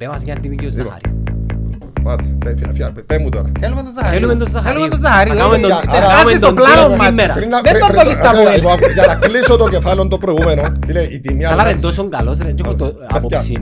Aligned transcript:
Επέμας 0.00 0.22
για 0.22 0.34
αντιμικιο 0.34 0.68
Ζαχάρη. 0.70 1.00
Πάτε, 2.02 2.24
πέ- 2.44 2.56
φιά- 2.58 2.72
φιά- 2.74 2.92
πέ 3.06 3.18
μου 3.18 3.28
τώρα. 3.28 3.50
Θέλουμε 3.60 3.82
τον 3.82 3.92
Ζαχαρίου. 3.94 4.14
Θέλουμε 4.18 4.34
τον 4.42 4.48
Ζαχαρίου. 4.50 4.72
Θέλουμε 4.72 4.88
τον 4.94 5.00
Ζαχαρίου. 5.00 5.32
Να 5.34 5.38
κάνουμε 5.40 5.56
Ε, 5.56 5.60
τον- 5.60 5.70
για- 5.70 5.82
να 5.86 5.92
άρα 5.96 6.06
κάνουμε 6.06 6.24
βάζει 6.24 6.38
τον 6.46 6.50
στο 6.50 6.58
πλάνο 6.60 6.74
τρίτο 6.82 6.96
μας. 7.02 7.08
σήμερα. 7.08 7.32
Πριν 7.38 7.48
να- 7.54 7.60
Δεν 7.60 7.72
πριν- 7.72 7.82
τον 7.84 7.90
πριν- 7.92 8.00
κόλλεις 8.02 8.18
τα 8.24 8.30
άκου, 8.30 8.42
πόδια. 8.42 8.72
άκου, 8.74 8.86
Για 8.98 9.06
να 9.12 9.14
κλείσω 9.26 9.54
το 9.62 9.66
κεφάλαιο 9.74 10.08
το 10.14 10.18
προηγούμενο. 10.24 10.62
Φίλε, 10.86 11.02
η 11.16 11.18
τιμή 11.24 11.42
Καλά 11.42 11.54
ρε, 11.54 11.60
αλλάζει. 11.68 11.80
τόσο 11.86 12.02
καλός 12.16 12.36
ρε, 12.44 12.50
και 12.56 12.62
έχω 12.64 12.74
το 12.82 12.86
Παιδιά. 12.86 13.06
άποψη 13.16 13.52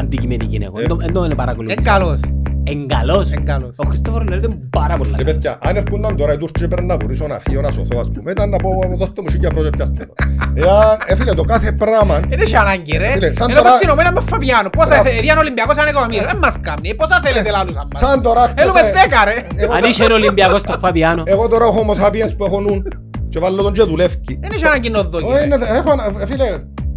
αντικειμενική 0.00 0.58
έχω. 0.66 0.76
Ε. 0.78 0.82
Εν 0.82 0.88
το- 0.92 0.98
Εν 1.06 1.12
το 1.16 1.20
είναι 1.24 1.32
Ε, 1.38 1.42
παρακολουθήσει. 1.42 1.82
καλός. 1.92 2.18
Εν 2.64 2.88
καλός. 2.88 3.30
Ε, 3.30 3.36
καλός. 3.44 3.74
Ο 3.76 3.84
Χριστόφορος 3.88 4.28
λέει 4.28 4.38
ότι 4.38 4.46
είναι 4.46 4.60
πάρα 4.70 4.96
πολλά. 4.96 5.16
Και 5.16 5.24
παιδιά, 5.24 5.58
αν 5.60 5.76
έρχονταν 5.76 6.16
τώρα 6.16 6.32
οι 6.32 6.36
Τούρκοι 6.36 6.68
πρέπει 6.68 6.84
να 6.86 6.96
βουρήσω 6.96 7.26
να 7.26 7.38
φύγω 7.38 7.60
να 7.60 7.70
σωθώ 7.70 7.98
ας 8.00 8.10
πούμε, 8.14 8.30
ήταν 8.30 8.48
να 8.48 8.56
πω 8.56 8.70
δώστε 8.98 9.22
μου 9.22 9.30
σίγια 9.30 9.50
πρώτα 9.50 9.70
πιάστε 9.70 10.04
το. 10.06 10.12
Εάν, 10.54 10.96
ε, 11.06 11.16
φίλε, 11.16 11.32
το 11.34 11.42
κάθε 11.42 11.72
πράγμα, 11.72 12.20
Δεν 12.28 12.40
έχει 12.40 12.56
ανάγκη 12.56 12.96
ρε. 12.96 13.06
Φίλε, 13.08 13.32
σαν 13.32 13.48
Είναι 13.48 13.58
τώρα- 13.58 13.68
όπως 13.68 13.76
στην 13.80 13.90
Ομένα 13.90 14.12
με 14.12 14.20
Φαπιάνο. 14.20 14.68
Πόσα 14.70 14.88
Μπράβο. 14.88 15.04
θε- 15.08 15.20
διάν 15.20 15.38
Ολυμπιακός 15.38 15.76
ένα 15.76 15.88
εκατομμύριο. 15.88 16.26
Δεν 16.26 16.36
μας 16.36 16.60
κάνει. 16.60 16.88
Ε, 16.88 16.94
Πόσα 16.94 17.20
θέλετε 17.24 17.50
λάλους 17.50 17.76
αν 17.76 17.86
μας. 17.92 18.00
σαν 18.02 18.22
τώρα 18.22 18.42
Θέλουμε 18.48 18.78
χτες, 18.78 18.88
ε, 18.90 18.92
δέκα 19.00 19.24
ρε. 19.24 19.36
εγώ 19.62 19.72
Αν 19.72 19.78
τώρα- 19.80 19.88
είσαι 19.88 20.04
Ολυμπιακός 20.20 20.60
στο 20.60 20.78
Φαβιάνο. 20.78 21.22
Εγώ 21.26 21.48
τώρα 21.48 21.64
έχω 21.64 21.78
homo 21.86 21.94
sapiens 22.02 22.32
που 22.36 22.44
έχω 22.44 22.60
νουν 22.60 22.82
και 23.28 23.38
βάλω 23.38 23.62
τον 23.62 23.72
και 23.72 23.82
δουλεύει. 23.82 24.20
Δεν 24.40 24.50
έχει 24.54 24.64
ανάγκη 24.66 24.90
να 24.90 25.02
δω. 25.02 25.18
Όχι, 25.18 25.44
είναι- 25.44 25.58
έχω, 25.78 25.90
ε, 26.22 26.26
φίλε, 26.26 26.46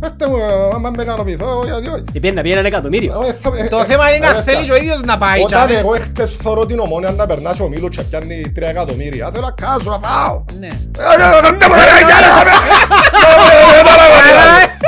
έρτε 0.04 0.28
μου, 0.28 0.36
ε, 0.38 0.76
άμα 0.76 0.90
με 0.90 1.04
ικανοποιηθώ, 1.04 1.62
γιατί 1.66 1.88
όχι. 1.88 2.04
Πήγαινε 2.12 2.34
να 2.36 2.42
πει 2.42 2.50
ένα 2.52 2.68
εκατομμύριο. 2.68 3.24
Ε, 3.28 3.34
θα- 3.42 3.52
ε, 3.64 3.68
Το 3.68 3.78
ε, 3.78 3.84
θέμα 3.86 4.16
είναι 4.16 4.26
ε, 4.28 4.32
να 4.32 4.36
θέλεις 4.40 4.70
ο 4.70 4.76
ίδιος 4.76 5.00
να 5.06 5.18
πάει. 5.18 5.40
Όταν 5.44 5.68
τζάμε. 5.68 5.74
εγώ 5.80 5.92
χτες 5.92 6.32
θωρώ 6.42 6.66
την 6.66 6.80
ομόνια 6.80 7.12
να 7.12 7.26
περνάσει 7.26 7.62
ο 7.62 7.68
Μίλος 7.68 7.96
και 7.96 8.02
πιάνει 8.02 8.52
τρία 8.56 8.70
εκατομμύρια, 8.70 9.30
θέλω 9.34 9.46
να 9.46 9.52
κάσω 9.66 9.90
να 9.90 10.08
φάω. 10.08 10.44
Ναι. 10.60 10.70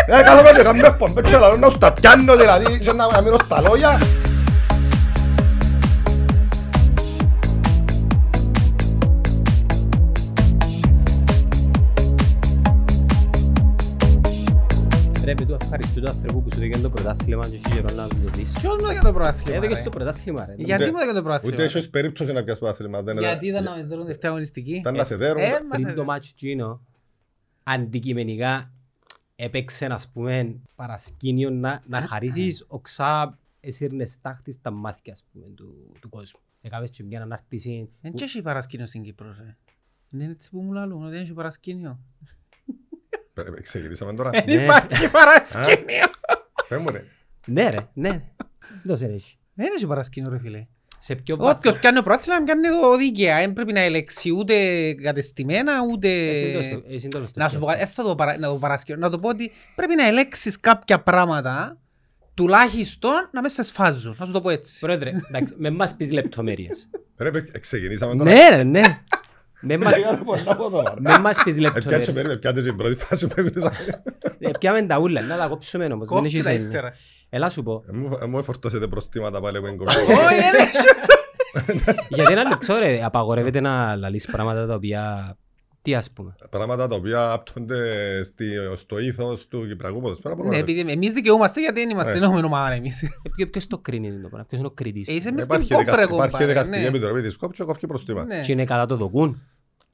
Ε, 0.07 0.21
κάθομαι 0.23 0.51
και 0.57 0.63
κάνω 0.63 0.85
εκπομπές 0.85 1.31
και 1.31 1.37
λαλώ 1.37 1.57
να 1.57 1.69
σου 1.69 1.77
τα 1.77 1.91
πιάνω 1.93 2.35
δηλαδή 2.35 2.77
και 2.79 2.91
να 2.91 3.07
να 3.11 3.21
μείνω 3.21 3.37
στα 3.45 3.61
λόγια. 3.61 3.99
Ρε, 15.27 15.33
με 15.39 15.45
του 15.45 15.57
ευχαριστώ 15.61 16.01
του 16.01 16.09
άνθρωπου 16.09 16.43
που 16.43 16.51
σου 16.53 16.59
δίνει 16.59 16.81
το 16.81 16.89
πρωτάθλημα 16.89 17.49
και 17.49 17.55
έχει 17.55 17.69
καιρό 17.73 17.95
να 17.95 18.07
του 18.07 18.15
το 18.23 18.29
δεις. 18.29 18.53
Ποιος 18.59 18.75
μου 18.81 18.85
έκανε 18.89 19.07
το 19.07 19.13
πρωτάθλημα, 19.13 19.55
Έδωκες 19.57 19.77
ρε; 19.77 19.83
το 19.83 19.89
πρωτάθλημα 19.89 20.45
ρε. 20.45 20.53
Γιατί 20.57 20.83
μου 20.91 20.97
έκανε 20.97 21.11
το 21.11 21.17
Ούτε 21.17 21.21
πρωτάθλημα. 21.21 21.63
έχεις 21.63 21.89
περίπτωση 21.89 22.31
να 22.31 22.43
πιάσεις 22.43 22.61
το 22.61 22.67
άθλημα. 22.67 23.01
δεν 23.01 23.17
είναι- 23.17 23.25
Γιατί 23.27 23.47
ήταν 23.47 23.63
να 23.63 23.75
μας 23.75 23.87
δέρουν 23.87 24.03
τελευταία 24.03 24.29
αγωνιστική. 24.31 24.75
Ήταν 24.75 24.95
να 24.95 25.03
σε 25.03 25.15
δέρουν. 25.15 25.41
Ε, 25.41 25.49
μας 25.49 25.59
Πριν 25.69 25.83
το 25.83 25.89
έδερε. 25.89 26.05
μάτσο 26.05 26.31
εκείνο, 26.33 26.81
αντικειμενικά 27.63 28.71
έπαιξε 29.35 29.85
ας 29.85 30.07
πούμε 30.09 30.55
παρασκήνιο 30.75 31.49
να, 31.49 31.83
να 31.87 32.01
χαρίσεις 32.01 32.65
οξά 32.67 33.37
εσύρνες 33.59 34.21
τάχτης 34.21 34.55
στα 34.55 34.71
μάτια 34.71 35.11
ας 35.13 35.23
πούμε 35.33 35.49
του, 35.49 35.91
του 36.01 36.09
κόσμου. 36.09 36.39
Έκαβες 36.61 36.89
και 36.89 37.03
μια 37.03 37.21
ανάρτηση 37.21 37.89
Δεν 38.01 38.13
και 38.13 38.23
έχει 38.23 38.41
παρασκήνιο 38.41 38.85
στην 38.85 39.03
Κύπρο 39.03 39.35
ρε. 39.39 39.55
Είναι 40.13 40.31
έτσι 40.31 40.49
που 40.49 40.59
μου 40.61 40.71
λαλούν, 40.71 41.01
ότι 41.03 41.11
δεν 41.11 41.21
έχει 41.21 41.33
παρασκήνιο. 41.33 41.99
Πρέπει, 43.43 43.61
Ξεκινήσαμε 43.61 44.13
τώρα. 44.13 44.29
Δεν 44.29 44.43
Ναι. 44.45 44.63
υπάρχει 44.63 45.11
παρασκήνιο. 45.11 46.05
Πες 46.67 46.79
μου 46.79 46.89
ρε. 46.89 47.03
Ναι 47.45 47.69
ρε, 47.69 47.77
ναι. 47.93 48.21
Δώσε 48.83 49.05
ρε. 49.07 49.13
εσύ. 49.13 49.37
Δεν 49.53 49.67
έχει 49.75 49.87
παρασκήνιο 49.87 50.31
ρε 50.31 50.39
φίλε. 50.39 50.65
Σε 50.99 51.15
ποιο 51.15 51.35
βαθμό; 51.37 51.53
Όποιος 51.57 51.79
πιάνει 51.79 51.95
το 51.97 52.03
πρόθυμα 52.03 52.43
πιάνει 52.43 52.67
το 52.81 52.97
δίκαια. 52.97 53.37
Δεν 53.39 53.53
πρέπει 53.53 53.73
να 53.73 53.79
ελέξει 53.79 54.29
ούτε 54.31 54.53
κατεστημένα 54.93 55.73
ούτε... 55.91 56.29
Εσύ 56.29 56.53
το 56.53 56.61
στο- 56.61 56.83
εσύ 56.89 57.07
το 57.07 57.17
στο 57.27 57.39
Να 57.39 57.49
σου 57.49 57.57
πω 57.59 57.65
πιάσεις. 57.67 57.67
κάτι, 57.67 57.77
δεν 57.77 57.87
θα 57.87 58.03
το, 58.03 58.15
παρα... 58.15 58.37
να 58.37 58.47
το 58.47 58.53
παρασκευώ. 58.55 58.99
Να 58.99 59.09
το 59.09 59.19
πω 59.19 59.29
ότι 59.29 59.51
πρέπει 59.75 59.95
να 59.95 60.07
ελέξεις 60.07 60.59
κάποια 60.59 60.99
πράγματα 61.01 61.77
τουλάχιστον 62.33 63.29
να 63.31 63.41
μες 63.41 63.53
σε 63.53 63.63
σφάζουν. 63.63 64.15
Να 64.19 64.25
σου 64.25 64.31
το 64.31 64.41
πω 64.41 64.49
έτσι. 64.49 64.79
Πρόεδρε, 64.79 65.09
εντάξει, 65.29 65.53
με 65.57 65.69
μας 65.69 65.95
πεις 65.95 66.11
λεπτομέρειες. 66.11 66.89
Πρέπει, 67.15 67.49
ε, 67.51 67.59
ξεκινήσαμε 67.59 68.15
τώρα. 68.15 68.31
Ναι 68.31 68.49
ρε, 68.49 68.63
ναι. 69.61 69.77
Με 69.77 69.83
μας- 69.85 69.97
Έκανα 69.97 70.23
πολλά 70.23 70.43
από 70.45 70.69
τώρα. 70.69 70.93
με 70.99 71.17
μας 71.19 71.43
πεις 71.43 71.55
Ε, 71.57 71.59
πιάτσε 71.59 71.59
λεπτομέρειες. 71.79 72.11
περίμενε, 72.11 72.39
πιάτε 72.39 72.61
την 72.61 72.75
πρώτη 72.75 72.95
φάση 72.95 73.27
που 73.27 73.33
έπινες. 73.37 73.63
Ε, 74.39 74.49
Πιάμε 74.59 74.81
τα 74.81 74.99
ούλα, 74.99 75.21
να 75.21 75.37
τα 75.37 75.47
κόψουμε 75.47 75.85
όμως. 75.85 76.07
δεν 76.07 76.17
Κόφτε 76.17 76.27
έχεις 76.27 76.43
τα 76.43 76.49
έννοια. 76.49 76.65
ύστερα. 76.67 76.93
Έλα 77.29 77.49
σου 77.49 77.63
πω, 77.63 77.83
Ε, 77.87 77.91
μου- 77.97 78.17
ε, 78.21 78.25
Μου 78.25 78.37
εφορτώσετε 78.37 78.87
προστήματα 78.87 79.39
πάλι 79.41 79.59
που 79.59 79.65
είναι 79.67 79.75
κομμάτι. 79.75 79.99
Όχι, 79.99 80.41
δεν 80.41 80.53
έχει. 80.61 81.91
γιατί 82.09 82.31
ένα 82.31 82.43
λεπτό 82.43 82.75
ρε, 82.79 83.03
απαγορεύεται 83.03 83.59
να 83.59 83.95
λαλείς 83.95 84.25
πράγματα 84.25 84.67
τα 84.67 84.75
οποία, 84.75 85.35
τι 85.87 85.95
ας 85.95 86.11
πούμε. 86.11 86.35
Πράγματα 86.49 86.87
τα 86.87 86.95
οποία 86.95 87.31
άπτονται 87.31 88.23
στη- 88.23 88.53
στο 88.75 88.99
ήθος 88.99 89.47
του 89.47 89.67
Κυπριακού 89.67 90.01
ποδοσφαίρα. 90.01 90.29
Ναι, 90.35 90.41
μπορούμε 90.41 90.55
να 90.55 90.61
επειδή 90.71 90.91
εμείς 90.91 91.11
δικαιούμαστε 91.11 91.59
γιατί 91.61 91.79
δεν 91.79 91.89
είμαστε 91.89 92.11
Ε. 92.11 92.19
νόμιμη 92.19 92.45
ομάδα 92.45 92.71
εμείς. 92.71 93.03
Ε, 93.03 93.07
ποιο- 93.35 93.49
Ποιος 93.49 93.67
το 93.67 93.77
κρίνει 93.77 94.11
το 94.11 94.27
πράγμα, 94.27 94.45
ποιος 94.45 94.59
είναι 94.59 94.67
ο 94.67 94.71
κριτής; 94.71 95.07
Ε, 95.07 95.11
Είσαι 95.13 95.21
πούμε. 95.21 95.31
μες 95.33 95.43
στην 95.43 95.55
Υπάρχει 95.55 95.73
κόπρα 95.73 95.91
δικασ- 95.93 96.09
κόμπα. 96.09 96.25
Υπάρχει 96.25 96.41
ρε, 96.45 96.47
δικαστική 96.51 96.79
ναι. 96.81 96.87
επιτροπή 96.87 97.21
της 97.21 97.37
ΚΟΠ 97.37 97.51
και 97.53 97.63
κόφει 97.63 97.87
προστήμα. 97.87 98.23
Ναι. 98.25 98.41
Και 98.41 98.51
είναι 98.51 98.63
κατά 98.65 98.85
το 98.85 98.95
δοκούν. 98.95 99.41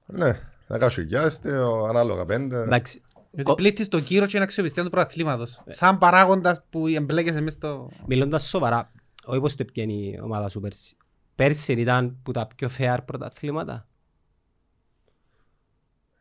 Ναι, 0.06 0.40
να 0.68 0.78
κάνω 0.78 0.92
χιλιάστε, 0.92 1.52
ανάλογα 1.90 2.26
πέντε. 2.26 2.58
Εντάξει, 2.62 3.02
Γιατί 3.32 3.44
κο- 3.44 3.54
πλήττεις 3.56 3.88
το 3.88 4.00
κύριο 4.00 4.26
και 4.26 4.32
είναι 4.36 4.44
αξιοπιστία 4.46 4.84
του 4.84 4.90
πρωταθλήματος. 4.90 5.62
Σαν 5.68 5.98
παράγοντας 5.98 6.62
που 6.70 6.88
εμπλέκεσαι 6.88 7.42
μες 7.42 7.54
στο... 7.54 7.90
μιλώντας 8.08 8.48
σοβαρά, 8.48 8.92
όχι 9.26 9.40
πως 9.40 9.56
το 9.56 9.66
πιάνει 9.66 9.94
η 9.94 10.20
ομάδα 10.24 10.50
σου 10.50 10.60
πέρσι. 10.60 10.96
Πέρσι 11.36 11.74
ήταν 11.74 12.18
που 12.24 12.32
τα 12.32 12.48
πιο 12.56 12.70
fair 12.78 12.98
πρωταθλήματα. 13.06 13.88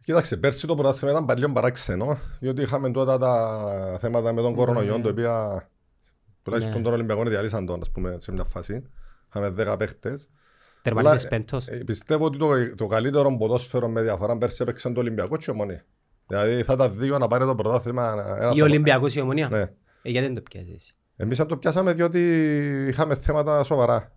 Κοίταξε, 0.04 0.36
πέρσι 0.36 0.66
το 0.66 0.74
πρωτάθλημα 0.74 1.12
ήταν 1.12 1.24
παλιό 1.24 1.52
παράξενο, 1.52 2.18
διότι 2.40 2.62
είχαμε 2.62 2.90
τότε 2.90 3.18
τα 3.18 3.98
θέματα 4.00 4.32
με 4.32 4.40
τον 4.42 4.54
κορονοϊό, 4.54 5.00
το 5.00 5.08
οποίο 5.08 5.62
τουλάχιστον 6.42 6.76
Ναι. 6.76 6.82
τον 6.82 6.92
Ολυμπιακό 6.92 7.24
διαλύσαν 7.24 7.66
τον, 7.66 7.80
ας 7.80 7.90
πούμε, 7.90 8.16
σε 8.20 8.32
μια 8.32 8.44
φάση. 8.44 8.82
Είχαμε 9.28 9.48
δέκα 9.50 9.76
παίχτες. 9.76 10.28
Τερμανίζεις 10.82 11.20
Αλλά, 11.20 11.28
πέμπτος. 11.28 11.66
ε, 11.66 11.82
Πιστεύω 11.86 12.24
ότι 12.24 12.38
το, 12.38 12.74
το 12.76 12.86
καλύτερο 12.86 13.36
ποδόσφαιρο 13.36 13.88
με 13.88 14.02
διαφορά 14.02 14.38
πέρσι 14.38 14.58
έπαιξε 14.62 14.90
το 14.90 15.00
Ολυμπιακό 15.00 15.36
και 15.36 15.50
ομονή. 15.50 15.80
Δηλαδή 16.26 16.62
θα 16.62 16.72
ήταν 16.72 16.92
δύο 16.98 17.18
να 17.18 17.28
πάρει 17.28 17.44
το 17.44 17.54
πρωτάθλημα. 17.54 18.12
ένας 18.12 18.56
Η 18.56 18.60
από- 18.60 18.62
Ολυμπιακός 18.62 19.14
η 19.14 19.20
Ομονία. 19.20 19.48
Ναι. 19.48 19.60
Ε, 19.60 19.70
γιατί 20.10 20.26
δεν 20.26 20.34
το 20.34 20.40
πιάσεις; 20.40 20.72
Εσύ. 20.74 20.92
Εμείς 21.16 21.40
αν 21.40 21.46
το 21.46 21.56
πιάσαμε 21.56 21.92
διότι 21.92 22.20
είχαμε 22.88 23.14
θέματα 23.14 23.62
σοβαρά. 23.62 24.12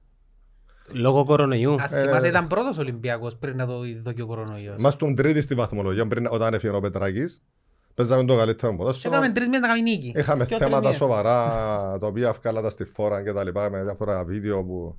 Λόγω 0.91 1.23
κορονοϊού. 1.25 1.71
Αν 1.71 1.79
θυμάσαι 1.87 2.27
ήταν 2.27 2.47
πρώτος 2.47 2.77
Ολυμπιακός 2.77 3.35
πριν 3.35 3.55
να 3.57 3.65
το 3.65 3.79
δω 4.01 4.11
και 4.11 4.21
ο 4.21 4.25
κορονοϊός. 4.25 4.75
Ήμασταν 4.79 5.15
τρίτη 5.15 5.41
στη 5.41 5.55
βαθμολογία 5.55 6.07
πριν, 6.07 6.27
όταν 6.29 6.53
έφυγε 6.53 6.75
ο 6.75 6.79
Πετράκης. 6.79 7.41
Παίζαμε 7.93 8.25
το 8.25 8.35
καλύτερο 8.37 8.71
Και 8.71 8.77
ποδόσφαιρο. 8.77 9.13
έκαμε 9.15 9.31
τρεις 9.33 9.45
μήνες 9.47 9.61
να 9.61 9.67
κάνει 9.67 9.81
νίκη. 9.81 10.13
Είχαμε 10.15 10.43
Δυο 10.43 10.57
θέματα 10.57 10.75
τρεις 10.87 10.99
μήνες. 10.99 11.15
σοβαρά 11.15 11.97
τα 11.99 12.07
οποία 12.07 12.31
βγάλατα 12.41 12.69
στη 12.69 12.85
φόρα 12.85 13.23
και 13.23 13.33
τα 13.33 13.43
λοιπά 13.43 13.69
με 13.69 13.83
διάφορα 13.83 14.23
βίντεο 14.23 14.63
που 14.63 14.97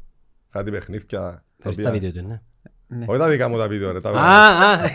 κάτι 0.51 0.71
παιχνίδια. 0.71 1.21
τα 1.21 1.43
Θέλεις 1.63 1.77
οποία- 1.79 1.85
τα 1.85 1.99
βίντεο 1.99 2.23
του, 2.23 2.29
ναι. 2.29 2.41
Ναι. 2.89 3.05
Όχι 3.09 3.19
τα 3.19 3.29
δικά 3.29 3.49
μου 3.49 3.59
τα 3.59 3.69
βίντεο 3.69 3.93
ρε. 3.93 4.01
τα- 4.01 4.11
Α, 4.11 4.71
α, 4.73 4.79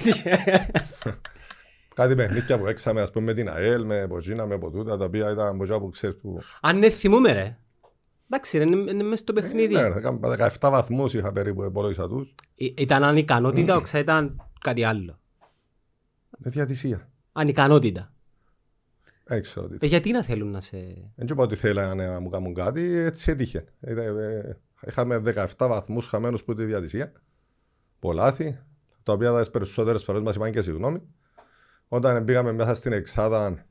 Κάτι 1.96 2.16
παιχνίδια 2.16 2.60
που 2.60 2.68
έξαμε 2.68 3.02
ας 3.02 3.12
πούμε 3.12 3.26
με 3.26 3.34
την 3.34 3.50
ΑΕΛ, 3.50 3.86
με 3.86 4.08
Ποζίνα, 4.08 4.46
με 4.46 4.58
ποτούτα 4.58 4.98
τα 4.98 5.06
οποία 5.06 5.32
ήταν 5.32 5.58
ποτζά 5.58 5.80
που 5.80 5.90
ξέρεις 5.90 6.16
που... 6.22 6.40
Αν 6.62 6.78
ναι 6.78 6.90
θυμούμε 6.90 7.32
ρε. 7.32 7.58
Εντάξει 8.34 8.58
ρε, 8.58 8.64
είναι 8.64 8.92
είναι 8.92 9.04
μες 9.04 9.20
στο 9.20 9.34
παιχνίδι. 9.34 9.74
Ναι, 9.74 9.88
ρε, 9.88 9.98
έκαμε 9.98 10.36
17 10.60 10.70
βαθμούς 10.72 11.14
είχα 11.14 11.32
περίπου 11.32 11.64
υπολόγισα 11.64 12.08
τους. 12.08 12.36
Ε, 12.56 12.66
Ήταν 12.78 13.04
ανικανότητα, 13.04 13.76
όξα 13.76 14.00
ήταν 14.00 14.50
κάτι 14.62 14.84
άλλο. 14.84 15.20
Με 16.38 16.50
διατησία. 16.50 17.10
Ανικανότητα. 17.32 18.14
Δεν 19.24 19.42
ξέρω 19.42 19.68
τι. 19.68 19.78
Ε, 19.80 19.86
γιατί 19.86 20.12
να 20.12 20.24
θέλουν 20.24 20.52
να 20.52 20.62
σε... 20.62 20.78
Δεν 21.16 21.28
είπα 21.30 21.44
ότι 21.44 21.56
θέλανε 21.56 22.08
να 22.08 22.20
μου 22.20 22.30
κάνουν 22.30 22.54
κάτι, 22.54 22.96
έτσι 22.96 23.32
έτυχε. 23.32 23.66
Ήταν, 23.82 24.18
ε, 24.18 24.58
Είχαμε 24.88 25.22
17 25.26 25.46
βαθμούς 25.58 26.08
χαμένους 26.08 26.44
που 26.44 26.54
τη 26.54 26.64
διατησία. 26.64 27.12
Πολλάθη, 28.00 28.60
τα 29.04 29.14
οποία 29.14 29.40
τις 29.40 29.50
περισσότερες 29.50 30.04
φορές 30.04 30.22
μας 30.22 30.36
είπαν 30.36 30.52
και 30.52 30.62
συγγνώμη. 30.62 31.02
Όταν 31.88 32.26
πήγαμε 32.26 32.52
μέσα 32.52 32.74
στην 32.74 32.92
Εξάδα, 32.92 33.66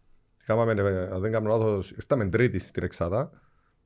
κάναμε, 0.46 0.72
ε, 0.72 1.06
αν 1.06 1.20
δεν 1.20 1.32
κάνω 1.32 1.48
λάθος, 1.48 1.90
ήρθαμε 1.90 2.28
τρίτη 2.28 2.58
στην 2.58 2.82
Εξάδα. 2.82 3.30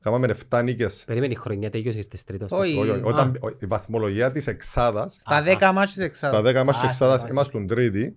Κάναμε 0.05 0.35
7 0.51 0.63
νίκες. 0.63 1.05
Περίμενε 1.07 1.33
η 1.33 1.37
χρονιά 1.37 1.71
τέλειωσε 1.71 1.99
ήρθες 1.99 2.25
τρίτος. 2.25 2.51
Όχι. 2.53 2.79
Όχι, 2.79 2.91
όχι, 2.91 3.01
όταν, 3.05 3.37
ο- 3.41 3.49
η 3.59 3.67
βαθμολογία 3.67 4.31
της 4.33 4.47
Εξάδας, 4.47 5.13
Στα 5.21 5.37
Α, 5.37 5.43
10 5.43 5.67
α. 5.67 5.73
μάτς 5.73 5.87
της 5.87 5.95
στα 5.95 6.05
εξάδας. 6.05 6.43
10 6.43 6.65
μας 6.65 6.77
Α, 6.77 6.81
της 6.81 6.89
Εξάδας 6.89 7.21
στα- 7.21 7.29
ήμασταν 7.31 7.67
τρίτη. 7.67 8.15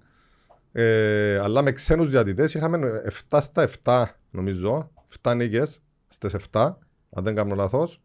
Ε, 0.72 1.40
αλλά 1.40 1.62
με 1.62 1.72
ξένους 1.72 2.10
διατητές 2.10 2.54
είχαμε 2.54 3.02
7 3.30 3.42
στα 3.42 3.62
7 3.62 4.20
νομίζω, 4.32 4.92
7 5.22 5.34
νίκες 5.36 5.80
στις 6.08 6.34
7, 6.34 6.78
αν 7.16 7.24
δεν 7.24 7.36
κάνω 7.36 7.56
λάθος. 7.56 8.02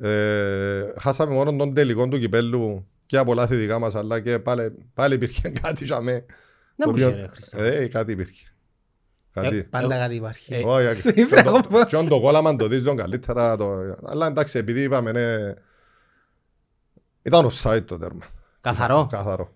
Ε, 0.00 0.82
χάσαμε 0.98 1.32
μόνο 1.34 1.56
τον 1.56 1.74
τελικό 1.74 2.08
του 2.08 2.18
κυπέλου 2.18 2.86
και 3.06 3.16
από 3.18 3.34
λάθη 3.34 3.56
δικά 3.56 3.78
μας, 3.78 3.94
αλλά 3.94 4.20
και 4.20 4.38
πάλι, 4.38 4.72
πάλι 4.94 5.14
υπήρχε 5.14 5.48
κάτι 5.62 5.84
για 5.84 6.00
μέ. 6.00 6.12
Να 6.76 6.84
το 6.84 6.90
μου 6.90 6.90
οποίο- 6.90 7.08
είσαι 7.08 7.20
ρε 7.20 7.26
Χριστό. 7.26 7.62
Ε, 7.62 7.86
κάτι 7.86 8.12
υπήρχε. 8.12 8.46
Κάτι. 9.42 9.64
Πάντα 9.70 9.96
κάτι 9.96 10.14
υπάρχει. 10.14 10.54
Ε, 10.54 10.62
Όχι, 10.64 11.00
σου 11.00 11.12
και 11.12 11.20
είπα 11.20 11.42
το- 11.42 11.48
εγώ 11.48 11.60
πώς. 11.60 11.84
και 11.84 11.96
το 12.08 12.20
κόλλαμα 12.20 12.56
το 12.56 12.66
δεις 12.68 12.82
τον 12.82 12.96
καλύτερα. 12.96 13.56
το- 13.56 13.96
Αλλά 14.04 14.26
εντάξει, 14.26 14.58
επειδή 14.58 14.82
είπαμε, 14.82 15.12
ναι, 15.12 15.54
ήταν 17.22 17.50
offside 17.50 17.84
το 17.86 17.98
τέρμα. 17.98 18.24
Καθαρό. 18.60 19.06
Καθαρό. 19.10 19.54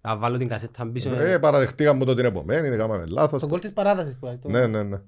Θα 0.00 0.16
βάλω 0.16 0.38
την 0.38 0.48
κασέτα 0.48 0.86
πίσω. 0.86 1.14
Ε, 1.14 1.38
παραδεχτήκαμε 1.38 2.04
το 2.04 2.14
την 2.14 2.24
επομένη, 2.24 2.68
δεν 2.68 2.78
κάναμε 2.78 3.04
λάθος. 3.06 3.38
Στον 3.38 3.50
κόλ 3.50 3.60
της 3.60 3.72
παράτασης 3.72 4.16
που 4.16 4.26
λέει. 4.26 4.38
Ναι, 4.44 4.66
ναι, 4.66 4.82
ναι. 4.82 5.00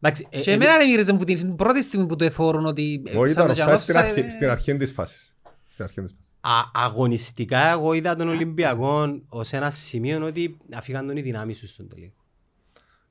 Εντάξει, 0.00 0.26
ε, 0.30 0.40
Και 0.40 0.50
ε, 0.50 0.54
εμένα 0.54 0.76
δεν 0.76 0.88
μύριζε 0.88 1.12
που 1.12 1.24
την 1.24 1.56
πρώτη 1.56 1.82
στιγμή 1.82 2.06
που 2.06 2.16
το 2.16 2.24
εθώρουν 2.24 2.66
ότι... 2.66 3.02
Εγώ 3.06 3.24
ε, 3.24 3.30
ήταν 3.30 3.54
σαν 3.54 3.68
offside 3.68 3.78
στην 3.78 3.94
offside, 3.94 3.98
αρχή- 3.98 4.24
ε, 4.24 4.30
στην 4.30 4.50
αρχή 4.50 4.76
της 4.76 4.92
φάσης. 4.92 5.36
Στην 5.68 5.84
αρχή 5.84 6.02
της 6.02 6.12
φάσης. 6.12 6.30
α- 6.40 6.70
αγωνιστικά 6.84 7.68
εγώ 7.68 7.92
είδα 7.92 8.14
τον 8.16 8.28
Ολυμπιακό 8.28 9.22
ως 9.28 9.52
ένα 9.52 9.70
σημείο 9.70 10.24
ότι 10.26 10.56
αφήγαν 10.74 11.06
τον 11.06 11.16
οι 11.16 11.20
δυνάμεις 11.20 11.58
τους 11.58 11.70
στον 11.70 11.88
τελικό. 11.88 12.17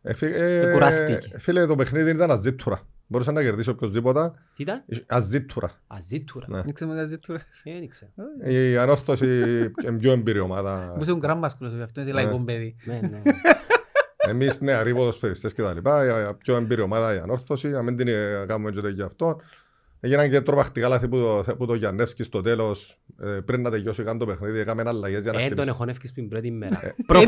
Ε, 0.07 0.13
φι- 0.13 0.35
ε, 0.35 0.69
κουράστηκε. 0.73 1.19
Φίλε, 1.37 1.65
το 1.65 1.75
παιχνίδι 1.75 2.09
ήταν 2.09 2.31
αζήτουρα. 2.31 2.79
Μπορούσε 3.09 3.31
να 3.31 3.41
κερδίσει 3.41 3.69
οποιοσδήποτε. 3.69 4.31
Τι 4.55 4.63
ήταν; 4.63 4.83
Αζήτουρα. 5.07 5.71
Αζήτουρα. 5.87 6.45
Ναι. 6.49 6.61
Δεν 6.61 6.73
ξέρω 6.73 7.05
τι 7.05 7.17
τώρα. 7.17 7.39
Ε, 7.63 7.71
Δεν 7.79 7.87
ξέρω. 7.89 8.11
Η 8.53 8.77
ανόρθωση 8.77 9.25
είναι 9.85 9.97
πιο 9.97 10.11
εμπειρή 10.11 10.39
ομάδα. 10.39 10.91
Μου 10.95 11.01
είσαι 11.01 11.15
γκράμπασκουλος, 11.15 11.73
αυτό 11.83 12.01
είναι 12.01 12.11
λαϊκό 12.11 12.39
παιδί. 12.39 12.75
Ναι, 12.83 12.99
ναι. 13.01 13.21
Εμείς 14.17 14.61
νεαροί 14.61 14.93
ποδοσφαιριστές 14.93 15.53
και 15.53 15.61
τα 15.61 15.73
λοιπά, 15.73 16.05
η 16.29 16.33
πιο 16.33 16.55
εμπειρή 16.55 16.81
ομάδα 16.81 17.15
η 17.15 17.17
ανόρθωση, 17.17 17.67
να 17.67 17.81
μην 17.81 17.97
την 17.97 18.07
ε, 18.07 18.45
κάνουμε 18.47 18.71
και 18.71 18.81
τέτοιο 18.81 19.05
αυτό. 19.05 19.41
Έγιναν 19.99 20.29
και 20.29 20.41
τρομακτικά 20.41 20.87
λάθη 20.87 21.07
που 21.07 21.17
το, 21.17 21.55
που 21.55 21.65
το 21.65 21.73
Γιαννεύσκι 21.73 22.23
στο 22.23 22.41
τέλος, 22.41 22.97
ε, 23.23 23.25
πριν 23.45 23.61
να 23.61 23.69
τελειώσει 23.71 24.03
καν 24.03 24.17
το 24.17 24.25
παιχνίδι, 24.25 24.59
έκαμε 24.59 24.83
αλλαγές 24.85 25.21
για 25.21 25.31
να 25.31 25.37
Ε, 25.37 25.41
τον 25.41 25.49
χτυπήσει. 25.51 25.69
εχωνεύκεις 25.69 26.11
την 26.11 26.27
πρώτη 26.29 26.51
μέρα. 26.51 26.79
Δεν 27.07 27.25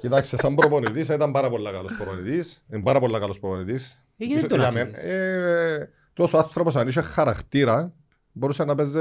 τον 0.00 0.12
έφερε 0.12 0.26
Προπονητικά. 0.26 0.32
ρε, 0.32 0.32
δεν 0.32 0.32
τον 0.32 0.32
έφερε 0.32 0.32
Προπονητικά. 0.32 0.32
καλά. 0.32 0.32
Κοιτάξτε, 0.32 0.36
σαν 0.36 0.54
προπονητής 0.54 1.08
ήταν 1.08 1.32
πάρα 1.32 1.50
πολύ 1.50 1.64
καλός 1.72 1.92
προπονητής. 1.96 2.62
Είναι 2.72 2.82
πάρα 2.82 2.98
πολύ 3.00 3.18
καλός 3.18 3.38
προπονητής. 3.40 3.92
Ε, 4.16 4.24
γιατί 4.24 4.46
τον 4.46 4.58
Για 4.58 4.68
άφηνες; 4.68 5.02
μένα, 5.04 5.14
ε, 5.14 5.90
Τόσο 6.14 6.36
άνθρωπος 6.36 6.76
αν 6.76 6.88
είχε 6.88 7.00
χαρακτήρα, 7.00 7.92
μπορούσε 8.32 8.64
να 8.64 8.74
παίζει 8.74 8.98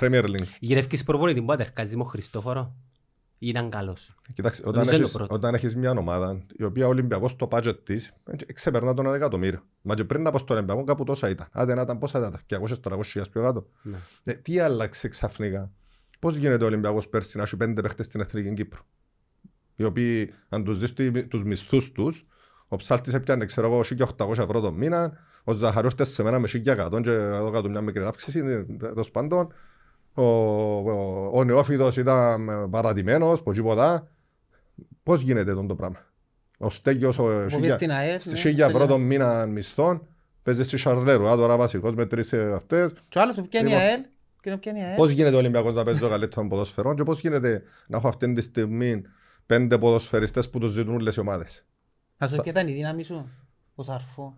Premier 0.00 0.24
League. 0.24 0.46
Γυρεύκεις 0.60 1.04
προπονητή 1.04 1.42
που 1.42 1.52
ατερκάζει 1.52 1.96
με 1.96 2.02
ο 2.02 2.06
Χριστόφορο. 2.06 2.74
Ήταν 3.42 3.70
καλός. 3.70 4.14
Κοιτάξτε, 4.34 4.62
όταν 4.68 4.74
Νομίζω 4.74 4.94
είναι 4.94 5.02
έχεις, 5.02 5.12
το 5.12 5.18
πρώτος. 5.18 5.36
όταν 5.36 5.54
έχεις 5.54 5.76
μια 5.76 5.90
ομάδα 5.90 6.42
η 6.56 6.64
οποία 6.64 6.86
ο 6.86 6.88
Ολυμπιακός 6.88 7.36
το 7.36 7.48
budget 7.50 7.76
της 7.84 8.12
ε, 8.46 8.52
ξεπερνά 8.52 8.94
τον 8.94 9.06
ένα 9.06 9.14
εκατομμύριο. 9.16 9.62
Μα 9.82 9.94
και 9.94 10.04
πριν 10.04 10.26
από 10.26 10.38
στον 10.38 10.56
Ολυμπιακό 10.56 10.84
κάπου 10.84 11.04
τόσα 11.04 11.28
ήταν. 11.28 11.48
Άντε 11.52 11.74
να 11.74 11.82
ήταν 11.82 11.98
πόσα 11.98 12.18
ήταν, 12.18 12.36
200-300 12.84 13.00
χιλιάς 13.04 13.28
πιο 13.28 13.42
κάτω. 13.42 13.66
Ναι. 13.82 13.96
Ε, 14.24 14.32
τι 14.32 14.58
άλλαξε 14.58 15.08
ξαφνικά; 15.08 15.70
Πώς 16.20 16.36
γίνεται 16.36 16.64
ο 16.64 16.66
Ολυμπιακός 16.66 17.08
πέρσι 17.08 17.36
να 17.36 17.42
έχει 17.42 17.56
πέντε 17.56 17.80
παίχτες 17.80 18.06
στην 18.06 18.20
Εθνική 18.20 18.54
Κύπρο; 18.54 18.80
Οι 19.80 19.84
οποίοι 19.84 20.32
αν 20.48 20.64
τους 20.64 20.78
δεις 20.78 20.92
τι- 20.92 21.22
τους 21.26 21.44
μισθούς 21.44 21.92
τους, 21.92 22.26
ο 22.68 22.76
ψάλτης 22.76 23.14
έπιανε 23.14 23.44
ξέρω 23.44 23.66
εγώ 23.66 23.82
1.800 23.84 24.42
ευρώ 24.42 24.60
το 24.60 24.72
μήνα, 24.72 25.12
ο 25.44 25.52
Ζαχαρούς 25.52 25.92
έρθει 25.98 26.12
σε 26.12 26.22
μένα 26.22 26.38
με 26.38 26.48
1.100 26.48 27.00
και 27.02 27.10
εδώ 27.10 27.50
κάτω 27.50 27.68
μια 27.68 27.80
μικρή 27.80 28.04
αύξηση, 28.04 28.38
ε, 28.38 28.62
τέλος 28.78 29.10
πάντων. 29.10 29.52
Ο, 30.14 30.22
ο, 30.22 31.30
ο 31.32 31.44
νεόφυτος 31.44 31.96
ήταν 31.96 32.48
ε, 32.48 32.66
παρατημένος, 32.70 33.42
πως 33.42 33.56
τίποτα. 33.56 34.08
Πώς 35.02 35.20
γίνεται 35.20 35.54
τον 35.54 35.66
το 35.66 35.74
πράγμα; 35.74 35.98
Ο 36.58 36.70
Στέγιος, 36.70 37.18
ο 37.18 37.46
Που 37.48 37.60
πήγε 37.60 37.72
στην 37.72 37.90
ΑΕΛ, 37.90 38.18
ναι, 38.24 38.40
1000 38.50 38.58
ευρώ 38.68 38.86
το 38.86 38.98
μήνα 38.98 39.46
μισθών, 39.46 40.06
παίζεις 40.42 40.66
στη 40.66 40.76
Σαρλέρου, 40.76 41.28
α, 41.28 41.36
τώρα 41.36 41.56
βασικός 41.56 41.94
με 41.94 42.06
τρεις 42.06 42.32
ε, 42.32 42.52
αυτές. 42.54 42.92
Και 43.08 43.18
ο 43.18 43.22
άλλος 43.22 43.36
που 43.36 43.48
πιάνει 43.48 43.70
η 43.70 43.72
Λοιπόν, 43.72 43.86
ΑΕΛ. 43.88 44.00
και 44.40 44.50
να 44.50 44.58
πιάνει 44.58 44.78
η 44.78 44.82
ΑΕΛ. 44.82 44.96
Πώς 44.96 45.10
γίνεται 45.10 45.34
ο 45.34 45.38
Ολυμπιακός 45.38 45.74
να 45.74 45.84
παίζει 45.84 46.00
το 46.00 46.08
καλύτερο 46.08 46.46
ποδοσφαιρό 46.48 46.94
και 46.94 47.02
πώς 47.02 47.20
γίνεται 47.20 47.62
να 47.86 47.96
έχω 47.96 48.08
αυτή 48.08 48.32
τη 48.32 48.40
στιγμή 48.40 49.02
πέντε 49.50 49.78
ποδοσφαιριστές 49.78 50.50
που 50.50 50.58
τους 50.58 50.72
ζητούν 50.72 50.94
όλες 50.94 51.16
οι 51.16 51.20
ομάδες. 51.20 51.64
Να 52.18 52.28
σου 52.28 52.36
και 52.42 52.48
ήταν 52.50 52.68
η 52.68 52.72
δύναμη 52.72 53.02
σου. 53.04 53.28
Ο 53.74 53.82
Σαρφό. 53.82 54.36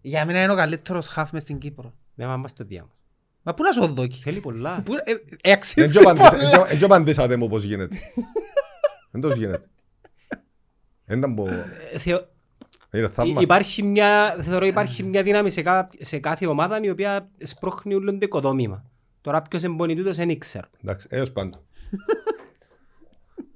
Για 0.00 0.24
μένα 0.26 0.42
είναι 0.42 0.52
ο 0.52 0.56
καλύτερος 0.56 1.06
χαφ 1.06 1.30
μες 1.32 1.42
στην 1.42 1.58
Κύπρο. 1.58 1.94
Ναι, 2.14 2.26
μα 2.26 2.36
μας 2.36 2.52
το 2.52 2.64
διάμος. 2.64 2.90
Μα 3.42 3.54
πού 3.54 3.62
να 3.62 3.72
σου 3.72 3.86
δώσει. 3.86 4.10
Θέλει 4.22 4.40
πολλά. 4.40 4.82
Πού- 4.82 4.94
ε, 4.94 5.10
ε, 5.10 5.14
Δεν 5.42 5.52
Αξίζει 5.52 5.92
και 5.92 5.98
απαντήσα- 5.98 6.30
πολλά. 6.30 6.40
δεν 6.50 6.50
και- 6.62 6.66
δεν 6.68 6.78
και 6.78 6.84
απαντήσατε 6.84 7.36
μου 7.36 7.48
πώς 7.48 7.62
γίνεται. 7.62 7.96
Δεν 9.10 9.20
τόσο 9.20 9.36
γίνεται. 9.36 9.66
Δεν 11.04 11.18
ήταν 11.18 11.34
που... 11.34 11.46
Ε, 11.92 11.98
θεω- 11.98 12.26
Είναι 12.92 13.06
Υ- 13.06 13.12
θαύμα. 13.12 13.40
Υπάρχει 13.40 13.82
μια, 13.82 14.36
θεωρώ 14.42 14.66
υπάρχει 14.66 15.02
μια 15.02 15.22
δύναμη 15.22 15.50
σε, 15.50 15.62
κά, 15.62 15.88
σε 16.00 16.18
κάθε 16.18 16.46
ομάδα 16.46 16.80
η 16.82 16.90
οποία 16.90 17.28
σπρώχνει 17.42 17.94
όλο 17.94 18.10
το 18.10 18.18
οικοδόμημα. 18.20 18.84
Τώρα 19.20 19.42
ποιος 19.42 19.62
εμπονεί 19.62 19.96
τούτος 19.96 20.16
δεν 20.16 20.38
ξέρω. 20.38 20.66
Εντάξει, 20.84 21.06
έως 21.10 21.32
πάντων. 21.32 21.60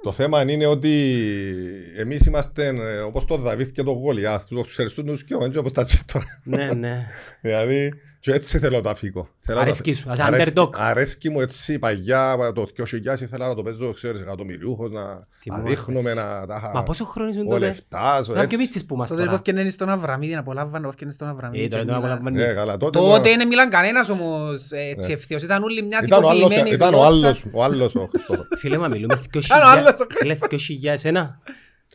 Το 0.05 0.13
θέμα 0.13 0.51
είναι 0.51 0.67
ότι 0.67 0.93
εμείς 1.97 2.27
είμαστε 2.27 2.67
ε, 2.67 2.99
όπως 2.99 3.25
το 3.25 3.37
Δαβίθ 3.37 3.71
και 3.71 3.83
το 3.83 3.91
Γολιάθ. 3.91 4.49
Τους 4.49 4.69
ξέρεις 4.69 4.95
τους 4.95 5.25
και 5.25 5.35
όπως 5.35 5.73
τα 5.73 5.85
τσι 5.85 6.05
τώρα. 6.13 6.41
ναι, 6.45 6.73
ναι. 6.73 7.07
Δηλαδή, 7.43 7.93
και 8.25 8.33
έτσι 8.33 8.59
θέλω 8.59 8.81
να 8.81 8.95
φύγω. 8.95 9.29
Θέλω 9.41 9.57
να- 9.59 9.63
Αρέσκει 9.63 9.93
σου, 9.95 10.11
ας 10.11 10.19
Αρέσκει- 10.19 10.59
underdog. 10.59 10.69
Αρέσκει 10.77 11.31
μου 11.31 11.41
έτσι 11.41 11.79
παγιά, 11.79 12.37
το 12.55 12.67
2000 12.67 13.21
ήθελα 13.21 13.47
να 13.49 13.55
το 13.55 13.63
παίζω, 13.63 13.93
ξέρεις, 13.93 14.21
εκατομμυριούχος, 14.21 14.91
να, 14.91 15.01
να 15.03 15.27
Θυμόμαστε. 15.41 15.69
δείχνουμε 15.71 16.15
να 16.15 16.47
τα 16.47 16.57
είχα... 16.59 16.71
Μα 16.75 16.83
πόσο 16.83 17.05
χρόνο 17.05 17.29
ήσουν 17.31 17.47
Ο 17.47 17.51
τότε. 17.51 17.67
Λεφτάς, 17.67 18.21
Ήταν 18.27 18.35
πιο 18.35 18.43
έτσι. 18.43 18.57
μίτσις 18.57 18.85
που 18.85 18.97
μας 18.97 19.09
Τότε 19.09 19.21
που 19.21 19.27
τώρα. 19.27 19.39
έφτιανε 19.47 19.71
στον 19.71 19.89
Αβραμίδη, 19.89 20.33
να 20.33 20.39
απολάμβανε, 20.41 20.89
έφτιανε 20.89 21.13
στον 21.13 21.29
Αβραμίδη. 21.29 21.65
Ε, 21.65 21.69
τώρα 21.69 21.83
και 21.83 21.89
τον 21.91 21.97
μιλά- 22.01 22.13
απολαμβάνει. 22.15 22.47
Ναι, 22.47 22.53
καλά, 22.55 22.77
τότε... 22.77 22.99
Τότε 22.99 23.17
το- 23.17 23.23
δεν 23.37 23.47
μιλάν 23.49 23.71
κανένας 23.71 24.09
όμως 24.09 24.71
ε, 24.71 24.79
έτσι 24.97 25.13
ευθύος. 25.13 25.43
Ήταν 25.43 25.63
όλοι 25.63 25.83
μια 25.83 26.01
Ήταν 26.05 26.25
ο 26.25 26.29
άλλος, 26.29 26.39
τυποποιημένη 26.41 26.71
ήταν 26.75 26.95
ο 26.95 26.97
γλώσσα. 26.97 27.17
άλλος, 27.27 27.45
ο 27.53 27.63
άλλος 27.65 27.95
ο 27.95 28.09
Χριστόφορος. 28.11 28.47
Φίλε 28.61 28.79
μα 28.79 28.89
μιλούμε 28.89 29.15
Άλλος, 29.49 29.51
άλλο, 29.51 29.87
2000 29.89 30.07
φίλε, 30.19 30.37
2001. 30.41 31.39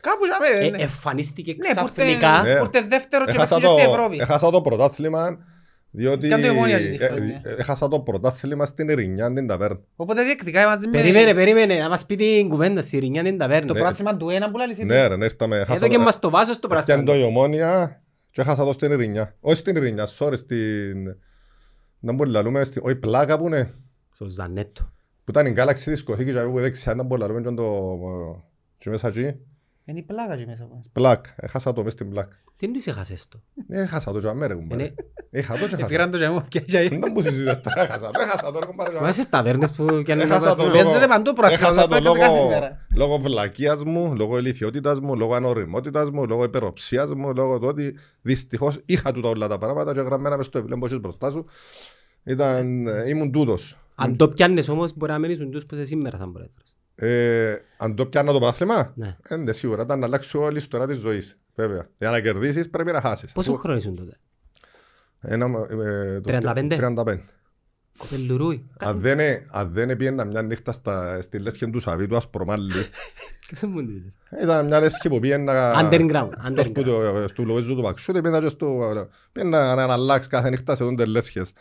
Κάπου 0.00 0.24
για 0.24 0.60
Ε, 0.60 0.70
μένα. 0.70 0.82
Εμφανίστηκε 0.82 1.50
Ναι, 1.52 1.74
που 1.74 1.80
ήρθε- 1.82 2.04
ξαφνικά. 2.04 2.42
Ναι. 2.42 2.56
που 2.58 2.64
ήρθε 2.74 2.86
δεύτερο 2.88 3.24
και 3.24 3.30
Έχασα 3.30 3.54
πέσηκε 3.54 3.72
στη 3.76 3.84
το- 3.84 3.90
Ευρώπη. 3.90 4.18
Έχασα 4.20 4.50
το 4.50 4.60
πρωτάθλημα, 4.60 5.38
διότι... 5.90 6.26
Ήταν 6.26 6.42
το 6.42 6.48
Ομόνια 6.48 6.78
την 6.78 7.02
ε, 7.02 7.06
χρονιά. 7.06 7.40
ε, 7.44 7.54
Έχασα 7.58 7.88
το 7.88 8.00
πρωτάθλημα 8.00 8.64
στην 8.66 8.88
Ειρηνιά, 8.88 9.32
την 9.32 9.46
ταβέρνα. 9.46 9.80
Οπότε 9.96 10.22
διεκδικά 10.22 10.66
μαζί 10.66 10.86
με 10.86 10.92
Περίμενε, 10.92 11.34
περίμενε, 11.34 11.78
να 11.78 11.88
μας 11.88 12.06
πει 12.06 12.16
την 12.16 12.48
κουβέντα 12.48 12.80
στη 12.80 12.98
Ρινιά 12.98 13.22
την 13.22 13.32
το 13.32 13.38
ταβέρνα. 13.38 13.72
πράθυμα 13.74 14.16
του 14.16 14.28
ένα 14.28 14.50
που 14.50 14.56
λέει 14.56 14.84
Ναι 14.84 15.06
ρε, 15.06 15.16
ναι, 15.16 15.24
ήρθαμε. 15.24 15.54
Εδώ 15.56 15.64
έχασα 15.72 15.88
και 15.88 15.96
το- 15.96 16.02
μας 16.02 16.18
το 16.18 16.30
βάζω 16.30 16.52
στο 16.52 16.68
Έπιανε 16.72 17.00
το 17.02 17.04
πράγμα. 17.04 17.24
η 17.24 17.26
Ομόνια 17.26 18.02
και 18.30 18.40
έχασα 18.40 18.64
το 18.64 18.72
στην 18.72 18.92
Ειρηνιά. 18.92 19.36
Όχι 19.40 19.56
στην 19.56 19.76
Ειρηνιά, 19.76 20.08
sorry, 20.18 20.36
στην... 20.36 21.16
Να 22.00 22.12
μπορεί 22.12 22.30
να 22.30 22.42
λέμε, 22.42 22.64
στην- 22.64 22.82
όχι 22.84 22.94
πλάκα 22.96 23.38
που 23.38 23.46
είναι. 23.46 23.74
Στο 24.14 24.24
Ζανέτο. 24.28 24.92
Που 25.24 25.30
ήταν 25.30 25.46
η 25.46 25.54
Galaxy 25.56 25.74
δισκοθήκη 25.86 26.32
και 26.32 26.40
που 26.40 26.60
δεξιά, 26.60 26.94
να 26.94 27.02
μπορεί 27.02 27.20
να 27.20 27.26
λέμε 27.26 27.40
και 27.40 27.50
το... 27.54 27.88
Και 28.78 28.90
μέσα 28.90 29.08
εκεί. 29.08 29.34
Είναι 29.84 29.98
η 29.98 30.02
πλάκα 30.02 30.32
εκεί 30.32 30.46
μέσα. 30.46 30.68
Πλάκ, 30.92 31.24
έχασα 31.36 31.72
το 31.72 31.82
μες 31.82 31.92
στην 31.92 32.10
πλάκ. 32.10 32.30
Τι 32.56 32.66
είναι 32.66 32.76
είσαι 32.76 32.90
έχασες 32.90 33.28
το; 33.28 33.40
Ε, 33.68 33.80
Έχασα 33.82 34.12
το 34.12 34.20
και 34.20 34.28
αμέ 34.28 34.46
ρε 34.46 34.54
κουμπάρε. 34.54 34.82
Είναι- 34.82 34.94
Έχα 35.30 35.52
το 35.52 35.58
και 35.58 35.64
έχασα. 35.74 35.86
Πήραν 35.86 36.10
το 36.10 36.16
τζαμό 36.16 36.44
και 36.48 36.62
για 36.66 36.80
Δεν 36.88 36.92
ήταν 36.92 37.12
που 37.12 37.22
συζητάς 37.22 37.60
τώρα, 37.60 37.82
έχασα 37.82 38.10
το, 38.10 38.20
έχασα 38.20 38.52
το 38.52 38.58
ρε 38.58 38.66
κουμπάρε. 38.66 39.00
Μα 39.00 39.12
στις 39.12 39.28
ταβέρνες 39.28 39.70
που 39.70 39.84
πιάνουν 40.04 40.28
να 40.28 40.34
Έχασα 40.34 40.48
το 40.50 40.56
πάθουν. 40.56 40.72
λόγο, 40.72 40.82
Παίζεται 40.82 41.06
παντού 41.06 41.32
προαθλήματα, 41.32 41.66
έχασα 41.72 41.82
το 41.88 41.88
παίζεται 41.88 42.18
κάθε 42.18 42.34
λόγο, 42.36 42.48
μέρα. 42.48 42.86
λόγω 42.96 43.18
βλακείας 43.18 43.84
μου, 43.84 44.14
λόγω 44.16 44.38
ηλικιότητας 44.38 45.00
μου, 45.00 45.16
λόγω 45.16 45.34
ανοριμότητας 45.34 46.10
μου, 46.10 46.26
λόγω 46.26 46.44
υπεροψίας 46.44 47.14
μου, 47.14 47.34
λόγω 47.34 47.58
του 47.58 47.66
ότι 47.68 47.96
δυστυχώς 48.22 48.80
είχα 48.86 49.12
τούτα 49.12 49.28
όλα 49.28 49.48
τα 49.48 49.58
πράγματα 49.58 49.92
και 49.94 50.00
γραμμένα 50.00 50.36
μες 50.36 50.46
στο 50.46 50.58
βιβλίο 50.58 50.78
που 50.78 50.86
έχεις 50.86 51.00
μπροστά 51.00 51.30
σου. 51.30 51.44
Ήταν, 52.24 52.86
ε, 52.86 53.08
ήμουν 53.08 53.32
τούτος. 53.32 53.76
Αν 53.94 54.16
το 54.16 54.28
πιάνεις 54.28 54.68
όμως 54.68 54.96
μπορεί 54.96 55.12
να 55.12 55.18
μένεις 55.18 55.38
τους 55.50 55.66
που 55.66 55.74
είσαι 55.74 55.84
σήμερα 55.84 56.18
σαν 56.18 56.32
πρόεδρος. 56.32 56.74
Ε, 57.02 57.56
αν 57.76 57.94
το 57.94 58.06
πιάνω 58.06 58.32
το 58.32 58.38
πρωτάθλημα, 58.38 58.92
Ναι. 58.96 59.16
ε, 59.28 59.36
ναι, 59.36 59.52
σίγουρα 59.52 59.82
ήταν 59.82 59.98
να 59.98 60.06
αλλάξει 60.06 60.36
όλη 60.36 60.54
η 60.54 60.56
ιστορία 60.58 60.86
της 60.86 60.98
ζωής. 60.98 61.38
Βέβαια. 61.54 61.86
Για 61.98 62.10
να 62.10 62.20
κερδίσεις 62.20 62.70
πρέπει 62.70 62.92
να 62.92 63.00
χάσεις. 63.00 63.32
Πόσο 63.32 63.50
Αφού- 63.50 63.60
χρόνο 63.62 63.76
ήσουν 63.76 63.94
τότε; 63.96 64.16
Ένα, 65.20 65.46
ε, 65.70 66.20
το 66.20 66.30
35? 66.30 66.76
35. 66.76 67.20
Κοπελουρούι. 67.98 68.66
Αν 68.78 69.00
δεν, 69.00 69.18
ε- 69.18 69.42
αν 69.50 69.70
δεν 69.72 69.96
πήγαινα 69.96 70.24
μια 70.24 70.42
νύχτα 70.42 70.72
στα, 70.72 71.22
στη 71.22 71.38
λέσχη 71.38 71.70
του 71.70 71.80
Σαββίτου 71.80 72.16
Ασπρομάλλη, 72.16 72.72
Ποιος 73.46 73.62
μου 73.72 73.86
δίδες. 73.86 74.16
ήταν 74.42 74.66
μια 74.66 74.80
λέσχη 74.80 75.08
που 75.08 75.18
πήγαινα... 75.18 75.72
Underground. 75.90 76.30
Εκτός 76.48 76.70
που 76.72 76.80
underground. 76.80 76.84
το- 76.84 77.24
στο 77.28 77.42
Λοβέζο 77.42 77.74
του 77.74 77.82
Μαξούτη, 77.82 78.20
πήγαινα 78.20 78.42
και 78.42 78.48
στο... 78.48 78.92
πήγαινα 79.32 79.74
να 79.74 79.92
αλλάξεις 79.92 80.26
κάθε 80.26 80.50
νύχτα 80.50 80.74
σε 80.74 80.84
τούντες 80.84 81.06
λέσχες. 81.06 81.52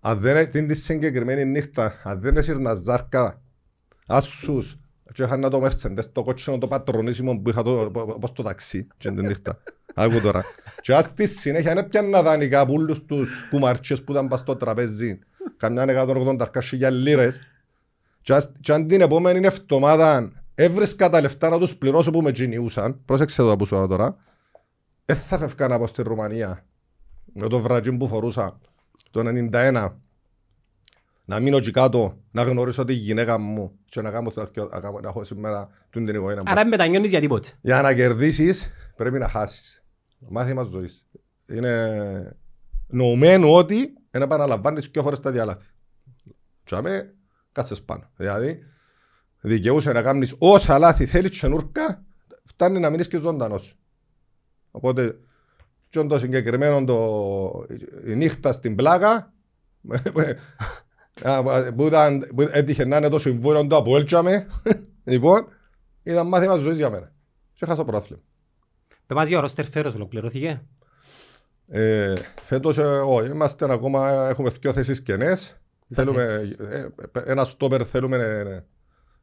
Αν 0.00 0.18
δεν 0.20 0.36
ε- 0.36 0.46
την 0.46 0.66
τη 0.68 0.74
συγκεκριμένη 0.74 1.44
νύχτα, 1.44 2.00
αν 2.02 2.20
δεν 2.20 2.36
έσυρνας 2.36 2.78
ζάρκα, 2.78 3.41
άσους, 4.16 4.76
και 5.12 5.22
είχα 5.22 5.36
να 5.36 5.50
το 5.50 5.64
Mercedes, 5.64 6.04
το 6.12 6.22
κότσινο 6.22 6.58
το 6.58 6.68
πατρονίσιμο 6.68 7.38
που 7.38 7.48
είχα 7.48 7.62
το, 7.62 7.90
όπως 7.94 8.32
το 8.32 8.42
ταξί, 8.42 8.86
και 8.96 9.10
την 9.10 9.26
νύχτα. 9.26 9.58
Άκου 9.94 10.20
τώρα. 10.20 10.44
Και 10.80 10.94
ας 10.94 11.04
στη 11.04 11.26
συνέχεια 11.26 11.74
δεν 11.74 11.88
πιάνα 11.88 12.22
δανεικά 12.22 12.60
από 12.60 12.72
όλους 12.72 13.04
τους 13.04 13.30
κουμαρτσιές 13.50 14.02
που 14.02 14.12
ήταν 14.12 14.28
πας 14.28 14.40
στο 14.40 14.56
τραπέζι, 14.56 15.18
καμιά 15.56 15.84
180 15.84 16.90
λίρες, 16.90 17.40
και 18.20 18.34
ας- 18.34 18.52
και 18.60 18.72
αν 18.72 18.86
την 18.86 19.00
επόμενη 19.00 19.46
εβδομάδα 19.46 20.32
έβρισκα 20.54 21.08
τα 21.08 21.20
λεφτά 21.20 21.48
να 21.48 21.58
τους 21.58 21.76
πληρώσω 21.76 22.10
που 22.10 22.22
με 22.22 22.32
τζινιούσαν, 22.32 23.00
πρόσεξε 23.04 23.42
το 23.42 23.56
που 23.56 23.66
σου 23.66 23.74
λέω 23.74 23.86
τώρα, 23.86 24.16
δεν 25.04 25.16
θα 25.16 25.38
φεύγα 25.38 25.68
να 25.68 25.76
πάω 25.78 25.86
στη 25.86 26.02
Ρουμανία 26.02 26.64
με 27.32 27.48
το 27.48 27.60
βραγίν 27.60 27.98
που 27.98 28.08
φορούσα 28.08 28.58
το 29.10 29.20
91 29.20 29.96
να 31.32 31.40
μείνω 31.40 31.56
εκεί 31.56 31.70
κάτω, 31.70 32.18
να 32.30 32.42
γνωρίσω 32.42 32.84
τη 32.84 32.92
γυναίκα 32.92 33.38
μου 33.38 33.78
και 33.84 34.00
να, 34.00 34.10
κάνω, 34.10 34.32
να, 34.34 34.80
κάνω- 34.80 35.00
να 35.00 35.08
έχω 35.08 35.24
σήμερα 35.24 35.68
την 35.90 36.06
την 36.06 36.14
οικογένεια 36.14 36.42
μου. 36.42 36.50
Άρα 36.50 36.66
μετανιώνεις 36.66 37.10
για 37.10 37.20
τίποτε. 37.20 37.48
Για 37.60 37.82
να 37.82 37.94
κερδίσεις 37.94 38.70
πρέπει 38.96 39.18
να 39.18 39.28
χάσεις. 39.28 39.84
Μάθημα 40.18 40.62
ζωής. 40.62 41.06
Είναι 41.46 42.36
νοουμένο 42.86 43.54
ότι 43.54 43.92
δεν 44.10 44.22
επαναλαμβάνεις 44.22 44.86
δύο 44.86 45.02
φορές 45.02 45.20
τα 45.20 45.30
διαλάθη. 45.30 45.66
Και 46.64 46.74
αμέ 46.74 47.14
κάτσεις 47.52 47.82
πάνω. 47.82 48.10
Δηλαδή 48.16 48.58
δικαιούσε 49.40 49.92
να 49.92 50.02
κάνεις 50.02 50.34
όσα 50.38 50.78
λάθη 50.78 51.06
θέλεις 51.06 51.40
και 51.40 51.46
νούρκα 51.46 52.04
φτάνει 52.44 52.78
να 52.78 52.90
μείνεις 52.90 53.08
και 53.08 53.18
ζωντανός. 53.18 53.76
Οπότε, 54.70 55.18
και 55.88 56.02
το 56.02 56.18
συγκεκριμένο 56.18 56.84
το, 56.84 57.66
η 58.06 58.14
νύχτα 58.14 58.52
στην 58.52 58.74
πλάκα, 58.74 59.32
που, 61.76 61.86
ήταν, 61.86 62.28
που 62.34 62.42
έτυχε 62.50 62.84
να 62.84 62.96
είναι 62.96 63.08
το 63.08 63.18
συμβούλιο 63.18 63.66
του 63.66 63.76
Αποέλτσαμε, 63.76 64.46
λοιπόν, 65.04 65.46
ήταν 66.02 66.26
μάθημα 66.26 66.56
ζωής 66.56 66.76
για 66.76 66.90
μένα. 66.90 67.12
Και 67.52 67.64
έχασα 67.64 67.76
το 67.76 67.84
πρόθλημα. 67.84 68.22
Πες 69.06 69.16
μας 69.16 69.28
για 69.28 69.38
ο 69.38 69.40
Ρώστερ 69.40 69.64
Φέρος 69.64 69.94
ολοκληρώθηκε; 69.94 70.62
Ε, 71.68 72.12
φέτος, 72.42 72.78
ε, 72.78 72.82
όχι, 72.82 73.28
είμαστε 73.28 73.72
ακόμα, 73.72 74.28
έχουμε 74.28 74.50
δύο 74.60 74.72
θέσεις 74.72 75.02
κενές. 75.02 75.56
Θέλουμε, 75.94 76.40
ε, 76.70 76.86
ένα 77.24 77.44
στόπερ 77.44 77.88
θέλουμε 77.88 78.16
ε, 78.16 78.64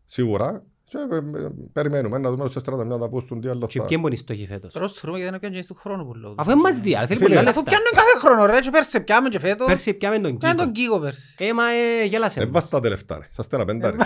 σίγουρα. 0.06 0.64
Και, 0.90 0.98
ε, 1.12 1.16
ε, 1.46 1.50
περιμένουμε 1.74 2.18
να 2.18 2.30
δούμε 2.32 2.48
στους 2.50 2.62
31 2.64 3.00
να 3.00 3.10
πούστουν 3.10 3.42
τι 3.42 3.48
άλλο 3.50 3.66
Και 3.68 3.80
θα... 3.80 3.86
ποιοι 3.86 3.98
είναι 4.02 4.14
οι 4.14 4.16
στόχοι 4.16 4.46
φέτος; 4.50 4.74
Τώρα 4.74 4.88
στο 4.88 5.16
γιατί 5.16 5.32
να 5.32 5.40
πιάνουν 5.40 5.60
και 5.62 5.66
του 5.68 5.76
χρόνου 5.76 6.06
που 6.06 6.14
λέω. 6.14 6.34
Αφού 6.38 6.52
εμάς 6.52 6.80
δει, 6.80 6.96
αλλά 6.96 7.08
θέλει 7.08 7.20
Φίλε, 7.20 7.36
πολλά 7.36 7.50
Αφού 7.50 7.60
λεφτά. 7.64 7.72
πιάνουν 7.72 7.88
κάθε 7.96 8.28
χρόνο 8.28 8.46
ρε 8.54 8.60
και 8.60 8.70
πέρσι 8.70 9.02
πιάμε 9.04 9.30
και 9.30 9.40
φέτος. 9.40 9.68
Πέρσι 9.68 9.94
πιάμε 9.94 10.20
τον 10.20 10.38
Πιάνε 10.38 10.56
τον 10.56 10.72
Κίκο. 10.72 10.94
Κίκο 10.94 11.00
πέρσι. 11.00 11.36
Ε, 11.40 11.54
μα 11.54 11.64
ε, 11.70 12.06
γέλασε. 12.06 12.42
Έβαστα 12.42 12.76
τα 12.76 12.82
τελευταία 12.82 13.18
ρε, 13.18 13.26
σας 13.30 13.48
ένα 13.48 13.66
πέντα 13.66 13.92
ρε. 13.92 13.98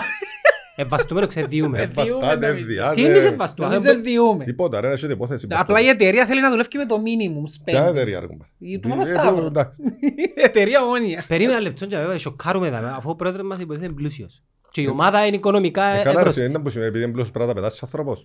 Εβαστούμενο 0.76 1.26
ξεδιούμε. 1.26 1.78
Έβαστα, 1.80 2.02
διούμε, 2.04 2.36
δεν 2.36 2.66
διάτε. 2.66 2.94
Τι 2.94 3.04
εμείς 3.04 3.24
εβαστούμε. 3.24 3.74
Εμείς 3.74 3.80
δεν 3.86 4.02
διούμε. 4.02 4.44
Τίποτα 4.44 4.80
ρε, 4.80 4.90
έχετε 4.92 5.12
υπόθεση. 5.12 5.46
Απλά 5.50 5.80
η 5.80 5.88
εταιρεία 5.88 6.26
θέλει 6.26 6.40
να 6.40 6.50
δουλεύει 6.50 6.78
με 6.78 6.86
το 6.86 6.96
minimum 6.96 7.62
Ποια 7.64 7.86
spend. 7.86 7.90
εταιρεία 7.90 8.20
ρε 8.20 8.26
κουμπάρ. 8.26 8.46
Η 8.58 8.78
του 8.78 8.88
Ε, 8.88 8.90
Παπασταύρου. 8.90 9.42
ε, 9.44 9.46
εντάξει. 9.46 9.82
Η 10.16 10.32
εταιρεία 10.34 10.84
όνια. 10.84 11.24
Περίμενα 11.28 11.60
λεπτό 11.60 11.86
και 11.86 11.96
βέβαια 11.96 12.18
σοκάρουμε 12.18 12.66
εδώ, 12.66 12.76
αφού 12.96 13.10
ο 13.10 13.14
πρόεδρος 13.14 13.46
μας 13.46 13.58
υποτίθεται 13.58 13.86
είναι 13.86 13.94
πλούσιος. 13.94 14.42
Και 14.74 14.80
η 14.80 14.86
ομάδα 14.86 15.26
είναι 15.26 15.36
οικονομικά 15.36 15.84
Ε, 15.84 16.02
Καλά 16.02 16.12
ρε, 16.12 16.18
εύρωστης. 16.18 16.48
είναι 16.48 16.58
που 16.58 16.68
σημαίνει 16.70 16.88
επειδή 16.88 17.04
είναι 17.04 17.12
πλούσιος 17.12 17.32
πρέπει 17.34 17.48
να 17.48 17.54
τα 17.54 17.60
πετάσεις 17.60 17.82
άνθρωπος. 17.82 18.20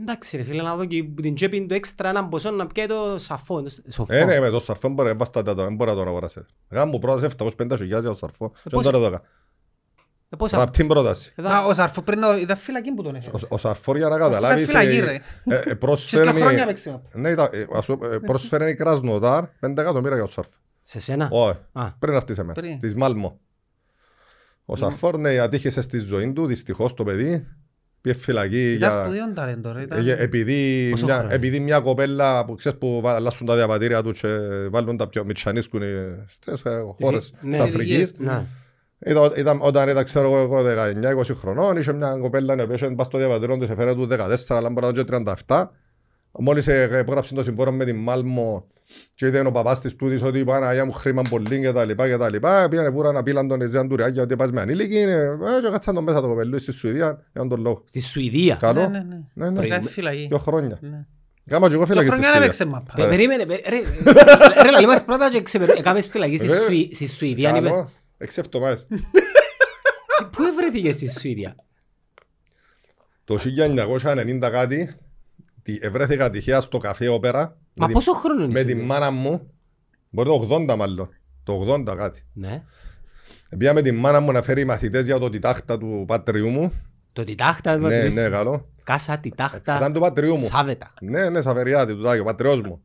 Εντάξει 0.00 0.36
ρε 0.36 0.42
φίλε, 0.42 0.62
να 0.62 0.76
δω 0.76 0.84
και 0.84 1.04
που 1.04 1.22
την 1.22 1.34
τσέπη 1.34 1.66
του 1.66 1.74
έξτρα 1.74 2.08
έναν 2.08 2.28
ποσό 2.28 2.50
να 2.50 2.66
πιάει 2.66 2.86
το 2.86 3.18
σαφό. 3.18 3.62
το 3.62 3.70
σοφό. 3.88 4.14
Ε, 4.14 4.24
ναι, 4.24 4.40
με 4.40 4.50
το 4.50 4.60
σαρφό 4.60 4.88
μπορεί 4.88 5.08
να 5.08 5.14
έβαστα 5.14 5.42
τα 5.42 5.54
δεν 5.54 5.74
μπορεί 5.74 5.90
να 5.90 5.96
τον 5.96 6.06
αγοράσετε. 6.08 6.46
Γάμου 6.70 6.98
πρόταση 6.98 7.24
750 7.38 7.76
χιλιάδες 7.76 8.00
για 8.00 8.10
το 8.10 8.16
σαρφό. 8.16 8.50
Και 8.62 8.70
πώς- 8.70 8.84
τώρα 8.84 8.96
εδώ 8.96 9.06
έκανα. 9.06 9.22
Ε, 10.28 10.36
πόσα- 10.36 10.58
Ραπτή 10.58 10.84
πρόταση. 10.84 11.32
Εδώ- 11.36 11.48
Μα, 11.48 11.64
Ο 11.64 11.74
Σαρφό 11.74 12.02
πριν 12.02 12.18
να- 12.18 12.36
ήταν 12.40 12.56
φυλακή 12.56 12.92
που 12.92 13.02
τον 13.02 13.14
έφερε. 13.14 13.36
Ο- 13.36 13.46
Ο 13.48 13.58
Σαρφόρ 13.58 13.96
για 13.96 14.08
να 14.08 14.18
καταλάβεις 14.18 14.66
φυλακή, 14.66 14.96
ε, 14.96 15.00
ρε. 15.04 15.12
ε, 15.44 15.56
ε, 15.56 15.60
Και 15.64 15.74
πρόσφερε 15.76 16.30
δύο 16.30 16.40
χρόνια 16.40 16.66
παίξει. 16.66 17.00
Ναι, 17.12 17.28
ήταν- 17.30 17.48
ε, 17.52 17.66
ας 17.72 17.84
σου- 17.84 17.98
ε, 18.12 18.18
πρόσφερε 18.18 18.68
η 18.70 18.74
Κρασνοδάρ 18.74 19.44
5 19.60 19.80
εκατομμύρια 19.82 20.16
για 20.16 20.24
το 20.26 20.30
Σαρφ. 20.32 20.48
Σε 20.82 21.00
σένα; 21.00 21.28
Όχι, 21.32 21.58
Α. 21.72 21.90
πριν 21.98 22.14
έρθει 22.14 22.34
σε 22.34 22.40
μένα. 22.42 22.52
Πριν. 22.52 22.78
Της 22.78 22.94
Μάλμο. 22.94 23.40
Ο 24.72 24.76
Σαρφόρ, 24.76 25.18
ναι, 25.18 25.38
ατύχησε 25.38 25.80
στη 25.80 25.98
ζωή 25.98 26.32
του, 26.32 26.46
δυστυχώς 26.46 26.94
το 26.94 27.04
παιδί. 27.04 27.46
Πήγε 28.00 28.14
φυλακή 28.16 28.72
Ήταν 28.72 28.90
για... 28.90 29.02
σπουδαίον 29.02 29.34
ταλέντο 29.34 29.72
ρε. 29.72 29.82
ήταν- 29.82 30.08
Ε, 30.08 30.12
επειδή, 30.18 30.88
Πόσο 30.90 31.04
μια, 31.04 31.16
χρόνο; 31.18 31.32
επειδή 31.34 31.60
μια 31.60 31.80
κοπέλα 31.80 32.44
που 32.44 32.54
ξέρεις 32.54 32.78
που 32.78 33.00
βα- 33.00 33.14
αλλάσουν 33.14 33.46
τα 33.46 33.54
διαβατήρια 33.54 34.02
τους 34.02 34.20
και 34.20 34.28
βάλουν 34.70 34.96
τα 34.96 35.08
πιο 35.08 35.24
μητσανίσκουν 35.24 35.82
στις 36.28 36.64
ε, 36.64 36.82
χώρες 37.02 37.32
ναι, 37.40 37.50
της 37.50 37.60
Αφρικής. 37.60 37.96
ηλικίες. 37.96 38.12
Ναι. 38.18 38.44
Ήταν, 39.06 39.32
ήταν, 39.36 39.58
όταν 39.62 39.88
ήταν 39.88 40.04
ξέρω 40.04 40.36
εγώ 40.42 40.62
19-20 41.20 41.34
χρονών 41.34 41.76
είχε 41.76 41.92
μια 41.92 42.16
κοπέλα 42.20 42.54
η 42.58 42.60
οποία 42.60 42.74
είχε 42.74 42.86
πάει 42.90 43.06
στο 43.06 43.18
διαβατήριο 43.18 43.56
του 43.58 43.66
σε 43.66 43.74
φέρε 43.74 43.94
του 43.94 44.08
14 44.10 44.34
αλλά 44.48 44.70
μπορεί 44.70 44.86
να 44.86 44.88
είναι 44.88 45.02
και 45.02 45.32
37. 45.46 45.64
Μόλις 46.38 46.66
ε, 46.68 46.82
έγραψε 46.82 47.34
το 47.34 47.42
συμβόλαιο 47.42 47.72
με 47.74 47.84
την 47.84 47.96
Μάλμο 47.96 48.66
και 49.14 49.26
είδε 49.26 49.40
ο 49.46 49.50
παπάς 49.50 49.80
της 49.80 49.96
τούτης 49.96 50.22
ότι 50.22 50.38
είπα 50.38 50.68
Αγία 50.68 50.84
μου 50.84 50.92
χρήμα 50.92 51.22
πολύ 51.30 51.60
και 51.60 51.72
τα 51.72 51.84
λοιπά 51.84 52.08
και 52.08 52.16
τα 52.16 52.30
λοιπά 52.30 52.68
πήγανε 52.68 52.90
πούρα 52.90 53.12
να 53.12 53.22
πήλαν 53.22 53.48
τον 53.48 53.60
Εζέαν 53.60 53.88
Τουριάκια 53.88 54.22
ότι 54.22 54.36
πας 54.36 54.50
με 54.52 54.60
ανήλικη 54.60 54.96
ε, 54.96 55.28
και 55.62 55.68
κάτσαν 55.70 55.94
τον 55.94 56.04
μέσα 56.04 56.20
το 56.20 56.26
κοπελού 56.26 56.58
στη 56.58 56.72
Σουηδία 56.72 57.26
για 57.32 57.46
τον 57.48 57.60
λόγο. 57.60 57.82
Στη 57.86 58.00
Σουηδία. 58.00 58.56
Καλό. 58.60 58.80
Ναι, 58.80 58.88
ναι, 58.88 59.04
ναι. 59.34 59.48
Ναι, 59.50 59.50
ναι. 59.60 59.66
Ήταν 59.66 59.82
φυλακή. 59.82 60.26
Δύο 60.28 60.38
χρόνια. 60.38 60.78
Ναι. 60.80 61.06
Κάμα 61.46 61.68
και 61.68 61.74
εγώ 61.74 61.84
Δύο 61.84 61.94
φύλακη 61.94 62.06
στη 62.10 62.16
χρόνια 62.22 62.40
δεν 62.40 62.42
Σουηδία. 62.42 62.44
έπαιξε 62.44 62.64
μάπα. 62.64 62.92
Πε- 62.96 63.08
Περίμενε, 63.08 63.46
πε- 63.46 63.68
ρε, 63.68 63.76
ρε, 64.62 64.70
λαλή 64.70 64.86
μας 64.86 65.04
πρώτα 65.04 65.30
και 65.30 65.42
ξεπερνώ- 65.42 65.78
έκαμες 65.78 66.08
φυλακής 66.08 66.38
στη 66.38 66.46
Ε, 66.46 66.50
Βέβαια. 66.50 66.64
Σουη- 66.66 66.94
στη 66.94 67.08
Σουηδία, 67.08 67.48
αν 67.50 67.56
είπες. 67.56 67.70
Καλό. 67.70 67.90
Έξι 68.18 68.40
εβδομάδες. 68.44 68.86
Τι- 68.86 68.96
Πού 70.30 70.42
ευρέθηκες 70.42 70.94
στη 70.94 71.08
Σουηδία; 71.10 71.54
Το 73.24 73.38
1990 73.38 74.50
κάτι 74.50 74.84
τι- 74.86 74.92
ευρέθηκα 75.80 76.30
τυχαία 76.30 76.60
στο 76.60 76.78
καφέ 76.78 77.08
όπερα 77.08 77.40
Μα 77.40 77.52
με 77.74 77.84
την- 77.84 77.94
πόσο 77.94 78.12
χρόνο 78.12 78.42
είναι 78.44 78.52
με 78.52 78.60
η 78.60 78.64
τη 78.64 78.70
Σουηδία; 78.70 78.86
μάνα 78.86 79.10
μου. 79.10 79.50
Μπορεί 80.10 80.28
το 80.28 80.48
80 80.50 80.76
μάλλον. 80.76 81.08
Το 81.42 81.52
80 81.68 81.94
κάτι. 81.96 82.24
Ναι. 82.32 82.62
Πήγα 83.58 83.72
με 83.74 83.82
τη 83.82 83.92
μάνα 83.92 84.20
μου 84.20 84.32
να 84.32 84.42
φέρει 84.42 84.64
μαθητές 84.64 85.04
για 85.04 85.18
το 85.18 85.30
τιτάχτα 85.30 85.78
του 85.78 86.04
πατριού 86.06 86.48
μου. 86.48 86.72
Το 87.12 87.24
τιτάχτα 87.24 87.72
μας 87.78 87.92
Ναι, 87.92 87.98
μιλείς. 87.98 88.14
ναι, 88.14 88.28
καλό. 88.28 88.68
Κάσα 88.84 89.18
τιτάχτα. 89.18 89.76
Ήταν 89.76 89.92
του 89.92 90.00
πατριού 90.00 90.36
μου. 90.38 90.46
Σάβετα. 90.46 90.92
Ναι, 91.00 91.28
ναι, 91.28 91.40
Σαβεριάτη, 91.40 91.94
του 91.94 92.02
Τάγιο, 92.02 92.24
πατριός 92.24 92.60
μου. 92.60 92.82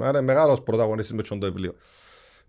Είναι 0.00 0.20
μεγάλος 0.20 0.62
πρωταγωνιστής 0.62 1.14
με 1.14 1.22
το 1.22 1.46
βιβλίο. 1.46 1.74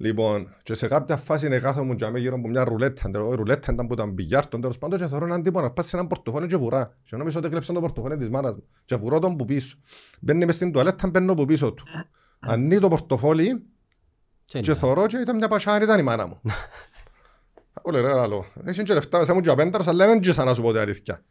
Λοιπόν, 0.02 0.48
και 0.64 0.74
σε 0.76 0.88
κάποια 0.88 1.18
φάση 1.18 1.46
είναι 1.46 1.60
κάθε 1.60 1.82
μου 1.82 1.96
και 1.96 2.06
αμέ 2.06 2.20
γύρω 2.20 2.36
από 2.36 2.48
μια 2.48 2.64
ρουλέτα. 2.64 3.10
Η 3.10 3.36
ρουλέτα 3.36 3.70
ήταν 3.74 3.88
που 3.88 3.94
ήταν 3.94 4.14
πηγιάρτον, 4.14 4.62
τέλος 4.62 4.78
πάντων 4.78 5.00
και 5.00 5.08
θεωρώ 5.08 5.26
έναν 5.26 5.44
τύπο 5.44 5.62
να 5.62 5.72
πας 5.72 5.86
σε 5.88 5.96
έναν 5.96 6.08
πορτοφόνι 6.08 6.48
και 6.48 6.56
βουρά. 6.58 6.98
Και 7.04 7.16
νομίζω 7.16 7.38
ότι 7.38 7.48
έκλεψαν 7.48 7.76
το 7.76 7.82
πορτοφόνι 7.82 8.18
της 8.18 8.30
μάνας 8.30 8.54
μου. 8.54 8.64
Και 8.86 8.96
βουρώ 8.96 9.20
τον 9.20 9.36
που 9.38 9.46
πίσω. 9.46 9.78
Μπαίνει 10.20 10.46
μες 10.46 10.56
στην 10.56 10.72
τουαλέτα, 10.72 11.08
μπαίνω 11.10 11.34
που 11.34 11.46
πίσω 11.46 11.74
του. 11.74 11.84
Ανοίγει 12.40 12.80
το 12.80 12.88
πορτοφόλι 12.88 13.64
Και 14.46 14.60
και 14.60 14.72
είναι. 14.72 14.80
θωρώ 14.80 15.06
και 15.06 15.18
ήταν 15.18 15.36
μια 15.36 15.48
πασάρι, 15.48 15.84
ήταν 15.84 16.00
η 16.00 16.04
μάνα 16.04 16.28
μου. 16.28 16.42
Όλε 17.82 18.00
ρε 18.02 18.20
άλλο. 18.20 18.46
Έχει 18.64 18.84
και 18.84 18.94
λεφτά 18.94 19.20
μέσα 19.20 19.34
μου 19.34 19.40
και 19.42 19.50
απένταρος, 19.50 19.88
αλλά 19.88 20.06
δεν 20.06 20.22
τζίσα 20.22 20.44
να 20.44 20.54
σου 20.54 20.62
πω 20.62 20.72
την 20.72 20.80
αλήθεια. 20.80 21.24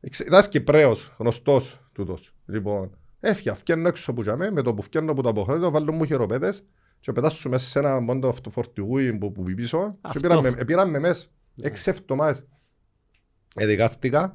Εξ- 0.00 0.20
Ήταν 0.20 0.42
Κυπρέος, 0.48 1.14
γνωστός 1.18 1.80
τούτος. 1.92 2.34
Λοιπόν, 2.46 2.96
έφυγα, 3.20 3.54
φκένω 3.54 3.88
έξω 3.88 4.12
που 4.14 4.22
τζαμέ, 4.22 4.50
με 4.50 4.62
το 4.62 4.74
που 4.74 4.82
φκένω 4.82 5.12
από 5.12 5.22
το 5.22 5.28
αποχωρήτω, 5.28 5.70
βάλω 5.70 5.92
μου 5.92 6.04
χειροπέτες 6.04 6.64
και 7.00 7.12
πετάσου 7.12 7.48
μέσα 7.48 7.68
σε 7.68 7.78
ένα 7.78 8.00
μόντο 8.00 8.28
αυτοφορτηγούι 8.28 9.18
που, 9.18 9.32
που 9.32 9.42
πίσω 9.42 9.90
και 9.92 9.98
Αυτό. 10.00 10.20
πήραν 10.20 10.40
με- 10.40 10.64
πήραν 10.64 10.90
μες 10.90 11.00
μέσα 11.00 11.28
έξι 11.60 11.90
εβδομάδες. 11.90 12.46
Εδικάστηκα 13.54 14.32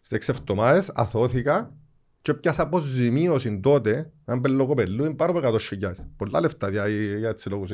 σε 0.00 0.14
έξι 0.14 0.30
εβδομάδες, 0.36 0.90
αθώθηκα 0.94 1.74
και 2.20 2.34
πιάσα 2.34 2.62
αποζημίωση 2.62 3.60
τότε, 3.60 4.12
αν 4.24 4.40
πέλω 4.40 4.66
κοπελού, 4.66 5.04
είναι 5.04 5.14
πάρα 5.14 5.30
από 5.38 5.58
100.000. 5.58 5.92
Πολλά 6.16 6.40
λεφτά 6.40 6.70
για, 6.70 6.88
για 6.88 7.28
έτσι 7.28 7.48
λόγους. 7.48 7.68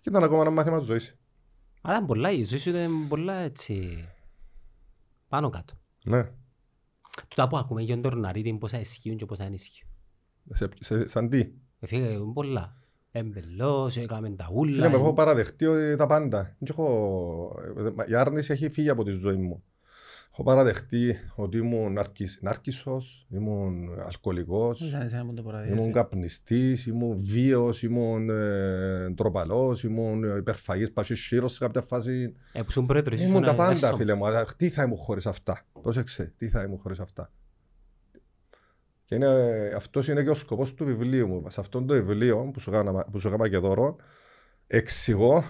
Και 0.00 0.08
ήταν 0.10 0.24
ακόμα 0.24 0.40
ένα 0.40 0.50
μάθημα 0.50 0.78
της 0.78 0.86
ζωής. 0.86 1.16
Αλλά 1.82 1.94
ήταν 1.96 2.06
πολλά, 2.06 2.30
η 2.30 2.42
ζωή 2.42 2.58
σου 2.58 2.68
ήταν 2.68 3.08
πολλά 3.08 3.34
έτσι... 3.34 4.04
Πάνω 5.28 5.50
κάτω. 5.50 5.74
Ναι. 6.04 6.30
Τούτα 7.28 7.48
που 7.48 7.56
ακούμε 7.56 7.82
για 7.82 7.94
τον 7.94 8.02
Τορναρίτη, 8.02 8.52
πόσα 8.60 8.80
ισχύουν 8.80 9.16
και 9.16 9.24
πόσα 9.26 9.44
δεν 9.44 9.52
ισχύουν. 9.52 9.90
Σε, 10.52 10.68
σε, 10.80 11.06
σαν 11.08 11.28
τι; 11.28 11.38
Ε, 11.80 11.86
Φίλε, 11.86 12.06
είναι 12.08 12.32
πολλά. 12.32 12.76
Εμπελός, 13.16 13.96
έκαμε 13.96 14.30
τα 14.30 14.44
Φίλε 14.44 14.58
ούλα. 14.60 14.88
μου, 14.88 14.94
έχω 14.94 15.12
παραδεχτεί 15.12 15.66
ότι 15.66 15.96
τα 15.96 16.06
πάντα. 16.06 16.42
Δεν 16.58 16.68
έχω... 16.70 17.56
Η 18.08 18.14
άρνηση 18.14 18.52
έχει 18.52 18.70
φύγει 18.70 18.88
από 18.88 19.04
τη 19.04 19.10
ζωή 19.10 19.36
μου. 19.36 19.62
Έχω 20.32 20.42
παραδεχτεί 20.42 21.16
ότι 21.34 21.56
ήμουν 21.56 21.98
αρκισ... 21.98 22.38
νάρκισσος, 22.42 23.26
ήμουν 23.30 23.88
αλκοολικός, 24.06 24.80
Ήταν 24.80 25.00
εσένα 25.00 25.24
που 25.26 25.34
το 25.34 25.42
παραδείξε. 25.42 25.74
ήμουν 25.80 25.92
καπνιστής, 25.92 26.86
ήμουν 26.86 27.16
βίος, 27.20 27.82
ήμουν 27.82 28.30
ε, 28.30 29.14
τροπαλός, 29.16 29.82
ήμουν 29.84 30.36
υπερφαγής 30.38 30.92
πασίσχυρος 30.92 31.52
σε 31.52 31.58
κάποια 31.58 31.80
φάση. 31.80 32.34
Ε, 32.52 32.60
που 32.60 32.66
ήσουν 32.68 32.86
πρόεδρος, 32.86 33.20
Ήμουν 33.20 33.32
ήσουν 33.32 33.44
τα 33.44 33.54
πάντα, 33.54 33.70
εύσωμος. 33.72 33.96
φίλε 33.98 34.14
μου. 34.14 34.26
Αλλά 34.26 34.44
Τι 34.56 34.68
θα 34.68 34.82
ήμουν 34.82 34.96
χωρίς 34.96 35.26
αυτά; 35.26 35.64
Πρόσεξε, 35.82 36.32
τι 36.36 36.48
θα 36.48 36.62
ήμουν 36.62 36.78
χωρίς 36.78 37.00
αυτά; 37.00 37.30
Και 39.04 39.14
είναι, 39.14 39.72
αυτός 39.76 40.08
είναι 40.08 40.22
και 40.22 40.30
ο 40.30 40.34
σκοπός 40.34 40.74
του 40.74 40.84
βιβλίου 40.84 41.28
μου. 41.28 41.50
Σε 41.50 41.60
αυτό 41.60 41.82
το 41.82 41.94
βιβλίο 41.94 42.50
που 42.52 42.60
σου 42.60 42.70
έκανα, 42.70 43.04
που 43.04 43.20
σου 43.20 43.28
έκανα 43.28 43.48
και 43.48 43.58
δώρο, 43.58 43.96
εξηγώ 44.66 45.44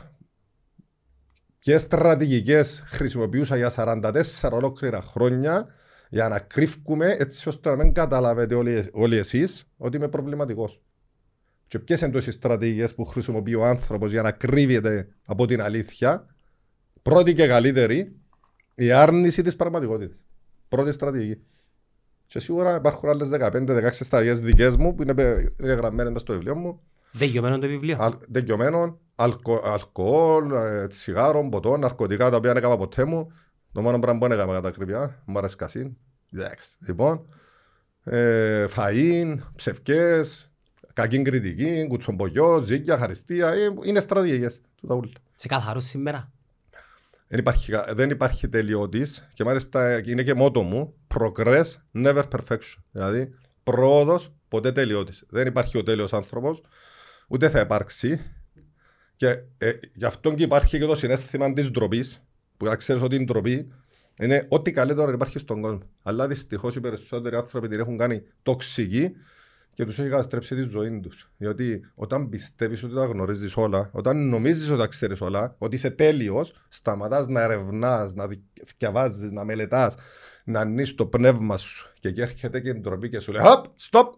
ποιες 1.58 1.82
στρατηγικές 1.82 2.82
χρησιμοποιούσα 2.86 3.56
για 3.56 3.72
44 3.76 4.50
ολόκληρα 4.52 5.02
χρόνια 5.02 5.66
για 6.08 6.28
να 6.28 6.38
κρύφκουμε 6.38 7.16
έτσι 7.18 7.48
ώστε 7.48 7.70
να 7.70 7.76
μην 7.76 7.92
καταλάβετε 7.92 8.54
όλοι, 8.54 8.88
όλοι 8.92 9.16
εσείς 9.16 9.64
ότι 9.76 9.96
είμαι 9.96 10.08
προβληματικός. 10.08 10.82
Και 11.66 11.78
ποιες 11.78 12.00
είναι 12.00 12.10
τόσες 12.10 12.34
στρατηγικές 12.34 12.94
που 12.94 13.04
χρησιμοποιεί 13.04 13.54
ο 13.54 13.64
άνθρωπος 13.64 14.10
για 14.10 14.22
να 14.22 14.30
κρύβεται 14.30 15.08
από 15.26 15.46
την 15.46 15.62
αλήθεια; 15.62 16.34
Πρώτη 17.02 17.34
και 17.34 17.46
καλύτερη, 17.46 18.16
η 18.74 18.90
άρνηση 18.90 19.42
της 19.42 19.56
πραγματικότητας. 19.56 20.24
Πρώτη 20.68 20.92
στρατηγική. 20.92 21.42
Και 22.26 22.40
σίγουρα 22.40 22.74
υπάρχουν 22.74 23.08
άλλες 23.08 23.28
15-16 23.32 23.90
στρατηγικές 23.92 24.40
δικές 24.40 24.76
μου 24.76 24.94
που 24.94 25.02
είναι, 25.02 25.14
είναι 25.60 25.72
γραμμένες 25.72 26.12
μες 26.12 26.20
στο 26.20 26.32
βιβλίο 26.32 26.54
μου. 26.54 26.80
Δεγειωμένο 27.12 27.58
το 27.58 27.66
βιβλίο. 27.66 27.96
Αλ, 28.00 28.12
Δικαιωμένων, 28.28 28.98
αλκο, 29.14 29.62
αλκοόλ, 29.64 30.52
ε, 30.52 30.86
τσιγάρο, 30.86 31.48
ποτό, 31.48 31.76
ναρκωτικά 31.76 32.30
τα 32.30 32.36
οποία 32.36 32.52
δεν 32.52 32.62
έκανα 32.62 32.76
ποτέ 32.76 33.04
μου. 33.04 33.32
Το 33.72 33.82
μόνο 33.82 33.98
πράγμα 33.98 34.18
που 34.20 34.28
δεν 34.28 34.38
έκανα 34.38 34.52
κατά 34.52 34.70
κρυβιά, 34.70 35.22
μου 35.24 35.38
αρέσει 35.38 35.56
κασίν. 35.56 35.96
Εντάξει. 36.32 36.76
Λοιπόν, 36.86 37.26
ε, 38.04 38.66
φαΐν, 38.76 39.36
ψευκές, 39.54 40.50
κακή 40.92 41.22
κριτική, 41.22 41.86
κουτσομπογιό, 41.88 42.60
ζήκια, 42.62 42.98
χαριστία, 42.98 43.48
ε, 43.48 43.74
είναι 43.84 44.00
στρατηγικές. 44.00 44.60
τούτα 44.80 44.94
ούλα. 44.94 45.10
Σε 45.34 45.48
καθαρός 45.48 45.84
σήμερα. 45.84 46.32
Δεν 47.34 47.42
υπάρχει, 47.42 47.70
κα- 47.72 47.94
δεν 47.94 48.10
υπάρχει 48.10 48.48
τελειώτης 48.48 49.28
και 49.34 49.44
μάλιστα 49.44 50.00
είναι 50.04 50.22
και 50.22 50.34
μότο 50.34 50.62
μου 50.62 50.94
progress, 51.14 51.64
never 51.94 52.22
perfection. 52.30 52.82
Δηλαδή, 52.90 53.34
πρόοδος 53.62 54.32
ποτέ 54.48 54.72
τελειώτης. 54.72 55.24
Δεν 55.28 55.46
υπάρχει 55.46 55.78
ο 55.78 55.82
τέλειος 55.82 56.12
άνθρωπος, 56.12 56.62
ούτε 57.28 57.48
θα 57.48 57.60
υπάρξει. 57.60 58.20
Και 59.16 59.28
ε, 59.58 59.72
γι' 59.92 60.04
αυτό 60.04 60.34
και 60.34 60.42
υπάρχει 60.42 60.78
και 60.78 60.84
το 60.84 60.94
συνέστημα 60.96 61.52
της 61.52 61.70
ντροπής, 61.70 62.22
που 62.56 62.64
να 62.64 62.76
ξέρεις 62.76 63.02
ότι 63.02 63.16
η 63.16 63.24
ντροπή 63.24 63.72
είναι 64.18 64.46
ό,τι 64.48 64.70
καλύτερο 64.70 65.10
υπάρχει 65.12 65.38
στον 65.38 65.60
κόσμο. 65.60 65.82
Αλλά 66.02 66.26
δυστυχώς 66.26 66.74
οι 66.76 66.80
περισσότεροι 66.80 67.36
άνθρωποι 67.36 67.68
την 67.68 67.80
έχουν 67.80 67.96
κάνει 67.98 68.22
τοξική 68.42 69.10
και 69.74 69.84
τους 69.84 69.98
έχει 69.98 70.08
καταστρέψει 70.08 70.54
τη 70.54 70.62
ζωή 70.62 71.00
τους. 71.00 71.30
Γιατί 71.36 71.80
όταν 71.94 72.28
πιστεύεις 72.28 72.82
ότι 72.82 72.94
τα 72.94 73.04
γνωρίζεις 73.06 73.56
όλα, 73.56 73.90
όταν 73.92 74.28
νομίζεις 74.28 74.68
ότι 74.68 74.78
τα 74.78 74.86
ξέρεις 74.86 75.20
όλα, 75.20 75.54
ότι 75.58 75.74
είσαι 75.74 75.90
τέλειος, 75.90 76.52
σταματάς 76.68 77.26
να 77.26 77.40
ερευνάς, 77.42 78.14
να 78.14 78.26
διαβάζει, 78.78 79.32
να 79.32 79.44
μελετάς, 79.44 79.94
να 80.44 80.60
ανοίξει 80.60 80.94
το 80.94 81.06
πνεύμα 81.06 81.56
σου. 81.56 81.92
Και 82.00 82.08
εκεί 82.08 82.20
έρχεται 82.20 82.60
και 82.60 82.68
η 82.68 82.74
ντροπή 82.74 83.08
και 83.08 83.20
σου 83.20 83.32
λέει: 83.32 83.42
Hop, 83.44 83.62
stop! 83.90 84.08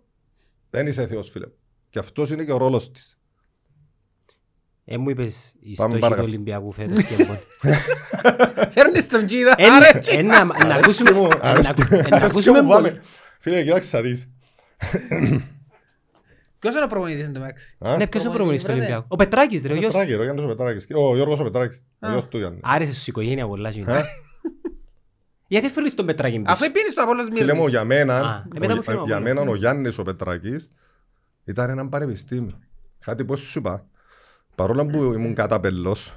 Δεν 0.70 0.86
είσαι 0.86 1.06
Θεός, 1.06 1.30
φίλε. 1.30 1.46
Και 1.90 1.98
αυτός 1.98 2.30
είναι 2.30 2.44
και 2.44 2.52
ο 2.52 2.56
ρόλος 2.56 2.90
της. 2.92 3.18
Ε, 4.84 4.96
μου 4.98 5.10
είπες 5.10 5.54
η 5.60 5.74
Πάμε 5.74 5.74
στόχη 5.74 5.92
του 5.94 5.98
παρακάτω. 6.00 6.22
Ολυμπιακού 6.28 6.72
φέτος 6.72 7.04
και 7.04 7.16
λοιπόν. 7.16 7.38
Φέρνεις 8.74 9.08
τον 9.08 9.26
Τζίδα. 9.26 9.54
Ε, 9.58 9.64
Άρα, 9.66 9.96
ε, 9.96 9.98
τσι. 9.98 10.22
να- 10.22 10.44
Να 10.44 10.74
ακούσουμε... 10.74 11.10
Αρέσκει 11.10 11.12
μου, 11.14 11.24
ε, 11.26 11.36
να 11.42 11.48
αρέσκει- 11.50 11.80
ακού- 11.82 11.92
ε, 11.92 11.96
Να 11.96 12.16
αρέσκει 12.16 12.24
ακούσουμε 12.24 12.60
μου, 12.62 12.68
πολύ- 12.68 12.88
πάμε. 12.88 13.02
Φίλε, 13.40 13.62
κοιτάξτε 13.62 13.96
να 13.96 14.02
δεις. 14.02 14.28
Ποιος 16.58 16.74
είναι 16.74 16.84
ο 16.84 16.88
προπονητής 16.88 17.24
εν 17.24 17.32
τω 17.32 17.40
μεταξύ; 17.40 17.76
Α, 17.80 17.96
Ναι, 17.96 18.06
ποιος 18.06 18.22
είναι 18.22 18.32
ο 18.32 18.36
προπονητής 18.36 18.60
του 18.64 18.66
Προπονητής, 18.66 18.70
Ολυμπιακού. 18.70 19.06
Ο 19.08 19.16
Πετράκης 19.16 19.62
ρε, 19.62 19.72
ο 19.72 19.76
γιος. 19.76 19.92
Πετράκη, 19.92 20.12
ρε, 20.12 20.18
ο 20.18 20.22
Γιάννης 20.22 20.44
ο 20.44 20.48
Πετράκης. 20.48 20.86
Ο 20.94 21.14
Γιώργος 21.14 21.40
ο 21.40 21.42
Πετράκης. 21.42 21.84
Ο 22.00 22.06
Α. 22.06 22.10
γιος 22.10 22.28
του 22.28 22.38
Γιάννη. 22.38 22.60
Άρεσε 22.62 22.92
στους 22.92 23.06
οικογένεια 23.06 23.46
πολλά. 23.46 23.70
και- 23.70 23.84
Ε, 23.86 24.02
Γιατί 25.48 25.68
φέρνεις 25.68 25.94
τον 25.94 26.06
Πετράκη 26.06 26.38
πίσω. 26.38 26.52
Αφού 26.52 26.64
επίνεις 26.64 26.94
το 26.94 27.02
Απόλλωνας 27.02 27.28
Φίλε 27.32 27.44
μου, 27.52 27.58
Μύρνης. 27.58 27.70
για 27.70 27.84
μένα, 27.84 28.14
Α, 28.20 28.34
ε, 28.54 28.58
μετά 28.60 28.72
ο- 28.72 28.76
μου 28.76 28.82
φέρνω 28.82 29.04
για 29.04 29.14
από 29.16 29.24
μένα 29.24 29.40
άλλο. 29.40 29.50
ο 29.50 29.54
Γιάννης 29.54 29.98
ο 29.98 30.02
Πετράκης 30.02 30.72
ήταν 31.44 31.70
ένα 31.70 31.88
πανεπιστήμιο. 31.88 32.58
Κάτι 33.04 33.24
πώς 33.24 33.40
σου 33.40 33.58
είπα. 33.58 33.86
Παρόλο 34.54 34.86
που 34.86 35.02
ήμουν 35.02 35.34
καταπελός, 35.34 36.12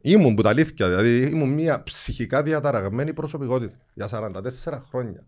ήμουν 0.00 0.34
που 0.34 0.42
τα 0.42 0.48
αλήθεια, 0.48 0.88
δηλαδή 0.88 1.26
ήμουν 1.30 1.48
μια 1.54 1.82
ψυχικά 1.82 2.42
διαταραγμένη 2.42 3.12
προσωπικότητα 3.12 3.76
για 3.94 4.06
44 4.08 4.80
χρόνια. 4.88 5.26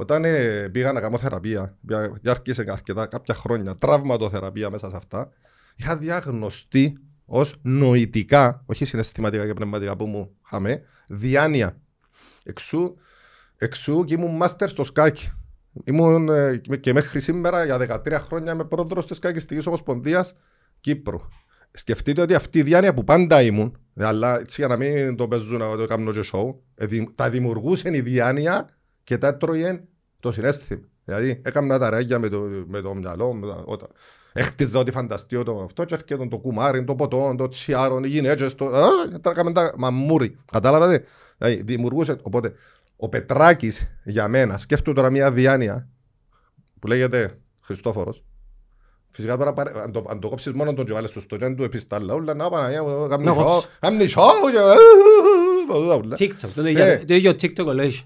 Όταν 0.00 0.24
ε, 0.24 0.68
πήγα 0.72 0.92
να 0.92 1.00
κάνω 1.00 1.18
θεραπεία, 1.18 1.76
πήγα- 1.86 2.18
διάρκησε 2.22 2.64
αρκετά 2.68 3.06
κάποια 3.06 3.34
χρόνια, 3.34 3.76
τραυματοθεραπεία 3.76 4.70
μέσα 4.70 4.90
σε 4.90 4.96
αυτά, 4.96 5.28
είχα 5.76 5.96
διαγνωστεί 5.96 6.98
ως 7.24 7.54
νοητικά, 7.62 8.62
όχι 8.66 8.84
συναισθηματικά 8.84 9.46
και 9.46 9.52
πνευματικά 9.54 9.96
που 9.96 10.06
μου 10.06 10.30
είχαμε, 10.46 10.82
διάνοια. 11.08 11.76
Εξού, 12.42 12.94
εξού 13.56 14.04
και 14.04 14.14
ήμουν 14.14 14.36
μάστερ 14.36 14.68
στο 14.68 14.84
σκάκι. 14.84 15.30
Ήμουν 15.84 16.28
ε, 16.28 16.56
και 16.80 16.92
μέχρι 16.92 17.20
σήμερα 17.20 17.64
για 17.64 18.00
13 18.04 18.16
χρόνια 18.20 18.52
είμαι 18.52 18.64
πρόεδρος 18.64 19.06
της 19.06 19.16
Σκακιστικής 19.16 19.66
Ομοσπονδίας 19.66 20.34
Κύπρου. 20.80 21.18
Σκεφτείτε 21.72 22.20
ότι 22.20 22.34
αυτή 22.34 22.58
η 22.58 22.62
διάνοια 22.62 22.94
που 22.94 23.04
πάντα 23.04 23.42
ήμουν, 23.42 23.78
αλλά 23.96 24.38
έτσι 24.40 24.54
για 24.60 24.68
να 24.68 24.76
μην 24.76 25.16
το 25.16 25.28
παίζουν 25.28 25.58
να 25.58 25.76
το 25.76 25.84
κάνουν 25.86 26.12
και 26.12 26.28
show, 26.32 26.54
ε, 26.74 26.86
δη- 26.86 27.12
τα 27.14 27.30
δημιουργούσε 27.30 27.90
η 27.92 28.00
διάνοια 28.00 28.68
και 29.10 29.18
τα 29.18 29.26
έτρωγε 29.26 29.80
το 30.20 30.32
συνέστημα. 30.32 30.80
Δηλαδή 31.04 31.40
έκανα 31.44 31.78
τα 31.78 31.90
ράγια 31.90 32.18
με 32.18 32.28
το, 32.28 32.40
με 32.66 32.80
το 32.80 32.94
μυαλό, 32.94 33.32
με 33.32 33.46
τα, 33.46 33.62
όταν, 33.64 33.88
έχτιζα 34.32 34.78
ό,τι 34.78 34.90
φανταστείο 34.90 35.42
το 35.42 35.62
αυτό 35.64 35.84
και 35.84 35.94
έρχεται 35.94 36.26
το 36.26 36.38
κουμάρι, 36.38 36.84
το 36.84 36.94
ποτό, 36.94 37.34
το 37.38 37.48
τσιάρο, 37.48 38.00
οι 38.04 38.08
γυναίκες, 38.08 38.54
το... 38.54 38.66
Α, 38.66 38.88
τα 39.20 39.30
έκαμε 39.30 39.52
τα 39.52 39.72
μαμούρι. 39.78 40.36
Κατάλαβατε; 40.52 41.04
Δηλαδή, 41.38 41.62
δημιουργούσε, 41.62 42.16
οπότε 42.22 42.52
ο 42.96 43.08
Πετράκης 43.08 43.90
για 44.04 44.28
μένα, 44.28 44.58
σκέφτομαι 44.58 44.96
τώρα 44.96 45.10
μια 45.10 45.32
διάνοια 45.32 45.88
που 46.78 46.86
λέγεται 46.86 47.38
Χριστόφορος. 47.60 48.24
Φυσικά 49.10 49.36
τώρα 49.36 49.52
πάρε- 49.52 49.76
αν 49.76 49.92
το, 49.92 50.04
αν 50.08 50.20
το 50.20 50.28
κόψεις 50.28 50.52
μόνο 50.52 50.74
τον 50.74 50.84
και 50.86 50.92
βάλεις 50.92 51.10
στο 51.10 51.20
στόχιαν 51.20 51.56
του 51.56 51.62
επιστάλλα 51.62 52.14
όλα 52.14 52.34
να 52.34 52.50
Παναγία 52.50 52.82
μου, 52.82 53.08
κάνει 53.08 53.24
Να 53.24 53.32
σιώ, 53.32 53.44
κόψεις. 53.44 53.70
κάνει 53.80 54.06
σιώ 54.06 54.22
και 54.52 54.58
τούτα 54.58 54.64
όλα. 54.64 54.74
TikTok, 56.18 56.48
το 56.54 56.62
Ε. 56.62 56.70
ίδιο- 56.70 57.04
το 57.06 57.14
ίδιο 57.14 57.30
TikTok 57.30 57.66
ο 57.66 57.72
Λόις. 57.72 58.04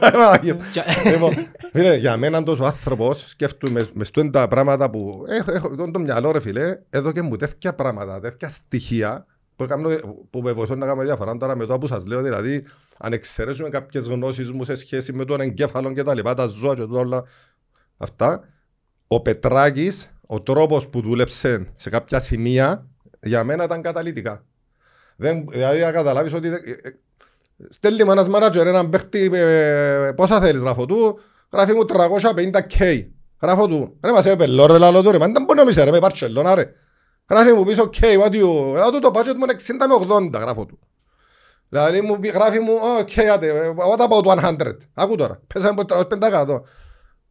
Παναγίες. 0.00 0.56
Και- 0.72 1.10
Λοιπόν, 1.10 1.32
φίλε, 1.72 1.94
για 1.96 2.16
μένα 2.16 2.42
τόσο 2.42 2.64
άνθρωπος 2.64 3.24
σκέφτομαι 3.28 3.88
με 3.94 4.04
στούν 4.04 4.30
τα 4.30 4.48
πράγματα 4.48 4.90
που 4.90 5.24
έχω, 5.28 5.52
έχω 5.52 5.74
τον 5.76 5.92
το 5.92 5.98
μυαλό 5.98 6.30
ρε 6.30 6.40
φίλε, 6.40 6.78
εδώ 6.90 7.12
και 7.12 7.22
μου 7.22 7.36
τέτοια 7.36 7.74
πράγματα, 7.74 8.20
τέτοια 8.20 8.48
στοιχεία 8.48 9.26
που, 9.56 9.64
έκανα, 9.64 9.88
που 10.30 10.40
με 10.42 10.52
βοηθούν 10.52 10.78
να 10.78 10.86
κάνω 10.86 11.02
διαφορά 11.02 11.36
τώρα 11.36 11.56
με 11.56 11.66
το 11.66 11.78
που 11.78 11.86
σας 11.86 12.06
λέω, 12.06 12.22
δηλαδή 12.22 12.64
αν 12.98 13.12
εξαιρέσουμε 13.12 13.68
κάποιες 13.68 14.06
γνώσεις 14.06 14.50
μου 14.50 14.64
σε 14.64 14.74
σχέση 14.74 15.12
με 15.12 15.24
τον 15.24 15.40
εγκέφαλο 15.40 15.92
και 15.92 16.02
τα 16.02 16.14
λοιπά, 16.14 16.34
τα 16.34 16.46
ζώα 16.46 16.74
και 16.74 16.80
τούτα 16.80 16.98
όλα 17.00 17.24
αυτά, 17.96 18.40
ο 19.06 19.20
Πετράκης, 19.22 20.10
ο 20.26 20.40
τρόπος 20.42 20.88
που 20.88 21.00
δούλεψε 21.00 21.66
σε 21.76 21.90
κάποια 21.90 22.20
σημεία, 22.20 22.86
για 23.22 23.44
μένα 23.44 23.64
ήταν 23.64 23.82
καταλυτικά. 23.82 24.44
Δεν, 25.20 25.44
δηλαδή 25.48 25.80
να 25.80 25.90
καταλάβεις 25.90 26.32
ότι 26.32 26.48
ε, 26.48 26.52
ε, 26.52 26.90
Στέλνει 27.68 28.04
μου 28.04 28.10
ένας 28.10 28.28
μάνατζερ 28.28 28.66
έναν 28.66 28.90
παίχτη 28.90 29.30
ε, 29.32 30.12
πόσα 30.16 30.40
θέλεις 30.40 30.60
γράφω 30.60 30.86
του 30.86 31.18
γράφει 31.52 31.72
μου 31.72 31.84
350k 31.88 33.04
γράφω 33.42 33.68
του 33.68 33.96
ρε 34.04 34.12
μας 34.12 34.24
είπε 34.24 34.36
πελό 34.36 34.66
ρε 34.66 34.78
λάλο 34.78 35.02
του 35.02 35.10
ρε 35.10 35.18
μα 35.18 35.26
δεν 35.26 35.44
μπορεί 35.44 35.58
να 35.58 35.64
μισέ 35.64 35.84
ρε 35.84 35.90
με 35.90 35.98
Παρσελώνα 35.98 36.54
ρε. 36.54 36.72
Γράφει 37.30 37.52
μου 37.52 37.64
πίσω 37.64 37.90
k 38.00 38.04
what 38.04 38.30
you 38.32 38.72
γράφω 38.74 38.90
του 38.90 38.98
το 38.98 39.10
budget 39.14 39.34
μου 39.36 39.44
είναι 39.44 39.54
60 39.58 40.08
με 40.08 40.16
80 40.36 40.40
γράφω 40.40 40.64
του. 40.66 40.78
Δηλαδή 41.68 42.00
μου 42.00 42.18
πει- 42.18 42.28
γράφει 42.28 42.58
μου 42.58 42.78
ok 43.00 43.20
άτε 43.22 43.48
ε, 43.48 43.74
what 43.96 44.08
about 44.08 44.42
100 44.42 44.76
άκου 44.94 45.16
τώρα 45.16 45.40
πέσαμε 45.46 45.80
από 45.80 46.06
350 46.56 46.60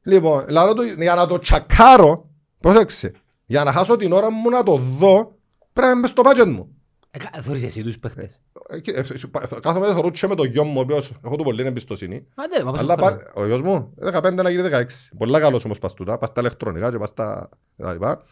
λοιπόν 0.03 0.45
λάλο 0.49 0.73
του 0.73 0.83
για 0.83 1.15
να 1.15 1.27
το 1.27 1.39
τσακάρω 1.39 2.29
πρόσεξε 2.59 3.11
για 3.45 3.63
να 3.63 3.71
χάσω 3.71 3.97
την 3.97 4.11
ώρα 4.11 4.31
μου 4.31 4.49
να 4.49 4.63
το 4.63 4.75
δω 4.77 5.35
πρέπει 5.73 5.91
να 5.91 5.97
είμαι 5.97 6.07
στο 6.07 6.23
budget 6.25 6.45
μου 6.47 6.76
Ε, 7.19 7.29
κα- 7.31 7.41
Θωρείς 7.41 7.63
εσύ 7.63 7.83
τους 7.83 7.99
παίχτες; 7.99 8.41
ε, 8.69 8.79
και, 8.79 8.91
ε, 8.91 9.17
σου- 9.17 9.29
πα- 9.29 9.47
Κάθομαι 9.61 9.87
θα 9.87 10.01
ρωτήσω 10.01 10.27
με 10.27 10.35
τον 10.35 10.45
γιο 10.45 10.63
μου, 10.63 10.73
ο 10.77 10.79
οποίος 10.81 11.11
έχω 11.25 11.35
του 11.35 11.43
πολύ 11.43 11.65
εμπιστοσύνη. 11.65 12.25
Άντε 12.35 12.57
ρε, 12.57 12.63
μα 12.63 12.71
πόσο 12.71 12.83
Αλλά 12.83 12.95
χρόνο. 12.97 13.15
πα- 13.15 13.31
ο 13.41 13.45
γιος 13.45 13.61
μου, 13.61 13.93
15 14.13 14.33
να 14.43 14.49
γίνει 14.49 14.61
16. 14.61 15.09
Πολλά 15.17 15.39
καλός 15.39 15.65
όμως 15.65 15.79
πας 15.79 15.93
τούτα, 15.93 16.17
πας 16.17 16.29
στα 16.29 16.39
ηλεκτρονικά 16.41 16.91
και 16.91 16.97
πας 16.97 17.09
στα 17.09 17.49
τα 17.77 17.93
λοιπά. 17.93 18.23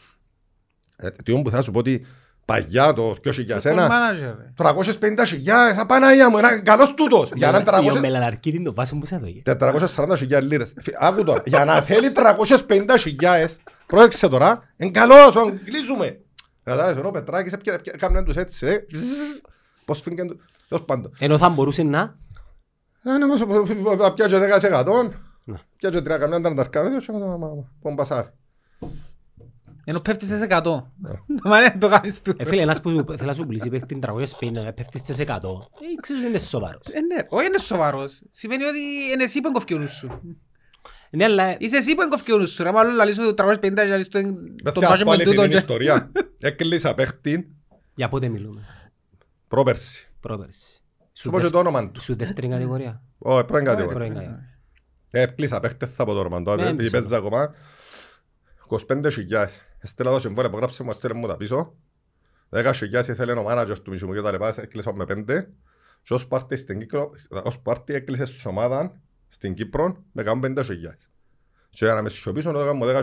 Ε, 0.96 1.10
Τι 1.10 1.32
όμως 1.32 1.44
που 1.44 1.50
θα 1.50 1.62
σου 1.62 1.72
πω 1.72 1.80
ότι 1.80 2.06
παγιά 2.46 2.94
το 2.94 3.16
2000 3.24 3.44
για 3.46 3.54
Τον 3.54 3.62
σένα, 3.62 3.88
manager, 3.90 4.36
ρε. 4.38 4.52
350 4.56 5.26
χιλιάδες, 5.26 5.78
Απαναγία 5.82 6.30
μου, 6.30 6.38
ένα 6.38 6.62
καλός 6.62 6.94
τούτος. 6.94 7.32
Για 7.36 7.52
να 7.52 7.58
Ο 7.58 7.64
300 7.64 8.00
Μελαναρκίδη 8.00 8.62
το 8.64 8.74
βάσο 8.74 8.96
που 8.98 9.06
σε 9.06 9.16
έδωγε; 9.16 9.42
440 9.46 10.16
χιλιάδες 10.18 10.50
λίρες. 10.50 10.74
Φι- 10.82 10.96
Άκου 11.00 11.24
τώρα, 11.24 11.42
για 11.46 11.66
να 11.66 11.82
θέλει 11.82 12.12
350 12.12 12.98
χιλιάδες, 12.98 13.58
πρόεξε 13.86 14.28
τώρα, 14.30 14.64
είναι 14.78 14.92
καλός, 14.92 15.36
αν 15.36 15.60
κλείσουμε. 15.66 16.20
Κατάλαβες, 16.66 16.98
ενώ 16.98 17.08
ο 17.08 17.12
Πετράκης 17.12 17.54
έπιανε- 17.54 17.80
έπιανε- 17.80 18.04
έκαναν 18.04 18.26
τους 18.26 18.36
έτσι, 18.36 18.68
ε, 18.68 18.78
πώς 19.86 20.02
φύγαν 20.02 20.28
του, 20.28 20.40
τέλος 20.68 20.84
πάντων. 20.86 21.12
Ενώ 21.20 21.38
θα 21.38 21.50
μπορούσε 21.50 21.84
να... 21.84 22.00
Αν 23.04 23.22
όμως 23.22 23.40
να 23.98 24.14
πιάσει 24.14 24.36
10%, 24.38 25.12
Ναι. 25.44 25.58
πιάσει 25.78 25.98
3 26.02 26.18
καμιά 26.20 26.42
ταρνταρκάρια, 26.42 26.98
και 26.98 27.12
να 27.12 27.20
τον 27.82 27.96
πασάρει. 27.96 28.28
Ενώ 29.88 30.00
πέφτεις 30.00 30.28
σε 30.28 30.48
100. 30.50 30.92
Μα 31.44 31.60
ναι, 31.60 31.78
το 31.80 31.90
κάνεις 31.90 32.22
του. 32.22 32.34
Ε, 32.38 32.46
φίλε, 32.46 32.62
ένας 32.62 32.82
που 32.82 32.90
θέλει 32.90 33.28
να 33.28 33.34
σου 33.34 33.46
πουλήσει 33.46 33.70
παίχτη 33.70 34.00
350, 34.02 34.72
πέφτεις 34.76 35.02
στις 35.02 35.18
100. 35.20 35.24
Ε, 35.24 35.86
ξέρεις 36.02 36.22
ότι 36.22 36.30
είναι 36.30 36.38
σοβαρός. 36.38 36.82
Ε, 36.92 37.00
ναι, 37.00 37.22
όχι 37.30 37.46
είναι 37.46 37.58
σοβαρός. 37.58 38.22
Σημαίνει 38.32 38.64
ότι 38.64 38.80
είναι 39.14 39.24
εσύ 39.24 39.42
που 39.42 39.48
εγκοφκεί 39.48 39.74
ο 39.74 39.78
νους 39.78 39.92
σου. 39.94 40.38
Ναι, 41.10 41.24
αλλά 41.24 41.56
Είσαι 41.60 41.78
εσύ 41.78 41.96
που 41.96 42.02
εγκοφκεί 42.02 42.32
ο 42.34 42.38
νους 42.38 42.52
σου. 42.52 42.64
Ρε, 42.64 42.72
μάλλον 42.72 42.96
λαλείς 42.96 43.20
ότι 43.20 43.34
350 43.44 43.74
και 43.76 43.84
λαλείς 43.90 44.08
το- 44.08 44.22
τον 44.22 44.56
Παιδιά, 44.64 44.82
ας 44.82 44.90
πάζε 44.90 45.04
πω 45.04 45.10
με 45.10 45.16
αληθινή 45.16 45.36
τούτον 45.36 45.50
και- 45.50 45.58
ιστορία. 45.58 46.12
Έκλεισα 46.40 46.94
παίχτη 46.94 47.56
για 47.96 48.10
πότε 48.10 48.28
μιλούμε; 48.28 48.62
πρόπερση. 49.48 50.08
Πρόπερση. 50.20 50.82
Σου 51.14 51.30
πω 51.30 51.40
και 51.40 51.48
το 51.48 51.60
όνομα 51.60 51.92
του. 51.92 52.02
Σου 52.02 52.16
δεύτερη 52.16 52.48
κατηγορία. 52.48 53.02
Όχι, 53.18 53.46
πριν 53.46 53.66
κάτι. 53.66 53.84
Πρώην 53.84 54.14
κατηγορία. 54.14 54.50
Έκλεισα 55.10 55.60
παίχτη 55.60 55.86
θα 55.86 56.06
πω 56.06 56.14
το 56.14 56.20
όνομα 56.20 56.44
του, 56.44 56.56
Ναι, 56.56 56.62
επειδή 56.64 56.84
μισό. 56.84 56.92
παίζα 56.98 57.18
ακόμα. 57.18 57.54
25.000. 58.70 59.46
Έστειλα 59.80 60.12
το 60.12 60.20
συμβόλαιο, 60.20 60.50
απογράψε 60.50 60.84
μου, 60.84 60.90
έστειλε 60.90 61.14
μου 61.14 61.28
τα 61.28 61.38
πίσω. 61.38 61.74
10.000 62.50 63.08
ήθελε 63.08 63.32
ο 63.32 63.44
μάνατζερς 63.44 63.82
του 63.82 63.92
μισού 63.92 64.08
μου 64.08 64.14
και 64.14 64.22
τα 64.22 64.32
λοιπά, 64.32 64.54
έκλεισα 64.58 64.94
με 64.96 65.06
5. 65.06 65.48
Και 66.02 66.14
ως 66.14 66.28
πάρτι 66.28 66.56
στην 66.58 66.80
Κύπρο, 66.80 67.12
ως 67.44 67.60
πάρτι 67.60 67.94
έκλεισε 67.94 68.26
στην 68.26 68.50
ομάδα 68.50 69.02
στην 69.36 69.54
Κύπρο 69.54 70.04
με 70.12 70.24
150.000. 70.26 70.64
Και 71.70 71.86
για 71.86 71.94
να 71.94 72.02
με 72.02 72.10
σιωπήσω 72.10 72.52
να 72.52 72.60
το 72.60 72.66
κάνω 72.66 72.86
10.000. 72.86 73.02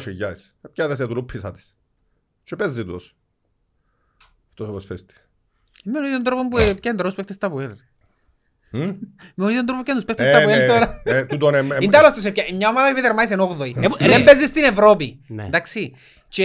Πιάτε 0.73 0.95
σε 0.97 1.07
τουλούπισα 1.07 1.51
της. 1.53 1.77
Και 2.45 2.57
παίζει 2.57 2.85
τους. 2.85 3.17
Αυτός 4.49 4.69
ο 4.69 4.73
ποσφαίστης. 4.73 5.29
Με 5.85 5.93
τον 5.93 6.05
ίδιος 6.05 6.23
τρόπος 6.23 6.43
που 6.51 6.57
πιάνει 6.81 6.97
τώρα 6.97 7.03
τους 7.09 7.15
παίχτες 7.15 7.35
στα 7.35 7.51
ΠΟΕΛ. 7.51 7.71
Μμ; 8.71 8.79
Με 8.81 8.97
τον 9.37 9.49
ίδιος 9.49 9.65
τρόπος 9.65 9.77
που 9.77 9.83
πιάνει 9.83 10.03
τους 10.03 10.05
παίχτες 10.05 10.27
Ε, 10.27 10.31
στα 10.31 10.39
ναι, 10.39 10.45
ΠΟΕΛ 10.45 10.69
τώρα. 10.69 11.01
ε, 11.05 11.25
τούτον, 11.25 11.55
ε, 11.55 11.59
ε, 11.59 11.63
Είναι 11.81 11.91
τέλος 11.93 12.13
τους 12.13 12.25
έπια. 12.25 12.45
Μια 12.55 12.69
ομάδα 12.69 12.95
που 12.95 13.01
τερμάτισε 13.01 13.37
8η. 13.39 13.77
Ε, 13.77 14.05
ε, 14.05 14.09
Δεν 14.09 14.21
ε, 14.21 14.25
παίζεις 14.25 14.49
στην 14.49 14.65
Ευρώπη. 14.65 15.21
Ναι. 15.27 15.45
Εντάξει. 15.45 15.95
Και 16.29 16.45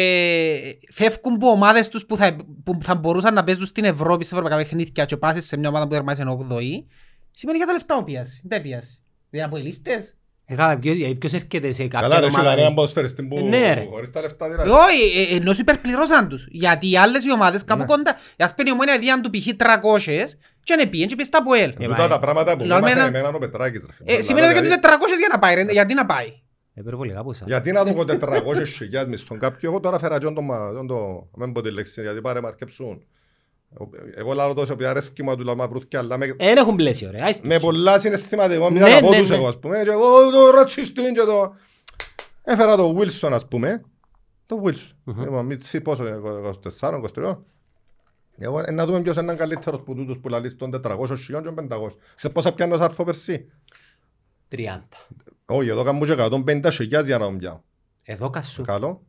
φεύγουν 0.91 1.33
από 1.33 1.47
ομάδες 1.49 1.87
τους 1.87 2.05
που 2.05 2.17
θα, 2.17 2.35
που 2.63 2.77
θα 2.81 2.95
μπορούσαν 2.95 3.33
να 3.33 3.43
παίζουν 3.43 3.65
στην 3.65 3.83
Ευρώπη 3.83 4.25
σε 4.25 4.35
ευρωπαϊκά 4.35 4.63
παιχνίδια 4.63 5.05
και 5.05 5.17
πάσεις 5.17 5.45
σε 5.45 5.57
μια 5.57 5.69
ομάδα 5.69 5.87
που 5.87 5.93
τερμάτισε 5.93 6.23
8η. 6.49 6.83
Σημαίνει 7.31 7.57
για 7.57 7.67
τα 7.67 7.73
λεφτά 7.73 7.95
ο 7.95 8.03
πιάσει. 8.03 8.41
Δεν 8.43 8.61
πιάσει. 8.61 9.01
Δεν 9.29 9.39
είναι 9.39 9.43
από 9.43 9.57
οι 9.57 9.61
λίστες. 9.61 10.11
Ε, 10.49 10.55
καλά, 10.55 10.79
ποιος, 10.79 10.95
γιατί 10.95 11.15
ποιος 11.15 11.33
έρχεται 11.33 11.71
σε 11.71 11.83
κάποια 11.87 11.99
Καλά 11.99 12.19
ρε, 12.19 12.25
έχει 12.25 12.35
ομάδα. 12.35 12.49
κανέναν 12.49 12.73
ποδοσφαιριστή 12.73 13.23
που 13.23 13.37
Ε, 13.37 13.41
ναι, 13.41 13.73
ρε. 13.73 13.85
χωρίς 13.89 14.11
τα 14.11 14.21
λεφτά 14.21 14.45
Ε, 14.45 14.49
δηλαδή. 14.49 14.69
Όχι, 14.69 15.33
ε, 15.33 15.35
ενώ 15.35 15.53
σου 15.53 15.61
υπερπληρώσαν 15.61 16.27
τους. 16.27 16.47
Γιατί 16.49 16.89
οι 16.91 16.97
άλλες 16.97 17.25
οι 17.25 17.31
ομάδες 17.31 17.63
κάπου 17.63 17.79
Ναι. 17.81 17.85
κοντά. 17.87 18.15
Ας 18.37 18.55
πούμε 18.55 18.69
η 18.69 18.71
ομόνια 18.71 18.99
δίαν 18.99 19.21
του 19.21 19.29
π.χ. 19.29 19.47
300 19.57 20.37
και 20.63 20.73
είναι 20.73 20.85
πήγαινε 20.85 21.07
και 21.09 21.15
πήγε 21.15 21.27
στα 21.27 21.37
ΑΠΟΕΛ. 21.37 21.69
Ε, 21.69 21.73
Τούτα 21.85 21.87
μα, 21.97 22.07
τα 22.07 22.19
πράγματα 22.19 22.57
που 22.57 22.63
Λέω, 22.65 22.79
μάθανε 22.79 23.01
εμένα- 23.01 23.17
εμένα 23.17 23.35
ο 23.35 23.39
Πετράκης 23.39 23.85
ρε. 24.05 24.13
Ε, 24.15 24.21
Σημαίνει 24.21 24.45
ότι 24.45 24.55
και 24.55 24.61
Δηλαδή, 24.61 24.81
τους 24.81 24.89
400 24.89 25.17
για 25.17 25.27
να 25.31 25.39
πάει. 25.39 25.55
ρε. 25.55 25.63
Γιατί 25.71 25.93
να 25.93 26.05
πάει; 26.05 26.27
Υπερβολικά 26.73 27.23
πόσα. 27.23 27.43
Γιατί 27.47 27.71
να 27.71 27.83
δω 27.83 28.03
400 28.05 28.65
χιλιάδες 28.65 29.09
μισθόν 29.09 29.39
κάποιου, 29.39 29.69
εγώ 29.69 29.79
τώρα 29.79 29.99
φέρα 29.99 30.17
και 30.19 30.25
το, 30.25 30.41
μα- 30.41 30.71
τον 30.73 30.87
το, 30.87 31.29
μην 31.37 31.51
πω 31.53 31.61
τη 31.61 31.71
λέξη, 31.71 32.01
γιατί 32.01 32.21
πάρε 32.21 32.41
με 32.41 32.47
αρκεψούν. 32.47 33.03
Εγώ 34.15 34.33
λάρω 34.33 34.53
τόσο 34.53 34.75
πια 34.75 34.89
αρέσκει 34.89 35.23
μου 35.23 35.35
του 35.35 35.43
λαμά 35.43 35.67
προύθκια, 35.67 35.99
αλλά 35.99 36.17
με, 36.17 36.25
Ε, 36.25 36.33
Δεν 36.37 36.57
έχουν 36.57 36.75
πλαίσιο 36.75 37.11
ρε. 37.11 37.23
άιστο. 37.25 37.47
με 37.47 37.59
πολλά 37.59 37.99
συναισθηματικό, 37.99 38.69
Ναι, 38.69 38.79
μην 38.79 38.91
να 38.91 38.99
πω 38.99 39.09
ναι, 39.09 39.19
τους 39.19 39.29
ναι. 39.29 39.35
εγώ, 39.35 39.47
ας 39.47 39.59
πούμε, 39.59 39.81
και 39.83 39.89
εγώ 39.89 40.29
το 40.31 40.49
ρατσιστή 40.49 41.01
και 41.01 41.21
το... 41.25 41.55
Έφερα 42.43 42.75
το 42.75 42.97
Wilson, 42.99 43.29
ας 43.31 43.47
πούμε, 43.47 43.81
το 44.45 44.61
Wilson. 44.65 44.89
Μμμ. 45.03 45.21
Λοιπόν, 45.23 45.45
Μίτσι 45.45 45.81
πόσο 45.81 46.07
είναι, 46.07 46.19
24, 46.79 47.01
23. 47.15 47.37
Εγώ 48.37 48.59
ε, 48.59 48.71
να 48.71 48.85
δούμε 48.85 49.01
ποιος 49.01 49.15
είναι 49.15 49.33
καλύτερος 49.33 49.81
που 49.83 49.95
τούτους 49.95 50.17
που 50.19 50.29
λαλείς 50.29 50.55
των 50.55 50.81
400 50.83 51.17
χιλιών 51.25 51.43
και 51.43 51.49
των 51.51 51.67
500. 51.71 51.87
Ξέρεις 52.15 52.35
πόσα 52.35 52.53
πιάνω 52.53 52.75
ως 52.75 52.81
άρφο 52.81 53.03
περσί. 53.03 53.51
30. 54.51 54.57
Όχι, 55.45 55.69
εδώ 55.69 55.83
κάνουμε 55.83 56.05
και 56.05 56.15
150 56.17 56.69
χιλιάδες 56.71 57.07
για 57.07 57.17
να 57.17 57.25
τον 57.25 57.37
πιάω. 57.37 57.59
Εδώ 58.03 58.29
κασού. 58.29 58.63
Καλό. 58.63 59.03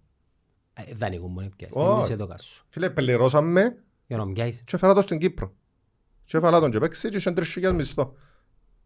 Ε, 0.74 0.82
Δανεικό 0.94 1.28
μου 1.28 1.40
είναι 1.40 1.50
πιάσει. 1.56 1.72
Όχι. 1.78 1.90
Εμείς 1.96 2.10
εδώ 2.10 2.26
κασού. 2.26 2.64
Φίλε, 2.68 2.90
πληρώσαμε 2.90 3.82
Για 4.08 4.16
να 4.16 4.26
μου 4.26 4.32
πιάσεις. 4.32 4.62
και 4.64 4.76
έφερα 4.76 4.94
το 4.94 5.02
στην 5.02 5.18
Κύπρο. 5.18 5.52
Και 6.24 6.36
έφερα 6.36 6.60
τον 6.60 6.70
και 6.70 6.78
παίξει 6.78 7.08
και 7.08 7.16
είχε 7.16 7.32
3.000 7.36 7.72
μισθό. 7.74 8.14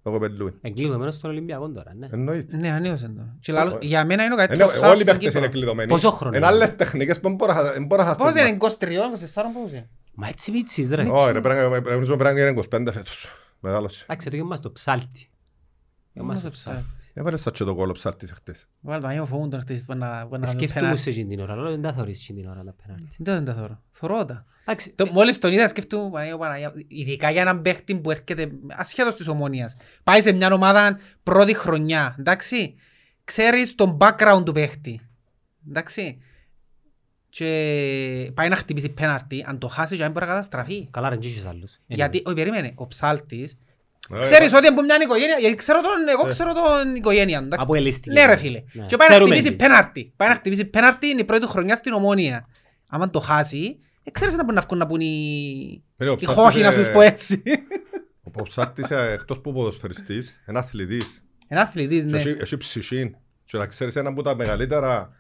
Εγώ 0.04 0.18
πελούι. 0.18 0.54
Εγκλείδωμένος 0.60 1.14
στον 1.14 1.30
Ολυμπιακό 1.30 1.68
τώρα, 1.70 1.94
ναι. 1.94 2.08
Εννοείται. 2.12 2.56
Ναι, 2.56 2.70
ανοίγωσε 2.70 3.08
το. 3.08 3.22
Και 3.40 3.52
λαλό- 3.52 3.82
Ε, 3.82 3.86
Για 3.86 4.04
μένα 4.04 4.24
είναι 4.24 4.32
ο 4.34 4.36
Είναι- 4.36 4.46
καλύτερος 4.46 4.72
Όλοι 4.72 4.80
χαφ 4.82 4.92
οι 4.92 4.94
στην 4.94 5.06
παίχτες 5.06 5.24
Κύπρο. 5.26 5.38
είναι 5.38 5.48
κλειδωμένοι. 5.48 5.88
Πόσο 5.88 6.10
χρόνο 6.10 6.36
Είναι 6.36 6.46
είναι; 6.46 6.54
άλλες 6.54 6.76
τεχνικές 6.76 7.16
που 7.20 7.22
δεν 7.28 7.34
μπορώ 7.36 7.52
να- 7.52 7.62
δεν 7.72 7.84
μπορώ 7.86 8.02
να 8.04 8.16
Πώς 8.16 8.24
χαστείς. 8.26 8.42
είναι, 8.42 8.50
23, 8.50 9.04
24, 9.06 9.52
πώς 9.62 9.70
είναι; 9.70 9.88
Μα 10.14 10.28
έτσι 10.28 10.50
μίτσις 10.50 10.90
ρε. 10.90 11.02
Όχι, 11.10 11.32
ρε, 11.32 11.40
πρέπει 11.40 11.60
να- 11.60 11.68
πρέπει 11.82 12.08
να- 12.08 12.16
πρέπει 12.16 12.34
να 12.34 12.40
είναι 12.40 12.50
25 12.50 12.92
φέτος. 12.92 13.26
Μεγάλος. 13.60 14.02
Εντάξει, 14.02 14.30
το 14.30 14.36
γεμάς 14.36 14.60
το 14.60 14.70
ψάλτη. 14.72 15.28
Γεμάς 16.12 16.42
το 16.42 16.50
ψάλτη. 16.50 17.10
Έβαλες 17.14 17.40
σαν 17.40 17.52
και 17.52 17.64
το 17.64 17.74
κόλλο 17.74 17.92
ψάρτης 17.92 18.32
χτες. 18.32 18.68
Βάλε 18.80 19.00
το 19.00 19.06
άγιο 19.06 19.24
φοβούν 19.26 19.50
τον 19.50 19.60
χτες 19.60 19.84
που 19.84 19.94
να 19.94 20.26
που 20.26 20.36
να 20.38 20.46
Σκέφτομαι 20.46 20.80
πέναλτι. 20.80 21.00
σε 21.00 21.10
εκείνη 21.10 21.28
την 21.28 21.40
ώρα, 21.40 21.52
αλλά 21.52 21.70
δεν 21.70 21.82
τα 21.82 21.92
θωρείς 21.92 22.20
εκείνη 22.20 22.40
την 22.40 22.50
ώρα 22.50 22.62
να 22.62 22.72
πέναλτι. 22.72 23.16
Δεν 23.18 23.34
δεν 23.34 23.44
τα 23.44 23.54
θωρώ. 23.60 23.82
Θωρώ 23.90 24.24
τα. 24.24 24.44
Εντάξει, 24.64 24.90
Το- 24.90 25.06
Μόλις 25.12 25.38
τον 25.38 25.52
είδα 25.52 25.68
σκέφτομαι, 25.68 26.10
Παναγία, 26.10 26.36
Παναγία, 26.38 26.72
ειδικά 26.88 27.30
για 27.30 27.40
έναν 27.40 27.62
παίχτη 27.62 27.94
που 27.94 28.10
έρχεται 28.10 28.50
ασχέτως 28.76 29.14
της 29.16 29.28
ομονίας. 29.28 29.76
Πάει 30.02 30.20
σε 30.20 30.32
μια 30.32 30.52
ομάδα 30.52 30.98
πρώτη 31.22 31.54
χρονιά, 31.54 32.16
εντάξει. 32.18 32.74
Ξέρεις 33.24 33.74
τον 33.74 33.96
background 34.00 34.42
του 34.44 34.52
παίχτη, 34.52 35.00
εντάξει. 35.68 36.18
Και 37.28 38.30
πάει 38.34 38.48
να 38.48 38.56
χτυπήσει 38.56 38.88
πέναρτη, 38.88 39.44
αν 39.48 39.58
το 39.58 39.68
χάσεις 39.68 39.96
και 39.96 40.02
δεν 40.02 40.12
μπορεί 40.12 40.24
να 40.26 40.30
καταστραφεί. 40.30 40.88
καλά 40.90 41.08
ρε, 41.08 41.16
τζίχεις 41.16 41.46
άλλους. 41.46 41.78
Γιατί, 41.86 42.22
όχι 42.24 42.34
περίμενε, 42.36 42.72
ο 42.74 42.86
ψάλτης, 42.86 43.58
Ε, 44.14 44.20
ξέρεις 44.20 44.52
ότι 44.54 44.66
από 44.66 44.82
μια 44.82 44.96
οικογένεια, 45.02 45.36
γιατί 45.38 45.54
ξέρω 45.56 45.80
τον, 45.80 46.08
εγώ 46.08 46.28
ξέρω 46.28 46.52
τον 46.52 46.94
οικογένεια, 46.94 47.38
του, 47.38 47.44
εντάξει. 47.44 47.64
Από 47.64 47.74
ελίστικη. 47.74 48.14
Ναι 48.14 48.26
ρε 48.26 48.36
φίλε. 48.36 48.62
Ναι. 48.72 48.86
Και 48.86 48.96
πάει 48.96 49.08
να 49.08 49.14
Ξέρουμε 49.14 49.34
χτυπήσει 49.34 49.50
τι. 49.56 49.56
πέναρτη. 49.64 50.12
Πάει 50.16 50.28
να 50.28 50.34
χτυπήσει 50.34 50.64
πέναρτη, 50.64 51.06
είναι 51.06 51.20
η 51.20 51.24
πρώτη 51.24 51.42
του 51.42 51.48
χρονιά 51.48 51.76
στην 51.76 51.92
ομόνια. 51.92 52.48
Άμα 52.88 53.10
το 53.10 53.20
χάσει, 53.20 53.78
ε, 54.02 54.10
ξέρεις 54.10 54.34
να 54.36 54.44
μπορεί 54.44 54.54
να 54.56 54.62
βγουν 54.62 54.78
να 54.78 54.86
πούν 54.86 55.00
οι... 55.00 55.84
Ρε, 55.98 56.08
ο 56.08 56.12
Οι 56.12 56.16
ψάρτης 56.16 56.42
χώχοι 56.42 56.60
να 56.60 56.72
είναι- 56.72 56.84
σου 56.84 56.92
πω 56.92 57.00
έτσι. 57.00 57.42
Ο 58.38 58.42
ψάρτης, 58.42 58.90
ε, 58.90 59.12
εκτός 59.12 59.40
που 59.40 59.52
ποδοσφαιριστής, 59.52 60.42
είναι 60.48 60.58
αθλητής. 60.58 61.24
Ένα 61.48 61.60
αθλητής, 61.60 62.04
Και 62.04 62.10
ναι. 62.10 62.18
έχει- 62.18 62.36
Έχει 62.40 62.56
ψυχή. 62.56 63.14
Και 63.44 63.58
να 63.58 63.66
ξέρεις 63.66 63.96
ένα 63.96 64.08
από 64.08 64.22
τα 64.22 64.36
μεγαλύτερα 64.36 65.12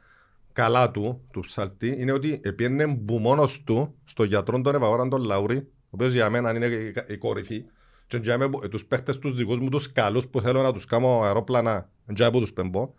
καλά 0.52 0.90
του, 0.90 1.20
του 1.32 1.40
ψαλτή, 1.40 1.96
είναι 1.98 2.12
ότι 2.12 2.40
επίενε 2.44 2.94
που 2.96 3.18
μόνος 3.18 3.62
του 3.66 3.94
στο 4.04 4.24
γιατρό 4.24 4.60
τον 4.60 4.74
Ευαγόραν 4.74 5.08
τον 5.08 5.22
Λαούρη, 5.22 5.56
ο 5.56 5.88
οποίος 5.90 6.12
για 6.12 6.30
μένα 6.30 6.54
είναι 6.56 6.66
η, 6.66 6.94
η 7.08 7.16
κορυφή, 7.16 7.64
και 8.06 8.16
για 8.16 8.38
μένα, 8.38 8.58
ε, 8.64 8.68
τους 8.68 8.84
παίχτες 8.84 9.18
τους 9.18 9.34
δικούς 9.34 9.58
μου, 9.58 9.68
τους 9.68 9.92
καλούς 9.92 10.28
που 10.28 10.40
θέλω 10.40 10.62
να 10.62 10.72
τους 10.72 10.84
κάνω 10.84 11.20
αερόπλανα, 11.22 11.88
για 12.08 12.30
που 12.30 12.40
τους 12.40 12.52
πεμπώ, 12.52 12.94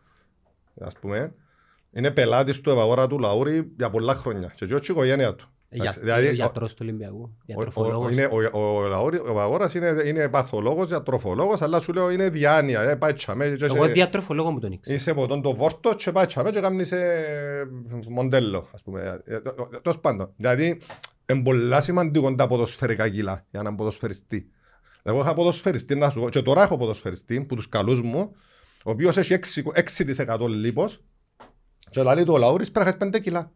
ας 0.81 0.93
πούμε, 0.93 1.33
είναι 1.91 2.11
πελάτης 2.11 2.61
του 2.61 2.69
Ευαγόρα 2.69 3.07
του 3.07 3.19
Λαούρη 3.19 3.71
για 3.77 3.89
πολλά 3.89 4.15
χρόνια. 4.15 4.53
Και 4.55 4.63
όχι 4.63 4.75
η 4.75 4.93
οικογένεια 4.93 5.35
του. 5.35 5.52
Για- 5.75 5.81
Εντάξει, 5.83 5.99
δηλαδή, 5.99 6.25
ο 6.25 6.29
ο- 6.29 6.33
γιατρός 6.33 6.71
του 6.73 6.79
Ολυμπιακού. 6.81 7.17
ο- 7.21 7.21
ο- 7.21 7.43
Διατροφολόγος. 7.45 8.11
είναι- 8.11 8.25
ο- 8.53 8.59
ο 8.77 8.81
Λαούρη- 8.87 9.21
Ο 9.21 9.29
Ευαγόρας 9.31 9.73
είναι, 9.73 9.95
είναι 10.05 10.29
παθολόγος, 10.29 10.89
διατροφολόγος, 10.89 11.61
αλλά 11.61 11.79
σου 11.79 11.93
λέω 11.93 12.09
είναι 12.09 12.29
διάνοια. 12.29 12.81
Ε, 12.81 12.95
πάει 12.95 13.13
τσαμέ, 13.13 13.49
και- 13.57 13.65
Εγώ 13.65 13.85
διατροφολόγο 13.87 14.51
μου 14.51 14.59
τον 14.59 14.71
ήξερα. 14.71 14.95
Είσαι 14.95 15.11
από 15.11 15.27
τον 15.27 15.41
το 15.41 15.55
βόρτο 15.55 15.93
και 15.95 16.11
πάει 16.11 16.25
τσαμέ 16.25 16.49
και 16.51 16.59
κάνεις 16.59 16.91
ε, 16.91 17.67
μοντέλο, 18.09 18.67
ας 18.73 18.81
πούμε. 18.83 19.01
Ε, 19.25 19.33
ε, 19.33 19.35
ε, 19.35 19.41
Τέλος 19.81 19.99
πάντων. 20.01 20.33
Δηλαδή, 20.35 20.81
είναι 21.31 21.43
πολλά 21.43 21.81
σημαντικό 21.81 22.35
τα 22.35 22.47
ποδοσφαιρικά 22.47 23.09
κιλά 23.09 23.45
για 23.49 23.59
έναν 23.59 23.75
ποδοσφαιριστή. 23.75 24.47
Εγώ 25.03 25.19
είχα 25.19 25.33
ποδοσφαιριστή, 25.33 25.95
να 25.95 26.09
σου 26.09 26.19
πω, 26.19 26.29
και 26.29 26.41
τώρα 26.41 26.63
έχω 26.63 26.77
ποδοσφαιριστή 26.77 27.41
που 27.41 27.55
τους 27.55 27.69
καλούς 27.69 28.01
μου, 28.01 28.35
ο 28.85 28.91
οποίος 28.91 29.17
έχει 29.17 29.33
6, 29.33 29.63
6% 29.73 30.47
λίπος 30.47 31.03
και 31.89 32.03
λέει 32.03 32.23
του 32.23 32.33
ο 32.33 32.37
Λαούρης 32.37 32.71
πρέπει 32.71 32.85
να 32.85 32.91
χάσεις 32.91 33.07
5 33.17 33.19
κιλά. 33.21 33.51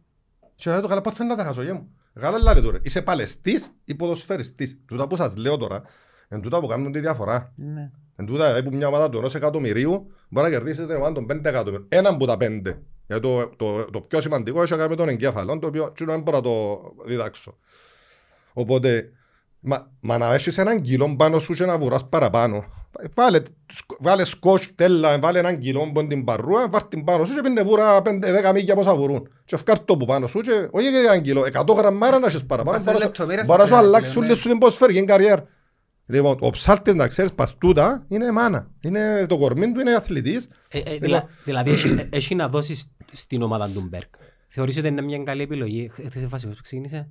Και 0.54 0.70
λέει 0.70 0.80
του 0.80 0.88
καλά 0.88 1.00
πώς 1.00 1.12
θέλει 1.14 1.28
να 1.28 1.36
τα 1.36 1.44
χάσω 1.44 1.62
γε 1.62 1.72
μου. 1.72 1.88
Καλά 2.20 2.52
λέει 2.52 2.62
του 2.62 2.70
ρε, 2.70 2.78
είσαι 2.82 3.02
παλαιστής 3.02 3.70
ή 3.84 3.94
ποδοσφαιριστής. 3.94 4.78
Τούτα 4.86 5.06
που 5.06 5.16
σας 5.16 5.36
λέω 5.36 5.56
τώρα, 5.56 5.82
είναι 6.28 6.40
τούτα 6.40 6.60
που 6.60 6.66
κάνουν 6.66 6.92
τη 6.92 7.00
διαφορά. 7.00 7.52
Ναι. 7.56 7.90
Εν 8.16 8.26
τούτα, 8.26 8.46
δηλαδή 8.46 8.68
που 8.68 8.76
μια 8.76 8.86
ομάδα 8.86 9.08
του 9.08 9.18
ενός 9.18 9.34
εκατομμυρίου 9.34 10.12
μπορεί 10.28 10.46
να 10.46 10.52
κερδίσει 10.52 10.86
την 10.86 10.96
ομάδα 10.96 11.12
των 11.12 11.26
πέντε 11.26 11.48
εκατομμυρίων. 11.48 11.86
Έναν 11.88 12.14
από 12.14 12.26
τα 12.26 12.36
πέντε. 12.36 12.82
Γιατί 13.06 13.22
το, 13.22 13.48
το, 13.56 13.90
το 13.90 14.00
πιο 14.00 14.20
σημαντικό 14.20 14.62
έχει 14.62 14.70
να 14.70 14.76
κάνει 14.76 14.90
με 14.90 14.96
τον 14.96 15.08
εγκέφαλο, 15.08 15.58
το 15.58 15.66
οποίο 15.66 15.92
τι 15.92 16.04
δεν 16.04 16.20
μπορώ 16.20 16.36
να 16.36 16.42
το 16.42 16.80
διδάξω. 17.04 17.58
Οπότε, 18.52 19.12
μα, 19.60 19.90
μα 20.00 20.18
να 20.18 20.34
έχεις 20.34 20.58
έναν 20.58 20.80
κιλό 20.80 21.16
πάνω 21.16 21.38
σου 21.38 21.54
και 21.54 21.64
να 21.64 21.78
βουράς 21.78 22.08
παραπάνω. 22.08 22.64
Βάλε, 23.14 23.38
σκ- 23.72 23.96
βάλε 24.00 24.22
σκοτch, 24.26 24.62
τέλα, 24.74 25.18
βάλε 25.18 25.38
έναν 25.38 25.58
κιλό 25.58 25.90
που 25.92 26.00
είναι 26.00 26.08
την 26.08 26.24
παρούα, 26.24 26.68
βάρ 26.68 26.84
την 26.84 27.04
πάνω 27.04 27.24
σου 27.24 27.34
και 27.34 27.40
πίνε 27.40 27.62
βούρα 27.62 28.02
5-10 28.02 28.52
μίλια 28.54 28.74
πόσα 28.74 28.94
βουρούν. 28.94 29.28
Και 29.44 29.54
ευκάρ 29.54 29.78
το 29.84 29.96
που 29.96 30.04
πάνω 30.04 30.26
σου 30.26 30.40
και 30.40 30.68
όχι 30.70 30.88
για 30.88 30.98
έναν 31.00 31.22
κιλό, 31.22 31.44
100 31.52 31.74
γραμμάρα 31.76 32.18
να 32.18 32.26
έχεις 32.26 32.44
παραπάνω. 32.46 32.76
Πας 32.76 32.82
σε 32.86 32.90
Μπορείς 32.92 33.00
να 33.08 33.10
σου- 33.14 33.18
λεπτομέρειες 33.18 33.46
Μπορείς 33.46 33.62
να 33.62 33.68
σου 33.68 33.74
πλέον, 33.76 33.88
αλλάξεις 33.94 34.14
πλέον, 34.14 34.26
όλη 34.28 34.34
ναι. 34.34 34.40
σου 34.42 34.48
την 34.48 34.58
ποδοσφαιρική 34.58 35.04
καριέρα. 35.04 35.46
Λοιπόν, 36.06 36.36
ο 36.40 36.50
ψάλτης 36.50 36.94
να 36.94 37.08
ξέρεις 37.08 37.32
παστούτα 37.32 38.04
είναι 38.08 38.32
μάνα. 38.32 38.70
Είναι 38.84 39.26
το 39.28 39.38
κορμί 39.38 39.72
του, 39.72 39.80
είναι 39.80 39.94
αθλητής. 39.94 40.48
Ε, 40.68 40.78
ε, 40.84 40.96
δηλα- 40.98 41.28
Δηλαδή, 41.44 41.70
έχει- 41.70 41.88
ε, 41.98 42.08
έχει 42.10 42.34
να 42.34 42.48
δώσεις 42.48 42.92
στην 43.12 43.42
ομάδα 43.42 43.68
του 43.68 43.86
Μπέρκ. 43.88 44.14
Θεωρείς 44.46 44.78
ότι 44.78 44.88
είναι 44.88 45.02
μια 45.02 45.22
καλή 45.22 45.42
επιλογή; 45.42 45.88
Χθες 45.92 46.14
είναι 46.14 46.26
βασικός 46.26 46.56
που 46.56 46.62
ξεκίνησε. 46.62 47.08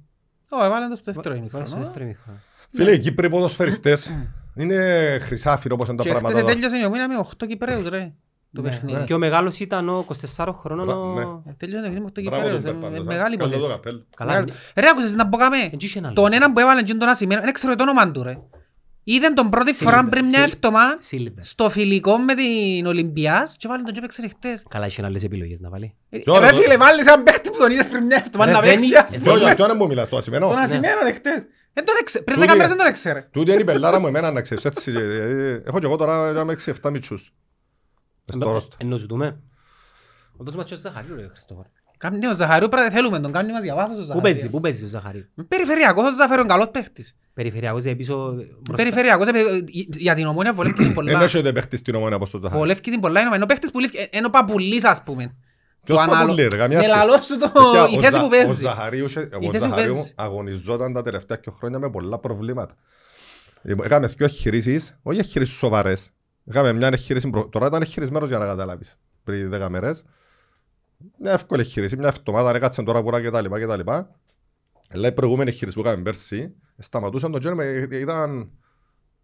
Ω, 0.52 0.66
έβαλε 0.66 0.88
το 0.88 0.96
στο 0.96 1.12
δεύτερο 1.12 1.36
Βάλε 1.52 1.66
στο 1.66 1.76
ημίχρονο. 2.02 2.38
Δεύτερο 2.72 2.90
ημίχρονο. 2.90 2.92
Φίλε, 2.92 2.92
οι 2.92 3.00
Κύπροι 3.00 3.30
ποδοσφαιριστές 3.30 4.12
είναι 4.56 5.18
χρυσάφυρο 5.22 5.76
όπως 5.76 5.88
είναι 5.88 5.98
τα 5.98 6.04
Και 6.04 6.10
χτες 6.10 6.22
πράγματα. 6.22 6.46
τώρα. 6.46 6.54
τέλειωσε 6.60 6.78
η 6.78 6.86
ομίνα 6.86 7.08
με 7.08 7.16
8 7.18 7.46
Κυπρέους 7.48 7.88
ρε. 7.90 8.12
Το 8.54 8.62
Ναι, 8.62 8.70
παιχνίδι. 8.70 9.04
Και 9.06 9.14
ο 9.14 9.18
μεγάλος 9.18 9.60
ήταν 9.60 9.90
ο 9.90 10.06
24 10.38 10.54
χρονών. 10.54 10.90
ο- 10.90 11.14
Ναι. 11.14 11.22
Ε, 11.22 11.54
Τέλειωσε 11.58 11.82
το 11.82 11.90
παιχνίδι 11.90 12.00
με 12.00 12.06
8 12.06 12.22
Μπράβο 12.22 12.44
Κυπρέους. 12.44 12.64
τον 12.64 12.74
ε, 12.76 12.78
Πέπα, 12.78 12.90
με- 12.92 12.98
το 12.98 13.04
Μεγάλη 13.04 13.38
Καλό 13.38 13.50
το 13.50 13.56
υπόθεση. 13.58 13.76
καπέλο. 13.78 14.06
Καλά, 14.16 14.32
Μεγάλη- 14.32 14.54
Ρε 14.76 14.88
άκουσες 14.90 15.14
να 15.14 15.28
πω 15.30 15.38
κάμε. 15.38 15.58
εν 15.72 15.78
τζίχεν 15.78 16.06
άλλο. 16.06 16.14
Τον 16.14 16.34
έναν 16.34 16.54
που 16.54 16.60
έβαλε 16.60 16.82
τζιν 16.84 17.00
τον 17.00 17.08
ασημένο, 17.10 17.42
δεν 17.42 17.54
ξέρω 17.54 17.76
το 17.76 17.84
όνομα 17.84 18.12
του 18.12 18.24
ρε. 18.24 18.38
Είδαν 19.04 19.34
τον 19.34 19.50
πρώτη 19.50 19.74
φορά 19.74 20.04
Silver, 20.06 20.08
πριν 20.10 20.26
μια 20.28 20.44
Sil- 20.46 20.52
εβδομάδα 20.54 20.98
Silver. 21.12 21.40
στο 21.40 21.70
φιλικό 21.70 22.18
με 22.18 22.34
την 22.34 22.86
Ολυμπιάς 22.86 23.56
και 23.58 23.68
βάλε 23.68 23.84
τον 23.84 23.92
και 23.94 24.00
έπαιξε 24.00 24.28
χτες. 24.28 24.64
Καλά, 24.70 24.86
είχε 24.86 25.06
άλλες 25.06 25.24
επιλογές 25.24 25.60
να 25.60 25.70
βάλει. 25.70 25.96
Ε, 26.10 26.20
Τώρα, 26.20 26.40
Ρε 26.40 26.52
τώρα. 26.52 26.62
φίλε 26.64 26.78
βάλεις 26.78 27.06
έναν 27.06 27.24
παίχτη 27.24 27.50
που 27.50 27.58
τον 27.58 27.72
είδες 27.72 27.88
πριν 27.88 28.06
μια 28.06 28.24
εβδομάδα 28.26 28.52
Ρε, 28.52 28.56
να 28.58 28.62
δεν 28.64 28.70
παίξει 28.72 28.86
είναι- 28.86 28.98
ας 28.98 29.12
δεν 29.12 29.20
πούμε. 29.20 29.32
Ποιο- 29.34 29.44
για 29.46 29.56
ποιον 29.56 29.72
μου 29.78 29.88
μιλάς, 29.88 30.10
το 30.10 30.18
ασημένο. 30.18 30.48
Τον 30.48 30.58
ασημένο 30.58 30.96
ρε 31.04 31.12
χτες. 31.78 31.86
Δεν 31.86 31.86
τον 31.86 31.96
έξε- 32.02 32.24
Πριν 32.24 32.36
Τούτη- 32.38 32.48
10 32.50 32.56
μέρες 32.56 32.70
δεν 32.70 32.78
τον 32.78 32.88
έξερε. 32.88 33.28
Τούτη 33.32 33.52
είναι 33.52 33.62
η 33.62 33.64
πελάρα 33.64 34.00
μου 34.00 34.08
εμένα 34.08 34.32
να 34.32 34.42
ξέρεις. 34.42 34.66
έτσι, 34.66 34.92
ε, 34.92 35.02
ε, 35.02 35.62
Έχω 35.66 35.80
και 35.80 35.86
εγώ 35.86 35.96
τώρα 35.96 36.32
για 36.32 36.46
6-7 36.46 36.90
μητσούς. 36.92 37.34
Στο 38.34 38.52
ρόστο. 38.52 38.78
Ενώ 38.80 38.98
ζητούμε. 38.98 39.40
Ο 40.38 40.44
δώσ' 40.44 40.56
μας 40.56 40.66
και 40.66 40.74
ο 40.74 40.78
Ζαχαρίου 40.78 41.16
ρε 41.16 41.28
Χριστόφορ. 41.28 41.66
Κάμνει 41.98 42.28
ο 42.28 42.34
Ζαχαρίου 42.36 42.70
πρέπει 42.70 42.86
να 42.86 42.92
θέλουμε 42.92 43.20
τον, 43.20 43.32
κάνει 43.32 43.52
μας 43.52 43.64
για 43.64 43.76
βάθος 43.76 43.92
ο 43.94 43.96
Πού 43.96 44.02
Ζαχαρίου. 44.02 44.22
παίζει, 44.22 44.50
πού 44.50 44.60
παίζει 44.60 44.84
ο 44.86 44.88
Ζαχαρίου; 44.88 45.26
Περιφερειακός 45.48 46.08
ο 46.08 46.12
Ζαχαρίου 46.16 46.40
είναι 46.44 46.54
καλός 46.54 46.70
παίχτης. 46.72 47.16
Περιφερειακός 47.34 47.86
ε, 47.86 47.94
πίσω 47.94 48.34
μπροστά. 48.34 48.74
Περιφερειακός 48.76 49.28
ε, 49.28 49.32
για 49.98 50.14
την 50.16 50.26
ομόνια 50.26 50.54
βολεύει 50.54 50.76
την 50.84 50.94
πολλά. 50.94 51.12
Δεν 51.12 51.22
έχετε 51.22 51.52
παίχτης 51.54 51.80
στην 51.80 51.96
ομόνια 51.96 52.16
όπως 52.16 52.30
το 52.30 52.40
Ζαχάρη. 52.42 52.60
Βολεύει 52.60 52.82
την 52.82 53.00
πολλά 53.00 53.22
είναι 53.22 53.44
ο 53.44 53.46
παίχτης 53.46 53.72
που 53.72 53.80
λήφκει, 53.80 54.08
είναι 54.12 54.26
ο 54.26 54.30
Παπουλής 54.30 54.84
ας 54.84 55.04
πούμε. 55.04 55.36
Ποιος 55.88 55.98
Το 55.98 56.04
ανάλο- 56.04 56.26
Παπουλή, 56.28 56.48
ρε, 56.48 56.58
καμιά 56.58 56.78
Ναι, 56.78 56.84
σχέση. 56.84 56.98
λαλό 56.98 57.22
σου 57.22 57.38
το- 57.38 57.52
Παιδιά, 57.52 57.88
η 57.90 57.98
ο 57.98 58.00
θέση 58.02 58.12
Ζα- 58.12 58.22
που 58.22 58.30
παίζει. 58.30 58.50
Ο 58.52 58.54
Ζαχαρίου, 58.54 59.06
είχε- 59.06 59.20
Η 59.20 59.48
ο 59.48 59.52
θέση 59.52 59.52
που 59.52 59.60
Ζαχαρίου 59.60 59.94
παίζει. 59.94 60.12
αγωνιζόταν 60.16 60.94
τα 60.94 61.02
τελευταία 61.02 61.38
δύο 61.44 61.52
χρόνια 61.52 61.80
με 61.80 61.90
πολλά 61.90 62.18
προβλήματα. 62.18 62.76
Λοιπόν, 63.62 63.86
Έκαμε 63.86 64.08
δύο 64.08 64.26
εγχειρήσεις, 64.26 64.98
όχι 65.04 65.20
εγχειρήσεις 65.20 65.56
σοβαρές. 65.58 66.10
Έκαμε 66.46 66.74
μια 66.74 66.88
εγχείρηση, 66.88 67.30
προ- 67.30 67.50
τώρα 67.50 67.68
ήταν 67.68 67.82
εγχειρισμένος 67.82 68.28
για 68.30 68.38
να 68.38 68.46
καταλάβεις, 68.46 68.98
πριν 69.24 69.50
δέκα 69.50 69.70
μέρες. 69.70 70.04
Μια 71.20 71.32
εύκολη 71.32 71.62
εγχείρηση, 71.62 71.98
μια 71.98 72.08
εβδομάδα 72.08 72.56
έκατσαν 72.56 72.86
τώρα 72.86 73.02
βουρά 73.02 73.22
και 73.22 73.30
τα 73.30 73.42
λοιπά 73.42 73.60
και 73.60 73.66
τα 73.66 73.78
λοιπά. 73.78 74.16
Αλλά 74.94 75.08
η 75.08 75.12
προηγούμενη 75.12 75.50
εγχείρηση 75.50 75.82
που 75.82 75.88
έκαμε 75.88 76.04
πέρσι, 76.04 76.54
σταματούσαν 76.78 77.32
το 77.32 77.38
γένο, 77.38 77.64
ήταν, 77.92 78.50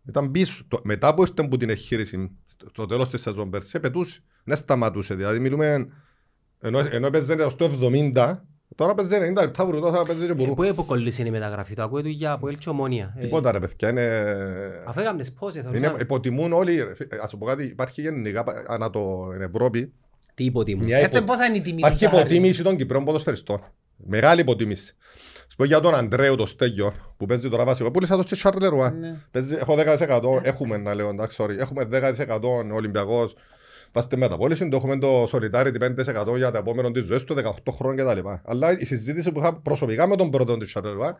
ήταν 0.08 0.32
πίσω. 0.32 0.63
Το- 0.67 0.82
μετά 0.84 1.13
που 1.13 1.21
ήρθε 1.21 1.47
που 1.47 1.58
την 1.58 1.69
εγχείρηση, 1.69 2.32
στο 2.71 2.86
τέλος 2.86 3.10
της 3.10 3.21
σεζόν 3.21 3.49
πέρσι, 3.49 3.80
πετούσε. 3.80 4.19
Δεν 4.43 4.58
σταματούσε. 4.58 5.13
Δηλαδή 5.15 5.39
μιλούμε, 5.39 5.88
ενώ, 6.63 6.80
ενώ 6.91 7.08
έπαιζε 7.08 7.49
στο 7.49 7.69
70, 8.13 8.34
τώρα 8.76 8.93
παίζει 8.95 9.15
90 9.38 9.41
λεπτά 9.41 9.65
βουρτό, 9.65 9.91
θα 9.91 10.06
παίζει 10.06 10.26
και 10.26 10.32
Ε, 10.32 10.34
μπουρού. 10.34 10.54
Πού 10.54 10.63
υποκολλήσει 10.63 11.19
είναι 11.21 11.30
η 11.30 11.34
μεταγραφή, 11.34 11.73
το 11.73 11.84
ακούω 11.84 12.02
του 12.02 12.10
για 12.10 12.32
από 12.32 12.47
έλτσι 12.47 12.69
ομόνια. 12.69 13.13
Ε, 13.17 13.19
Τίποτα 13.21 13.52
ρε 13.52 13.60
παιδιά, 13.60 13.89
είναι... 13.89 14.26
Αφού 14.86 14.99
έκαμε 14.99 15.23
πόσες, 15.39 15.63
θα 15.63 15.69
είναι 15.69 15.80
ρωτάω. 15.80 15.99
υποτιμούν 16.02 16.54
όλοι, 16.54 16.84
ρε 16.84 16.95
φι- 16.95 17.13
ας 17.23 17.30
σου 17.30 17.38
πω 17.38 17.45
κάτι, 17.45 17.63
υπάρχει 17.63 18.02
γενικά 18.02 18.43
πα- 18.43 18.65
ανά 18.67 18.89
το 18.89 19.30
εν 19.34 19.41
Ευρώπη, 19.41 19.93
Τι 20.34 20.43
υποτιμούν; 20.43 20.86
μια 20.86 20.97
Έστε 20.97 21.17
υπο- 21.17 21.26
πόσα 21.28 21.45
είναι 21.45 21.58
η 21.58 21.62
τιμή 21.62 21.73
του 21.73 21.80
υπάρχει 21.80 21.97
Ζαχαρίου. 22.04 22.26
υποτίμηση 22.26 22.63
των 22.63 22.76
Κυπρέων 22.78 23.04
ποδοσφαιριστών. 23.06 23.62
Μεγάλη 24.06 24.41
υποτίμηση. 24.41 24.95
Σου 25.49 25.56
πω 25.58 25.63
για 25.65 25.80
τον 25.80 25.95
Αντρέου 25.95 26.36
το 26.36 26.45
Στέγιο 26.45 26.93
που 27.17 27.26
παίζει 27.26 27.49
τώρα 27.49 27.63
βασικό. 27.63 27.91
Πούλησα 27.91 28.15
το 28.15 28.21
στη 28.21 28.36
Σαρλερουά. 28.36 28.91
Ναι. 28.91 29.15
Παίζει, 29.32 29.56
έχω 29.56 29.76
10%, 29.78 30.39
έχουμε 30.43 30.78
να 30.78 30.93
λέω, 30.93 31.10
εντάξει, 31.10 31.38
sorry, 31.43 31.58
έχουμε 31.60 31.88
10% 31.91 32.73
Ολυμπιακός. 32.73 33.36
Πάστε 33.94 34.16
μεταπόληση, 34.18 34.70
το 34.70 34.76
έχουμε 34.78 34.98
το 35.00 35.24
Solidarity 35.24 35.76
5% 36.34 36.36
για 36.36 36.52
το 36.52 36.58
επόμενο 36.58 36.92
της 36.92 37.06
ζωής 37.06 37.24
του, 37.24 37.36
18 37.36 37.72
χρόνια 37.74 38.04
κτλ. 38.04 38.28
Αλλά 38.46 38.80
η 38.80 38.86
συζήτηση 38.86 39.32
που 39.32 39.40
είχα 39.40 39.54
προσωπικά 39.56 40.08
με 40.08 40.16
τον 40.16 40.30
πρώτο 40.30 40.58
της 40.58 40.72
Σαρλερουά, 40.72 41.18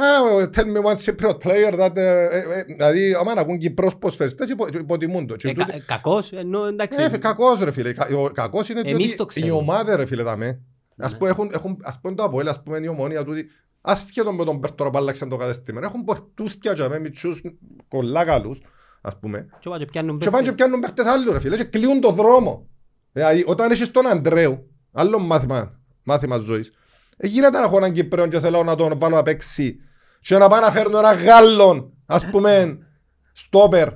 Ah, 0.00 0.42
tell 0.42 0.64
me 0.64 0.82
one 0.92 0.96
Cypriot 1.04 1.38
player 1.44 1.78
that... 1.80 1.96
ε, 1.96 2.24
ε, 2.24 2.38
ε, 2.58 2.62
Δηλαδή, 2.62 3.14
άμα 3.20 3.34
να 3.34 3.40
ακούν 3.40 3.58
Κυπρός 3.58 3.96
ποσφαιριστές, 3.96 4.48
υπο- 4.48 4.66
υποτιμούν 4.78 5.26
το. 5.26 5.36
Και 5.36 5.48
Ε, 5.48 5.52
τούτοι- 5.52 5.72
κα- 5.72 5.78
Κακός, 5.86 6.32
ενώ 6.32 6.64
εντάξει. 6.66 7.02
ε, 7.02 7.08
φε- 7.08 7.20
κακός 7.20 7.58
ρε 7.60 7.70
φίλε. 7.70 7.92
Κα- 7.92 8.08
ο 8.16 8.30
Κακός 8.30 8.68
είναι 8.68 8.80
Εμείς 8.84 9.16
το 9.16 9.22
ότι 9.22 9.38
η 9.38 9.42
ξέρουμε. 9.42 9.60
ομάδα 9.62 9.96
ρε 9.96 10.06
φίλε 10.06 10.22
δαμε. 10.22 10.60
Ας 10.96 11.16
πούμε 11.16 11.30
έχουν, 11.30 11.50
έχουν, 11.52 11.78
ας 11.82 11.98
πούμε 12.00 12.14
το 12.14 12.22
Αποέλ, 12.22 12.48
ας 12.48 12.62
πούμε 12.62 12.78
η 12.78 12.86
ομόνια 12.88 13.24
τούτη. 13.24 13.46
Ασχέτον 13.80 14.34
με 14.34 14.44
τον 14.44 14.56
Μπέρτορα 14.56 14.90
που 14.90 14.98
άλλαξαν 14.98 15.28
το 15.28 15.36
κατεστημένο. 15.36 15.86
Έχουν 15.86 16.04
πορτούθκια 16.04 16.72
και 16.72 16.88
με 16.88 16.98
μητσούς 16.98 17.40
κολλά 17.88 18.24
καλούς, 18.24 18.60
ας 19.00 19.18
πούμε. 19.18 19.48
Και 19.58 19.68
πάνε 19.68 19.84
και 19.84 19.90
πιάνουν 19.90 20.18
Και 20.18 20.30
πάνε 20.30 20.42
και 20.42 20.48
παίχτες. 20.48 20.54
πιάνουν 20.66 20.80
παίχτες 20.80 21.06
άλλους 21.06 21.32
ρε 21.32 21.40
φίλε 21.40 21.56
και 21.56 21.64
κλείουν 21.64 22.00
το 22.00 22.10
δρόμο. 22.10 22.68
Δηλαδή 23.12 23.44
όταν 23.46 23.70
έχεις 23.70 23.90
τον 23.90 24.06
Αντρέου, 24.06 24.70
άλλο 24.92 25.18
μάθημα, 25.18 25.80
μάθημα 26.04 26.38
ζωής, 26.38 26.72
ε, 27.16 27.26
γίνεται 27.26 27.58
να 27.58 27.64
έχω 27.64 27.76
έναν 27.76 27.92
Κυπρέο 27.92 28.26
και 28.26 28.40
θέλω 28.40 28.62
να 28.64 28.76
τον 28.76 28.98
βάλω 28.98 29.16
να 29.16 29.22
παίξει 29.22 29.76
και 30.20 30.38
να 30.38 30.48
πάω 30.48 30.60
να 30.60 30.70
φέρνω 30.70 30.98
έναν 30.98 31.18
Γάλλον, 31.18 31.92
ας 32.06 32.26
πούμε, 32.30 32.78
στόπερ, 33.32 33.88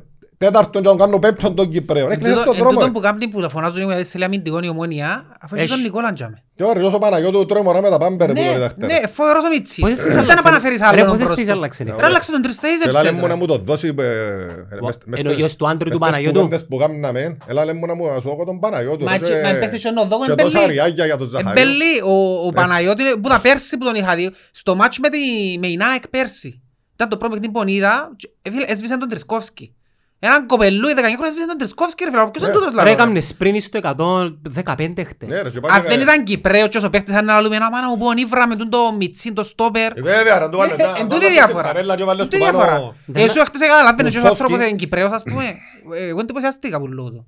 τέταρτον 0.44 0.82
και 0.82 0.88
να 0.88 0.94
τον 0.96 0.98
κάνω 0.98 1.18
πέμπτον 1.18 1.54
τον 1.54 1.68
Κυπρέο. 1.68 2.04
Εν 2.06 2.12
Έκλεισες 2.12 2.34
τούτο- 2.38 2.44
τον 2.44 2.54
εν 2.54 2.60
δρόμο. 2.60 2.74
τούτον 2.74 2.86
ρε. 2.88 2.92
που 2.94 3.00
κάνουν 3.00 3.30
που 3.30 3.40
τα 3.40 3.48
φωνάζουν 3.48 3.90
οι 3.90 4.04
σε 4.04 4.24
αμυντικών 4.24 4.62
η 4.62 4.68
ομόνια, 4.68 5.24
αφού 5.40 5.54
έχει 5.54 5.64
Έχει. 5.64 5.72
τον 5.72 5.82
Νικόλα 5.82 6.12
Τζάμε. 6.12 6.42
Και 6.54 6.64
ωραία, 6.64 6.86
όσο 6.86 6.98
Παναγιώτου 6.98 7.46
τρώει 7.46 7.62
μωρά 7.62 7.80
με 7.82 7.90
τα 7.90 7.98
πάμπερ 7.98 8.28
που 8.28 8.34
τον 8.34 8.44
Ναι, 8.44 8.52
διδαχτέρα. 8.52 8.86
ναι, 9.00 9.06
φοβερός 9.06 9.44
ο 9.44 9.48
Μίτσης. 9.48 9.78
Πόσες 9.80 9.96
θέσεις 9.96 10.14
Δεν 10.14 10.16
να 10.16 10.22
άλλαξε- 10.22 10.44
πάνε 10.44 10.56
να 10.56 10.62
φέρεις 10.62 10.80
Ρε, 10.80 10.86
άλλον 10.86 11.04
πόσες 11.04 11.18
μπροστά. 11.18 11.34
θέσεις 11.34 11.50
άλλαξε, 11.52 11.84
ναι. 11.84 11.90
Ναι. 11.90 11.96
Ρε, 12.00 12.06
άλλαξε 12.06 12.30
τον 12.32 12.42
τρεις 12.42 12.56
θέσεις, 12.56 12.82
Και 12.82 12.88
έλα 12.88 12.98
λέμε 13.02 13.08
έψες, 13.16 13.22
να 13.28 13.34
ρε. 13.34 13.40
μου 13.40 13.46
το 13.46 13.56
δώσει 13.58 13.86
ε, 13.86 13.92
μες- 13.92 14.98
μες 15.06 15.20
Ενώ 15.20 15.28
ο 15.28 15.32
στο- 15.32 15.40
γιος 15.40 15.56
του 15.56 15.68
άντρου 15.68 15.90
του 15.90 15.98
μες 15.98 16.08
στις 16.08 16.10
Παναγιώτου. 16.10 16.40
κουβέντες 16.40 16.66
που 16.66 16.76
κάναμε, 16.76 17.36
έλα 17.46 17.64
λέμε 17.64 17.86
να 17.86 17.94
μου 17.94 18.06
να 18.06 18.20
σου 18.20 18.28
δω 18.38 18.44
τον 18.44 18.58
Παναγιώτου. 18.60 19.04
Μα 19.04 19.12
ρε, 19.12 19.18
και- 19.18 19.24
και- 19.24 19.40
μα 19.42 19.48
εμπαίχτης 19.48 19.82
και 19.82 19.88
ο 19.88 19.92
Νοδόγου 19.92 20.24
Και 20.24 20.30
εμπέλει. 20.32 20.52
τόσα 20.52 20.66
ριάκια 20.66 21.04
για 21.04 21.16
τον 21.16 21.26
Ζαχαρίου. 21.28 21.62
Εμπέλη, 21.62 21.92
ο, 22.04 22.46
ο 22.46 22.50
Παναγιώτης 22.50 23.12
που 23.22 23.28
τα 23.28 23.38
πέρσι 23.42 23.78
που 23.78 23.84
τον 23.84 23.94
είχα 23.94 24.14
δει, 24.14 24.34
στο 24.50 24.74
μάτς 24.74 24.98
με 24.98 25.08
τη 25.08 25.18
με 25.60 25.66
η 25.66 25.76
ΝΑΕΚ 25.76 26.08
πέρσι. 26.08 26.62
Ήταν 26.94 27.08
το 27.08 27.16
πρώτο 27.16 27.32
παιχνίδι 27.34 27.52
που 27.52 27.58
τον 27.58 27.68
είδα, 27.68 28.12
και, 28.16 28.28
ε, 28.42 28.50
φίλε, 28.50 28.64
έσβησαν 28.68 28.98
τον 28.98 29.08
Τρισκόφσκι. 29.08 29.74
Έναν 30.24 30.46
κοπελούι 30.46 30.92
19 30.92 30.96
χρόνια 30.96 31.26
έσβησαν 31.26 31.46
τον 31.48 31.58
Τρισκόφσκι 31.58 32.04
ρε 32.04 32.10
φίλε, 32.10 32.22
ποιος 32.30 32.42
είναι 32.42 32.46
Ναι. 32.52 32.58
τούτος 32.58 32.70
Ρε, 32.70 32.76
λαλό. 32.76 32.90
έκαμνες 32.90 33.26
σπριν 33.26 33.60
στο 33.60 33.78
115 33.78 35.04
χτες. 35.04 35.28
Ναι, 35.28 35.40
ρε, 35.42 35.50
και 35.50 35.60
πάνε 35.60 35.74
Αν 35.74 35.82
και- 35.82 35.88
δεν 35.88 36.00
ήταν 36.00 36.24
Κυπρέο 36.24 36.68
και 36.68 36.76
όσο 36.76 36.90
παίχτης 36.90 37.14
αν 37.14 37.24
να 37.24 37.34
λαλούμε 37.34 37.56
ένα 37.56 37.70
μάνα 37.70 37.88
μου 37.88 37.96
που 37.96 38.06
ονίβρα 38.06 38.48
με 38.48 38.56
τον 38.56 38.70
το 38.70 38.92
Μιτσίν, 38.98 39.34
το 39.34 39.42
στόπερ. 39.42 39.92
Ε, 39.98 40.00
Βέβαια, 40.02 40.38
ρε, 40.38 40.48
το 40.48 40.56
βάλε, 40.56 40.72
Ε, 40.72 40.76
να- 40.76 40.84
εν 40.84 40.90
να 40.92 40.98
τούτη 40.98 41.14
βάλεις 41.24 41.28
διαφορά. 41.36 41.62
τη 41.62 41.68
φανέλα 41.68 41.96
και 41.96 42.04
βάλες 42.04 42.24
Τούτη 42.24 42.36
του 42.38 42.44
πάνω- 42.44 42.58
διαφορά. 42.58 42.94
Δεν- 43.06 43.24
Εσύ 43.24 43.38
έχτες 43.40 43.60
καταλαβαίνεις 43.60 44.12
και 44.12 44.18
ο 44.18 44.20
Μουτσόφσκι. 44.20 44.42
άνθρωπος 44.44 44.66
είναι 44.68 44.76
Κυπρέος 44.76 45.10
ας 45.12 45.22
πούμε. 45.22 45.44
Ε, 45.94 46.06
Εγώ 46.08 46.20
εντυπωσιαστήκα 46.20 46.78
που 46.80 46.86
λέω 46.86 47.10
το. 47.10 47.24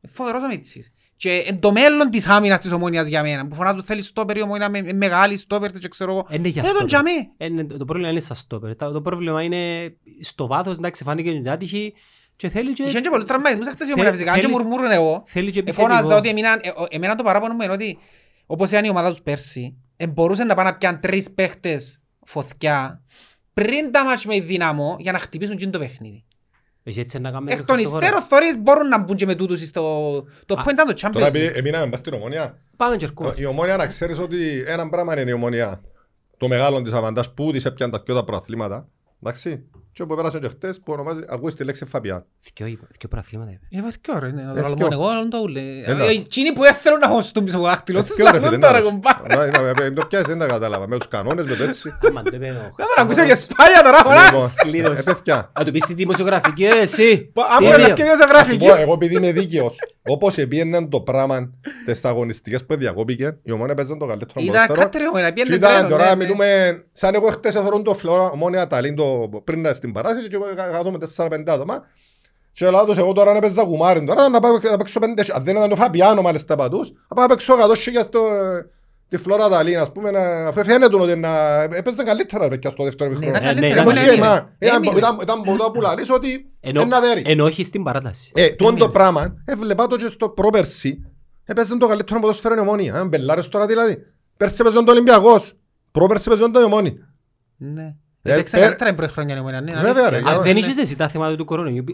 Ε, 0.00 0.08
Φοβερός 0.12 0.42
ο 0.42 0.46
Μίτσης. 0.46 0.92
Και 1.16 1.44
εν 1.46 1.60
το 1.60 1.72
μέλλον 1.72 2.10
της 2.10 2.28
άμυνας 2.28 2.60
της 2.60 2.72
ομόνιας 2.72 3.06
για 3.06 3.22
μένα. 3.22 3.46
Που 3.46 3.54
φωνάζουν 3.54 3.82
θέλει 3.82 4.02
στόπερ 4.02 4.36
η 4.36 4.42
ομόνια 4.42 4.68
με 4.68 4.82
με 4.82 4.92
μεγάλη 4.92 5.36
στόπερ 5.36 5.70
και 5.70 5.88
ξέρω 5.88 6.10
εγώ. 6.12 6.26
Είναι 6.30 6.48
για 6.48 6.62
Ε, 6.62 6.64
τον 6.64 6.74
στόπερ. 6.74 6.86
τζαμί. 6.88 7.30
Ε, 7.36 7.48
ναι, 7.48 7.64
Το 7.64 7.84
πρόβλημα 7.84 8.10
είναι 8.10 8.20
στα 8.20 8.34
στόπερ. 8.34 8.76
Τα- 8.76 8.92
Το 8.92 9.00
πρόβλημα 9.00 9.42
είναι 9.42 9.92
στο 10.20 10.46
βάθος, 10.46 10.76
εντάξει, 10.76 11.04
φάνηκε 11.04 11.32
και 11.32 11.50
άτυχη 11.50 11.94
και 12.42 12.48
θέλει 12.48 12.72
και... 12.72 12.82
Είχαν 12.82 13.02
και 13.02 13.08
πολλούς 13.10 13.26
τραυματισμούς 13.28 13.68
χτες 13.68 13.88
η 13.88 13.92
ομόνια 13.92 14.10
Θέλει- 14.12 14.22
φυσικά. 14.24 14.34
Και 14.40 14.46
θέλει- 14.46 14.62
μουρμούρουν 14.62 14.90
εγώ. 14.90 15.22
Θέλει 15.26 15.50
και 15.50 15.62
Ε, 15.66 15.72
Φώναζα 15.72 15.92
επιθετικό. 15.94 16.18
ότι 16.18 16.28
εμείναν- 16.28 16.66
ε, 16.66 16.68
ο- 16.68 16.86
εμένα 16.90 17.14
το 17.14 17.22
παράπονο 17.22 17.54
μου 17.54 17.62
είναι 17.62 17.72
ότι 17.72 17.98
όπως 18.46 18.70
ήταν 18.70 18.84
η 18.84 18.88
ομάδα 18.88 19.10
τους 19.10 19.20
πέρσι, 19.22 19.76
ε, 19.96 20.06
μπορούσαν 20.06 20.46
να 20.46 20.54
πάνε 20.54 20.70
να 20.70 20.76
πιάνουν 20.76 21.00
τρεις 21.00 21.30
παίχτες 21.32 22.00
φωθκιά 22.26 23.02
πριν 23.54 23.92
τα 23.92 24.04
μάτς 24.04 24.26
με 24.26 24.40
δύναμο 24.40 24.96
για 25.00 25.12
να 25.12 25.18
χτυπήσουν 25.18 25.56
και 25.56 25.66
το 25.66 25.78
παιχνίδι. 25.78 26.24
Εσύ 26.82 27.00
έτσι 27.00 27.18
να 27.18 27.30
κάνουμε... 27.30 27.52
Εκ 27.52 27.62
των 27.62 27.78
υστέρων 27.78 28.20
θωρείς 28.22 28.58
μπορούν 28.58 28.88
να 28.88 28.98
μπουν 28.98 29.16
και 29.16 29.26
με 29.26 29.34
τούτους 29.34 29.66
στο... 29.66 29.80
Το 30.46 30.54
Α, 30.54 30.62
point 30.66 30.72
ήταν 30.72 30.86
το 30.86 30.94
Τώρα 30.94 31.26
Champions 31.26 31.28
επειδή 31.28 31.48
League. 31.48 31.56
εμείναμε 31.58 31.90
πας 31.90 31.98
στην 31.98 32.12
ομόνια, 32.14 32.58
Πάμε 32.76 32.96
και 32.96 33.04
ερχόμαστε. 33.04 33.42
η 33.42 33.46
ομόνια 33.46 33.76
να 33.76 33.86
ξέρεις 33.86 34.18
ότι 34.18 34.62
ένα 34.66 34.88
πράγμα 34.88 35.20
είναι 35.20 35.30
η 35.30 35.34
ομόνια. 35.34 35.80
Το 36.36 36.48
μεγάλο 36.48 36.82
της 36.82 36.92
αβαντάς 36.92 37.34
που 37.34 37.52
της 37.52 37.64
έπιαν 37.64 37.90
τα 37.90 38.02
πιο 38.02 38.14
τα 38.14 38.24
προαθλήματα. 38.24 38.88
Εντάξει. 39.22 39.64
Και 39.94 40.04
που 40.04 40.14
πέρασε 40.16 40.38
και 40.38 40.48
χτες 40.48 40.80
που 40.84 40.92
ονομάζει, 40.92 41.20
ακούεις 41.28 41.54
τη 41.54 41.64
λέξη 41.64 41.84
Φαπιάν. 41.84 42.24
Δυο 42.54 42.66
είπα- 42.66 42.86
δυο 42.98 43.08
πρωταθλήματα 43.08 43.50
είπε. 43.50 43.60
Ε, 43.78 43.82
βαθκιό 43.82 44.18
ρε, 44.18 44.28
είναι, 44.28 44.42
Ε, 44.42 44.44
το 44.46 44.52
θκυο. 44.52 44.62
λαλμόν 44.68 44.92
εγώ, 44.92 45.08
δεν 45.20 45.30
το 45.30 45.38
ούλε. 45.38 45.60
Έλα. 45.84 46.04
Ε, 46.04 46.08
Εκείνοι 46.08 46.52
που 46.52 46.64
έθελαν 46.64 46.98
να 46.98 47.08
χωστούν 47.08 47.44
πίσω 47.44 47.56
από 47.56 47.64
το 47.66 47.70
δάχτυλο, 47.72 48.00
τους 48.00 48.10
Εθκιό, 48.10 48.24
ρε, 48.24 48.30
λαλμόν 48.32 48.48
φίλε, 48.50 48.60
τώρα 48.60 48.78
εντάξει. 48.78 49.00
κομπάρε. 49.02 49.50
Να, 49.50 49.62
να, 49.62 49.72
να, 49.88 49.92
Το 49.92 50.06
πιάσεις, 50.06 50.26
δεν 50.28 50.38
τα 50.38 50.46
κατάλαβα. 50.46 50.88
Με 50.88 50.98
τους 50.98 51.08
κανόνες, 51.08 51.44
με 51.46 51.54
το 51.56 51.62
έτσι. 51.62 51.96
Άμα 52.08 52.22
το 52.22 52.30
είπε 52.34 52.36
ο 52.36 52.52
Δεν 52.52 52.54
τον 52.54 52.62
Χριστόφορος. 52.62 52.96
ακούσα 53.04 53.24
και 53.26 53.34
σπάγια 53.34 53.82
τώρα, 53.82 53.96
Λοιπόν, 53.96 54.12
χωράς. 54.32 54.54
Κλείδος. 54.62 54.98
ε, 54.98 55.02
παιδιά, 55.12 55.52
Να 55.58 55.64
του 55.64 55.70
πεις 55.72 55.84
τη 55.86 55.94
δημοσιογραφική, 55.94 56.64
ε, 56.64 56.78
εσύ. 56.80 57.18
Πα- 57.32 57.42
Τι 57.58 57.66
Άμα 57.66 57.76
δύο. 57.76 57.86
να 57.88 57.94
και 57.94 58.04
Θα 58.04 58.16
σου 58.16 58.24
γραφική. 58.28 58.66
πω, 58.66 58.74
εγώ 58.74 58.92
επειδή 58.98 59.14
είμαι 59.16 59.32
δίκαιος, 59.32 59.76
όπως 60.02 60.38
επίεναν 60.38 60.88
το 60.88 61.00
πράγμα 61.00 61.50
τις 61.84 62.04
αγωνιστικές 62.04 62.64
που 62.66 62.76
διακόπηκε, 62.76 63.36
η 63.42 63.50
ομόνια 63.52 63.74
παίζαν 63.74 63.98
το 63.98 64.06
καλύτερο 64.06 64.40
Ήταν 64.40 64.46
ποδόσφαιρο. 64.52 64.78
κάτρι 64.80 65.06
ομόνια, 65.08 65.30
Και 65.30 65.42
πιένε 65.42 65.54
ήταν 65.56 65.70
τρένο, 65.72 65.88
τώρα 65.88 66.04
ναι, 66.04 66.10
ναι. 66.10 66.16
μιλούμε, 66.16 66.82
σαν 66.92 67.14
εγώ 67.14 67.26
χτες 67.26 67.54
έθωρον 67.54 67.82
το 67.82 67.94
φλόρα 67.94 68.30
ομόνια 68.30 68.66
ταλίντο 68.66 69.28
πριν 69.44 69.60
να 69.60 69.72
στην 69.72 69.92
παράσταση 69.92 70.28
και 70.28 70.34
εγώ 70.34 70.44
κάτω 70.72 70.90
με 70.90 70.98
4-5 71.16 71.42
άτομα 71.46 71.86
και 72.52 72.70
λέω 72.70 72.84
τους 72.84 72.96
εγώ 72.96 73.12
τώρα 73.12 73.32
να 73.32 73.40
παίζα 73.40 73.62
κουμάρι 73.64 74.04
τώρα 74.04 74.28
να 74.28 74.40
πάω 74.40 74.58
να 74.70 74.76
παίξω 74.76 74.98
πέντε 75.00 75.24
αν 75.32 75.44
δεν 75.44 75.56
ήταν 75.56 75.68
το 75.68 75.76
Φαπιάνο 75.76 76.22
μάλιστα 76.22 76.56
πατούς 76.56 76.90
να 76.90 77.14
πάω 77.16 77.26
να 77.26 77.28
παίξω 77.34 77.54
100 77.70 77.76
χιλιάς 77.78 78.04
στο 78.04 78.20
τη 79.12 79.18
φλόρα 79.18 79.48
ταλίν 79.48 79.78
ας 79.78 79.92
πούμε 79.92 80.10
να 80.10 80.46
αφού 80.48 80.64
φαίνεται 80.64 80.96
ότι 80.96 81.16
να 81.18 81.62
έπαιζαν 81.62 82.06
καλύτερα 82.06 82.48
παιδιά 82.48 82.70
στο 82.70 82.84
δεύτερο 82.84 83.10
Ναι, 83.10 83.16
μηχρόνο. 83.18 83.36
ήταν 83.38 83.48
Ε, 83.48 83.52
ναι, 83.52 83.60
καλύτερα, 83.60 83.82
Όμως 83.82 83.94
ναι, 83.94 84.04
και 84.04 84.10
ναι. 84.10 84.16
μα, 84.26 84.54
ήταν- 84.58 84.76
Έμεινε. 84.76 84.98
ήταν- 84.98 85.18
ήταν 85.22 85.42
ποτέ 85.42 85.64
που 85.72 85.80
λαλείς 85.80 86.10
ότι 86.10 86.50
Ενώ- 86.60 86.80
ένα 86.80 87.00
δέρει. 87.00 87.22
Ενώ 87.26 87.44
όχι 87.44 87.64
στην 87.64 87.82
παράταση. 87.82 88.30
Ε, 88.34 88.48
τούτο 88.48 88.64
το 88.64 88.68
Έμεινε. 88.68 88.88
πράγμα, 88.88 89.34
έβλεπα 89.44 89.86
το 89.86 89.96
και 89.96 90.06
στο 90.08 90.28
πρόπερσι, 90.28 91.04
έπαιζαν 91.44 91.78
το 91.78 91.86
καλύτερο 91.86 92.20
ποδοσφαίρο 92.20 92.54
η 92.54 92.58
ομόνια. 92.58 92.94
Αν 92.94 93.08
μπελάρες 93.08 93.48
τώρα 93.48 93.66
δηλαδή. 93.66 93.96
Πέρσι 94.36 94.56
έπαιζαν 94.60 94.84
το 94.84 94.92
Ολυμπιακός, 94.92 95.52
πρόπερσι 95.90 96.24
έπαιζαν 96.30 96.52
το 96.52 96.60
η 96.60 96.64
ομόνια. 96.64 96.92
Ναι. 97.56 97.94
Ε, 98.22 98.32
Έπαιξαν 98.32 98.60
ε, 98.60 98.62
καλύτερα 98.64 98.90
η 98.90 98.94
πρώτη 98.94 99.12
χρονιά 99.12 99.36
η 99.36 99.38
ομόνια, 99.38 99.60
ναι, 99.60 99.72
Βέβαια, 99.74 99.88
αλήθεια. 99.90 100.10
ρε, 100.10 100.16
Ε, 100.16 100.20
για- 100.20 100.30
Αν 100.30 100.36
ναι. 100.36 100.42
δεν 100.42 100.56
είχες 100.56 100.76
εσύ 100.76 100.96
τα 100.96 101.08
θέματα 101.08 101.36
του 101.36 101.44
κορονοϊού, 101.44 101.84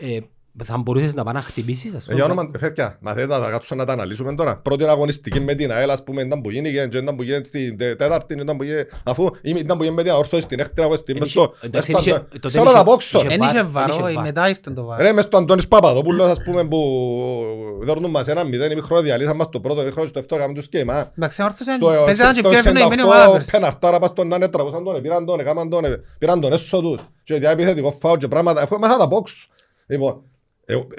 ε, 0.00 0.14
ε, 0.16 0.18
θα 0.64 0.78
μπορούσες 0.78 1.14
να 1.14 1.24
πάνε 1.24 1.38
να 1.38 1.44
χτυπήσεις, 1.44 1.94
ας 1.94 2.06
Ε, 2.08 2.14
Για 2.14 2.22
πούμε. 2.26 2.40
όνομα, 2.40 2.58
φέτια, 2.58 2.98
μα 3.00 3.12
θες 3.12 3.28
να 3.28 3.40
τα 3.40 3.50
κάτσουμε 3.50 3.80
να 3.80 3.86
τα 3.86 3.92
αναλύσουμε 3.92 4.34
τώρα. 4.34 4.56
Πρώτη 4.56 4.84
αγωνιστική 4.84 5.40
με 5.40 5.54
την 5.54 5.72
ΑΕΛ, 5.72 5.90
ας 5.90 6.02
πούμε, 6.04 6.22
ήταν 6.22 6.40
που 6.40 6.50
γίνηκε, 6.50 6.86
και 6.90 6.96
ήταν 6.96 7.16
που 7.16 7.22
γίνεται 7.22 7.44
στην 7.44 7.76
τε- 7.76 7.98
τέταρτη, 7.98 8.34
ήταν 8.34 8.56
που 8.56 8.62
γίνεται, 8.62 8.86
αφού 9.04 9.24
ή- 9.42 9.50
ήταν 9.50 9.76
που 9.76 9.82
γίνεται 9.82 9.90
με 9.90 10.02
την 10.02 10.12
αόρθωση 10.12 10.42
στην 10.42 10.60
έκτη 10.60 10.80
αγωνιστική, 10.82 11.18
μες 11.18 11.28
Είχε- 11.28 11.38
στο- 11.40 11.54
εντάξει, 11.60 11.92
μες 11.92 12.00
στο- 12.02 12.10
είχε- 12.10 12.24
τότε 12.32 12.48
σε 12.48 12.58
όλα 12.58 12.70
είχε- 12.70 12.78
τα 12.78 12.84
πόξο. 12.84 13.18
είχε- 13.18 13.28
Εν 13.32 13.38
βάρ, 13.38 13.48
είχε 13.48 13.58
εν 13.58 13.70
βαρό, 13.70 13.92
είχε 13.98 14.10
ε, 14.10 14.14
βάρ. 14.14 14.24
μετά 14.24 14.48
ήρθε 14.48 14.70
το 14.70 14.84
βάρ. 14.84 15.00
Ρε, 15.00 15.12
μες 15.12 15.24
στο 15.24 15.36
Αντώνης 15.36 15.68
Παπαδόπουλος, 15.68 16.30
ας 16.30 16.38
πούμε, 16.44 16.64
που 16.64 16.78
δέρνουν 17.80 18.10
μας 18.10 18.26
ένα 18.28 18.44
μηδέν, 18.44 18.70
η 18.70 18.74
μικρό 18.74 19.00
διαλύσαν 19.00 19.36
μας 19.36 19.48
το 19.48 19.60
πρώτο, 19.60 19.80
η 19.82 19.84
μικρό 19.84 20.02
στο 20.02 20.12
δεύτερο, 20.14 20.40
κάνουν 20.40 20.56
τους 20.56 20.64
σκέμα. 20.64 21.10
Εντάξει, 21.16 21.42
όρθωσαν, 21.42 21.74
Στο- 21.76 21.86
παίζανε 22.04 22.32
και 22.32 22.38
στο 22.38 22.48
πιο 22.48 22.58
ευνοημένη 22.58 23.02
68 23.02 23.04
ομάδα 23.04 23.32
πέρσι. 23.32 23.50
πέναρτάρα 23.50 23.98
πας 23.98 24.10
στον 24.10 24.28
Νάνε, 24.28 24.48
τραβούσαν 24.48 24.84
τον, 24.84 25.00
πήραν 25.02 25.24
τον, 25.26 25.40
έκαναν 25.40 25.68
τον, 25.70 25.82
πήραν 26.18 26.40
τον 26.40 26.52
έσω 26.52 26.80
τους. 26.80 27.00
Και 27.22 27.34
διά 27.38 27.50
επιθετικό 27.50 27.92
φάουλ 27.92 28.16
και 28.18 28.28
πράγματα, 28.28 28.62
αφού 28.62 28.78
μάθα 28.78 28.96
τα 28.96 29.08
πόξ. 29.08 29.46
Λοιπόν, 29.86 30.12
ε, 30.12 30.16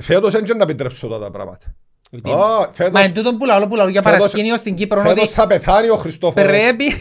φέτος 0.02 0.32
δεν 0.32 0.58
να 0.58 0.64
επιτρέψω 0.64 1.08
τώρα 1.08 1.20
τα 1.20 1.32
πράγματα. 1.32 1.76
Γιατί- 2.12 2.30
Α, 2.32 2.36
Μα 2.36 2.68
Φέτος 2.72 3.02
εν 3.02 3.14
τούτον 3.14 3.38
που 3.38 3.46
λαλώ 3.46 3.68
που 3.68 3.76
λαλώ 3.76 3.90
για 3.90 4.02
Φέτος- 4.02 4.18
παρασκήνιο 4.18 4.56
στην 4.58 4.76
Κύπρο 4.76 5.02
φέτος 5.02 5.24
ότι 5.24 5.34
θα 5.34 5.48
πεθάνει 5.48 5.90
ο 5.90 5.96
Χριστόφορος. 5.96 6.48
πρέπει 6.50 6.86
με 6.86 6.94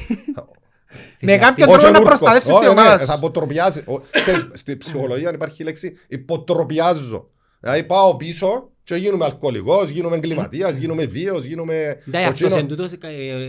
Θυσιαστής. 1.19 1.47
κάποιον 1.47 1.69
Ο 1.69 1.73
τρόπο 1.73 1.87
να 1.87 1.91
Γεωργός. 1.91 2.09
προστατεύσεις 2.19 2.51
Όχι, 2.55 2.65
την 2.67 2.75
ναι, 2.75 2.81
ομάδας 2.81 3.01
σου. 3.01 3.07
Θα 3.07 3.15
αποτροπιάζει. 3.15 3.83
Ο- 3.87 4.01
ξέρεις, 4.11 4.49
Στη 4.53 4.77
ψυχολογία 4.77 5.33
υπάρχει 5.35 5.63
η 5.63 5.65
λέξη 5.65 5.93
υποτροπιάζω. 6.09 7.29
Δηλαδή 7.61 7.83
πάω 7.85 8.17
πίσω 8.17 8.71
και 8.85 8.95
γίνομαι 8.95 9.25
αλκοολικός, 9.25 9.89
γίνομαι 9.89 10.17
εγκληματίας, 10.17 10.77
γίνομαι 10.77 11.05
βίαιος, 11.05 11.45
γίνομαι... 11.45 12.01
Ναι, 12.05 12.19
ο 12.19 12.21
αυτός 12.21 12.35
τσίνο- 12.35 12.57
εν 12.57 12.69
τούτος, 12.69 12.93
ε, 12.93 12.99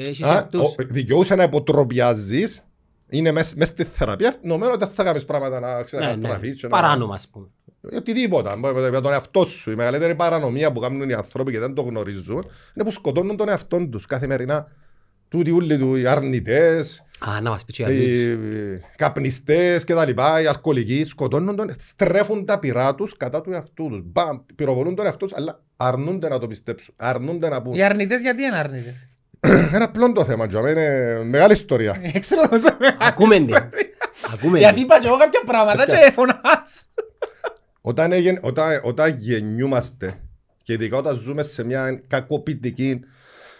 έχεις 0.09 0.21
Α, 0.25 0.37
αυτούς. 0.37 0.61
ο- 0.61 0.75
Δικαιούσε 0.77 1.35
να 1.35 1.43
υποτροπιάζεις, 1.43 2.63
είναι 3.09 3.31
μες 3.31 3.53
μες 3.53 3.67
στη 3.67 3.83
θεραπεία, 3.83 4.35
νομίζω 4.41 4.69
ότι 4.71 4.79
δεν 4.85 4.93
θα 4.95 5.03
κάνεις 5.03 5.25
πράγματα 5.25 5.59
να 5.59 5.77
Ναι, 5.77 5.83
ξαναστραφείς. 5.83 6.49
ναι. 6.49 6.55
και 6.55 6.67
να- 6.67 6.69
Παράνομα, 6.81 7.15
ας 7.15 7.27
πούμε. 7.31 7.47
Οτιδήποτε, 7.91 8.49
για 8.89 9.01
τον 9.01 9.11
εαυτό 9.11 9.45
σου. 9.45 9.71
Η 9.71 9.75
μεγαλύτερη 9.75 10.15
παρανομία 10.15 10.71
που 10.71 10.79
κάνουν 10.79 11.09
οι 11.09 11.13
άνθρωποι 11.13 11.51
και 11.51 11.59
δεν 11.59 11.73
το 11.73 11.81
γνωρίζουν 11.81 12.45
είναι 12.73 12.85
που 12.85 12.91
σκοτώνουν 12.91 13.37
τον 13.37 13.49
εαυτό 13.49 13.87
τους 13.87 14.05
καθημερινά. 14.05 14.67
Τούτοι 15.29 15.51
όλοι 15.51 15.77
του, 15.77 15.95
οι 15.95 16.05
αρνητές, 16.07 17.03
Α, 17.19 17.41
να 17.41 17.49
μας 17.49 17.65
πεις 17.65 17.75
και 17.75 17.83
οι 17.83 18.31
οι 18.31 18.81
καπνιστές 18.95 19.83
και 19.83 19.93
τα 19.93 20.05
λοιπά, 20.05 20.41
οι 20.41 20.45
αλκοολικοί, 20.45 21.03
σκοτώνουν 21.03 21.55
τον, 21.55 21.71
στρέφουν 21.79 22.45
τα 22.45 22.59
πειρά 22.59 22.95
τους 22.95 23.17
κατά 23.17 23.41
του 23.41 23.51
εαυτού 23.51 23.87
τους. 23.89 24.01
Μπαμ, 24.03 24.37
πυροβολούν 24.55 24.95
τον 24.95 25.05
εαυτό 25.05 25.25
τους, 25.25 25.37
αλλά 25.37 25.61
αρνούνται 25.77 26.29
να 26.29 26.39
το 26.39 26.47
πιστέψουν, 26.47 26.93
αρνούνται 26.97 27.49
να 27.49 27.61
πούν. 27.61 27.73
Οι 27.73 27.83
αρνητές 27.83 28.21
γιατί 28.21 28.43
είναι 28.43 28.55
αρνητές; 28.55 29.07
Ένα 29.75 29.83
απλό 29.85 30.11
το 30.11 30.25
θέμα, 30.25 30.47
Τζο, 30.47 30.67
είναι 30.67 31.19
μεγάλη 31.23 31.53
ιστορία. 31.53 31.99
Δεν 32.11 32.21
ξέρω 32.21 32.47
πόσο 32.49 32.75
μεγάλη 32.79 32.97
Ακούμε 33.01 33.35
την. 33.35 33.45
ιστορία. 33.47 33.69
Ακούμε 34.33 34.57
Γιατί 34.57 34.73
την. 34.73 34.83
είπα 34.83 34.99
και 34.99 35.07
εγώ 35.07 35.17
κάποια 35.17 35.41
πράγματα 35.45 35.85
και 35.85 36.11
φωνάς. 36.13 36.85
Όταν, 37.85 38.11
έγεν, 38.11 38.39
όταν, 38.41 38.79
όταν 38.83 39.15
γεννιούμαστε 39.17 40.19
και 40.63 40.73
ειδικά 40.73 40.97
όταν 40.97 41.15
ζούμε 41.15 41.43
σε 41.43 41.63
μια 41.63 42.01
κακοποιητική 42.07 42.99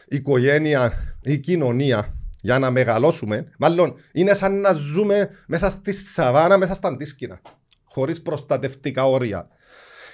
οικογένεια 0.08 0.94
ή 1.22 1.38
κοινωνία 1.38 2.16
για 2.42 2.60
να 2.60 2.72
μεγαλώσουμε, 2.72 3.48
μάλλον 3.58 3.96
είναι 4.12 4.34
σαν 4.34 4.60
να 4.60 4.72
ζούμε 4.74 5.30
μέσα 5.48 5.70
στη 5.70 5.92
σαβάνα, 5.94 6.58
μέσα 6.58 6.74
στα 6.74 6.88
αντίσκηνα, 6.88 7.42
χωρίς 7.84 8.22
προστατευτικά 8.22 9.06
όρια. 9.06 9.48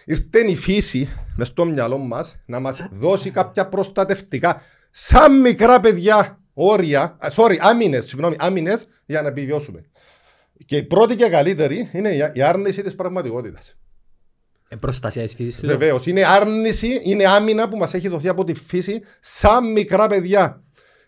Ήρθε 0.06 0.40
η 0.48 0.56
φύση 0.56 1.10
μες 1.36 1.48
στο 1.48 1.66
μυαλό 1.66 1.98
μας 1.98 2.36
να 2.46 2.60
μας 2.60 2.88
δώσει 2.92 3.30
κάποια 3.32 3.68
προστατευτικά, 3.70 4.62
σαν 4.92 5.40
μικρά 5.40 5.80
παιδιά, 5.80 6.40
όρια, 6.54 7.02
α, 7.02 7.28
sorry, 7.36 7.56
άμυνες, 7.60 8.06
συγγνώμη, 8.06 8.36
άμυνες 8.40 8.88
για 9.06 9.22
να 9.22 9.28
επιβιώσουμε. 9.28 9.82
Και 10.66 10.76
η 10.78 10.84
πρώτη 10.84 11.16
και 11.16 11.30
καλύτερη 11.30 11.90
είναι 11.92 12.10
η- 12.10 12.32
η 12.34 12.42
άρνηση 12.42 12.82
της 12.84 12.96
πραγματικότητας. 12.96 13.78
Ε, 14.72 14.76
Προστασία 14.76 15.24
της 15.24 15.34
φύσης 15.34 15.56
του. 15.56 15.66
Βεβαίως. 15.66 16.06
Είναι 16.06 16.26
άρνηση, 16.26 17.00
είναι 17.04 17.26
άμυνα 17.28 17.70
που 17.70 17.78
μας 17.78 17.94
έχει 17.94 18.08
δοθεί 18.08 18.28
από 18.28 18.44
τη 18.44 18.54
φύση 18.54 19.02
σαν 19.20 19.72
μικρά 19.72 20.08
παιδιά. 20.08 20.64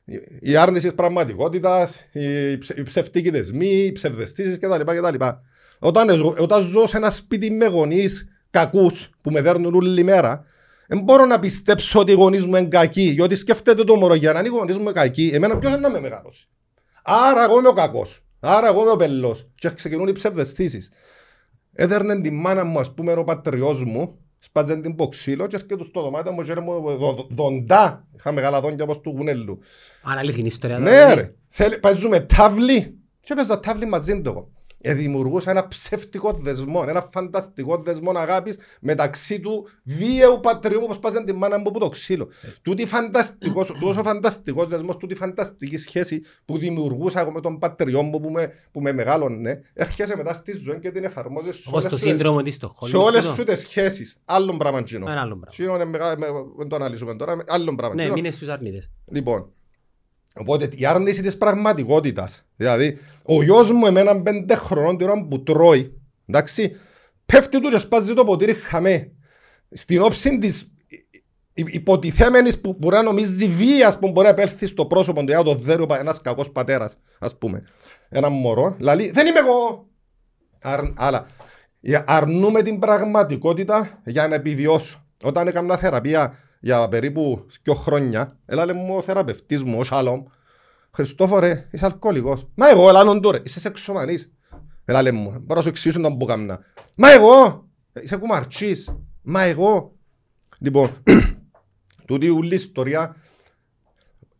Η- 0.05 0.51
Η 0.51 0.55
άρνηση 0.55 0.85
της 0.85 0.95
πραγματικότητας, 0.95 1.99
οι, 2.11 2.57
ψε, 2.57 2.73
οι 2.77 2.83
ψευτικοί 2.83 3.29
δεσμοί, 3.29 3.67
οι 3.85 3.91
ψευδεστήσεις 3.91 4.57
κτλ. 4.59 4.81
κτλ. 4.83 5.25
Όταν, 5.79 6.09
ζω- 6.09 6.35
όταν 6.39 6.61
ζω 6.61 6.87
σε 6.87 6.97
ένα 6.97 7.09
σπίτι 7.09 7.51
με 7.51 7.65
γονείς 7.65 8.27
κακούς 8.49 9.09
που 9.21 9.31
με 9.31 9.41
δέρνουν 9.41 9.75
όλη 9.75 10.03
μέρα, 10.03 10.45
δεν 10.87 10.99
μπορώ 10.99 11.25
να 11.25 11.39
πιστέψω 11.39 11.99
ότι 11.99 12.11
οι 12.11 12.15
γονείς 12.15 12.45
μου 12.45 12.55
είναι 12.55 12.67
κακοί. 12.67 13.01
Γιατί 13.01 13.35
σκέφτεται 13.35 13.83
το 13.83 13.95
μωρό, 13.95 14.13
για 14.13 14.33
να 14.33 14.39
είναι 14.39 14.47
οι 14.47 14.51
γονείς 14.51 14.77
μου 14.77 14.91
κακοί, 14.91 15.31
εμένα 15.33 15.59
ποιος 15.59 15.71
είναι 15.71 15.81
να 15.81 15.89
με 15.89 15.99
μεγαλώσει. 15.99 16.47
Άρα 17.03 17.43
εγώ 17.43 17.59
είμαι 17.59 17.67
ο 17.67 17.73
κακός. 17.73 18.23
Άρα 18.39 18.67
εγώ 18.67 18.81
είμαι 18.81 18.91
ο 18.91 18.95
πελός. 18.97 19.47
Και 19.55 19.69
ξεκινούν 19.69 20.07
οι 20.07 20.11
ψευδεστήσεις. 20.11 20.91
Έδερνε 21.73 22.21
τη 22.21 22.31
μάνα 22.31 22.63
μου, 22.63 22.79
ας 22.79 22.93
πούμε, 22.93 23.11
ο 23.13 23.23
πατριός 23.23 23.83
μου, 23.83 24.17
σπάζεν 24.39 24.81
την 24.81 24.95
ποξύλο 24.95 25.47
και 25.47 25.55
έρχεται 25.55 25.83
στο 25.83 26.01
δωμάτιο 26.01 26.31
μου 26.31 26.41
και 26.43 26.53
λέει 26.53 26.63
μου 26.63 26.97
δο- 26.97 27.27
δοντά. 27.29 28.07
Είχα 28.17 28.31
μεγάλα 28.31 28.61
δόντια 28.61 28.83
όπως 28.83 29.01
του 29.01 29.13
γουνέλου. 29.17 29.59
Αν 30.03 30.17
αληθινή 30.17 30.47
ιστορία. 30.47 30.79
Ναι 30.79 30.89
δηλαδή. 30.89 31.13
ρε, 31.15 31.33
θέλει, 31.47 31.77
παίζουμε 31.77 32.19
τάβλη. 32.19 32.95
Και 33.19 33.33
έπαιζα 33.33 33.59
τάβλη 33.59 33.85
μαζί 33.85 34.21
του 34.21 34.51
εγώ. 34.81 34.93
Ε, 34.97 35.01
δημιουργούσα 35.01 35.51
ένα 35.51 35.67
ψεύτικο 35.67 36.31
δεσμό, 36.33 36.83
ένα 36.87 37.01
φανταστικό 37.01 37.77
δεσμό 37.77 38.11
αγάπης 38.15 38.57
μεταξύ 38.81 39.39
του 39.39 39.67
βίαιου 39.83 40.39
πατριού 40.39 40.79
μου 40.79 40.87
που 40.87 40.93
σπάζαν 40.93 41.25
τη 41.25 41.33
μάνα 41.33 41.57
μου 41.59 41.67
από 41.67 41.79
το 41.79 41.89
ξύλο. 41.89 42.27
Τούτη 42.61 42.85
φανταστικός, 42.85 43.67
τούτος 43.67 43.97
ο 43.97 44.03
φανταστικός 44.03 44.67
δεσμός, 44.67 44.97
τούτη 44.97 45.15
φανταστική 45.15 45.77
σχέση 45.77 46.21
που 46.45 46.57
δημιουργούσα 46.57 47.19
εγώ 47.21 47.31
με 47.31 47.41
τον 47.41 47.59
πατριό 47.59 48.01
μου 48.03 48.19
που 48.19 48.29
με, 48.29 48.51
που 48.71 48.81
με 48.81 48.91
μεγάλωνε, 48.93 49.61
έρχεσαι 49.73 50.15
μετά 50.15 50.33
στη 50.33 50.57
ζωή 50.63 50.79
και 50.79 50.91
την 50.91 51.03
εφαρμόζεις 51.03 51.55
σε 51.55 51.63
Όπως 51.67 51.79
όλες 51.79 51.89
το 51.91 51.97
σου 51.97 52.03
τις- 52.03 52.11
σύνδρομο 52.13 52.41
της 52.41 52.51
σε 52.53 52.57
Στοκχόλμης. 52.59 52.97
όλες 52.99 53.21
τούτο. 53.21 53.33
σου 53.33 53.43
τις 53.43 53.59
σχέσεις. 53.59 54.17
Άλλον 54.25 54.57
πράγμα 54.57 54.79
γίνο. 54.79 55.11
Ένα 55.11 55.21
άλλο 55.21 55.37
πράγμα. 55.37 55.47
Γίνο 55.57 55.75
είναι 55.75 55.85
μεγάλο, 55.85 56.15
με- 56.19 56.27
δεν 56.57 56.67
το 56.67 56.75
αναλύσουμε 56.75 57.15
τώρα, 57.15 57.35
με- 57.35 57.43
άλλον 57.47 57.75
πράγμα. 57.75 57.95
Ναι, 57.95 58.01
Γίνο- 58.01 58.13
μείνες 58.15 58.33
στους 58.33 58.47
αρνητές. 58.47 58.89
Λοιπόν, 59.11 59.49
οπότε 60.35 60.69
η 60.71 60.85
άρνηση 60.85 61.21
της 61.21 61.37
πραγματικότητας. 61.37 62.45
Δηλαδή, 62.55 62.97
ο 63.23 63.43
γιος 63.43 63.71
μου 63.71 63.85
εμένα 63.85 64.21
πέντε 64.21 64.55
χρονών 64.55 64.97
την 64.97 65.09
ώρα 65.09 65.27
που 65.27 65.43
τρώει, 65.43 66.01
εντάξει, 66.25 66.75
πέφτει 67.25 67.61
του 67.61 67.69
και 67.69 67.79
σπάζει 67.79 68.13
το 68.13 68.23
ποτήρι 68.23 68.53
χαμέ. 68.53 69.11
Στην 69.71 70.01
όψη 70.01 70.37
της 70.37 70.71
υ- 71.53 71.73
υποτιθέμενης 71.73 72.61
που 72.61 72.75
μπορεί 72.79 72.95
να 72.95 73.01
νομίζει 73.01 73.47
βίας 73.47 73.99
που 73.99 74.11
μπορεί 74.11 74.25
να 74.25 74.31
επέλθει 74.33 74.65
στο 74.65 74.85
πρόσωπο 74.85 75.19
του 75.19 75.25
για 75.27 75.43
το 75.43 75.55
δέρο 75.55 75.85
ένας 75.99 76.21
κακός 76.21 76.51
πατέρας, 76.51 76.99
ας 77.19 77.37
πούμε. 77.37 77.63
Ένα 78.09 78.29
μωρό, 78.29 78.75
δηλαδή, 78.77 79.11
δεν 79.11 79.27
είμαι 79.27 79.39
εγώ. 79.39 79.87
Αρ, 80.61 80.81
αλλά, 80.95 81.27
ε, 81.81 82.01
αρνούμε 82.05 82.61
την 82.61 82.79
πραγματικότητα 82.79 84.01
για 84.05 84.27
να 84.27 84.35
επιβιώσω. 84.35 85.05
Όταν 85.23 85.47
έκανα 85.47 85.77
θεραπεία 85.77 86.37
για 86.63 86.87
περίπου 86.87 87.45
δύο 87.61 87.73
χρόνια, 87.73 88.39
έλα 88.45 88.73
μου 88.73 88.95
ο 88.95 89.01
θεραπευτής 89.01 89.63
μου, 89.63 89.79
ο 89.79 89.83
Σάλομ, 89.83 90.23
Χριστόφορε, 90.91 91.67
είσαι 91.71 91.85
αλκοολικός. 91.85 92.47
Μα 92.55 92.69
εγώ, 92.69 92.89
έλα 92.89 93.03
νον 93.03 93.21
τώρα, 93.21 93.39
είσαι 93.43 93.59
σεξομανής. 93.59 94.31
Έλα 94.85 95.01
λέει 95.01 95.11
μου, 95.11 95.29
μπορώ 95.39 95.55
να 95.55 95.61
σου 95.61 95.67
εξηγήσω 95.67 96.01
τον 96.01 96.17
που 96.17 96.25
κάμνα. 96.25 96.59
Μα 96.97 97.11
εγώ, 97.11 97.67
είσαι 98.01 98.17
κουμαρτσής. 98.17 98.95
Μα 99.21 99.41
εγώ. 99.41 99.95
Λοιπόν, 100.59 101.03
τούτη 102.07 102.29
ούλη 102.29 102.55
ιστορία 102.55 103.15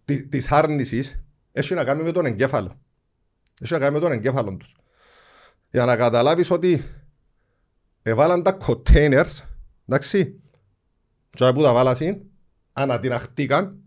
τη- 0.06 0.28
της 0.28 0.52
άρνησης 0.52 1.24
έχει 1.52 1.74
να 1.74 1.84
κάνει 1.84 2.04
με 2.04 2.12
τον 2.12 2.26
εγκέφαλο. 2.26 2.72
Έχει 3.62 3.74
να 3.74 3.80
κάνει 3.80 3.94
με 3.94 4.00
τον 4.00 4.12
εγκέφαλο 4.12 4.56
τους. 4.58 4.76
Για 5.72 5.86
να 5.86 5.96
καταλάβεις 5.96 6.52
ότι 6.52 6.84
έβαλαν 8.02 8.44
τα 8.44 8.58
containers, 8.68 9.40
εντάξει, 9.88 10.41
και 11.34 11.52
που 11.54 11.62
τα 11.62 11.74
βάλασαν, 11.74 12.22
ανατιναχτήκαν, 12.74 13.80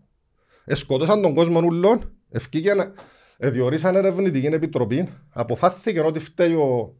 εσκοτώσαν 0.65 1.21
τον 1.21 1.35
κόσμο 1.35 1.59
ούλων, 1.59 2.11
ευκήκαν, 2.29 2.93
διορίσαν 3.37 3.95
ερευνητική 3.95 4.45
επιτροπή, 4.45 5.09
αποφάθηκε 5.29 5.99
ότι 5.99 6.19
φταίει 6.19 6.53
ο 6.53 6.95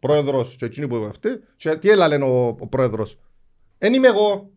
πρόεδρος 0.00 0.56
και 0.58 0.64
εκείνοι 0.64 0.86
που 0.86 1.10
φταίει, 1.12 1.40
και 1.56 1.76
τι 1.76 1.90
έλαλε 1.90 2.24
ο, 2.24 2.46
ο 2.46 2.66
πρόεδρος. 2.66 3.18
Εν 3.78 3.94
είμαι 3.94 4.08
εγώ. 4.08 4.50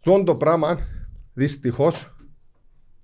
Τόν 0.00 0.24
το 0.24 0.36
πράγμα, 0.36 0.78
δυστυχώς, 1.32 2.16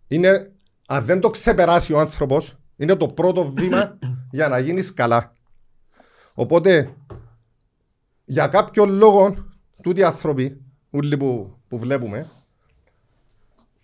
είναι, 0.09 0.53
αν 0.87 1.05
δεν 1.05 1.21
το 1.21 1.31
ξεπεράσει 1.31 1.93
ο 1.93 1.99
άνθρωπος, 1.99 2.59
είναι 2.77 2.97
το 2.97 3.09
πρώτο 3.09 3.51
βήμα 3.51 3.99
για 4.33 4.49
να 4.49 4.59
γίνεις 4.59 4.95
καλά. 4.95 5.33
Οπότε, 6.35 6.95
για 8.25 8.47
κάποιον 8.47 8.91
λόγο, 8.91 9.50
τούτοι 9.81 10.01
οι 10.01 10.05
άνθρωποι, 10.05 10.61
όλοι 10.91 11.17
που, 11.17 11.59
που 11.69 11.79
βλέπουμε, 11.79 12.27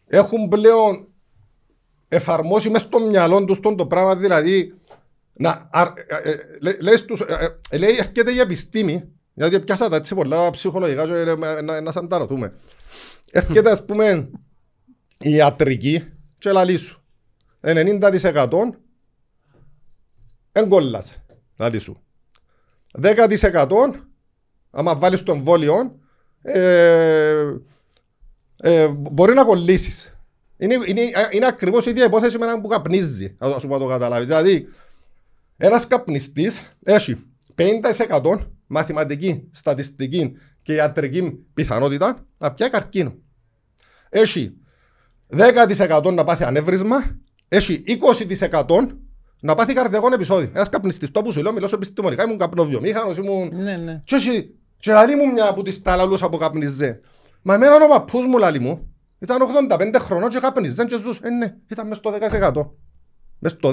έχουν 0.07 0.49
πλέον 0.49 1.07
εφαρμόσει 2.09 2.71
μες 2.71 2.81
στο 2.81 3.01
μυαλό 3.01 3.45
τους 3.45 3.61
τον 3.61 3.77
το 3.77 3.87
πράγμα, 3.87 4.17
δηλαδή, 4.17 4.75
να, 5.33 5.69
α, 5.71 5.83
ε, 5.83 6.31
ε, 6.31 6.37
λέ- 6.61 6.81
λες 6.81 7.05
τους, 7.05 7.21
ε, 7.21 7.59
ε, 7.71 7.79
λέει, 7.79 7.91
έρχεται 7.91 8.33
η 8.33 8.39
επιστήμη, 8.39 9.09
γιατί 9.35 9.61
πιάσα 9.61 9.89
τα 9.89 9.97
έτσι 9.97 10.15
πολλά 10.15 10.51
ψυχολογικά 10.51 11.07
και 11.07 11.13
ε, 11.13 11.35
να, 11.35 11.63
να, 11.63 11.81
να 11.81 11.93
σαν 11.93 12.09
τα 12.09 12.19
ρωτούμε. 12.19 12.55
Έρχεται, 13.31 13.71
ας 13.71 13.85
πούμε, 13.85 14.31
η 15.19 15.31
ιατρική 15.31 16.05
και 16.39 16.53
λαλή 16.53 16.77
σου. 16.77 17.01
90% 17.61 18.49
εγκόλλας, 20.53 21.23
λαλή 21.57 21.79
σου. 21.79 22.03
10% 23.03 23.69
άμα 24.77 24.97
βάλεις 24.97 25.23
το 25.23 25.33
εμβόλιο 25.33 25.99
ε, 26.43 27.55
ε, 28.57 28.89
μπορεί 28.89 29.35
να 29.35 29.45
κολλήσεις. 29.45 30.17
Είναι, 30.57 30.75
είναι, 30.87 31.01
είναι 31.31 31.47
ακριβώς 31.47 31.87
η 31.87 31.91
ίδια 31.91 32.05
υπόθεση 32.05 32.39
με 32.39 32.45
έναν 32.45 32.61
που 32.61 32.69
καπνίζει, 32.69 33.37
να 33.39 33.59
σου 33.59 33.69
πω 33.69 33.75
να 33.75 33.81
το 33.81 33.87
καταλάβεις. 33.87 34.27
Δηλαδή, 34.27 34.69
ένας 35.57 35.87
καπνιστής 35.87 36.63
έχει 36.83 37.17
50% 37.55 38.39
μαθηματική, 38.67 39.49
στατιστική 39.51 40.37
και 40.63 40.73
ιατρική 40.73 41.23
πιθανότητα 41.55 42.27
να 42.39 42.53
πιάει 42.53 42.71
καρκίνο. 42.71 43.15
Έχει 44.09 44.57
10% 45.37 46.13
να 46.15 46.25
πάθει 46.25 46.45
ανέβρισμα, 46.45 47.17
έχει 47.49 47.83
20% 47.87 48.87
να 49.41 49.55
πάθει 49.55 49.73
καρδιακό 49.73 50.09
επεισόδιο. 50.15 50.51
Ένας 50.55 50.69
καπνιστής, 50.69 51.11
το 51.11 51.23
που 51.23 51.33
σου 51.33 51.43
λέω, 51.43 51.53
μιλώ 51.53 51.69
σε 51.69 51.75
επιστημονικά, 51.75 52.25
ήμουν 52.25 52.39
καπνοβιομήχανος, 52.39 53.17
ήμουν... 53.17 53.51
Ναι, 53.55 53.77
ναι. 53.77 54.03
Και 54.05 54.15
έχει, 54.15 54.55
και 54.87 54.93
λαλεί 54.93 55.17
μου 55.17 55.33
μια 55.33 55.49
από 55.49 55.63
τις 55.63 55.83
ταλαλούς 55.83 56.21
που 56.21 56.39
καπνιζέ. 56.39 57.01
Μα 57.43 57.55
εμένα 57.55 57.85
ο 57.85 57.89
παππούς 57.89 58.27
μου 58.27 58.39
λαλεί 58.39 58.59
μου, 58.59 58.95
ήταν 59.19 59.39
85 59.71 59.95
χρονών 59.99 60.31
και 60.31 60.39
καπνιζέ 60.39 60.85
και 60.85 60.99
ζούσε. 60.99 61.21
Ε, 61.23 61.31
ναι, 61.31 61.55
ήταν 61.69 61.87
μες 61.87 61.97
στο 61.97 62.13
10%. 62.31 62.71
Μες 63.39 63.53
στο 63.53 63.73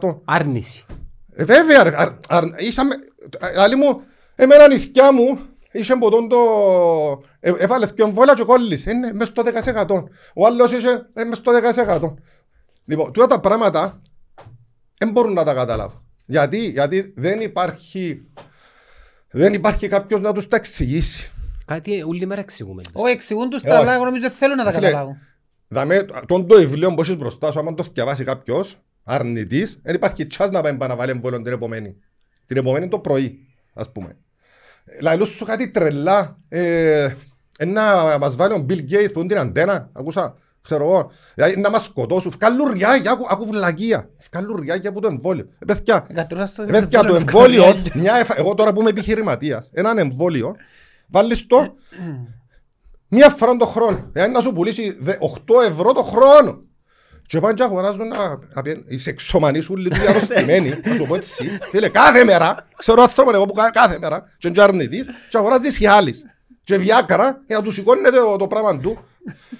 10%. 0.00 0.20
Άρνηση. 0.24 0.84
Ε, 1.32 1.44
βέβαια, 1.44 1.82
ρε, 1.82 1.92
αρ, 1.96 2.08
αρ, 2.28 2.44
ήσαμε, 2.56 2.94
ε, 3.38 3.54
λαλεί 3.56 3.76
μου, 3.76 4.02
εμένα 4.34 4.74
η 4.74 4.78
θκιά 4.78 5.12
μου, 5.12 5.38
είχε 5.72 5.96
ποτόν 5.96 6.28
το, 6.28 6.38
ε, 7.40 7.52
έβαλε 7.58 7.86
δυο 7.86 8.06
εμβόλια 8.06 8.34
και 8.34 8.42
κόλλησε. 8.42 8.90
Ε, 8.90 8.92
ναι, 8.92 9.12
μες 9.12 9.28
στο 9.28 9.42
10%. 9.42 10.04
Ο 10.34 10.46
άλλος 10.46 10.72
είχε, 10.72 11.06
ε, 11.12 11.24
μες 11.24 11.38
στο 11.38 11.52
10%. 11.52 12.14
Λοιπόν, 12.84 13.12
τούτα 13.12 13.26
τα 13.26 13.40
πράγματα 13.40 14.00
δεν 14.98 15.10
μπορούν 15.10 15.32
να 15.32 15.44
τα 15.44 15.54
καταλάβουν. 15.54 16.02
Γιατί, 16.24 16.58
γιατί 16.58 17.12
δεν 17.16 17.40
υπάρχει, 17.40 18.26
δεν 19.32 19.54
υπάρχει 19.54 19.88
κάποιος 19.88 20.20
να 20.20 20.32
τους 20.32 20.48
τα 20.48 20.56
εξηγήσει. 20.56 21.30
Κάτι 21.64 22.02
όλη 22.02 22.26
μέρα 22.26 22.40
εξηγούμε. 22.40 22.82
Όχι, 22.92 23.12
εξηγούν 23.12 23.50
τους 23.50 23.62
Ε, 23.62 23.68
τα, 23.68 23.72
όχι. 23.74 23.82
αλλά 23.82 23.94
εγώ 23.94 24.04
νομίζω 24.04 24.22
δεν 24.22 24.30
θέλουν 24.30 24.56
να 24.56 24.64
τα 24.64 24.72
Φίλε, 24.72 24.86
καταλάβουν. 24.86 25.16
Δαμε, 25.68 26.06
τον 26.26 26.46
το 26.46 26.56
βιβλίο 26.56 26.94
που 26.94 27.00
έχεις 27.00 27.16
μπροστά 27.16 27.52
σου, 27.52 27.58
άμα 27.58 27.74
το 27.74 27.84
διαβάσει 27.92 28.24
κάποιος, 28.24 28.78
αρνητής, 29.04 29.78
δεν 29.82 29.94
υπάρχει 29.94 30.26
τσάς 30.26 30.50
να 30.50 30.60
πάει 30.60 30.76
να 30.76 30.96
βάλει 30.96 31.10
εμβόλιο 31.10 31.42
την 31.42 31.52
επομένη. 31.52 31.96
Την 32.46 32.56
επομένη 32.56 32.88
το 32.88 32.98
πρωί, 32.98 33.38
ας 33.74 33.92
πούμε. 33.92 34.16
Λαλούς 35.00 35.28
σου 35.30 35.44
κάτι 35.44 35.70
τρελά, 35.70 36.38
ε, 36.48 37.14
να 37.66 38.18
μας 38.18 38.36
βάλει 38.36 38.54
ο 38.54 38.66
Bill 38.68 38.90
Gates 38.90 39.12
που 39.12 39.18
είναι 39.18 39.28
την 39.28 39.38
αντένα, 39.38 39.90
ακούσα, 39.92 40.36
ξέρω 40.62 40.84
εγώ, 40.84 41.10
δηλαδή 41.34 41.60
να 41.60 41.70
μας 41.70 41.84
σκοτώσουν, 41.84 42.30
βγάλουν 42.30 42.72
ριάγια, 42.72 43.10
ακού, 43.12 43.26
ακού 43.28 43.46
βλακεία, 43.46 44.08
βγάλουν 44.32 44.60
ριάγια 44.60 44.90
από 44.90 45.00
το 45.00 45.08
εμβόλιο. 45.08 45.48
Ε, 45.58 45.64
παιδιά, 45.64 46.06
Κατουράς 46.14 46.50
στο- 46.50 46.62
ε, 46.62 46.66
παιδιά, 46.66 47.02
το 47.02 47.14
εμβόλιο, 47.14 47.76
μια, 47.94 48.14
εφα- 48.16 48.38
εγώ 48.38 48.54
τώρα 48.54 48.72
που 48.72 48.80
είμαι 48.80 48.90
επιχειρηματίας, 48.90 49.70
έναν 49.72 49.98
εμβόλιο, 49.98 50.56
βάλεις 51.08 51.46
το 51.46 51.74
μία 53.08 53.28
φορά 53.28 53.56
το 53.56 53.66
χρόνο. 53.66 54.08
Δηλαδή 54.12 54.32
να 54.32 54.40
σου 54.40 54.52
πουλήσει 54.52 54.96
δε- 55.00 55.16
8 55.20 55.60
ευρώ 55.68 55.92
το 55.92 56.02
χρόνο. 56.02 56.60
Και 57.26 57.40
πάνε 57.40 57.54
και 57.54 57.62
αγοράζουν 57.62 58.08
να, 58.08 58.38
να 58.54 58.62
πιέν- 58.62 58.84
είσαι 58.90 59.10
εξομανίσουν 59.10 59.76
λίγο 59.76 59.94
αρρωστημένοι, 60.08 60.68
να 60.84 60.94
σου 60.94 61.04
πω 61.06 61.14
έτσι. 61.14 61.58
Φίλε, 61.70 61.88
κάθε 61.88 62.24
μέρα, 62.24 62.68
ξέρω 62.76 63.02
άνθρωπο 63.02 63.30
εγώ 63.34 63.46
που 63.46 63.52
κα- 63.52 63.70
κάθε 63.70 63.98
μέρα, 64.00 64.20
και 64.38 64.46
είναι 64.48 64.56
και 64.56 64.62
αρνητής, 64.62 65.06
και 65.30 65.36
αγοράζει 65.38 65.72
χιάλης. 65.72 66.22
Και 66.64 66.76
βιάκαρα, 66.76 67.42
για 67.46 67.56
να 67.56 67.62
του 67.62 67.70
σηκώνει 67.72 68.02
το, 68.10 68.36
το 68.36 68.46
πράγμα 68.46 68.78
του. 68.78 69.04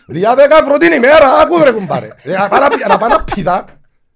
Διά 0.06 0.34
δέκα 0.34 0.56
ευρώ 0.58 0.76
την 0.78 0.92
ημέρα, 0.92 1.32
άκου 1.42 1.64
ρε 1.64 1.72
κουμπάρε. 1.72 2.08
Ε, 2.22 2.32
Να 2.36 2.48
πάνε 2.48 2.66
να- 2.80 2.88
να 2.88 2.98
πάνε 2.98 3.14
να 3.14 3.24
πηδά. 3.24 3.64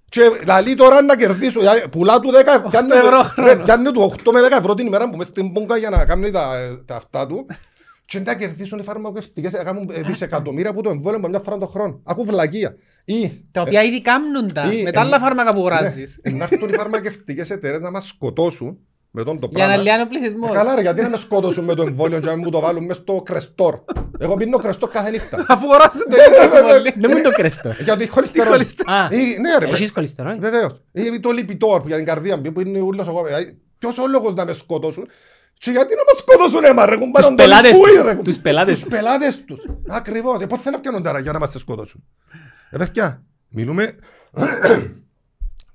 Και 0.09 0.21
λαλεί 0.47 0.75
τώρα 0.75 1.03
να 1.03 1.17
κερδίσω, 1.17 1.59
δηλαδή, 1.61 1.89
πουλά 1.89 2.21
του 2.21 2.31
10, 2.31 2.69
πιάνει 2.71 2.91
ευρώ 2.93 3.21
του- 3.35 3.43
ρε, 3.45 3.57
πιάνει 3.57 3.91
του 3.91 4.03
8 4.03 4.33
με 4.33 4.41
10 4.41 4.57
ευρώ 4.59 4.75
την 4.75 4.87
ημέρα 4.87 5.11
που 5.11 5.17
μες 5.17 5.27
στην 5.27 5.53
πούγκα 5.53 5.77
για 5.77 5.91
να 5.91 6.05
κάνει 6.05 6.31
τα, 6.31 6.51
τα 6.87 6.97
αυτά 6.97 7.27
του. 7.27 7.47
Και 8.05 8.21
να 8.21 8.35
κερδίσουν 8.35 8.79
οι 8.79 8.83
φαρμακευτικές, 8.83 9.53
να 9.53 9.65
κάνουν 9.65 9.91
ε, 9.93 10.01
δισεκατομμύρια 10.01 10.71
από 10.71 10.83
το 10.83 10.91
εμβόλιο 10.91 11.19
από 11.19 11.29
μια 11.29 11.39
φορά 11.41 11.59
το 11.59 11.67
χρόνο. 11.67 12.01
Ακού 12.05 12.25
βλακεία. 12.25 12.75
Ή, 13.05 13.43
Τα 13.51 13.61
οποία 13.61 13.83
ήδη 13.83 14.03
κάνουν 14.03 14.53
τα, 14.53 14.73
ή- 14.73 14.83
με 14.83 14.91
τα 14.93 15.01
ε, 15.01 15.03
άλλα 15.05 15.19
φάρμακα 15.19 15.53
που 15.53 15.59
αγοράζεις. 15.59 16.19
ναι, 16.23 16.33
να 16.33 16.45
έρθουν 16.51 16.69
οι 16.69 16.73
φαρμακευτικές 16.73 17.51
εταιρείες 17.51 17.81
να 17.81 17.91
μας 17.91 18.07
σκοτώσουν 18.09 18.79
με 19.19 19.23
τον 19.25 19.39
το 19.41 19.49
Για 19.51 19.59
να 19.59 19.65
πράγμα. 19.67 19.83
λιάνει 19.83 20.03
ο 20.03 20.05
Ε, 20.05 20.09
πληθυσμός. 20.09 20.51
Καλά 20.51 20.75
ρε, 20.75 20.81
γιατί 20.81 21.03
να 21.03 21.09
με 21.09 21.17
σκότωσουν 21.17 21.65
με 21.65 21.75
το 21.75 21.83
εμβόλιο 21.83 22.21
και 22.21 22.27
να 22.27 22.37
μου 22.37 22.51
το 22.51 22.61
βάλουν 22.61 22.85
μες 22.85 22.97
στο 22.97 23.23
κρεστόρ. 23.25 23.79
Εγώ 24.19 24.35
πίνω 24.37 24.59
κρεστόρ 24.59 24.91
κάθε 24.91 25.11
νύχτα. 25.11 25.45
Αφού 25.49 25.65
αγοράζεις 25.67 26.01
το 26.03 26.07
Ναι, 26.09 26.17
ίδιο 26.23 26.43
ναι, 26.43 26.49
τόσο 26.51 26.67
ναι, 26.67 26.73
πολύ. 26.73 26.95
Δεν 26.97 27.11
μου 27.17 27.23
το 27.23 27.31
κρέστο. 27.31 27.75
Γιατί 27.79 28.03
έχει 28.03 28.11
χολυστερόλ. 28.11 28.51
χολυστερόλ. 28.53 28.95
Α, 28.97 29.09
Ή- 29.11 29.39
Ναι 29.41 29.57
ρε, 29.59 29.67
έχεις 29.67 29.93
κολυστερόλ. 29.93 30.39
βεβαίως. 30.39 30.81
Ή 30.93 31.21
το 31.21 31.31
λιπιτόρ 31.31 31.81
που 31.81 31.87
για 31.89 31.97
την 31.97 32.05
καρδία 32.07 32.37
μου 32.37 32.53
που 32.53 32.61
είναι 32.61 32.81
ούλος 32.81 33.07
εγώ. 33.07 33.25
Δηλαδή, 33.25 33.59
Ποιος 33.79 33.99
ο 33.99 34.07
λόγος 34.09 34.35
να 34.35 34.45
με 34.45 34.53
σκότωσουν. 34.53 35.09
Και 35.59 35.71
γιατί 35.71 35.95
να 35.95 36.03
μας 36.09 36.17
σκότωσουν 36.17 36.65
έμα 36.65 36.87
ρε, 36.87 36.97
κουμπάρε 36.97 37.13
Τους 37.27 37.27
τον 37.27 37.35
πελάτες 37.37 37.71
φούι, 37.77 37.91
τους. 37.91 38.03
ρε, 38.03 38.15
Τους 38.15 38.39
πελάτες 38.39 38.79
Τους 38.81 38.89
τους. 38.89 38.97
πελάτες 38.99 39.45
τους. 39.45 39.61
Ακριβώς. 39.89 40.41
Ε, 40.43 40.47
Πώς 40.47 40.61
θα 40.61 40.71
να 40.71 40.81
πιάνουν 40.81 41.03
τώρα 41.03 41.19
για 41.19 41.33
να 41.33 41.39
μας 41.39 41.55
σκότωσουν. 41.59 42.05
Ε, 42.71 42.77
παιδιά, 42.79 43.23
μιλούμε... 43.51 43.95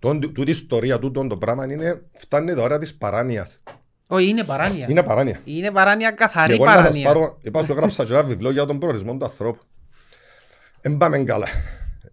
Τον- 0.01 0.19
Τούτη 0.33 0.51
ιστορία, 0.51 0.99
τούτο 0.99 1.27
το 1.27 1.37
πράγμα 1.37 1.71
είναι, 1.71 2.01
φτάνει 2.13 2.53
τα 2.53 2.61
ώρα 2.61 2.77
της 2.77 2.95
παράνοιας. 2.95 3.57
Όχι, 4.07 4.27
είναι 4.27 4.43
παράνοια. 4.43 4.85
Είναι 4.89 5.03
παράνοια. 5.03 5.41
Είναι 5.43 5.71
παράνοια 5.71 6.09
Και 6.09 6.15
καθαρή 6.15 6.53
εγώ 6.53 6.65
να 6.65 6.71
σας 6.71 6.79
παράνοια. 6.81 7.05
πάρω, 7.05 7.37
είπα 7.41 7.63
σου 7.63 7.71
έγραψα 7.71 8.05
και 8.05 8.13
ένα 8.13 8.23
βιβλίο 8.23 8.51
για 8.51 8.65
τον 8.65 8.79
προορισμό 8.79 9.17
του 9.17 9.25
ανθρώπου. 9.25 9.61
Εν 10.81 10.97
πάμε 10.97 11.17
καλά. 11.19 11.47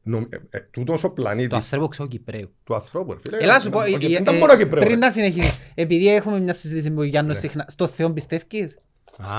Νομ- 0.02 0.32
ε, 0.34 0.36
ε, 0.50 0.60
Τούτος 0.70 1.04
ο 1.04 1.06
Το 1.08 1.12
πλανήτης 1.14 1.56
άθρεπο 1.58 1.88
ξέρω 1.88 2.08
Κυπρέου. 2.08 2.54
του 2.64 2.74
ανθρώπου, 2.74 3.12
ρε 3.12 3.18
φίλε. 3.24 3.36
Ελά 3.36 3.60
σου 3.60 3.70
πω, 3.70 3.78
Ο- 3.78 3.82
ε, 3.82 3.96
Δεν 3.98 4.26
ε, 4.26 4.38
μπορώ 4.38 4.52
να 4.52 4.56
Κυπρέο, 4.58 4.80
πριν 4.82 4.92
ρε. 4.92 4.96
να 4.96 5.10
συνεχίσεις, 5.10 5.58
επειδή 5.74 6.14
έχουμε 6.14 6.40
μια 6.40 6.54
συζήτηση 6.54 6.90
με 6.90 6.96
τον 6.96 7.04
Γιάννο 7.04 7.32
Ναι. 7.32 7.38
συχνά, 7.38 7.64
στο 7.68 7.86
Θεό 7.86 8.12
πιστεύεις; 8.12 8.78
Α, 9.18 9.30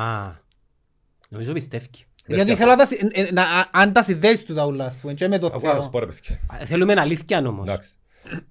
νομίζω 1.30 1.54
πιστεύει. 1.54 1.88
Γιατί 2.26 2.42
παιδιά. 2.42 2.56
θέλω 2.56 2.70
να 2.70 2.78
τα 2.78 2.86
συ- 2.86 3.02
ε, 3.18 3.22
ε, 3.22 3.32
να- 3.32 3.42
α- 3.42 3.70
αν 3.72 3.94
τα 3.94 4.04
συνδέεις 4.04 4.44
τους 4.44 4.56
τα 4.56 4.66
ούλα, 4.66 4.86
ας 4.86 4.96
πούμε, 4.96 5.14
και 5.14 5.28
με 5.28 5.38
το 5.40 5.48
Αφού 5.48 5.66
να 5.66 5.72
σας 5.72 5.80
Θεό. 5.80 5.90
πω, 5.90 6.00
ρε 6.00 6.06
παιδιά. 6.06 6.40
Α, 6.54 6.66
Θέλουμε 6.66 6.94
αλήθεια 6.98 7.44
όμως. 7.48 7.68
Εντάξει. 7.68 7.90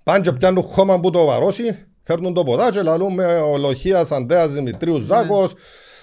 Πάνε 0.03 0.21
και 0.21 0.33
πιάνουν 0.33 0.63
χώμα 0.63 1.01
που 1.01 1.11
το 1.11 1.25
βαρώσει, 1.25 1.87
φέρνουν 2.03 2.35
το 2.35 2.45
ποδά 2.45 2.71
και 2.71 2.83
λαλούν 2.83 3.15
με 3.15 3.39
ολοχίας 3.39 4.13
Αντέας 4.13 4.53
Δημητρίους 4.53 5.05
Ζάκος, 5.05 5.55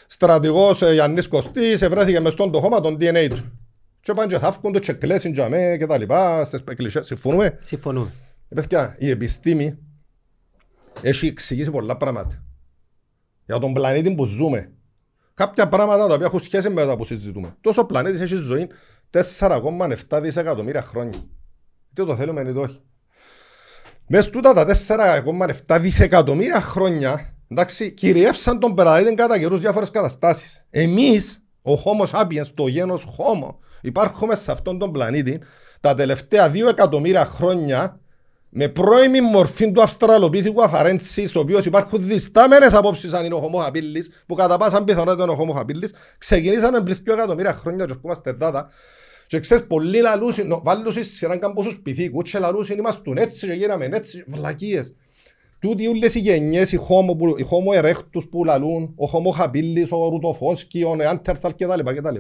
στρατηγός 0.07 0.81
ε, 0.81 0.93
Γιάννης 0.93 1.27
Κωστής, 1.27 1.81
ευρέθηκε 1.81 2.19
μες 2.19 2.31
στον 2.31 2.51
το 2.51 2.61
χώμα 2.61 2.81
τον 2.81 2.97
DNA 2.99 3.27
του. 3.29 3.51
Και 4.01 4.13
πάνε 4.13 4.33
και 4.33 4.39
θαύκουν 4.39 4.71
το 4.71 4.79
και 4.79 4.93
κλέσουν 4.93 5.33
για 5.33 5.49
μέ 5.49 5.77
και 5.77 5.85
τα 5.85 5.97
λοιπά, 5.97 6.45
στις 6.45 6.59
εκκλησίες. 6.69 7.05
Συμφωνούμε. 7.05 7.59
Συμφωνούμε. 7.61 8.13
Ε, 8.49 8.55
Παιδιά, 8.55 8.95
η 8.99 9.09
επιστήμη 9.09 9.77
έχει 11.01 11.27
εξηγήσει 11.27 11.71
πολλά 11.71 11.97
πράγματα. 11.97 12.43
Για 13.45 13.59
τον 13.59 13.73
πλανήτη 13.73 14.15
που 14.15 14.25
ζούμε. 14.25 14.71
Κάποια 15.33 15.67
πράγματα 15.67 16.07
τα 16.07 16.13
οποία 16.13 16.25
έχουν 16.25 16.39
σχέση 16.39 16.69
με 16.69 16.85
τα 16.85 16.97
που 16.97 17.05
συζητούμε. 17.05 17.55
Τόσο 17.61 17.81
ο 17.81 17.85
πλανήτης 17.85 18.21
έχει 18.21 18.35
ζωή 18.35 18.69
4,7 19.11 20.19
δισεκατομμύρια 20.21 20.81
χρόνια. 20.81 21.19
Τι 21.93 22.05
το 22.05 22.15
θέλουμε, 22.15 22.41
είναι 22.41 22.51
το 22.51 22.61
όχι. 22.61 22.81
Μες 24.07 24.29
τούτα 24.29 24.53
τα 24.53 24.65
4,7 25.67 25.77
δισεκατομμύρια 25.81 26.61
χρόνια, 26.61 27.33
εντάξει, 27.47 27.91
κυριεύσαν 27.91 28.59
τον 28.59 28.75
πλανήτη 28.75 29.13
κατά 29.13 29.39
καιρούς 29.39 29.59
διάφορες 29.59 29.89
καταστάσεις. 29.89 30.65
Εμείς, 30.69 31.43
ο 31.61 31.71
Homo 31.73 32.05
sapiens, 32.11 32.47
το 32.53 32.67
γένος 32.67 33.05
Homo, 33.17 33.55
υπάρχουμε 33.81 34.35
σε 34.35 34.51
αυτόν 34.51 34.79
τον 34.79 34.91
πλανήτη 34.91 35.41
τα 35.79 35.95
τελευταία 35.95 36.51
2 36.51 36.67
εκατομμύρια 36.67 37.25
χρόνια 37.25 37.99
με 38.49 38.67
πρώιμη 38.67 39.21
μορφή 39.21 39.71
του 39.71 39.81
αυστραλοπίθηκου 39.81 40.63
αφαρένσης, 40.63 41.29
στο 41.29 41.39
οποίος 41.39 41.65
υπάρχουν 41.65 42.07
διστάμενες 42.07 42.73
απόψεις 42.73 43.13
αν 43.13 43.25
είναι 43.25 43.35
ο 43.35 43.41
Homo 43.43 43.67
habilis, 43.67 44.05
που 44.25 44.35
κατά 44.35 44.57
πάσα 44.57 44.83
πιθανότητα 44.83 45.23
είναι 45.23 45.31
ο 45.31 45.37
Homo 45.39 45.59
habilis, 45.59 45.89
ξεκινήσαμε 46.17 46.81
πριν 46.81 46.97
2 47.05 47.13
εκατομμύρια 47.13 47.53
χρόνια 47.53 47.85
και 47.85 47.91
ερχόμαστε 47.91 48.31
δάτα. 48.31 48.69
Και 49.27 49.39
ξέρεις, 49.39 49.67
πολλοί 49.67 49.99
λαλούσιν, 50.01 50.47
νο- 50.47 50.61
βάλουν 50.63 50.91
σε 50.93 51.03
σειράν 51.03 51.39
κάμποσους 51.39 51.79
πυθίκους 51.83 52.31
και 52.31 52.39
λαλούσινήμαστον 52.39 53.17
έτσι 53.17 53.47
και 53.47 53.53
γίναμε 53.53 53.89
έτσι, 53.91 54.23
βλακίες. 54.27 54.93
Τούτοι 55.59 55.87
όλες 55.87 56.15
οι 56.15 56.19
γενιές, 56.19 56.71
οι 56.71 56.79
Homo, 56.87 57.17
που- 57.17 57.35
οι 57.37 57.45
Homo 57.49 57.83
erectus 57.83 58.29
που 58.29 58.43
λαλούν, 58.43 58.83
ο 58.95 59.05
Homo 59.13 59.41
habilis, 59.43 59.87
ο 59.89 60.09
Ρουτοφόνσκι, 60.09 60.83
ο 60.83 60.95
Neanderthal 60.99 61.49
κτλ. 61.57 61.93
κτλ. 61.95 62.15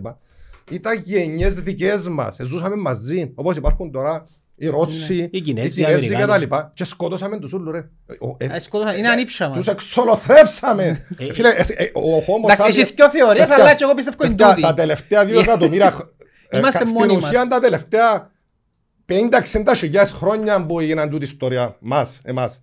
Ήταν 0.71 1.01
γενιές 1.03 1.53
δικές 1.53 2.07
μας, 2.07 2.39
Ε, 2.39 2.45
ζούσαμε 2.45 2.75
μαζί, 2.75 3.31
όπως 3.35 3.57
υπάρχουν 3.57 3.91
τώρα 3.91 4.27
οι 4.57 4.67
Ρώσοι, 4.67 5.29
Οι 5.31 5.41
Κινέζοι, 5.41 5.81
οι 5.81 5.85
Κινέζοι 5.85 6.13
Αμερικάνοι. 6.13 6.45
κτλ. 6.45 6.55
Και 6.73 6.83
σκοτώσαμε 6.83 7.37
τους 7.37 7.53
όλους 7.53 7.71
ρε. 7.71 7.89
Ο- 8.19 8.35
ε, 8.37 8.45
Ε, 8.55 8.59
σκότωσαν- 8.59 8.97
Είναι 8.97 9.07
ανήψα 9.09 9.47
Τους 9.47 9.55
μας. 9.65 9.67
εξολοθρεύσαμε. 9.67 11.05
Ε, 11.17 11.33
Φίλε, 11.33 11.49
εσύ- 11.49 11.75
ε, 11.77 11.83
ο 11.83 12.17
Homo 12.27 12.43
Εντάξει, 12.43 12.63
sapiens- 12.65 12.77
έχεις 12.77 12.91
δυο 12.95 13.09
θεωρίες, 13.09 13.47
Παιδιά, 13.47 13.63
αλλά 13.63 13.73
και 13.75 13.83
εγώ 13.83 13.93
πιστεύω 13.93 14.17
είναι 14.25 14.35
παιδιά, 14.35 14.49
τούτη. 14.49 14.61
Τα 14.61 14.73
τελευταία 14.73 15.25
δύο 15.25 15.39
εκατομμύρια 15.39 15.93
χ- 16.47 16.53
ε, 16.53 16.57
Είμαστε 16.57 16.83
κα- 16.83 16.89
μόνοι 16.89 17.03
Στην 17.05 17.15
μας. 17.19 17.29
ουσία 17.29 17.47
τα 17.47 17.59
τελευταία 17.59 18.31
50-60 19.05 19.75
χιλιάδες 19.75 20.11
χρόνια 20.11 20.65
που 20.65 20.79
έγιναν 20.79 21.09
τούτη 21.09 21.23
ιστορία 21.23 21.77
μας, 21.79 22.21
εμάς. 22.23 22.61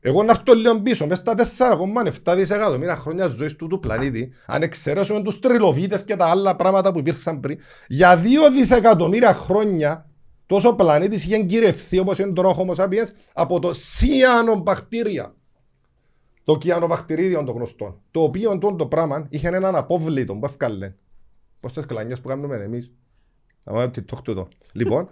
Εγώ 0.00 0.22
να 0.22 0.30
έρθω 0.32 0.54
λίγο 0.54 0.80
πίσω, 0.80 1.06
μέσα 1.06 1.20
στα 1.20 1.34
4,7 1.34 2.34
δισεκατομμύρια 2.34 2.96
χρόνια 2.96 3.28
ζωής 3.28 3.56
του 3.56 3.66
του 3.66 3.80
πλανήτη, 3.80 4.32
αν 4.46 4.62
εξαιρέσουμε 4.62 5.22
τους 5.22 5.38
τριλοβίτες 5.38 6.04
και 6.04 6.16
τα 6.16 6.26
άλλα 6.26 6.56
πράγματα 6.56 6.92
που 6.92 6.98
υπήρξαν 6.98 7.40
πριν, 7.40 7.58
για 7.88 8.16
2 8.16 8.50
δισεκατομμύρια 8.52 9.34
χρόνια 9.34 10.06
τόσο 10.46 10.68
ο 10.68 10.74
πλανήτης 10.74 11.24
είχε 11.24 11.34
εγκυρευθεί 11.36 11.98
όπως 11.98 12.18
είναι 12.18 12.32
τώρα 12.32 12.48
ο 12.48 12.56
Homo 12.58 12.74
sapiens 12.84 13.06
από 13.32 13.58
το 13.60 13.70
σιανοβακτήρια. 13.74 15.34
Το 16.44 16.56
κιανοβακτηρίδιο 16.56 17.44
το 17.44 17.52
γνωστό. 17.52 18.00
Το 18.10 18.22
οποίο 18.22 18.58
το, 18.58 18.74
το 18.74 18.86
πράγμα 18.86 19.26
είχε 19.30 19.48
έναν 19.48 19.76
απόβλητο 19.76 20.34
που 20.34 20.46
έφκαλε. 20.46 20.94
Πώς 21.60 21.72
τις 21.72 21.86
κλανιές 21.86 22.20
που 22.20 22.28
κάνουμε 22.28 22.56
εμείς. 22.56 22.92
Θα 23.68 23.74
βάλω 23.74 23.90
TikTok 23.94 24.18
τούτο. 24.22 24.48
Λοιπόν, 24.72 25.08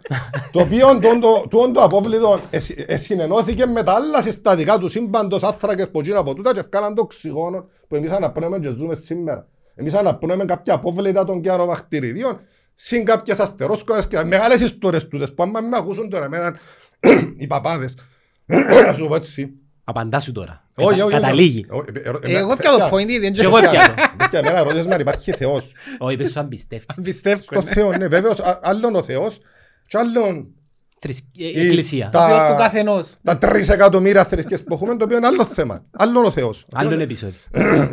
το 0.53 0.61
οποίο 0.61 0.99
το, 0.99 1.19
το, 1.19 1.47
το, 1.49 1.73
το 1.73 1.83
απόβλητο 1.83 2.41
εσυ- 2.51 2.91
εσυνενώθηκε 2.91 3.67
με 3.67 3.83
τα 3.83 3.93
άλλα 3.93 4.23
συστατικά 4.23 4.79
του 4.79 4.89
σύμπαντος 4.89 5.43
άθρακες 5.43 5.91
που 5.91 6.01
γίνουν 6.01 6.19
από 6.19 6.35
τούτα 6.35 6.53
και 6.53 6.59
έφκαλαν 6.59 6.95
το 6.95 7.03
οξυγόνο 7.03 7.69
που 7.89 7.97
εμείς 7.97 8.11
αναπνέουμε 8.11 8.59
και 8.59 8.73
ζούμε 8.73 8.95
σήμερα. 8.95 9.49
Εμείς 9.75 9.95
αναπνέουμε 9.95 10.45
κάποια 10.45 10.75
απόβλητα 10.75 11.25
των 11.25 11.41
κιανοβακτηριδίων 11.41 12.41
συν 12.75 13.05
κάποιες 13.05 13.39
αστερόσκορες 13.39 14.07
και 14.07 14.25
μεγάλες 14.25 14.61
ιστορίες 14.61 15.09
τούτες 15.09 15.35
που 15.35 15.43
άμα 15.43 15.61
με 15.61 15.77
ακούσουν 15.77 16.11
τώρα 16.11 16.25
εμένα 16.25 16.59
οι 17.39 17.47
παπάδες 17.47 17.99
να 18.87 18.93
σου 18.95 19.07
πω 19.07 19.15
έτσι 19.15 19.53
Απαντά 19.89 20.21
σου 20.21 20.33
τώρα. 20.33 20.65
όχι, 20.77 20.89
Κατα- 20.89 21.05
όχι, 21.05 21.15
όχι. 21.15 21.21
Καταλήγει. 21.23 21.67
Όχι, 21.69 21.87
ε, 21.95 21.99
ε, 21.99 22.33
Ε, 22.35 22.39
Εγώ 22.39 22.53
ε, 22.53 22.57
πιάνω 22.57 22.77
το 22.79 22.89
παιδιά, 22.89 22.99
point 22.99 23.09
ήδη. 23.11 23.31
Και 23.31 23.43
εγώ 23.45 23.57
πιάνω. 23.59 23.95
παιδιά, 24.17 24.39
εμένα 24.39 24.63
ρώτησες 24.63 24.87
με 24.87 24.95
αν 24.95 25.01
υπάρχει 25.01 25.33
Θεός. 25.33 25.73
Όχι, 25.99 26.15
είπες 26.15 26.31
σου 26.31 26.41
αν 26.41 26.49
πιστεύεις. 26.49 26.87
Πιστεύω. 27.03 27.43
Στο 27.43 27.63
Θεό, 27.63 27.93
ναι, 27.93 28.09
βέβαιως, 28.09 28.39
α- 28.41 28.61
άλλον 28.63 28.95
ο 28.95 29.03
Θεός 29.03 29.39
και 29.87 29.99
άλλον 29.99 30.47
Θρησκ- 30.99 31.25
ε, 31.39 31.45
η- 31.47 31.61
Εκκλησία. 31.67 32.09
τα- 32.09 32.27
Θεός 32.29 32.49
του 32.51 32.55
καθενός. 32.57 33.15
τα 33.23 33.39
τρισεκατομμύρια 33.39 34.25
θρησκείες 34.25 34.63
που 34.63 34.75
έχουμε, 34.75 34.97
το 34.97 35.05
οποίο 35.05 35.17
είναι 35.17 35.27
άλλο 35.27 35.45
θέμα. 35.45 35.85
Άλλον 35.91 36.25
ο 36.25 36.31
Θεός. 36.31 36.67
Άλλον 36.73 37.01
επεισόδιο. 37.01 37.39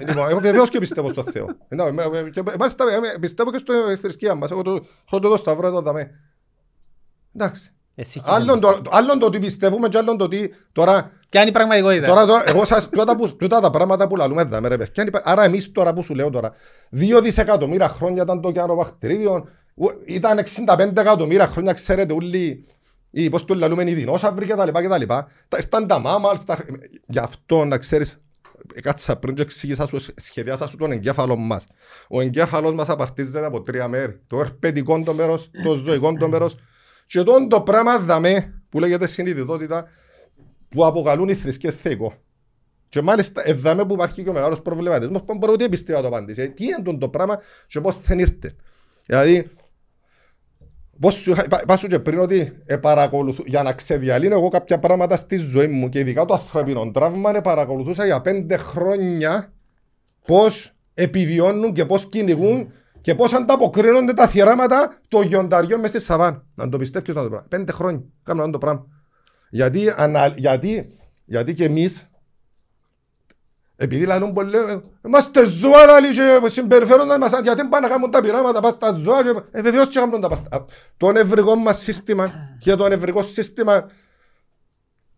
Λοιπόν, 0.08 0.30
εγώ 0.30 0.40
βεβαίως 0.40 0.70
και 0.70 0.80
πιστεύω 0.80 1.10
στο 1.10 1.24
Θεό. 1.24 1.46
Εντάξει, 1.68 1.94
με- 1.94 2.10
με- 2.22 2.30
και 2.30 2.42
Μάλιστα, 2.60 2.84
ε, 3.14 3.18
πιστεύω 3.20 3.52
και 3.52 3.58
στη 3.58 4.02
θρησκεία 4.02 4.36
μας. 4.36 4.52
Εγώ 4.52 4.62
το 4.62 4.86
χρώντο 5.10 5.30
το 5.30 5.38
σταυρό 5.38 5.68
εδώ 5.68 5.82
δαμέ. 5.82 6.10
Εντάξει. 7.36 7.70
Εσύ 7.96 8.22
Άλλον 8.26 8.60
το- 8.60 8.82
Άλλον 8.90 9.20
το 9.20 9.26
ότι 9.26 9.40
πιστεύουμε 9.40 9.88
και 9.88 9.98
άλλον 9.98 10.18
το 10.18 10.24
ότι 10.24 10.54
τώρα 10.72 11.12
Και 11.34 11.40
αν 11.40 11.48
η 11.48 11.52
πραγματικότητα; 11.52 12.08
Τώρα, 12.08 12.26
τώρα, 12.26 12.44
εγώ 12.50 12.66
σας, 12.66 12.90
τούτα, 12.90 13.16
που, 13.16 13.36
τούτα 13.36 13.60
τα 13.60 13.70
πράγματα 13.72 14.08
που 14.08 14.16
λαλούμε 14.16 14.42
εδώ, 14.42 14.60
ρε 14.68 14.78
παιδιά, 14.78 14.94
είναι 15.04 15.08
υπα- 15.08 15.22
άρα 15.24 15.44
εμείς 15.44 15.72
τώρα 15.72 15.94
που 15.94 16.04
σου 16.04 16.14
λέω 16.14 16.30
τώρα, 16.30 16.52
δύο 16.90 17.22
δισεκατομμύρια 17.22 17.88
χρόνια 17.88 18.24
ήταν 18.24 18.42
το 18.42 18.52
κιανοβακτηρίδιο, 18.52 19.48
Ο- 19.76 19.92
Ήταν 20.06 20.38
65 20.38 21.02
εκατομμύρια 21.02 21.48
χρόνια, 21.48 21.74
ξέρετε, 21.74 22.14
όλοι 22.14 22.66
οι, 23.12 23.30
πώς 23.30 23.46
το 23.46 23.54
λαλούμε, 23.54 23.84
οι 23.90 23.94
δεινόσαυροι 23.94 24.46
και 24.46 24.54
τα 24.56 24.66
λοιπά 24.66 24.82
και 24.82 24.88
τα 24.88 24.98
λοιπά. 24.98 25.28
Τα- 25.48 25.58
Ήρθαν 25.58 25.88
τα 25.88 26.00
μάμαλς, 26.00 26.44
τα... 26.46 26.58
Γι' 27.08 27.20
αυτό, 27.20 27.66
να 27.66 27.78
ξέρεις, 27.78 28.18
ε, 28.74 28.82
κάτσα 28.82 29.16
πριν 29.16 29.36
και 29.36 29.42
εξήγησα 29.42 29.88
σου, 29.88 30.00
σχεδιάσα 30.16 30.68
σου 30.68 30.78
τον 30.78 30.92
εγκέφαλο 30.92 31.36
μας. 31.36 31.68
Ο 32.08 32.22
εγκέφαλος 32.22 32.74
μας 32.74 32.90
απαρτίζεται 32.90 33.46
από 33.46 33.62
τρία 33.62 33.88
μέρη. 33.88 34.20
Το 34.28 34.40
ερπαιδικό 34.40 35.02
το 35.06 35.14
μέρος, 35.14 35.50
το 35.64 35.76
ζωικό 35.76 36.14
το 36.14 36.28
μέρος 36.28 36.56
και 37.08 37.24
τον 37.24 37.50
το 37.50 37.62
πράγμα 37.62 38.00
δαμέ 38.00 38.54
που 38.70 38.80
λέγεται 38.80 39.08
συνειδητότητα 39.08 39.88
που 40.74 40.86
αποκαλούν 40.86 41.30
οι 41.30 41.34
θρησκείες 41.34 41.76
θεϊκό. 41.76 42.14
Και 42.90 43.02
μάλιστα 43.02 43.42
εδάμε 43.46 43.86
που 43.86 43.94
υπάρχει 43.94 44.24
και 44.24 44.30
ο 44.30 44.34
μεγάλος 44.34 44.62
προβληματισμός 44.62 45.24
που 45.24 45.38
μπορεί 45.38 45.52
ούτε 45.52 45.64
η 45.64 45.66
επιστήμη 45.66 45.98
να 45.98 46.04
το 46.04 46.08
απαντήσει. 46.16 46.42
Ε, 46.42 46.48
Τι 46.48 46.66
είναι 46.66 46.82
τον 46.84 47.00
το 47.00 47.10
πράγμα 47.10 47.40
και 47.68 47.82
πώς 47.82 48.02
δεν 48.02 48.20
ήρθε. 48.20 48.52
Δηλαδή, 49.06 49.48
πώς 51.00 51.14
σου 51.14 51.32
είχα, 51.32 51.44
είπα- 51.46 51.62
είπα 51.62 51.78
σου 51.78 51.88
και 51.88 52.00
πριν 52.00 52.20
ότι 52.20 52.62
ε, 52.66 52.78
παρακολουθού, 52.78 53.44
για 53.46 53.64
να 53.64 53.74
ξεδιαλύνω 53.74 54.36
εγώ 54.36 54.48
κάποια 54.48 54.80
πράγματα 54.80 55.16
στη 55.16 55.38
ζωή 55.38 55.68
μου 55.68 55.90
και 55.90 56.00
ειδικά 56.00 56.26
το 56.26 56.34
ανθρωπινό 56.34 56.92
τραύμα 56.92 57.36
ε, 57.36 57.42
παρακολουθούσα 57.42 58.06
για 58.06 58.22
πέντε 58.22 58.58
χρόνια 58.58 59.54
πώς 60.26 60.72
επιβιώνουν 60.94 61.74
και 61.74 61.86
πώς 61.86 62.10
κυνηγούν 62.10 62.72
και 63.02 63.16
πώς 63.16 63.34
ανταποκρίνονται 63.34 64.14
τα 64.14 64.28
θυράματα 64.28 65.00
των 65.08 65.26
γιονταριών 65.26 65.80
μες 65.80 65.90
στη 65.90 66.00
σαβάνα. 66.00 66.46
Να 66.56 66.70
το 66.70 66.78
πιστεύεις 66.78 67.16
να 67.16 67.22
το 67.24 67.30
πράγμα. 67.30 67.48
Πέντε 67.50 67.72
χρόνια 67.72 68.04
κάνουν 68.24 68.42
αυτό 68.42 68.52
το 68.52 68.58
πράγμα. 68.58 68.88
Γιατί, 69.54 69.94
ανα, 69.96 70.28
γιατί, 70.28 70.88
γιατί 71.26 71.54
και 71.54 71.64
εμείς 71.64 72.08
επειδή 73.76 74.06
λαλούν 74.06 74.34
πολλοί, 74.34 74.58
ε, 74.58 74.80
είμαστε 75.06 75.46
ζώα 75.46 75.86
λαλί 75.86 76.14
και 76.14 76.50
συμπεριφέρονταν 76.50 77.20
μας, 77.20 77.32
γιατί 77.44 77.68
πάνε 77.68 77.88
να 77.88 77.94
κάνουν 77.94 78.12
τα 78.12 78.22
πειράματα, 78.22 78.60
πας 78.60 78.74
στα 78.74 78.92
ζώα 78.92 79.24
και... 79.24 79.42
Ε, 79.52 79.62
βεβαίως 79.62 79.88
και 79.88 80.00
κάνουν 80.00 80.22
τα 80.22 80.30
πας. 80.30 80.42
Α, 80.50 80.66
Το 80.98 81.12
νευρικό 81.12 81.56
μας 81.56 81.78
σύστημα 81.78 82.32
και 82.60 82.76
το 82.76 82.88
νευρικό 82.88 83.24
σύστημα 83.24 83.90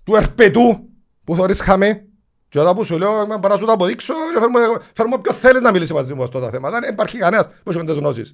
του 0.03 0.15
ερπετού 0.15 0.89
που 1.23 1.35
θωρείς 1.35 1.61
χαμέ 1.61 2.05
και 2.49 2.59
όταν 2.59 2.75
που 2.75 2.83
σου 2.83 2.97
λέω, 2.97 3.21
«Ε, 3.21 3.25
μπορώ 3.25 3.47
να 3.47 3.57
σου 3.57 3.65
το 3.65 3.71
αποδείξω, 3.71 4.13
και 4.33 4.39
φέρνω, 4.39 4.81
φέρνω 4.93 5.17
ποιο 5.17 5.33
θέλεις 5.33 5.61
να 5.61 5.71
μιλήσεις 5.71 5.93
μαζί 5.93 6.13
μου 6.13 6.23
αυτό 6.23 6.39
το 6.39 6.49
θέμα. 6.49 6.69
Δεν 6.69 6.83
υπάρχει 6.89 7.17
κανένας 7.17 7.49
που 7.63 7.69
έχεις 7.69 7.83
τις 7.83 7.95
γνώσεις. 7.95 8.33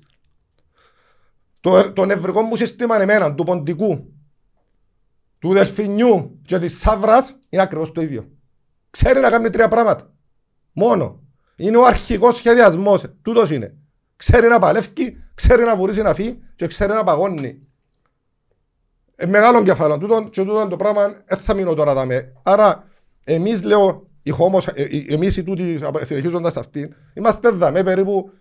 Το, 1.59 1.91
το 1.93 2.05
νευρικό 2.05 2.41
μου 2.41 2.55
σύστημα 2.55 3.01
εμένα, 3.01 3.35
του 3.35 3.43
ποντικού, 3.43 4.13
του 5.41 5.53
δελφινιού 5.53 6.39
και 6.45 6.59
της 6.59 6.79
σαύρας 6.79 7.37
είναι 7.49 7.61
ακριβώς 7.61 7.91
το 7.91 8.01
ίδιο. 8.01 8.29
Ξέρει 8.89 9.19
να 9.19 9.29
κάνει 9.29 9.49
τρία 9.49 9.67
πράγματα. 9.67 10.11
Μόνο. 10.71 11.19
Είναι 11.55 11.77
ο 11.77 11.85
αρχικός 11.85 12.35
σχεδιασμός. 12.37 13.03
Τούτος 13.21 13.51
είναι. 13.51 13.75
Ξέρει 14.15 14.47
να 14.47 14.59
παλεύει, 14.59 15.17
ξέρει 15.33 15.63
να 15.63 15.75
βουρήσει 15.75 16.01
να 16.01 16.13
φύγει 16.13 16.39
και 16.55 16.67
ξέρει 16.67 16.93
να 16.93 17.03
παγώνει. 17.03 17.59
Ε, 19.15 19.25
μεγάλο 19.25 19.63
κεφάλαιο. 19.63 19.97
Τούτο, 19.97 20.23
και 20.23 20.41
τούτο 20.43 20.67
το 20.67 20.75
πράγμα 20.75 21.07
δεν 21.25 21.37
θα 21.37 21.53
μείνω 21.53 21.73
τώρα 21.73 21.93
δάμε. 21.93 22.33
Άρα 22.43 22.87
εμείς 23.23 23.63
λέω, 23.63 24.07
οι 24.23 24.29
χώμος, 24.29 24.67
ε, 24.67 24.71
ε, 24.75 25.13
εμείς 25.13 25.37
οι 25.37 25.43
τούτοι 25.43 25.79
συνεχίζοντας 26.01 26.57
αυτήν, 26.57 26.93
είμαστε 27.13 27.49
δάμε 27.49 27.83
περίπου 27.83 28.31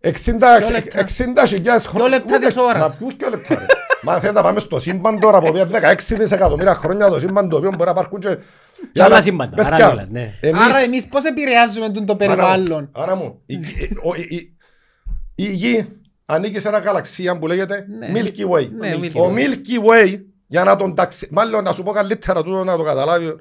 60 0.00 0.70
λεπτά. 0.70 0.98
60 0.98 1.46
χιλιάδες 1.46 1.86
χρόνια. 1.86 2.08
λεπτά 2.08 2.38
της 2.38 2.48
Ούτε- 2.50 2.60
ώρας. 2.60 2.90
Μα 2.90 2.96
ποιους 2.96 3.16
δυο 3.16 3.28
λεπτά 3.30 3.54
ρε. 3.54 3.66
Μα 4.02 4.20
θες 4.20 4.32
να 4.32 4.42
πάμε 4.42 4.60
στο 4.60 4.80
σύμπαν 4.80 5.20
τώρα 5.20 5.40
που 5.40 5.46
οποία 5.46 5.66
16 5.66 5.94
δισεκατομμύρια 6.18 6.74
χρόνια 6.74 7.08
το 7.08 7.18
σύμπαν 7.20 7.48
το 7.48 7.56
οποίο 7.56 7.70
μπορεί 7.70 7.84
να 7.84 7.90
υπάρχουν 7.90 8.18
και... 8.20 8.38
Και 8.92 9.02
άλλα 9.02 9.22
σύμπαντα, 9.22 9.54
Παιδιά, 9.56 9.70
παράλληλα, 9.70 10.06
ναι. 10.10 10.34
εμείς- 10.40 10.62
Άρα 10.62 10.76
εμείς 10.78 11.06
πώς 11.06 11.24
επηρεάζουμε 11.24 11.90
τον 11.90 12.06
το 12.06 12.16
Άρα 12.20 12.26
μου, 12.30 12.36
περιβάλλον; 12.36 12.88
Άρα 12.92 13.14
μου, 13.14 13.40
η, 13.46 13.54
η- 13.54 13.98
ο- 14.02 14.14
η- 14.14 14.34
η- 14.36 14.56
η 15.34 15.52
γη 15.52 15.88
ανήκει 16.26 16.60
σε 16.60 16.68
ένα 16.68 16.78
γαλαξία 16.78 17.38
που 17.38 17.46
λέγεται 17.46 17.86
Ναι. 17.98 18.12
Milky 18.14 18.48
Way. 18.50 18.68
Ναι, 18.78 18.90
Milky 19.00 19.14
Ο 19.14 19.28
Way. 19.34 19.38
Milky 19.38 19.90
Way, 19.90 20.20
για 20.46 20.64
να 20.64 20.76
τον 20.76 20.94
ταξι... 20.94 21.28
Μάλλον 21.30 21.64
να 21.64 21.72
σου 21.72 21.82
πω 21.82 21.92
καλύτερα 21.92 22.42
τούτο 22.42 22.64
να 22.64 22.76
το 22.76 22.82
καταλάβει, 22.82 23.34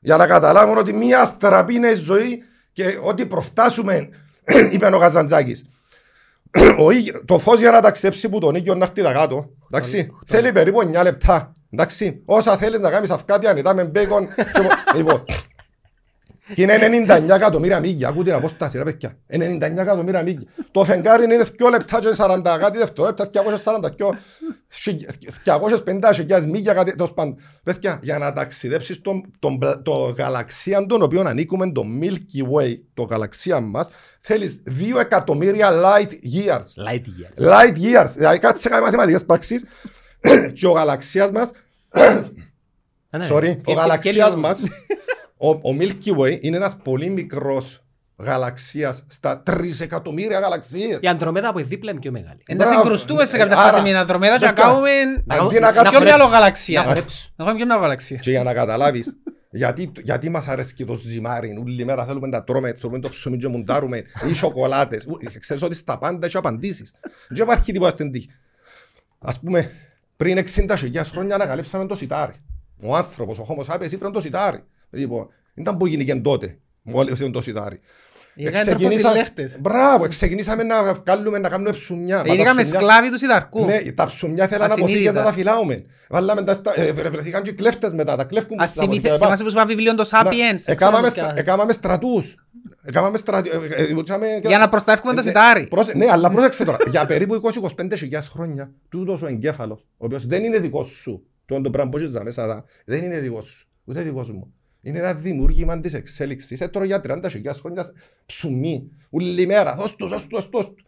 για 0.00 0.16
να 0.16 0.26
καταλάβουν 0.26 0.78
ότι 0.78 0.92
μία 0.92 1.20
αστραπή 1.20 1.74
είναι 1.74 1.88
η 1.88 1.94
ζωή 1.94 2.42
και 2.72 2.98
ότι 3.02 3.26
προφτάσουμε, 3.26 4.08
είπε 4.72 4.86
ο 4.94 4.98
Καζαντζάκης. 4.98 5.64
Ο 6.84 6.90
ήλιο- 6.90 7.22
το 7.24 7.38
φως 7.38 7.58
για 7.60 7.70
να 7.70 7.80
ταξιδέψει 7.80 8.28
που 8.28 8.38
τον 8.38 8.54
ήλιο 8.54 8.74
να 8.74 8.84
έρθει 8.84 9.02
τα 9.02 9.12
κάτω, 9.12 9.50
εντάξει, 9.72 10.10
θέλει 10.26 10.52
περίπου 10.52 10.80
9 10.80 11.02
λεπτά. 11.02 11.52
Εντάξει, 11.70 12.22
όσα 12.24 12.56
θέλεις 12.56 12.80
να 12.80 12.90
κάνεις 12.90 13.10
αυκάτια 13.10 13.50
ανητά 13.50 13.74
με 13.74 13.84
μπέικον. 13.84 14.26
και 14.52 14.60
μο- 14.60 14.68
Λοιπόν, 14.96 15.24
και 16.54 16.62
είναι 16.62 16.78
99 17.08 17.28
εκατομμύρια 17.34 17.80
μίλια. 17.80 18.08
Ακούτε 18.08 18.24
την 18.24 18.34
απόσταση 18.38 18.78
ρε 18.78 18.84
παιδιά. 18.84 19.18
99 19.32 19.60
εκατομμύρια 19.60 20.22
μίλια. 20.22 20.48
Το 20.70 20.84
φεγγάρι 20.84 21.24
είναι 21.24 21.44
2 21.58 21.70
λεπτά 21.70 22.00
και 22.00 22.08
40 22.16 22.40
κάτι 22.60 22.78
δευτερόλεπτα, 22.78 23.30
242 23.32 24.10
250 25.44 26.10
χιλιάδες 26.14 26.46
μίλια 26.46 26.72
κάτι 26.74 26.90
τέλος 26.96 27.12
πάντων. 27.14 27.36
Παιδιά, 27.62 27.98
για 28.02 28.18
να 28.18 28.32
ταξιδέψεις 28.32 29.00
τον, 29.00 29.30
τον, 29.38 29.58
πλα- 29.58 29.82
το 29.82 30.14
γαλαξία 30.18 30.86
τον 30.86 31.02
οποίο 31.02 31.20
ανήκουμε, 31.20 31.72
το 31.72 31.82
Milky 32.02 32.56
Way, 32.56 32.78
το 32.94 33.02
γαλαξία 33.02 33.60
μας, 33.60 33.88
θέλεις 34.20 34.62
2 34.66 34.98
εκατομμύρια 35.00 35.70
light 35.72 36.10
years. 36.10 36.88
Light 36.88 37.02
years. 37.02 37.50
Light 37.52 37.74
years. 37.76 38.10
Δηλαδή 38.16 38.38
κάτσε 38.38 38.68
κάνει 38.68 38.84
μαθηματικές 38.84 39.24
πράξεις 39.24 39.64
και 40.54 40.66
ο 40.66 40.70
γαλαξίας 40.70 41.30
μας 41.30 41.50
Α, 43.10 43.18
ναι. 43.18 43.26
Sorry, 43.30 43.42
Και- 43.42 43.48
ο 43.48 43.60
και- 43.64 43.72
γαλαξίας 43.72 44.14
και 44.14 44.22
λίγο- 44.24 44.36
μας, 44.40 44.60
ο, 45.38 45.48
ο 45.48 45.76
Milky 45.80 46.16
Way 46.18 46.38
είναι 46.40 46.56
ένας 46.56 46.76
πολύ 46.76 47.10
μικρός 47.10 47.82
γαλαξίας 48.16 49.02
στα 49.06 49.42
τρισεκατομμύρια 49.42 50.38
γαλαξίες. 50.38 50.98
Η 51.00 51.06
Ανδρομέδα 51.06 51.48
από 51.48 51.58
δίπλα 51.60 51.90
είναι 51.90 52.00
πιο 52.00 52.10
μεγάλη. 52.10 52.42
Ε, 52.46 52.54
Να 52.54 52.64
Μπράβο. 52.64 52.80
συγκρουστούμε 52.80 53.24
σε 53.24 53.36
κάποια 53.38 53.56
Άρα, 53.58 53.68
φάση 53.70 53.82
με 53.82 53.88
την 53.88 53.96
Ανδρομέδα 53.96 54.38
και 54.38 54.44
να 54.44 54.52
παιδιά, 54.52 54.68
κάνουμε 54.68 54.90
Αντί 55.26 55.54
να 55.58 55.60
να 55.60 55.72
πιο 55.72 55.82
κάτσουμε... 55.82 56.04
μυαλό 56.04 56.24
Να 56.24 56.30
γαλαξία. 56.30 56.82
χορέψω. 56.82 57.28
Να 57.36 57.44
κάνουμε 57.44 57.56
πιο 57.56 57.66
μυαλό 57.66 57.82
γαλαξία. 57.82 58.16
Και 58.16 58.30
για 58.30 58.42
να 58.42 58.54
καταλάβεις, 58.54 59.16
γιατί, 59.50 59.92
γιατί 60.02 60.28
μας 60.30 60.46
αρέσει 60.46 60.74
και 60.74 60.84
το 60.84 60.94
ζυμάρι, 60.94 61.58
όλη 61.64 61.84
μέρα 61.84 62.04
θέλουμε 62.06 62.26
να 62.28 62.44
τρώμε, 62.44 62.72
θέλουμε 62.72 62.98
το 62.98 63.08
ψωμί 63.08 63.36
και 63.36 63.48
μουντάρουμε, 63.48 64.02
ή 64.30 64.34
σοκολάτες. 64.34 65.04
Ου, 65.06 65.16
Ξέρεις 65.40 65.62
ότι 65.62 65.74
στα 65.74 65.98
πάντα 65.98 66.26
έχει 66.26 66.36
απαντήσεις. 66.36 66.94
Δεν 67.28 67.42
υπάρχει 67.44 67.72
τίποτα 67.72 67.90
στην 67.90 68.10
τύχη. 68.12 68.28
Ας 69.18 69.40
πούμε, 69.40 69.70
πριν 70.16 70.38
60.000 70.38 71.00
χρόνια 71.10 71.34
ανακαλύψαμε 71.34 71.86
το 71.86 71.94
σιτάρι. 71.94 72.32
Ο 72.82 72.96
άνθρωπος, 72.96 73.38
ο 73.38 73.46
Homo 73.48 73.72
sapiens, 73.74 73.92
ήφερε 73.92 74.10
το 74.10 74.20
σιτάρι. 74.20 74.64
Λοιπόν, 74.90 75.28
ήταν 75.54 75.76
που 75.76 75.86
γίνηκε 75.86 76.14
τότε, 76.14 76.58
μόλις 76.82 77.18
ήταν 77.18 77.32
το 77.32 77.40
σιτάρι. 77.42 77.80
Είχαν 78.34 78.52
Εξεκινήσα- 78.54 78.90
τροφοσυλλέχτες. 79.00 79.58
Μπράβο, 79.60 80.08
ξεκινήσαμε 80.08 80.62
να 80.62 80.94
βγάλουμε, 80.94 81.38
να 81.38 81.48
κάνουμε 81.48 81.70
ψουμιά. 81.70 82.16
Μα 82.16 82.22
τα 82.22 82.28
Γίνηκαμε 82.28 82.60
ψουμιά- 82.62 82.80
σκλάβοι 82.80 83.10
του 83.10 83.18
Σιδαρκού. 83.18 83.64
ναι, 83.64 83.78
τα 83.92 84.06
ψωμιά 84.06 84.46
θέλαν 84.46 84.70
Ασυνείδητα. 84.70 84.98
αποθήκες 84.98 85.12
να 85.14 85.22
τα 85.22 85.32
φυλάουμε. 85.32 85.84
Βάλαμε 86.08 86.42
τα 86.42 86.54
στα... 86.54 86.80
ε, 86.80 86.92
βρεθήκαν 86.92 87.42
και 87.42 87.50
οι 87.50 87.54
κλέφτες 87.54 87.92
μετά, 87.92 88.16
τα 88.16 88.24
κλέφκουν 88.24 88.60
Αν 88.60 88.68
στα 88.68 88.82
αποθήκες. 88.82 89.02
θυμήθε- 89.02 89.22
θυμάσαι 89.24 89.42
που 89.42 89.50
σου 89.50 89.56
είπα 89.56 89.66
βιβλίο 89.66 89.94
το 89.94 90.08
Sapiens; 90.10 90.62
Εκάμαμε, 90.64 91.08
Ξέρω 91.08 91.26
στρα... 91.26 91.38
εκάμαμε 91.38 91.72
στρατούς. 91.72 92.34
Εκάμαμε 92.82 93.18
στρατούς... 93.18 93.52
ε, 93.52 93.56
ε, 93.76 93.84
δημιουργήσαμε- 93.84 94.40
Για 94.44 94.58
να 94.58 94.68
προστατεύουμε 94.68 95.12
το 95.14 95.20
Ε, 95.20 95.22
ναι, 95.22 95.28
σιτάρι. 95.28 95.66
πρόσε- 95.66 95.94
Ναι, 95.94 96.06
αλλά 96.10 96.30
πρόσεξε 96.30 96.64
τώρα. 96.64 96.78
Για 96.90 97.06
περίπου 97.06 97.34
20-25 97.34 97.96
χιλιάδες 97.96 98.28
χρόνια, 98.28 98.70
τούτος 98.88 99.22
ο 99.22 99.26
εγκέφαλος, 99.26 99.80
ο 99.96 100.04
οποίος 100.04 100.26
δεν 100.26 100.44
είναι 100.44 100.58
δικός 100.58 100.88
σου, 100.88 101.22
το 101.46 101.60
το 101.60 101.70
πράγμα 101.70 101.90
που 101.90 101.96
έχεις 101.98 102.10
δα 102.10 102.24
μέσα, 102.24 102.46
δα, 102.46 102.64
δεν 102.84 103.02
είναι 103.04 103.18
δικός 103.18 103.46
σου, 103.46 103.66
ούτε 103.84 104.00
δικός 104.00 104.30
μου. 104.30 104.52
Είναι 104.88 104.98
ένα 104.98 105.14
δημιούργημα 105.14 105.80
της 105.80 105.94
εξέλιξης. 105.94 106.60
Έτρωγε 106.60 106.86
για 106.86 107.00
30 107.00 107.26
χιλιάδες 107.30 107.60
χρόνια 107.60 107.92
ψουμί, 108.26 108.90
όλη 109.10 109.46
μέρα, 109.46 109.74
δώσ' 109.74 109.94
του, 109.96 110.08
δώσ' 110.08 110.22
του, 110.22 110.28
δώσ' 110.36 110.44
του, 110.44 110.50
δώσ' 110.56 110.66
του. 110.66 110.84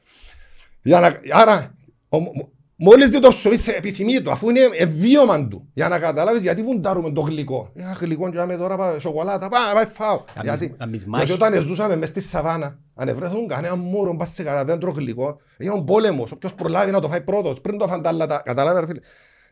Για 0.83 1.01
να, 1.01 1.21
άρα, 1.33 1.75
ο, 2.09 2.19
μ- 2.21 2.49
μόλις 2.77 3.11
δει 3.11 3.21
το 3.21 3.29
ψωμί 3.29 3.57
θε- 3.57 3.77
επιθυμεί 3.77 4.21
το, 4.23 4.31
αφού 4.31 4.49
είναι 4.51 4.61
ευβίωμα 4.79 5.49
του, 5.49 5.69
για 5.75 5.89
να 5.89 5.99
καταλάβεις 5.99 6.43
γιατί 6.43 6.63
βουντάρουμε 6.63 7.11
το 7.13 7.21
γλυκό. 7.21 7.71
Ε, 7.75 7.83
γλυκό 8.01 8.31
και 8.31 8.39
άμε 8.39 8.57
τώρα 8.57 8.77
πά- 8.77 9.01
σοκολάτα, 9.01 9.49
πάμε, 9.49 9.73
πάμε 9.73 9.87
φάω. 9.87 10.25
Καμίς- 10.35 10.43
Γιατί, 10.59 10.75
καμίς 10.79 11.03
γιατί 11.05 11.09
μάχη. 11.11 11.33
όταν 11.33 11.63
ζούσαμε 11.63 11.97
μες 11.97 12.09
στη 12.09 12.21
σαβάνα, 12.21 12.79
αν 12.95 13.09
ευρέθουν 13.09 13.47
κανένα 13.47 13.77
μούρο, 13.77 14.17
πας 14.17 14.29
σε 14.35 14.43
κανένα 14.43 14.65
δέντρο 14.65 14.91
γλυκό, 14.91 15.41
ήταν 15.59 15.85
πόλεμος, 15.85 16.33
όποιος 16.33 16.55
προλάβει 16.55 16.91
να 16.91 17.01
το 17.01 17.09
φάει 17.09 17.21
πρώτος, 17.23 17.61
πριν 17.61 17.79
το 17.79 17.87
φάνε 17.89 18.03
τα 18.03 18.09
άλλα, 18.09 18.27
τα- 18.27 18.43
καταλάβες 18.45 18.81
ρε 18.81 18.87
φίλε. 18.87 19.01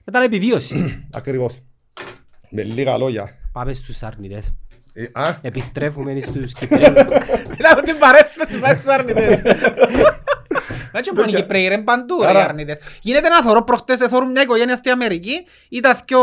Ήταν 0.09 0.23
επιβίωση. 0.23 0.77
Ακριβώς. 1.17 1.63
Με 2.51 2.63
λίγα 2.63 2.99
λόγια. 2.99 3.38
Πάμε 3.53 3.73
στους 3.73 4.03
αρνητές. 4.03 4.53
Ε, 4.93 5.07
α, 5.13 5.37
Επιστρέφουμε 5.41 6.21
στους 6.21 6.53
Κυπρέους. 6.53 6.93
Μετά 7.57 7.71
από 7.73 7.83
την 7.83 7.99
παρέθεση 7.99 8.59
πάει 8.61 8.73
στους 8.75 8.87
αρνητές. 8.87 9.41
Δεν 10.93 11.03
είναι 11.13 11.21
μόνο 11.21 11.31
οι 11.31 11.35
Κυπρέοι, 11.41 11.65
είναι 11.65 11.79
παντού 11.79 12.17
ρε, 12.21 12.25
οι 12.27 12.29
Άρα- 12.29 12.45
αρνητές. 12.45 12.79
Γίνεται 13.03 13.29
να 13.29 13.43
θωρώ 13.43 13.65
προχτές, 13.65 13.99
θωρούν 13.99 14.31
μια 14.31 14.43
οικογένεια 14.43 14.77
στην 14.77 14.93
Αμερική, 14.93 15.47
ήταν 15.69 15.99
δυο 16.07 16.21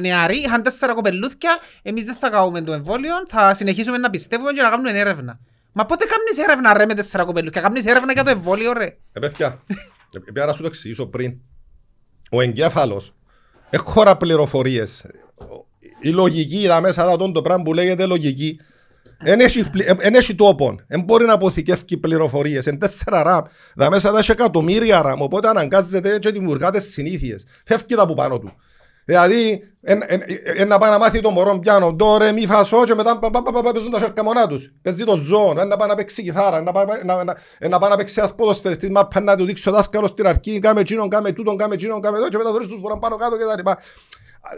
νεαροί, 0.00 0.36
είχαν 0.36 0.62
τέσσερα 0.62 0.94
κοπελούθια, 0.94 1.58
εμείς 1.82 2.04
δεν 2.04 2.14
θα 2.14 2.30
κάνουμε 2.30 2.60
το 2.62 2.72
εμβόλιο, 2.72 3.14
θα 3.28 3.54
συνεχίσουμε 3.54 3.98
να 3.98 4.10
πιστεύουμε 4.10 4.52
και 4.52 4.62
να 4.62 4.70
κάνουμε 4.70 4.98
έρευνα. 4.98 5.38
Μα 5.72 5.86
πότε 5.86 6.04
κάνεις 6.04 6.48
έρευνα 6.48 6.76
ρε 6.76 6.86
με 6.86 6.94
τέσσερα 6.94 7.24
κοπελούθια, 7.24 7.60
κάνεις 7.60 7.84
έρευνα 7.84 8.12
για 8.12 8.22
το 8.24 8.30
εμβόλιο 8.30 8.72
ρε. 8.72 8.96
ε, 9.12 9.20
παιδιά, 9.20 9.60
ε, 10.12 10.18
πρέπει 10.18 10.40
να 10.48 10.52
σου 10.52 10.60
το 10.62 10.66
εξηγήσω 10.66 11.06
πριν. 11.06 11.36
Ο 12.30 12.40
εγκέφαλος 12.40 13.14
έχωρα 13.70 14.16
πληροφορίες. 14.16 15.06
Η 16.00 16.08
λογική, 16.08 16.66
τα 16.66 16.80
μέσα, 16.80 17.04
τα 17.06 17.32
το 17.32 17.42
πράγμα 17.42 17.62
που 17.62 17.74
λέγεται 17.74 18.06
λογική, 18.06 18.58
Εν 19.24 19.40
έχει 19.40 19.70
πλη- 19.70 19.88
εν- 19.88 19.98
εν 20.00 20.14
έχει 20.14 20.34
τόπο. 20.34 20.76
Δεν 20.86 21.00
μπορεί 21.00 21.24
να 21.24 21.32
αποθηκεύει 21.32 21.96
πληροφορίες. 21.96 22.66
Εν 22.66 22.78
τέσσερα 22.78 23.22
ραμ. 23.22 23.40
Τα 23.76 23.90
μέσα 23.90 24.12
τα 24.12 24.18
έχει 24.18 24.30
εκατομμύρια 24.30 25.02
ραμ. 25.02 25.20
Οπότε 25.22 25.48
αναγκάζεται 25.48 26.18
και 26.18 26.30
δημιουργά 26.30 26.70
τις 26.70 26.90
συνήθειες. 26.90 27.44
Φεύγει 27.64 27.94
τα 27.94 28.02
από 28.02 28.14
πάνω 28.14 28.38
του. 28.38 28.52
Δηλαδή, 29.04 29.62
εν- 29.82 30.02
εν- 30.06 30.22
εν 30.56 30.68
να 30.68 30.78
πάει 30.78 30.90
να 30.90 30.98
μάθει 30.98 31.20
το 31.20 31.30
μωρό 31.30 31.58
πιάνο, 31.58 31.94
το 31.94 32.16
ρε 32.16 32.32
μη 32.32 32.46
φασό 32.46 32.84
και 32.84 32.94
μετά 32.94 33.18
πα- 33.18 33.30
πα- 33.30 33.42
πα- 33.42 33.62
πα- 33.62 33.72
παίζουν 33.72 33.90
τα 33.90 33.98
σέρκα 33.98 34.24
μονά 34.24 34.46
τους. 34.46 34.72
Παίζει 34.82 35.04
το 35.04 35.16
ζώο, 35.16 35.54
εν 35.58 35.68
να 35.68 35.76
πάει 35.76 35.88
να 35.88 35.94
παίξει 35.94 36.22
κιθάρα, 36.22 36.56
εν 36.56 36.64
να 36.64 36.72
πάει 36.72 36.84
να- 37.04 37.24
να- 37.24 37.36
εν 37.58 37.70
να 37.70 37.78
πάει 37.78 37.90
να 37.90 37.96
παίξει 37.96 38.14
ένας 38.18 38.34
ποδοσφαιριστής, 38.34 38.90
μα 38.90 39.06
πάει 39.06 39.24
να 39.24 39.36
του 39.36 39.44
δείξει 39.44 39.68
ο 39.68 39.72
δάσκαλος 39.72 40.10
στην 40.10 40.26
αρχή, 40.26 40.58
κάμε 40.58 40.80
εκείνον, 40.80 41.08
κάμε 41.08 41.32
τούτον, 41.32 41.56
κάμε 41.56 41.74
εκείνον, 41.74 42.00
κάμε 42.00 42.18
το 42.18 42.28
και 42.28 42.36
μετά 42.36 42.50
δωρείς 42.52 42.68
τους 42.68 42.80
βουράν 42.80 42.98
πάνω 42.98 43.16
κάτω 43.16 43.36
και 43.38 43.44
τα 43.44 43.56
λοιπά. 43.56 43.78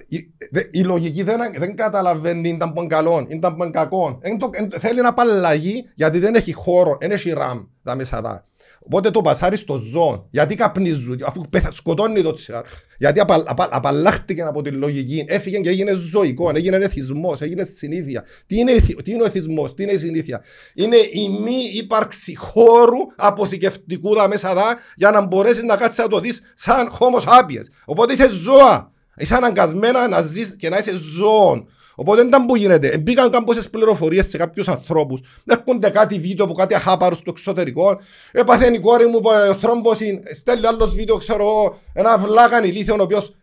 Η- 0.09 0.31
δε- 0.51 0.67
Η 0.71 0.81
λογική 0.83 1.23
δεν, 1.23 1.39
δεν 1.59 1.77
καταλαβαίνει 1.77 2.49
ήταν 2.49 2.73
πον 2.73 2.89
καλό, 2.89 3.27
ήταν 3.29 3.57
πον 3.57 3.71
κακό. 3.73 4.19
Εν 4.23 4.39
το- 4.39 4.51
εν- 4.53 4.73
Θέλει 4.79 5.01
να 5.01 5.09
απαλλαγεί 5.09 5.85
γιατί 5.95 6.19
δεν 6.19 6.35
έχει 6.35 6.53
χώρο, 6.53 6.97
δεν 7.01 7.11
έχει 7.11 7.31
ραμ 7.31 7.65
τα 7.83 7.95
μέσα 7.95 8.21
τα. 8.23 8.45
Οπότε 8.83 9.11
το 9.11 9.21
πασάρει 9.21 9.57
στο 9.57 9.77
ζώο. 9.77 10.27
Γιατί 10.31 10.55
καπνίζουν, 10.55 11.19
αφού 11.25 11.43
πεθα- 11.51 11.73
σκοτώνει 11.73 12.23
το 12.23 12.33
τσιγάρο. 12.33 12.67
Γιατί 12.99 13.21
απα, 13.21 13.45
απα, 13.47 13.69
απαλλάχτηκε 13.71 14.43
από 14.43 14.63
τη 14.63 14.71
λογική. 14.71 15.25
Έφυγε 15.29 15.59
και 15.59 15.69
έγινε 15.69 15.93
ζωικό, 15.93 16.51
έγινε 16.55 16.77
εθισμός, 16.77 17.41
έγινε 17.41 17.65
συνήθεια. 17.65 18.25
Τι 18.47 18.59
είναι, 18.59 18.73
εθι- 18.73 19.03
τι 19.03 19.11
είναι 19.13 19.23
ο 19.23 19.27
εθισμός, 19.27 19.75
τι 19.75 19.83
είναι 19.83 19.93
η 19.93 19.99
συνήθεια. 19.99 20.43
Είναι 20.75 20.97
η 20.97 21.29
μη 21.29 21.79
ύπαρξη 21.83 22.37
χώρου 22.37 22.99
αποθηκευτικού 23.17 24.15
τα 24.15 24.29
μέσα 24.29 24.55
δά 24.55 24.77
για 24.97 25.11
να 25.11 25.27
μπορέσεις 25.27 25.63
να 25.63 25.77
κάτσεις 25.77 25.99
να 25.99 26.09
το 26.09 26.21
δεις 26.21 26.43
σαν 26.55 26.89
homo 26.99 27.21
sapiens. 27.29 27.65
Οπότε 27.85 28.13
είσαι 28.13 28.31
ζώα. 28.31 28.90
Είσαι 29.17 29.35
αναγκασμένα 29.35 30.09
να 30.09 30.23
ζεις 30.23 30.57
και 30.57 30.69
να 30.69 30.79
είσαι 30.79 30.97
ζώων. 30.97 31.69
Οπότε 31.95 32.19
δεν 32.19 32.27
ήταν 32.27 32.47
που 32.47 32.57
γίνεται. 32.57 32.99
Μπήκαν 32.99 33.31
κάμποσες 33.31 33.71
πληροφορίες 33.71 34.27
σε 34.27 34.37
κάποιους 34.37 34.69
ανθρώπους. 34.69 35.21
Έρχονται 35.47 35.91
κάτι 35.91 36.19
βίντεο 36.19 36.45
από 36.45 36.55
κάτι 36.55 36.75
αχάπαρους 36.75 37.19
στο 37.19 37.31
εξωτερικό. 37.31 38.01
Έπαθεν 38.33 38.75
η 38.75 38.81
κόρη 38.81 39.07
μου 39.07 39.21
ε, 39.51 39.55
θρόμβωση. 39.55 40.21
Στέλνει 40.35 40.67
άλλος 40.67 40.95
βίντεο, 40.95 41.17
ξέρω 41.17 41.43
εγώ, 41.43 41.81
ένα 41.93 42.19
βλάκαν 42.19 42.65
ηλίθιο 42.65 42.97
ο 42.99 43.03
οποίος 43.03 43.35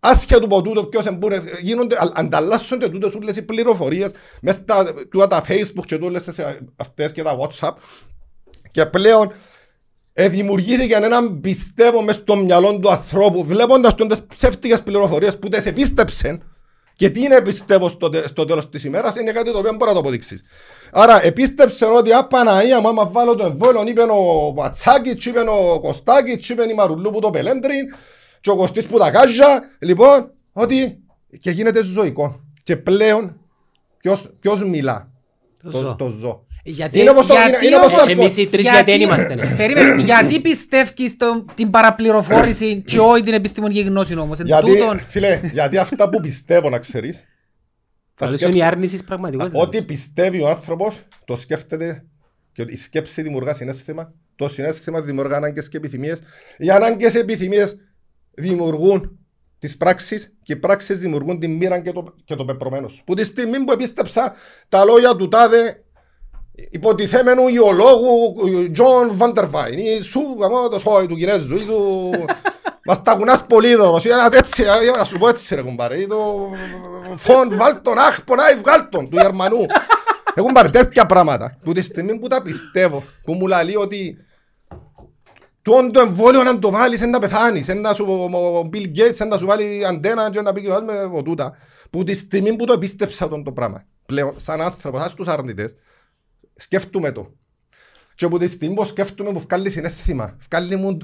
άσχετο 0.00 0.44
από 0.44 0.62
τούτο 0.62 0.84
ποιος 0.84 1.06
εμπούρε, 1.06 1.42
γίνονται, 1.60 1.96
α- 1.96 2.12
ανταλλάσσονται 2.14 2.88
τούτες 2.88 3.14
όλες 3.14 3.36
οι 3.36 3.42
πληροφορίες 3.42 4.10
μέσα 4.40 4.58
στα 4.58 4.94
τούτα 5.10 5.26
τα 5.26 5.44
facebook 5.48 5.84
και 5.86 5.98
τούτες 5.98 6.24
τις, 6.24 6.38
ε, 6.38 6.60
αυτές 6.76 7.12
και 7.12 7.22
τα 7.22 7.38
whatsapp 7.38 7.72
και 8.70 8.86
πλέον 8.86 9.32
ε, 10.18 10.28
δημιουργήθηκε 10.28 10.94
έναν 10.94 11.40
πιστεύω 11.40 12.02
μες 12.02 12.14
στο 12.14 12.36
μυαλό 12.36 12.78
του 12.78 12.90
ανθρώπου 12.90 13.44
βλέποντας 13.44 13.94
τον 13.94 14.08
τις 14.08 14.22
ψεύτικες 14.26 14.82
πληροφορίες 14.82 15.38
που 15.38 15.48
τις 15.48 15.66
επίστεψαν 15.66 16.42
και 16.96 17.10
τι 17.10 17.20
είναι 17.22 17.40
πιστεύω 17.42 17.88
στο, 17.88 18.08
τε- 18.08 18.28
στο 18.28 18.44
τέλος 18.44 18.68
της 18.68 18.84
ημέρας 18.84 19.16
είναι 19.16 19.32
κάτι 19.32 19.52
το 19.52 19.58
οποίο 19.58 19.70
μπορεί 19.72 19.84
να 19.86 19.92
το 19.92 19.98
αποδείξεις. 19.98 20.42
Άρα 20.92 21.24
επίστεψε 21.24 21.84
ότι 21.84 22.12
α 22.12 22.26
Παναία 22.26 22.80
μου 22.80 22.88
άμα 22.88 23.06
βάλω 23.06 23.34
το 23.34 23.44
εμβόλιο 23.44 23.82
είπε 23.86 24.02
ο 24.02 24.52
Ματσάκης, 24.56 25.24
είπε 25.26 25.40
ο 25.40 25.80
Κωστάκης, 25.80 26.48
είπε 26.48 26.70
η 26.70 26.74
Μαρουλού 26.74 27.10
που 27.10 27.20
το 27.20 27.30
πελέντριν 27.30 27.84
και 28.40 28.50
ο 28.50 28.56
Κωστής 28.56 28.86
που 28.86 28.98
τα 28.98 29.10
κάζια. 29.10 29.60
Λοιπόν, 29.78 30.30
ότι 30.52 30.98
και 31.40 31.50
γίνεται 31.50 31.82
ζωικό. 31.82 32.40
Και 32.62 32.76
πλέον 32.76 33.40
ποιος, 33.98 34.30
ποιος 34.40 34.64
μιλά; 34.64 35.10
Το 35.62 35.94
Το, 35.94 36.08
ζώο. 36.08 36.45
Το 36.66 36.72
ζώο. 36.72 36.74
Γιατί 36.74 37.00
Είναι 37.00 37.10
όπως 37.10 37.26
το, 37.26 37.32
γιατί 37.34 37.48
είναι, 37.56 37.66
είναι 37.66 37.76
όπως 37.76 37.88
το 37.90 37.94
ο- 37.94 37.96
ασκό- 38.02 38.20
εμείς 38.20 38.36
οι 38.36 38.46
τρεις 38.46 38.62
γιατί 38.62 38.90
δεν 38.90 39.00
είμαστε. 39.00 39.34
ναι. 39.34 39.56
Περίμενε, 39.56 40.02
γιατί 40.02 40.40
πιστεύεις 40.40 41.16
το- 41.16 41.44
την 41.54 41.70
παραπληροφόρηση 41.70 42.82
και 42.86 42.98
όχι 42.98 43.22
την 43.22 43.34
επιστημονική 43.34 43.80
γνώση 43.80 44.18
όμως; 44.18 44.38
Εν 44.38 44.46
Γιατί, 44.46 44.66
τούτον- 44.70 45.00
φίλε, 45.08 45.40
γιατί 45.52 45.76
αυτά 45.78 46.08
που 46.08 46.20
πιστεύω 46.20 46.68
να 46.70 46.78
ξέρεις, 46.78 47.16
τα 47.16 47.22
Καλώς 48.14 48.32
είναι 48.32 48.38
σκέφτομαι- 48.50 48.64
η 48.64 48.74
άρνησης 48.74 48.98
της 48.98 49.06
πραγματικότητας. 49.06 49.62
Ό,τι 49.62 49.82
πιστεύει 49.82 50.40
ο 50.40 50.48
άνθρωπος, 50.48 50.98
το 51.24 51.36
σκέφτεται 51.36 52.04
και 52.52 52.62
ότι 52.62 52.72
η 52.72 52.76
σκέψη 52.76 53.22
δημιουργά 53.22 53.54
συνέστημα, 53.54 54.12
το 54.36 54.48
συνέστημα 54.48 55.00
δημιουργά 55.00 55.36
ανάγκες 55.36 55.68
και 55.68 55.76
επιθυμίες. 55.76 56.18
Οι 56.58 56.70
ανάγκες 56.70 57.12
και 57.12 57.18
επιθυμίες 57.18 57.76
δημιουργούν 58.34 59.18
τις 59.58 59.76
πράξεις 59.76 60.32
και 60.42 60.52
οι 60.52 60.56
πράξεις 60.56 60.98
δημιουργούν 60.98 61.38
την 61.38 61.50
μοίρα 61.56 61.80
και 61.80 61.92
το, 61.92 62.14
και 62.24 62.34
το 62.34 62.44
πεπρωμένο 62.44 62.88
σου. 62.88 63.02
Που 63.04 63.14
τη 63.14 63.24
στιγμή 63.24 63.64
που 63.64 63.72
επίστεψα 63.72 64.34
τα 64.68 64.84
λόγια 64.84 65.16
του 65.16 65.28
τάδε 65.28 65.84
υποτιθέμενου 66.70 67.48
ιολόγου 67.48 68.34
Τζον 68.72 69.10
Βαντερβάιν 69.12 69.78
ή 69.78 70.00
σου 70.00 70.36
γαμώ 70.40 70.68
το 70.68 70.78
σόι 70.78 71.06
του 71.06 71.16
Κινέζου 71.16 71.56
ή 71.56 71.64
του 71.64 72.10
μας 72.86 73.02
τα 73.02 73.14
κουνάς 73.14 73.44
πολύδωρος 73.46 74.04
ή 74.04 74.08
ένα 74.08 74.28
έτσι, 74.32 74.62
ε, 74.62 74.96
να 74.96 75.04
σου 75.04 75.18
πω 75.18 75.28
έτσι 75.28 75.54
ρε 75.54 75.62
κουμπάρε. 75.62 75.96
Ή 75.96 76.06
του 76.06 76.50
φον 77.16 77.56
βάλτον 77.56 77.98
αχ 77.98 78.24
πονάει 78.24 78.54
βγάλτον 78.54 79.10
του 79.10 79.18
Γερμανού. 79.20 79.66
Έχουν 80.34 80.52
πάρει 80.52 80.70
τέτοια 80.70 81.06
πράγματα. 81.06 81.58
Που 81.64 81.72
τη 81.72 81.82
στιγμή 81.82 82.18
που 82.18 82.26
τα 82.28 82.42
πιστεύω 82.42 83.04
που 83.22 83.32
μου 83.32 83.46
λέει 83.46 83.74
ότι 83.76 84.16
το 85.62 85.90
το 85.90 86.00
εμβόλιο 86.00 86.42
να 86.42 86.58
το 86.58 86.70
βάλεις 86.70 87.00
είναι 87.00 87.10
να 87.10 87.18
πεθάνεις 87.18 87.68
είναι 87.68 87.80
να 87.80 87.94
σου 87.94 88.04
ο 88.64 88.68
Bill 88.72 88.86
Gates 88.98 89.20
είναι 89.20 89.28
να 89.28 89.38
σου 89.38 89.46
βάλει 89.46 89.86
αντένα 89.86 90.30
και 90.30 90.40
να 90.40 90.52
πει 90.52 90.62
και 90.62 90.68
ο 90.68 90.74
άλλος 90.74 90.94
με 90.94 91.00
από 91.00 91.22
τούτα. 91.22 91.56
Που 91.90 92.04
τη 92.04 92.14
στιγμή 92.14 92.56
που 92.56 92.64
το 92.64 92.78
πίστεψα 92.78 93.28
τον 93.28 93.44
το 93.44 93.52
πράγμα 93.52 93.84
πλέον 94.06 94.34
σαν 94.36 94.60
άνθρωπος, 94.60 95.00
σαν 95.00 95.14
τους 95.16 95.28
αρνητές 95.28 95.74
σκέφτομαι 96.56 97.12
το. 97.12 97.32
Και 98.14 98.24
από 98.24 98.38
τη 98.38 98.46
στιγμή 98.46 98.74
που 98.74 98.84
σκέφτομαι 98.84 99.30
μου 99.30 99.38
βγάλει 99.38 99.70
συνέστημα. 99.70 100.36
Βγάλει 100.50 100.76
μου 100.76 100.96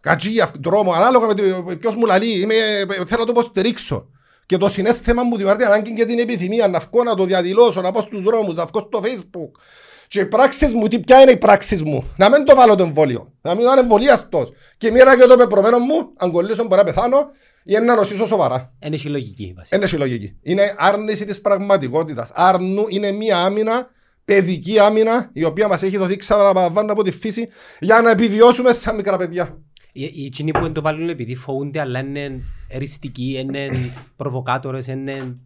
κατσία, 0.00 0.50
δρόμο, 0.64 0.92
ανάλογα 0.92 1.26
με 1.26 1.34
το 1.34 1.76
ποιος 1.76 1.94
μου 1.94 2.06
λαλεί. 2.06 2.40
Είμαι, 2.40 2.54
θέλω 2.88 3.24
να 3.24 3.24
το 3.24 3.30
υποστηρίξω. 3.30 4.10
Και 4.46 4.56
το 4.56 4.68
συνέστημα 4.68 5.22
μου 5.22 5.36
δημιουργεί 5.36 5.64
ανάγκη 5.64 5.92
και 5.92 6.04
την 6.04 6.18
επιθυμία 6.18 6.68
να 6.68 6.78
βγω 6.78 7.02
να 7.02 7.14
το 7.14 7.24
διαδηλώσω, 7.24 7.80
να 7.80 7.92
πάω 7.92 8.02
στους 8.02 8.22
δρόμους, 8.22 8.54
να 8.54 8.64
βγω 8.66 8.80
στο 8.80 9.00
facebook. 9.04 9.60
Και 10.08 10.20
οι 10.20 10.26
πράξεις 10.26 10.74
μου, 10.74 10.88
τι, 10.88 11.00
ποια 11.00 11.20
είναι 11.20 11.30
οι 11.30 11.36
πράξεις 11.36 11.82
μου; 11.82 12.12
Να 12.16 12.30
μην 12.30 12.44
το 12.44 12.54
βάλω 12.54 12.74
το 12.74 12.82
εμβόλιο. 12.82 13.32
Να 13.40 13.54
μην 13.54 13.66
είμαι 13.66 13.80
εμβολιαστός. 13.80 14.52
Και 14.76 14.90
μοίρα 14.90 15.16
και 15.16 15.26
το 15.26 15.36
πεπρωμένο 15.36 15.78
μου, 15.78 16.12
αν 16.16 16.30
κολλήσω 16.30 16.64
μπορεί 16.64 16.76
να 16.76 16.84
πεθάνω 16.84 17.30
ή 17.70 17.78
να 17.78 17.94
νοσήσω 17.94 18.26
σοβαρά. 18.26 18.72
Είναι 18.84 18.94
έχει 18.94 19.08
λογική 19.08 19.52
βασικά. 19.56 19.76
Δεν 19.78 19.86
έχει 19.86 19.96
λογική. 19.96 20.36
Είναι 20.42 20.74
άρνηση 20.78 21.24
της 21.24 21.40
πραγματικότητας. 21.40 22.30
Άρνου 22.34 22.84
είναι 22.88 23.10
μία 23.12 23.38
άμυνα, 23.38 23.90
παιδική 24.24 24.78
άμυνα, 24.78 25.30
η 25.32 25.44
οποία 25.44 25.68
μας 25.68 25.82
έχει 25.82 25.96
δοθεί 25.96 26.16
ξαναπαραβάνω 26.16 26.92
από 26.92 27.02
τη 27.02 27.10
φύση 27.10 27.48
για 27.80 28.00
να 28.00 28.10
επιβιώσουμε 28.10 28.72
σαν 28.72 28.96
μικρά 28.96 29.16
παιδιά. 29.16 29.58
Οι 29.92 30.02
οι 30.14 30.24
εκείνοι 30.24 30.50
που 30.50 30.60
δεν 30.60 30.72
το 30.72 30.80
βάλουν 30.82 31.08
επειδή 31.08 31.34
φοβούνται 31.34 31.80
αλλά 31.80 31.98
είναι 31.98 32.42
εριστικοί, 32.68 33.38
είναι 33.38 33.68
προβοκάτορες, 34.16 34.86
είναι... 34.86 35.36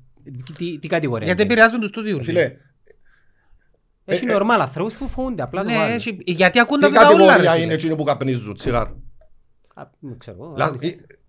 Τι, 0.58 0.78
τι 0.78 0.88
κατηγορία 0.88 1.26
Γιατί 1.26 1.42
είναι. 1.42 1.52
επηρεάζουν 1.52 1.80
τους 1.80 1.90
τούτιους. 1.90 2.26
Φίλε, 2.26 2.52
Έχει 4.04 4.24
ε, 4.24 4.28
ε, 4.28 4.32
νορμάλ 4.32 4.60
ανθρώπους 4.60 4.94
που 4.94 5.08
φοβούνται, 5.08 5.42
απλά 5.42 5.62
το 5.62 5.68
Ναι, 5.70 5.76
βάλουν. 5.76 5.94
έχει- 5.94 6.18
γιατί 6.24 6.58
ακούν 6.60 6.80
τι 6.80 6.84
τα 6.86 6.90
τα 6.92 7.00
όλα. 7.00 7.08
ρε 7.08 7.16
κατηγορία 7.16 7.50
φίλε. 7.52 7.64
είναι 7.64 7.74
εκείνοι 7.74 7.96
που 7.96 8.04
καπνίζουν 8.04 8.54
τσιγάρο; 8.54 9.00
Α, 9.74 9.82
Δεν 9.98 10.18
ξέρω. 10.18 10.54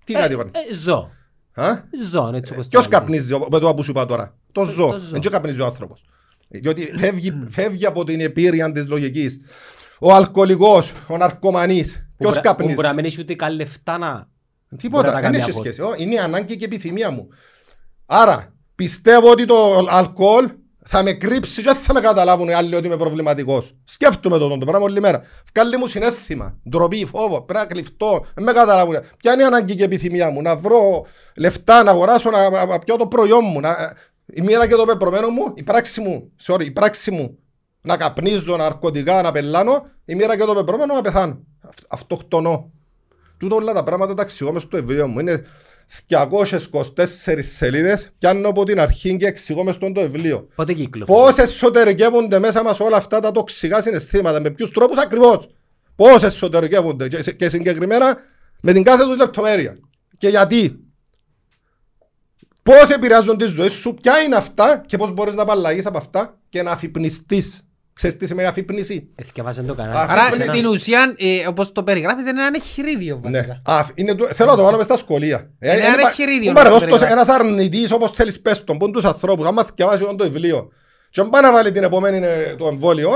Εγώ, 0.05 0.19
Λα- 0.19 0.25
άρνηση. 0.25 0.39
ε, 0.39 0.51
Τι 0.51 0.51
Ε, 0.51 0.51
κατηγορία. 0.51 0.51
ε, 0.71 0.75
Ζω. 0.75 1.09
Α; 1.53 1.67
Ζω, 2.09 2.31
έτσι 2.33 2.53
όπως 2.53 2.63
το 2.65 2.69
Ποιος 2.69 2.87
λέμε. 2.87 2.97
καπνίζει 2.99 3.37
με 3.51 3.59
το 3.59 3.73
που 3.75 3.83
σου 3.83 3.91
είπα 3.91 4.05
τώρα. 4.05 4.35
Το 4.51 4.63
ζώο. 4.65 4.91
το 4.91 4.97
ζώο. 4.97 5.09
Δεν 5.09 5.19
και 5.21 5.29
καπνίζει 5.29 5.61
ο 5.61 5.65
άνθρωπος. 5.65 6.03
Διότι 6.47 6.91
φεύγει, 6.95 7.43
φεύγει 7.49 7.85
από 7.85 8.03
την 8.03 8.21
επίρρεια 8.21 8.71
της 8.71 8.87
λογικής. 8.87 9.39
Ο 9.99 10.13
αλκοολικός, 10.13 10.91
ο 11.07 11.17
ναρκωμανής. 11.17 11.93
Που 11.93 11.99
Ποιος 12.17 12.29
μπορεί- 12.29 12.41
που 12.41 12.47
καπνίζει; 12.47 12.73
Μπορεί 12.73 12.87
να 12.87 12.93
μην 12.93 13.05
έχει 13.05 13.21
ούτε 13.21 13.33
καν 13.35 13.55
λεφτά 13.55 13.97
να... 13.97 14.11
μπορεί 14.11 14.27
να 14.69 14.77
Τίποτα, 14.77 15.03
τα 15.03 15.11
δεν 15.11 15.21
κάνει 15.21 15.37
έχει 15.37 15.49
από- 15.49 15.59
σχέση. 15.59 15.81
Ω, 15.81 15.93
Είναι 15.97 16.13
η 16.13 16.17
ανάγκη 16.17 16.55
και 16.55 16.63
η 16.63 16.65
επιθυμία 16.65 17.11
μου. 17.11 17.27
Άρα, 18.05 18.53
πιστεύω 18.75 19.29
ότι 19.31 19.45
το 19.45 19.85
αλκοόλ 19.89 20.51
θα 20.85 21.03
με 21.03 21.13
κρύψει 21.13 21.61
και 21.61 21.67
δεν 21.71 21.75
θα 21.75 21.93
με 21.93 21.99
καταλάβουν 21.99 22.47
οι 22.49 22.53
άλλοι 22.53 22.75
ότι 22.75 22.85
είμαι 22.85 22.97
προβληματικός. 22.97 23.75
Σκέφτομαι 23.85 24.37
το, 24.37 24.57
το 24.57 24.65
πράγμα 24.65 24.85
όλη 24.85 24.99
μέρα. 24.99 25.21
Βγάλει 25.53 25.77
μου 25.77 25.87
συνέστημα, 25.87 26.57
ντροπή, 26.69 27.05
φόβο, 27.05 27.41
πρέπει 27.41 27.59
να 27.59 27.73
κλειφτώ, 27.73 28.25
δεν 28.35 28.43
με 28.43 28.51
καταλάβουν. 28.51 28.95
Ποια 29.17 29.33
είναι 29.33 29.41
η 29.41 29.45
ανάγκη 29.45 29.75
και 29.75 29.81
η 29.81 29.85
επιθυμία 29.85 30.29
μου, 30.29 30.41
να 30.41 30.55
βρω 30.55 31.05
λεφτά, 31.35 31.83
να 31.83 31.91
αγοράσω, 31.91 32.29
να, 32.29 32.49
να, 32.49 32.65
να 32.65 32.79
πιω 32.79 32.95
το 32.95 33.07
προϊόν 33.07 33.45
μου, 33.45 33.59
να, 33.59 33.93
η 34.25 34.41
μοίρα 34.41 34.67
και 34.67 34.75
το 34.75 34.85
πεπρωμένο 34.85 35.29
μου, 35.29 35.51
η 35.55 35.63
πράξη 35.63 36.01
μου, 36.01 36.31
sorry, 36.45 36.65
η 36.65 36.71
πράξη 36.71 37.11
μου, 37.11 37.37
να 37.81 37.97
καπνίζω, 37.97 38.57
ναρκωτικά, 38.57 39.21
να 39.21 39.31
πελάνω, 39.31 39.85
η 40.05 40.15
μοίρα 40.15 40.37
και 40.37 40.43
το 40.43 40.53
πεπρωμένο 40.53 40.93
να 40.93 41.01
πεθάνω. 41.01 41.39
Αυτ- 41.61 41.85
Αυτοκτονώ. 41.87 42.71
Τούτο 43.37 43.55
όλα 43.55 43.73
τα 43.73 43.83
πράγματα 43.83 44.13
τα 44.13 44.21
εξηγώ 44.21 44.53
μες 44.53 44.61
στο 44.61 44.77
βιβλίο 44.77 45.07
μου. 45.07 45.19
Είναι 45.19 45.45
224 46.07 47.39
σελίδες, 47.39 48.09
πιάνω 48.17 48.49
από 48.49 48.63
την 48.63 48.79
αρχή 48.79 49.17
και 49.17 49.25
εξηγώ 49.25 49.63
μες 49.63 49.75
στο 49.75 49.91
το 49.91 50.01
βιβλίο. 50.01 50.47
Πότε 50.55 50.73
κυκλοφορεί. 50.73 51.19
Πώς 51.19 51.37
εσωτερικεύονται 51.37 52.39
μέσα 52.39 52.63
μας 52.63 52.79
όλα 52.79 52.97
αυτά 52.97 53.19
τα 53.19 53.31
τοξικά 53.31 53.81
συναισθήματα, 53.81 54.41
με 54.41 54.49
ποιους 54.49 54.71
τρόπους 54.71 54.97
ακριβώς; 54.97 55.49
Πώς 55.95 56.23
εσωτερικεύονται; 56.23 57.07
Και, 57.07 57.31
και 57.31 57.49
συγκεκριμένα 57.49 58.17
με 58.61 58.73
την 58.73 58.83
κάθε 58.83 59.03
τους 59.03 59.17
λεπτομέρεια. 59.17 59.77
Και 60.17 60.27
γιατί; 60.27 60.77
Πώς 62.63 62.89
επηρεάζουν 62.89 63.37
τη 63.37 63.45
ζωή 63.45 63.69
σου, 63.69 63.93
ποια 63.93 64.19
είναι 64.19 64.35
αυτά; 64.35 64.83
Και 64.85 64.97
πώς 64.97 65.11
μπορείς 65.11 65.33
να 65.33 65.41
απαλλαγείς 65.41 65.85
από 65.85 65.97
αυτά 65.97 66.39
και 66.49 66.63
να 66.63 66.71
αφυπνιστείς; 66.71 67.61
Ξέρεις 67.93 68.17
τι 68.17 68.27
σημαίνει 68.27 68.47
αφύπνιση; 68.47 69.07
Εθιαβάζαν 69.15 69.65
το 69.65 69.73
Α, 69.73 69.75
κανάλι. 69.75 69.97
Άρα 70.11 70.27
Ένα- 70.33 70.43
στην 70.53 70.65
ουσία, 70.65 71.13
ε, 71.17 71.47
όπως 71.47 71.71
το 71.71 71.83
περιγράφεις, 71.83 72.25
είναι 72.25 72.41
ένα 72.45 72.51
εγχειρίδιο 72.55 73.19
Ναι. 73.23 73.31
βασικά. 73.31 73.61
Α, 73.65 73.85
είναι, 73.95 74.15
το- 74.15 74.27
θέλω 74.33 74.49
να 74.51 74.55
το 74.57 74.63
βάλω 74.63 74.77
μες 74.77 74.85
στα 74.85 74.97
σχολεία. 74.97 75.49
Ε, 75.59 75.67
Είναι 75.69 75.77
είναι 75.77 75.87
ένα 75.87 75.95
πα- 75.95 76.07
εγχειρίδιο 76.07 76.39
Μου 76.41 76.47
να 76.47 76.53
πάρε 76.53 76.67
το 76.69 76.73
δώσ' 76.73 76.83
το 76.89 76.97
σε 76.97 77.03
περιγράψεις. 77.03 77.35
ένας 77.35 77.47
αρνητής 77.49 77.91
όπως 77.91 78.11
θέλεις 78.11 78.41
πες 78.41 78.63
τον, 78.63 78.77
πούν 78.77 78.91
τους 78.91 79.03
ανθρώπους, 79.05 79.47
άμα 79.47 79.63
θυκευάσεις 79.63 80.05
τον 80.05 80.17
το 80.17 80.23
βιβλίο 80.23 80.69
και 81.09 81.21
αν 81.21 81.29
πάει 81.29 81.41
να 81.41 81.51
βάλει 81.51 81.71
την 81.71 81.83
επόμενη 81.83 82.17
ε, 82.25 82.55
το 82.57 82.67
εμβόλιο, 82.67 83.11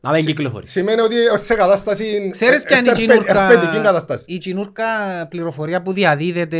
Να 0.00 0.12
μην 0.12 0.24
κυκλοφορήσει. 0.26 0.72
σημαίνει 0.72 1.00
ότι 1.00 1.16
ως 1.34 1.44
σε 1.44 1.54
κατάσταση, 1.54 2.28
Ξέρεις 2.32 2.62
ε, 2.62 2.64
ποια 2.66 2.78
είναι 2.78 2.90
η 2.90 2.94
σε 2.94 3.02
ερπε- 3.02 3.16
τσινούρκα, 3.24 3.52
ερπετική 3.52 3.80
κατάσταση. 3.82 4.24
η 4.26 4.38
τσινούρκα 4.38 4.84
πληροφορία 5.28 5.82
που 5.82 5.92
διαδίδεται, 5.92 6.58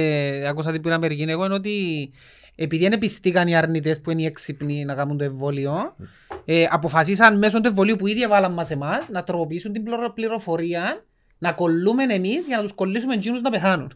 άκουσα 0.49 0.73
την 0.73 0.93
Αμερική 0.93 1.23
εγώ, 1.29 1.45
είναι 1.45 1.55
ότι 1.55 2.11
επειδή 2.55 2.89
δεν 2.89 2.99
πιστήκαν 2.99 3.49
οι 3.49 3.57
αρνητές 3.57 4.01
που 4.01 4.11
είναι 4.11 4.23
οι 4.23 4.25
έξυπνοι 4.25 4.85
να 4.85 4.95
κάνουν 4.95 5.19
το 5.19 5.25
εμβόλιο, 5.25 5.97
ε, 6.45 6.67
αποφασίσαν 6.71 7.39
μέσω 7.39 7.61
του 7.61 7.69
εμβολίου 7.69 7.97
που 7.97 8.07
ήδη 8.07 8.23
έβαλαν 8.23 8.53
μας 8.53 8.71
εμάς 8.71 9.09
να 9.09 9.25
τροποποιήσουν 9.25 9.73
την 9.73 9.83
πληρο- 9.83 10.13
πληροφορία, 10.13 11.05
να 11.39 11.53
κολλούμε 11.53 12.05
εμείς 12.05 12.47
για 12.47 12.57
να 12.57 12.63
τους 12.63 12.73
κολλήσουμε 12.73 13.15
εκείνους 13.15 13.41
να 13.41 13.51
πεθάνουν. 13.51 13.91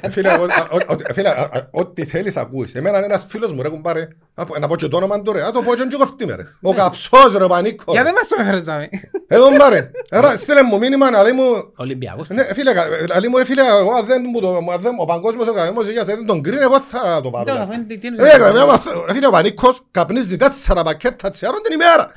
Ε, 0.00 0.10
Φίλε, 0.10 0.28
ο- 0.32 0.42
ο- 0.70 0.92
ο- 0.92 1.12
φίλε, 1.14 1.28
α- 1.28 1.32
α- 1.52 1.68
ό,τι 1.70 2.04
θέλεις 2.04 2.36
ακούεις. 2.36 2.74
Εμένα 2.74 3.04
ένας 3.04 3.24
φίλος 3.28 3.52
μου 3.52 3.62
ρε 3.62 3.68
κουμπάρε, 3.68 4.08
να 4.34 4.44
πω- 4.44 4.58
να 4.58 4.68
πω 4.68 4.76
και 4.76 4.88
το 4.88 4.96
όνομα 4.96 5.22
του 5.22 5.32
ρε, 5.32 5.40
να 5.42 5.52
το 5.52 5.62
πω 5.62 5.74
και 5.74 5.82
και 5.90 5.96
κοφτεί 5.96 6.26
με 6.26 6.34
ρε. 6.34 6.42
Ο 6.62 6.74
καψός 6.74 7.32
ρε, 7.36 7.44
ο 7.44 7.48
Πανίκος. 7.48 7.94
Για 7.94 8.02
δεν 8.04 8.12
μας 8.12 8.26
τον 8.28 8.40
έφερες 8.40 8.62
ζάμε. 8.62 8.88
Εδώ 9.28 9.50
μπάρε. 9.56 9.90
Άρα 10.10 10.36
στείλε 10.38 10.62
μου 10.62 10.78
μήνυμα 10.78 11.10
να 11.10 11.22
λέει 11.22 11.32
μου, 11.32 11.72
Ολυμπιακός. 11.76 12.28
ναι, 12.28 12.44
φίλε, 12.44 12.72
κα- 12.72 12.86
λέει 13.20 13.30
μου 13.30 13.36
ρε 13.36 13.44
φίλε, 13.44 13.62
εγώ 13.66 13.92
αν 13.94 14.06
δεν 14.06 14.22
μου 14.32 14.40
το, 14.40 14.56
αν 14.56 14.80
δεν- 14.80 14.94
ο 14.98 15.04
παγκόσμιος 15.04 15.46
οργανισμός 15.48 15.88
υγείας 15.88 16.04
δεν 16.04 16.26
τον 16.26 16.42
κρίνει, 16.42 16.60
εγώ 16.62 16.80
θα 16.80 17.20
το 17.22 17.30
πάρω. 17.30 17.44
Τώρα, 17.44 17.66
φαίνεται 17.66 17.94
τι 17.96 18.06
είναι 18.06 18.22
Ε, 18.22 18.24
ζητάμε. 18.24 18.48
εμένα 18.48 18.66
μας- 18.66 18.82
ε, 19.08 19.12
Φίλε, 19.12 19.26
ο 19.26 19.30
Πανίκος 19.30 19.80
καπνίζει 19.90 20.36
τέσσερα 20.36 20.82
πακέτα 20.82 21.30
τσιάρων 21.30 21.62
την 21.62 21.72
ημέρα. 21.72 22.12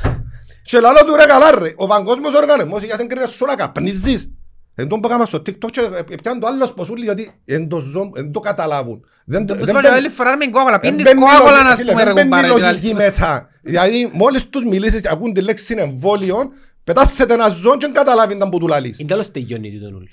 Και 0.64 0.80
λαλό 0.80 1.00
του 1.06 1.16
ρε 1.16 1.26
καλά 1.26 1.60
ρε, 1.60 1.74
ο 1.76 1.88
παγκόσμιος 1.88 2.34
οργανισμός 2.34 2.82
υγείας 2.82 2.98
δεν 2.98 3.08
κρίνει 3.08 3.28
σου 3.28 3.46
να 3.46 3.56
καπνίζεις. 3.56 4.30
Εν 4.76 4.88
τον 4.88 5.00
που 5.00 5.08
έκανα 5.08 5.26
στο 5.26 5.38
TikTok 5.38 5.70
και 5.72 5.82
ε, 6.12 6.16
πιάνουν 6.22 6.42
το 6.42 6.48
άλλο 6.48 6.66
σποσούλι 6.66 7.04
γιατί 7.04 7.32
εν 7.46 7.68
το 7.68 7.80
ζω- 7.80 8.12
εν 8.18 8.32
το 8.32 8.40
καταλάβουν. 8.40 9.06
Δεν 9.26 9.46
το- 9.46 9.54
Όπως 9.54 9.66
δεν 9.66 9.76
είπα, 9.76 9.84
μπαίνει- 9.84 9.98
άλλη 9.98 10.10
φορά 10.10 10.38
με 10.38 10.46
κόκολα, 10.46 10.80
δεν 10.80 10.90
πίνεις 10.96 11.04
μπαίνει 11.04 11.20
κόκολα 11.20 11.50
λογική- 11.50 11.64
να 11.70 11.76
φίλε, 11.76 11.92
πούμε 11.92 12.04
ρε 12.04 12.14
Δεν 12.14 12.28
μπαίνει 12.28 12.48
κουμπάρε. 12.48 12.68
λογική 12.72 12.94
μέσα. 12.94 13.50
Δηλαδή 13.62 14.10
μόλις 14.14 14.50
τους 14.50 14.64
μιλήσεις, 14.66 15.06
ακούν 15.06 15.34
τη 15.34 15.42
λέξη 15.42 15.76
εμβόλιο, 15.78 16.38
πετάσσεται 16.84 17.34
ένα 17.34 17.50
ζώο 17.50 17.72
και 17.78 17.86
δεν 17.86 17.94
καταλάβει 17.94 18.38
τα 18.38 18.50
που 18.50 18.58
του 18.60 18.68
λαλείς. 18.68 19.00
Είναι 19.00 19.08
τέλος 19.08 19.32
τελειώνει 19.32 19.80
το 19.80 19.90
νουλ. 19.90 20.04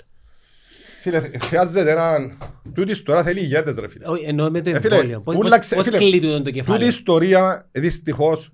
Φίλε, 1.01 1.21
χρειάζεται 1.41 1.91
έναν... 1.91 2.37
Τούτης 2.73 3.03
τώρα 3.03 3.23
θέλει 3.23 3.39
ηγέτες 3.39 3.75
ρε 3.75 3.87
φίλε. 3.89 4.07
Όχι, 4.07 4.23
Εννοώ 4.25 4.51
με 4.51 4.61
το 4.61 4.69
Ε, 4.69 4.79
φίλε, 4.79 4.95
εμβόλιο. 4.95 5.19
Πώς- 5.21 5.35
ούλα 5.35 5.49
πώς- 5.49 5.59
ξε- 5.59 5.77
Πώς 5.77 5.85
φίλε, 5.85 5.97
κλείνει 5.97 6.19
τούτο 6.19 6.31
το 6.31 6.37
Τούτη 6.37 6.49
η 6.49 6.53
κεφάλαιο. 6.53 6.87
ιστορία 6.87 7.67
δυστυχώς 7.71 8.49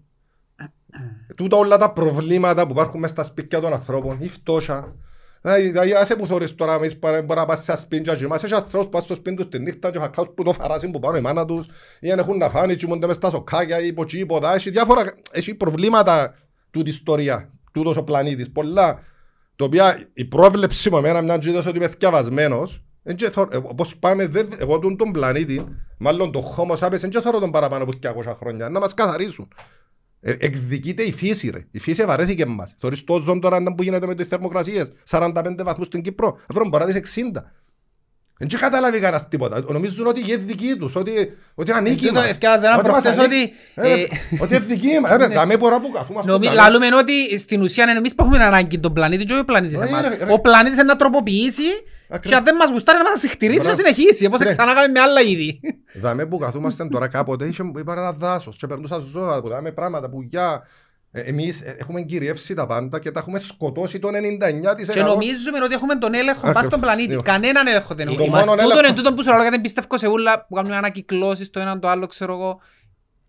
τούτα 1.36 1.57
όλα 1.57 1.78
τα 1.78 1.93
προβλήματα 1.93 2.66
που 2.66 2.72
υπάρχουν 2.72 2.99
μέσα 2.99 3.14
στα 3.14 3.24
σπίτια 3.24 3.60
των 3.60 3.74
ανθρώπων, 3.74 4.18
η 4.20 4.28
φτώχεια. 4.28 4.95
Δηλαδή, 5.41 5.67
δηλαδή, 5.69 5.93
άσε 5.93 6.15
που 6.15 6.27
θωρείς 6.27 6.55
τώρα, 6.55 6.73
εμείς 6.73 6.99
παρα- 6.99 7.21
μπορεί 7.21 7.39
να 7.39 7.45
πας 7.45 7.63
σε 7.63 7.77
σπίτια 7.77 8.15
και 8.15 8.27
μας 8.27 8.43
έχει 8.43 8.53
ανθρώπους 8.53 8.87
που 8.87 8.91
πας 8.93 9.03
στο 9.03 9.13
σπίτι 9.13 9.35
τους 9.35 9.47
τη 9.49 9.59
νύχτα 9.59 9.91
και 9.91 9.99
φακάους 9.99 10.27
που 10.35 10.43
το 10.43 10.53
φαράσουν 10.53 10.91
που 10.91 10.99
πάνω 10.99 11.17
η 11.17 11.21
μάνα 11.21 11.45
τους 11.45 11.65
ή 11.99 12.07
δεν 12.07 12.19
έχουν 12.19 12.37
να 12.37 12.49
φάνε, 12.49 12.73
κοιμούνται 12.75 13.07
μες 13.07 13.15
στα 13.15 13.29
σοκάκια 13.29 13.79
ή 13.81 13.87
υπό 13.87 14.05
τσι, 14.05 14.17
υπό 14.19 14.39
δά. 14.39 14.53
Έχει 14.53 14.69
διάφορα, 14.69 15.13
έχει 15.31 15.55
προβλήματα 15.55 16.33
τούτη 16.71 16.89
η 16.89 16.93
ιστορία, 16.93 17.49
τούτος 17.71 17.97
ο 17.97 18.03
πλανήτης, 18.03 18.51
πολλά. 18.51 18.99
Το 19.55 19.65
οποία 19.65 20.07
η 20.13 20.25
πρόβλεψη 20.25 20.89
μου 20.89 20.97
εμένα 20.97 21.21
μια 21.21 21.37
και 21.37 21.49
είδος 21.49 21.65
ότι 21.65 21.77
είμαι 21.77 21.87
θκιαβασμένος, 21.87 22.83
εν 23.03 23.15
και 23.15 23.29
θω- 23.29 23.53
ε, 23.53 23.57
όπως 23.57 23.95
πάμε, 23.97 24.27
δεν- 24.27 24.49
εγώ 24.59 24.79
τον, 24.79 24.97
τον 24.97 25.11
πλανήτη, 25.11 25.65
μάλλον 25.97 26.31
το 26.31 26.55
Homo 26.57 26.77
sapiens, 26.77 26.97
δεν 26.99 27.09
και 27.09 27.21
θέλω 27.21 27.39
τον 27.39 27.51
παραπάνω 27.51 27.83
από 27.83 27.91
200 27.91 28.35
χρόνια, 28.39 28.69
να 28.69 28.79
μας 28.79 28.93
καθαρίσουν. 28.93 29.47
Ε, 30.22 30.36
εκδικείται 30.39 31.03
η 31.03 31.11
φύση 31.11 31.49
ρε. 31.49 31.65
Η 31.72 31.80
φύση 31.80 32.03
βαρέθηκε 32.05 32.45
μας. 32.45 32.76
Θωρείς 32.80 33.03
το 33.03 33.20
ζώο 33.20 33.39
τώρα 33.39 33.63
που 33.76 33.84
γίνεται 33.84 34.07
με 34.07 34.15
τις 34.15 34.28
θερμοκρασίες. 34.28 34.91
45 35.09 35.63
βαθμούς 35.63 35.86
στην 35.88 36.01
Κύπρο. 36.01 36.38
Αύριο 36.49 36.67
μπορεί 36.70 36.84
να 36.86 36.91
δεις 36.91 36.95
60. 36.95 37.43
Δεν 38.41 38.47
και 38.47 38.57
καταλάβει 38.57 38.99
κανένας 38.99 39.28
τίποτα. 39.28 39.63
Νομίζουν 39.70 40.07
ότι 40.07 40.20
είναι 40.28 40.36
δική 40.36 40.76
τους, 40.80 40.95
ότι, 40.95 41.11
ότι 41.55 41.72
ανήκει 41.72 42.05
τούτο 42.07 42.20
μας. 42.20 42.30
έφτιαζε 42.30 42.65
έναν 42.65 42.80
Ότι 42.80 42.89
μας 42.89 43.01
προχτές 43.01 43.24
ανήκει. 43.26 43.53
ότι, 43.78 43.89
Ε, 43.89 44.01
ε, 44.01 44.07
Ότι 44.39 44.55
είναι 44.55 44.65
δική 44.65 44.99
μας. 45.01 45.11
Ρε, 45.17 45.28
δάμε 45.28 45.57
μπορώ 45.57 45.80
που 45.80 45.91
καθούμαστε. 45.91 46.32
Νομι- 46.32 46.47
δάμε. 46.47 46.61
Λαλούμε 46.61 46.88
ότι 46.95 47.39
στην 47.39 47.61
ουσία 47.61 47.84
είναι 47.84 47.97
εμείς 47.97 48.15
που 48.15 48.24
έχουμε 48.24 48.43
ανάγκη 48.43 48.80
τον 48.80 48.93
πλανήτη 48.93 49.24
και 49.24 49.32
όχι 49.34 49.41
ο 49.41 49.45
πλανήτης 49.45 49.78
Όχι, 49.78 49.88
εμάς. 49.93 50.07
ρε, 50.07 50.15
ρε. 50.26 50.32
Ο 50.34 50.39
πλανήτης 50.39 50.78
είναι 50.78 50.88
να 50.88 50.95
τροποποιήσει 50.95 51.61
Ακριβώς. 51.61 51.98
Και 52.22 52.36
αν 52.36 52.43
δεν 52.43 52.55
μας 52.55 52.70
γουστάρει 52.70 52.97
να 53.03 53.10
μας 53.10 53.20
συχτηρίσει 53.20 53.57
να 53.57 53.64
Μπράβο. 53.74 53.78
συνεχίσει 53.78 54.26
όπως 54.26 54.39
Ναι. 54.39 54.45
ξανά 54.49 54.74
κάνουμε 54.74 54.91
με 54.91 54.99
άλλα 54.99 55.22
είδη. 55.22 55.60
Δάμε 56.01 56.26
που 56.26 56.38
καθούμαστε 56.38 56.86
τώρα 56.88 57.07
κάποτε, 57.07 57.45
είχε 57.45 57.64
είπα 57.80 57.91
ένα 57.91 58.12
δάσος 58.14 58.57
και 58.57 58.68
περνούσαν 58.68 59.01
ζώα, 59.01 59.41
που 59.41 59.47
δάμε 59.49 59.72
πράγματα 59.72 60.10
που 60.10 60.22
για... 60.22 60.68
ε, 61.12 61.22
Εμείς 61.22 61.62
ε, 61.62 61.76
έχουμε 61.80 62.01
κυριεύσει 62.01 62.53
τα 62.53 62.68
πάντα 62.68 62.99
και 62.99 63.12
τα 63.12 63.20
έχουμε 63.20 63.39
σκοτώσει 63.39 63.99
το 63.99 64.07
99%. 64.07 64.91
Και 64.91 65.01
νομίζουμε 65.01 65.64
ότι 65.64 65.74
έχουμε 65.74 65.95
τον 65.95 66.14
έλεγχο 66.14 66.51
πάνω 66.51 66.62
στον 66.68 66.80
πλανήτη. 66.80 67.14
Ακριβώς. 67.14 67.24
Κανέναν 67.24 67.68
έλεγχο 67.68 67.93
δεν 67.95 68.05
Το 68.05 68.12
έχουμε. 68.12 68.28
μόνο 68.28 68.41
Τούτον 68.41 68.60
έλεγχο- 68.60 68.86
είναι 68.86 68.95
τούτον 68.95 69.16
που 69.16 69.24
σου 69.24 69.30
λέω 69.30 69.41
γιατί 69.41 69.60
πιστεύω 69.60 69.97
σε 69.97 70.07
ούλα 70.07 70.45
που 70.45 70.55
κάνουν 70.55 70.72
ανακυκλώσεις 70.72 71.49
το 71.49 71.60
ένα 71.60 71.80
το 71.80 71.88
άλλο 71.89 72.07
ξέρω 72.07 72.34
εγώ. 72.34 72.62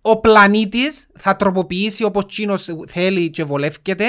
Ο 0.02 0.20
πλανήτης 0.20 1.06
θα 1.18 1.36
τροποποιήσει 1.36 2.04
όπως 2.04 2.26
τσίνος 2.26 2.68
θέλει 2.88 3.30
και 3.30 3.44
βολεύκεται 3.44 4.06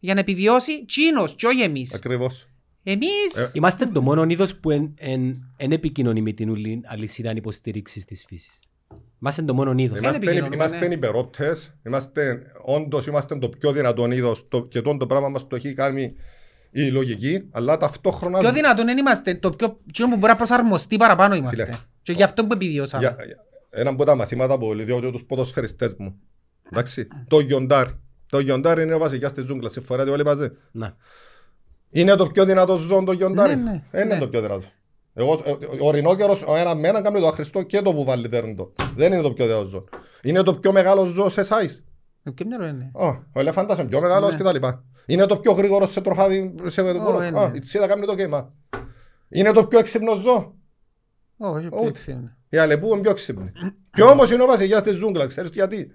για 0.00 0.14
να 0.14 0.20
επιβιώσει 0.20 0.84
τσίνος 0.84 1.34
και 1.34 1.46
όχι 1.46 1.60
εμείς. 1.62 1.94
Ακριβώς. 1.94 2.48
Εμείς 2.84 3.36
Ε, 3.36 3.50
Είμαστε 3.52 3.86
το 3.86 4.00
μόνο 4.02 4.24
είδος 4.28 4.56
που 4.56 4.70
εν, 4.70 4.94
εν, 4.98 5.52
εν 5.56 5.72
επικοινωνεί 5.72 6.22
με 6.22 6.32
την 6.32 6.50
ουλή 6.50 6.80
αλυσίδα 6.84 7.32
υποστήριξης 7.34 8.04
της 8.04 8.24
φύσης. 8.28 8.60
Είμαστε 9.20 9.42
το 9.42 9.54
μόνο 9.54 9.70
είδος. 9.70 9.82
Είμαστε- 9.84 9.98
Είμαστε, 10.06 10.24
επικοινωνούμε, 10.26 10.54
είμαστε 10.54 10.88
ναι. 10.88 10.94
υπερόπτες, 10.94 11.74
είμαστε, 11.86 12.42
όντως 12.64 13.06
είμαστε 13.06 13.38
το 13.38 13.48
πιο 13.48 13.72
δυνατόν 13.72 14.10
είδος 14.10 14.44
το, 14.48 14.64
και 14.64 14.80
τον 14.80 14.98
το 14.98 15.06
πράγμα 15.06 15.28
μας 15.28 15.46
το 15.46 15.56
έχει 15.56 15.72
κάνει 15.74 16.14
η 16.70 16.88
λογική, 16.90 17.48
αλλά 17.50 17.76
ταυτόχρονα... 17.76 18.38
πιο 18.38 18.52
δυνατόν 18.52 18.86
δεν 18.86 18.98
είμαστε. 18.98 19.34
Το 19.34 19.50
πιο 19.50 19.80
τσίνο 19.92 20.08
που 20.08 20.16
μπορεί 20.16 20.32
να 20.32 20.36
προσαρμοστεί 20.36 20.96
παραπάνω 20.96 21.34
είμαστε. 21.34 21.64
Φίλε. 21.64 21.76
Και 22.02 22.12
γι' 22.12 22.22
αυτό 22.22 22.46
που 22.46 22.52
επιβιώσαμε. 22.52 23.02
Για, 23.02 23.24
για- 23.24 23.36
ένα 23.70 23.90
από 23.90 24.04
τα 24.04 24.14
μαθήματα 24.14 24.58
που 24.58 24.72
λέω 24.74 25.10
τους 25.10 25.24
ποδοσφαιριστές 25.24 25.94
μου. 25.98 26.16
Εντάξει, 26.70 27.08
το 27.28 27.40
γιοντάρ. 27.40 27.86
Το 28.26 28.38
γιοντάρ 28.38 28.78
είναι 28.78 28.94
ο 28.94 28.98
βασιλιάς 28.98 29.32
της 29.32 29.44
ζούγκλας, 29.44 29.72
συμφωνείτε 29.72 30.10
όλοι 30.10 30.24
μαζί; 30.24 30.48
Να. 30.72 30.96
Είναι 31.96 32.14
το 32.16 32.26
πιο 32.26 32.44
δυνατό 32.44 32.76
ζώο 32.76 33.04
το 33.04 33.12
γιοντάρι. 33.12 33.56
Ναι, 33.56 33.62
ναι, 33.70 33.82
Ε, 33.90 34.00
Είναι 34.02 34.14
ναι. 34.14 34.20
το 34.20 34.28
πιο 34.28 34.40
δυνατό. 34.40 34.66
Εγώ, 35.14 35.40
ε, 35.44 35.52
ο 35.84 35.90
ρινόκερος, 35.90 36.42
ο 36.46 36.56
ένας 36.56 36.74
με 36.74 36.88
ένα 36.88 37.00
κάνει 37.00 37.20
το 37.20 37.26
αχρηστό 37.26 37.62
και 37.62 37.82
το 37.82 37.92
βουβάλι 37.92 38.28
δέρντο. 38.28 38.72
Δεν 38.96 39.12
είναι 39.12 39.22
το 39.22 39.32
πιο 39.32 39.46
δυνατό 39.46 39.66
ζώο. 39.66 39.84
Είναι 40.22 40.42
το 40.42 40.54
πιο 40.54 40.72
μεγάλο 40.72 41.04
ζώο 41.04 41.28
σε 41.28 41.42
size. 41.42 41.78
Το 42.22 42.32
πιο 42.32 42.46
μυαλό 42.46 42.66
είναι. 42.66 42.90
Ω, 42.92 43.06
ο 43.06 43.40
ελεφάντας 43.40 43.78
είναι 43.78 43.88
πιο 43.88 44.00
μεγάλος 44.00 44.30
Ναι. 44.30 44.36
και 44.36 44.42
τα 44.42 44.52
λοιπά. 44.52 44.84
Είναι 45.06 45.26
το 45.26 45.36
πιο 45.36 45.52
γρήγορο 45.52 45.86
σε 45.86 46.00
τροχάδι, 46.00 46.54
σε 46.66 46.82
βουλό. 46.82 47.22
είναι. 47.22 47.40
Α, 47.40 47.50
η 47.54 47.58
τσίδα 47.58 47.86
κάνει 47.86 48.06
το 48.06 48.14
κέιμα. 48.14 48.52
Είναι 49.28 49.52
το 49.52 49.66
πιο 49.66 49.78
έξυπνο 49.78 50.14
ζώο. 50.14 50.54
Όχι, 51.36 51.66
Ούτε. 51.66 51.76
πιο 51.78 51.88
έξυπνο. 51.88 52.30
Η 52.48 52.56
αλεπού 52.56 52.86
είναι 52.92 53.00
πιο 53.00 53.10
έξυπνη. 53.10 53.52
Και 53.90 54.02
όμως 54.02 54.30
είναι 54.30 54.42
ο 54.42 54.46
βασιλιάς 54.46 54.82
της 54.82 54.94
ζούγκλας. 54.94 55.26
Ξέρεις 55.26 55.50
γιατί. 55.52 55.92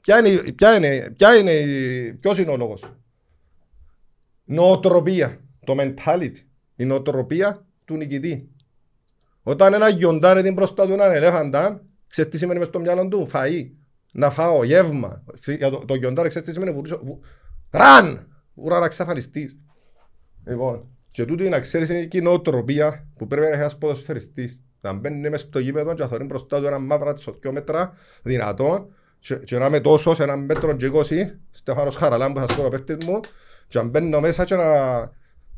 Ποια 0.00 0.18
είναι, 0.18 0.52
ποια 0.52 0.76
είναι, 0.76 1.12
ποια 1.16 1.36
είναι, 1.36 1.50
η- 1.52 2.12
ποιος 2.14 2.38
είναι 2.38 2.50
ο 2.50 2.56
λόγος; 2.56 2.82
Νοοτροπία. 4.48 5.40
Το 5.64 5.74
mentality. 5.78 6.36
Η 6.76 6.84
νοοτροπία 6.84 7.66
του 7.84 7.96
νικητή. 7.96 8.48
Όταν 9.42 9.74
ένα 9.74 9.88
γιοντάρι 9.88 10.42
την 10.42 10.52
μπροστά 10.52 10.86
του 10.86 10.92
έναν 10.92 11.12
ελέφαντα, 11.12 11.84
ξέρεις 12.06 12.30
τι 12.30 12.38
σημαίνει 12.38 12.58
μες 12.58 12.68
στο 12.68 12.78
μυαλό 12.78 13.08
του; 13.08 13.28
Φαΐ. 13.32 13.70
Να 14.12 14.30
φάω, 14.30 14.64
γεύμα. 14.64 15.22
Ξέρεις, 15.40 15.60
για 15.60 15.70
Το, 15.70 15.78
το 15.86 15.94
γιοντάρι 15.94 16.28
ξέρεις 16.28 16.46
τι 16.48 16.54
σημαίνει; 16.54 16.72
Βουρήσω, 16.72 17.00
βου... 17.04 17.20
Ραν! 17.70 18.28
Ουρά 18.54 18.78
να 18.78 18.88
ξαφανιστείς. 18.88 19.58
Λοιπόν, 20.46 20.88
και 21.10 21.24
τούτο 21.24 21.42
είναι 21.42 21.56
να 21.56 21.60
ξέρεις 21.60 21.88
είναι 21.88 22.04
και 22.04 22.18
η 22.18 22.20
νοοτροπία 22.20 23.06
που 23.16 23.26
πρέπει 23.26 23.46
να 23.46 23.52
έχει 23.52 23.60
ένας 23.60 23.78
ποδοσφαιριστής. 23.78 24.60
Να 24.80 24.92
μπαίνεις 24.92 25.30
μες 25.30 25.40
στο 25.40 25.58
γήπεδο 25.58 25.94
και 25.94 26.02
να 26.02 26.08
θωρείς 26.08 26.26
μπροστά 26.26 26.60
του 26.60 26.66
ένα 26.66 26.78
μαύρα 26.78 27.12
της 27.12 27.28
δυο 27.40 27.52
μέτρα 27.52 27.94
δυνατόν 28.22 28.94
και, 29.18 29.34
και 29.34 29.58
να 29.58 29.66
είμαι 29.66 29.80
τόσος 29.80 30.16
σε 30.16 30.22
ένα 30.22 30.36
μέτρο 30.36 30.76
και 30.76 30.86
είκοσι, 30.86 31.38
Στέφανος 31.50 31.96
Χαραλάν 31.96 32.32
που 32.32 32.40
θα 32.40 32.48
σκόρω 32.48 32.68
παίχτης 32.68 32.96
μου 33.04 33.20
και 33.68 33.78
να 33.78 33.84
μπαίνω 33.84 34.20
μέσα 34.20 34.44
και 34.44 34.54
να 34.54 34.64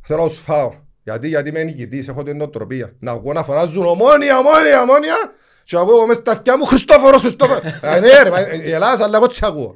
θέλω 0.02 0.22
να 0.22 0.28
τους 0.28 0.38
φάω. 0.38 0.72
Γιατί, 1.02 1.28
γιατί 1.28 1.48
είμαι 1.48 1.62
νικητής, 1.62 2.08
έχω 2.08 2.22
την 2.22 2.36
νοοτροπία. 2.36 2.92
Να 2.98 3.12
ακούω 3.12 3.32
να 3.32 3.42
φωνάζουν 3.44 3.86
ομόνια, 3.86 4.38
ομόνια, 4.38 4.82
ομόνια 4.82 5.16
και 5.64 5.76
να 5.76 5.82
ακούω 5.82 6.06
μες 6.06 6.16
στα 6.16 6.32
αυτιά 6.32 6.58
μου 6.58 6.64
Χριστόφορος, 6.64 7.20
Χριστόφορος. 7.20 7.62
Ε, 7.82 8.00
Ναι 8.00 8.22
ρε, 8.22 8.30
μα, 8.30 8.38
ε, 8.38 8.60
η 8.64 8.70
Ελλάδα 8.72 9.04
αλλά 9.04 9.16
εγώ 9.16 9.26
τι 9.26 9.38
ακούω. 9.42 9.72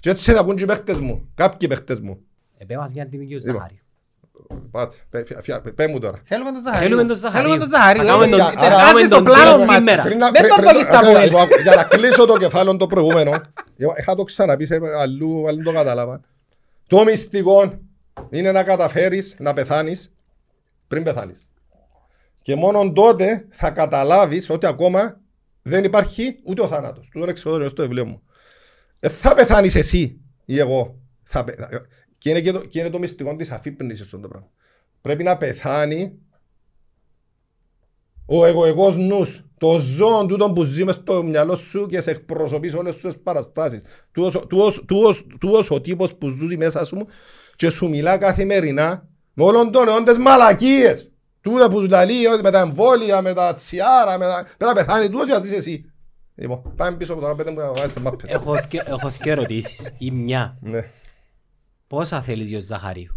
Και 0.00 0.10
έτσι 0.10 0.32
θα 0.32 0.40
ακούν 0.40 0.56
και 0.56 0.62
οι 0.62 0.66
παίχτες 0.66 0.98
μου, 1.00 1.28
κάποιοι 1.34 1.68
παίχτες 1.68 2.00
μου. 2.00 2.18
Επέ 2.58 2.76
μας 2.76 2.92
για 2.92 3.02
την 3.02 3.10
τιμή 3.10 3.26
και 3.26 3.34
ο 3.34 3.38
Λοιπόν. 3.38 3.54
Ζαχάριο. 3.54 3.76
Πάτε, 4.70 4.94
πέ- 5.10 5.26
φια- 5.26 5.40
φια- 5.42 5.60
πέ 5.74 5.86
μου 5.88 5.98
τώρα. 5.98 6.20
Θέλουμε 6.24 6.52
τον 6.52 6.62
Ζαχαρίου. 6.62 6.88
Θέλουμε 6.88 7.04
τον 7.06 7.16
Ζαχαρίου. 7.16 7.42
Θέλουμε 7.48 7.58
τον 7.64 7.70
Ζαχαρίου. 7.70 8.02
Να 8.02 8.08
κάνουμε 8.08 8.26
Ε, 8.26 8.30
τον- 8.30 8.40
ε, 8.40 8.42
να 8.42 8.64
εργάζεσαι 8.66 8.84
κάνουμε 8.84 9.06
στο 9.06 9.14
τον 9.14 9.24
πλάνο 9.24 9.44
τρόπο 9.50 9.64
μας. 9.64 9.76
σήμερα. 9.76 10.02
Πριν 10.02 10.18
να- 10.18 10.30
Δεν 10.30 10.40
πριν- 10.42 10.54
τον 10.54 10.64
πριν- 10.64 10.72
δώκεις 10.72 10.86
τα 10.94 10.98
ε, 10.98 11.12
πόδια. 11.30 11.56
ε, 11.58 11.62
Για 11.62 11.74
να 11.74 11.82
κλείσω 11.84 12.24
το 12.26 12.36
κεφάλαιο 12.38 12.76
το 12.76 12.86
προηγούμενο, 12.86 13.30
εγώ 13.76 13.92
είχα 13.98 14.14
το 14.14 14.22
ξαναπεί 14.24 14.66
σε 14.66 14.78
αλλού, 14.98 15.48
αλλού 15.48 15.62
το 15.62 15.72
κατάλαβα. 15.72 16.20
Το 16.92 17.04
μυστικό 17.04 17.78
είναι 18.30 18.52
να 18.52 18.64
καταφέρεις 18.64 19.36
να 19.38 19.52
πεθάνεις 19.52 20.12
πριν 20.88 21.02
πεθάνεις. 21.02 21.50
Και 22.42 22.54
μόνο 22.54 22.92
τότε 22.92 23.46
θα 23.50 23.70
καταλάβεις 23.70 24.50
ότι 24.50 24.66
ακόμα 24.66 25.20
δεν 25.62 25.84
υπάρχει 25.84 26.38
ούτε 26.44 26.62
ο 26.62 26.66
θάνατος. 26.66 27.08
Του 27.08 27.18
τον 27.18 27.28
εξοδόριο 27.28 27.68
στο 27.68 27.82
βιβλίο 27.82 28.06
μου. 28.06 28.22
Ε, 29.00 29.08
θα 29.08 29.34
πεθάνεις 29.34 29.74
εσύ 29.74 30.20
ή 30.44 30.58
εγώ. 30.58 30.98
Θα 31.22 31.44
πε- 31.44 31.58
Και, 32.18 32.30
είναι 32.30 32.40
και, 32.40 32.52
το, 32.52 32.60
και 32.64 32.78
είναι 32.78 32.90
το 32.90 32.98
μυστικό 32.98 33.36
της 33.36 33.50
αφύπνισης 33.50 34.06
στον 34.06 34.20
το 34.20 34.28
πράγμα. 34.28 34.50
Πρέπει 35.00 35.22
να 35.22 35.36
πεθάνει 35.36 36.18
ο 38.26 38.44
εγωεγός 38.46 38.96
νους 38.96 39.44
Το 39.62 39.78
ζώο 39.78 40.26
τούτο 40.26 40.52
που 40.52 40.62
ζει 40.64 40.84
μες 40.84 40.94
στο 40.94 41.22
μυαλό 41.22 41.56
σου 41.56 41.86
και 41.86 42.00
σε 42.00 42.10
εκπροσωπείς 42.10 42.70
σε 42.70 42.76
όλες 42.76 42.94
σου 42.94 43.06
τις 43.08 43.16
παραστάσεις. 43.22 43.82
Τούτος- 44.12 44.46
τούτος- 44.46 44.82
τούτος- 44.86 45.26
Τούτος 45.40 45.70
ο 45.70 45.80
τύπος 45.80 46.14
που 46.14 46.28
ζούζει 46.28 46.56
μέσα 46.56 46.84
σου 46.84 47.06
και 47.56 47.70
σου 47.70 47.88
μιλά 47.88 48.18
καθημερινά 48.18 49.06
με 49.32 49.44
όλων 49.44 49.70
των 49.72 49.88
αιών 49.88 50.04
τις 50.04 50.18
μαλακίες. 50.18 51.10
Τούτα 51.40 51.70
που 51.70 51.80
του 51.80 51.86
τα 51.86 52.04
λέει 52.04 52.24
ότι 52.26 52.42
με 52.42 52.50
τα 52.50 52.58
εμβόλια, 52.60 53.22
με 53.22 53.34
τα 53.34 53.52
τσιάρα, 53.54 54.18
με 54.18 54.24
τα... 54.24 54.42
Πρέπει 54.58 54.64
να 54.64 54.84
πεθάνει 54.84 55.08
τούτος 55.10 55.26
και 55.26 55.32
να 55.32 55.40
ζεις 55.40 55.52
εσύ. 55.52 55.84
Λοιπόν, 56.34 56.62
πάμε 56.76 56.96
πίσω 56.96 57.12
από 57.12 57.20
τώρα 57.20 57.34
πέντε 57.34 57.50
μου 57.50 57.58
να 57.58 57.72
βάζεις 57.72 57.92
τις 57.92 58.02
μάπες. 58.02 58.30
Έχω 58.30 58.54
δυο- 58.54 58.82
Έχω 58.86 59.08
δύο 59.08 59.32
ερωτήσεις. 59.32 59.94
Η 59.98 60.10
μια. 60.10 60.58
Ναι. 60.60 60.84
Πόσα 61.86 62.22
θέλεις 62.22 62.48
για 62.48 62.58
ο 62.58 62.60
Ζαχαρίου; 62.60 63.16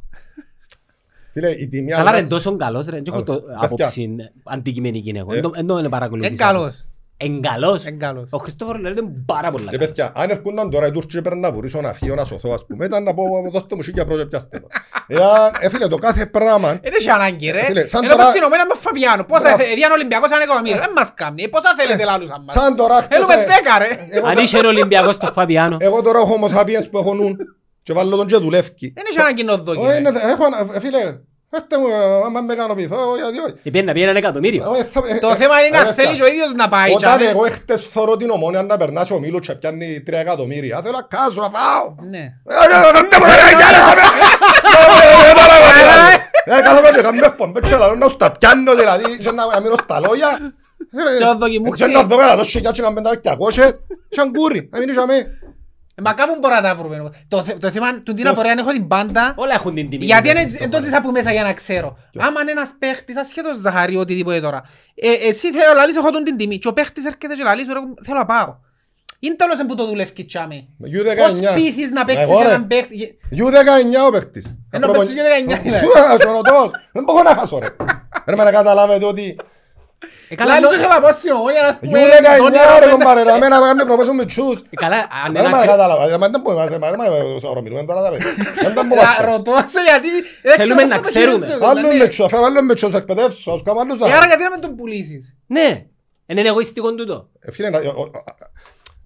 Φίλε, 1.38 1.50
η 1.52 1.68
τιμή 1.68 1.92
Καλά 1.92 2.04
ρε, 2.04 2.10
αλλάζει. 2.10 2.28
τόσο 2.30 2.56
καλός 2.56 2.86
ρε. 2.86 2.92
Δεν 2.92 3.04
έχω 3.08 3.18
Α, 3.18 3.24
το 3.24 3.34
παιδιά. 3.34 3.58
άποψη 3.62 4.16
αντικειμενική 4.44 5.14
έχω. 5.16 5.34
Ε. 5.34 5.36
Εν 5.36 5.42
το- 5.42 5.52
Εν 5.56 5.66
το 5.66 5.72
είναι 5.74 5.80
Είναι 5.82 5.90
παρακολουθήσει. 5.90 6.36
καλός. 6.36 6.86
Εν 7.18 7.42
καλός. 7.42 7.86
Είναι 7.86 7.98
καλός. 7.98 8.28
Ο 8.32 8.38
Χριστόφορος 8.38 8.82
λέει 8.82 8.92
ότι 8.92 9.02
είναι 9.02 9.14
πάρα 9.26 9.50
πολλά 9.52 9.64
Και 9.70 9.78
καλός. 9.78 9.88
παιδιά, 9.94 10.12
αν 10.16 10.30
ερχόνταν 10.30 10.70
τώρα 10.70 10.88
οι 10.88 10.92
Τούρκοι 10.92 11.18
έπαιρναν 11.18 11.40
να 11.42 11.52
βουρήσω 11.52 11.82
να 11.82 11.94
φύγω, 11.94 12.16
να 12.16 12.26
σωθώ 12.26 12.50
ας 12.54 12.66
πούμε, 12.66 12.86
ήταν 12.86 13.04
να 13.04 13.14
πω 13.14 13.24
δώστε 13.52 13.76
μου 13.76 13.82
σίγια 13.82 14.06
πρώτα 14.06 14.28
πιάστε 14.28 14.60
το. 14.60 14.68
Εάν, 15.08 15.52
ε, 15.60 15.70
φίλε, 15.70 15.88
το 15.88 15.98
κάθε 15.98 16.26
πράγμα, 16.26 16.70
Δεν 16.82 16.94
έχει 17.00 17.10
ανάγκη 17.10 17.52
ρε. 17.52 17.64
Φίλε, 17.64 17.88
σαν 17.88 18.04
Ενώ 18.04 18.12
τώρα- 18.14 18.24
πως 18.26 18.32
στην 18.34 18.44
ομένα 18.48 18.66
με 18.66 18.74
Φαπιάνο. 18.80 19.24
Πόσα 19.24 19.42
Μπράβο. 19.42 19.58
θε- 19.64 19.76
διάν 19.76 19.92
Ολυμπιακός 19.92 20.30
ένα 20.32 20.44
εκατομμύριο. 20.44 20.80
Δεν 20.82 20.92
μας 20.96 21.14
κάνει. 21.14 21.44
Ε, 21.44 21.48
Πόσα 21.48 21.70
θέλετε 21.78 22.04
λάλουσαν 22.04 22.44
μας. 22.44 22.54
σαν 22.58 22.76
τώρα 22.76 22.96
χτες, 23.02 23.18
Θέλουμε 23.18 23.34
ε, 23.34 23.46
δέκα 23.54 23.74
ρε. 23.84 23.90
εγώ 24.18 24.28
Αν 24.28 24.36
τα- 24.36 24.42
είσαι 24.42 24.58
Ολυμπιακός 24.58 25.16
στο 25.16 25.32
Φαβιάνο. 25.38 25.78
Εγώ 25.80 26.02
τώρα 26.02 26.20
έχω 26.20 26.34
homo 26.40 26.48
sapiens 26.58 26.88
που 26.92 26.98
έχω 26.98 27.14
νουν 27.14 27.38
και 27.86 27.94
βάλω 27.94 28.16
τον 28.18 28.28
και 28.28 28.36
δουλεύει. 28.36 28.92
Δεν 28.96 29.04
έχει 29.10 29.20
ανάγκη 29.20 29.44
να 29.44 29.58
δω. 29.58 29.72
Όχι, 29.72 29.98
είναι- 29.98 30.10
έχω, 30.32 30.46
ε, 30.76 30.80
φίλε, 30.80 30.98
έρθε 31.58 31.76
μου, 31.80 31.88
ε, 31.88 32.26
άμα 32.26 32.42
με 32.42 32.54
ικανοποιηθώ, 32.54 32.98
γιατί 33.22 33.38
όχι. 33.46 33.70
Πήγαινε 33.72 33.86
να 33.86 33.94
πει 33.94 34.02
ένα 34.02 34.18
εκατομμύριο. 34.18 34.74
Ε, 34.80 34.84
θα- 34.84 35.04
ε, 35.08 35.18
Το 35.20 35.28
ε, 35.30 35.36
θέμα 35.36 35.56
είναι 35.66 35.78
ε, 35.78 35.82
να 35.84 35.90
ε, 35.90 35.94
θέλει 35.94 36.18
θα- 36.18 36.24
ο 36.26 36.28
ίδιος 36.28 36.52
να 36.62 36.68
πάει. 36.68 36.90
Όταν 36.94 37.18
τζάμε. 37.18 37.26
εγώ 37.34 37.42
χτες 37.58 37.82
θωρώ 37.94 38.18
την 38.18 38.30
ομόνια 38.30 38.62
να 38.64 38.78
περνάσει 38.78 39.14
ο 39.14 39.20
Μίλος 39.20 39.48
και 39.48 39.54
πιάνει 39.56 40.02
τρία 40.06 40.20
εκατομμύρια, 40.20 40.80
θέλω 40.84 40.96
να 41.02 41.06
κάσω, 41.18 41.42
να 41.42 41.50
φάω. 41.58 41.86
Ναι. 42.10 42.24
Ε, 42.52 42.54
ε, 42.76 42.82
δώστε 42.82 43.16
μου, 43.20 43.26
ρε, 43.26 43.56
γιάλε, 43.60 43.78
ε, 43.78 45.30
ε, 45.30 45.34
πάρα 45.42 45.58
πολύ. 45.64 45.80
Ε, 46.58 46.62
κάθομαι 46.62 46.90
και 46.96 47.02
κάνω 47.02 47.26
εκπομπές 47.26 47.70
και 47.70 47.76
λαλώ 47.76 47.96
να 47.96 48.08
στα 48.08 48.32
πιάνω 48.32 48.76
δηλαδή 48.76 49.18
και 49.18 49.32
να 49.32 49.46
να 49.54 49.62
μείνω 49.62 49.76
στα 49.84 50.00
λόγια. 50.00 50.30
Ε, 50.98 51.04
ρε, 51.12 51.18
Και 51.18 51.24
να 51.24 51.36
δοκιμούχει. 51.36 51.84
και 51.84 51.88
να 51.92 52.04
δω 52.04 52.18
καλά, 52.18 52.36
δώσ' 52.36 52.48
χιλιάδες 52.50 52.80
και 52.80 52.86
να 52.88 52.94
πέντε 52.94 53.10
διακόσιες. 53.22 53.80
Σαν 54.10 54.32
κούρι, 54.34 54.70
να 54.72 54.80
μείνεις 54.80 54.98
αμέ. 54.98 55.28
Ε, 55.98 56.02
Μα 56.02 56.14
κάπου 56.14 56.38
μπορούμε 56.42 56.62
να 56.62 56.68
τα 56.68 56.76
βρούμε. 56.76 57.10
Το 57.28 57.44
θε- 57.44 57.60
Το 57.60 57.72
θέμα 57.72 58.00
του 58.02 58.14
την 58.14 58.28
απορία 58.28 58.56
έχω 58.58 58.72
την 58.72 58.88
πάντα. 58.88 59.34
Όλα 59.38 59.54
έχουν 59.54 59.76
την 59.76 59.90
τιμή. 59.90 60.06
Γιατί 60.06 60.30
τους, 60.30 60.40
είναι 60.40 60.50
στο 60.50 60.64
εν 60.64 60.70
τότε 60.70 60.86
χώρο. 60.86 60.98
από 60.98 61.12
μέσα 61.12 61.32
για 61.32 61.44
να 61.44 61.54
ξέρω. 61.54 61.98
Άμα 62.20 62.42
είναι 62.42 62.52
ένας 62.52 62.70
παίχτης, 62.80 63.18
ασχέτως 63.18 63.58
Ζαχαρή, 63.58 63.96
οτιδήποτε 63.96 64.40
τώρα. 64.40 64.62
Ε, 64.96 65.28
εσύ 65.28 65.52
θέλω 65.52 65.74
να 65.74 65.86
λύσεις 65.86 66.00
έχω 66.02 66.10
τον 66.12 66.24
την 66.24 66.38
τιμή 66.38 66.58
και 66.60 66.68
ο 66.68 66.74
παίχτης 66.74 67.06
έρχεται 67.06 67.34
και 67.36 67.44
λαλείς, 67.44 67.68
ρε, 67.68 67.74
θέλω 68.06 68.18
να 68.18 68.26
πάω. 68.26 68.56
Είναι 69.20 69.36
τέλος 69.36 69.58
που 69.68 69.76
το 69.76 69.86
δουλεύει 69.88 70.26
τσάμε. 70.26 70.68
Γιου 70.78 71.04
Πώς 71.04 71.40
19. 71.40 71.56
πείθεις 71.56 71.90
να 71.92 72.06
παίξεις 72.06 72.24
Εγώ, 72.30 72.42
ρε. 72.42 72.48
έναν 72.48 72.68
παίχτη. 72.68 73.18
Γιου 73.30 73.50
19 73.50 74.06
ο 74.08 74.12
παίχτης. 74.12 74.56
Ενώ 74.72 74.88
Προπο- 74.88 75.00
παίξεις 75.00 75.14
Γιου 75.16 75.24
19 75.56 75.60
δηλαδή. 75.64 75.86
Σου, 75.86 75.92
ε, 76.20 76.22
σωροτός. 76.24 76.72
Δεν 76.92 77.04
μπορώ 77.04 77.22
να 77.24 77.36
χάσω 77.36 77.58
ρε. 77.60 77.68
Ρε 78.28 78.36
με 78.36 78.44
να 78.44 78.52
καταλάβετε 78.52 79.06
ότι 79.06 79.38
Ε, 79.40 79.46
καλά, 80.42 80.52
Λαλείς 80.54 80.70
νο- 80.70 80.78
θέλω 80.82 80.94
να 80.98 81.02
πάω 81.04 81.14
στην 81.20 81.32
ομόνια 81.38 81.62
να 81.68 81.70
Γιου 81.70 81.80
πούμε. 81.82 82.00
19 82.00 82.80
ρε 82.82 82.86
τον 82.90 83.00
κομπάρε 83.00 83.22
ρε. 83.28 83.32
Εμένα 83.38 83.56
με 83.62 83.66
κάνουν 83.70 83.86
προπέσουν 83.90 84.16
με 84.20 84.26
τσούς. 84.32 84.58
ε, 84.74 84.76
καλά, 84.84 85.00
αν 85.26 85.30
Ρε 85.34 85.40
ένα 85.40 85.50
με 85.50 85.56
να 85.56 85.62
κρι- 85.62 85.70
καταλάβετε. 85.74 86.10
Ρε, 86.14 86.18
μα 86.22 86.28
δεν 86.34 86.40
μπορούμε, 86.42 86.64
ρε, 86.74 86.78
μα, 86.84 86.88
ρε, 86.94 86.98
μα, 87.02 87.06
σωρό, 87.44 87.60
μιλούμε 87.66 87.84
τώρα 87.90 88.02
τα 88.06 88.10
παιδιά. 88.12 88.32
Δεν 88.66 88.74
τα 88.78 88.84
μπορώ 88.88 89.02
να 89.02 89.08
Ρα- 89.08 89.16
σπάω. 89.18 89.26
Ρωτώ 89.32 89.54
σε 89.74 89.80
γιατί 89.90 90.10
δεν 90.48 90.56
Θέλουμε 90.60 90.82
ξέρω 90.84 90.90
να 90.94 90.98
στο 91.02 91.04
ξέρουμε. 91.10 91.46
χέρι 91.46 91.58
σου, 91.60 91.66
Άλλο 91.70 91.80
δηλαδή. 91.80 91.98
με 92.02 92.08
τσούς, 92.12 92.28
φέρω 92.34 92.44
άλλο 92.50 92.62
με 92.70 92.74
τσούς, 92.78 92.94
εκπαιδεύσω, 93.02 93.50
ας 93.56 93.62
κάνω 93.68 93.80
άλλους 93.84 93.98
Ε, 94.00 94.04
Άρα 94.06 94.14
άλλους. 94.16 94.28
γιατί 94.32 94.44
να 94.48 94.52
μην 94.54 94.62
τον 94.66 94.72
πουλήσεις; 94.78 95.24
Ναι, 95.56 95.70
είναι 96.32 96.42
εγωιστικό 96.52 96.90
τούτο. 97.00 97.18
Ε, 97.48 97.52
φίλε, 97.56 97.70
να- 97.70 97.80
ο- 97.80 98.02
ο- 98.02 98.10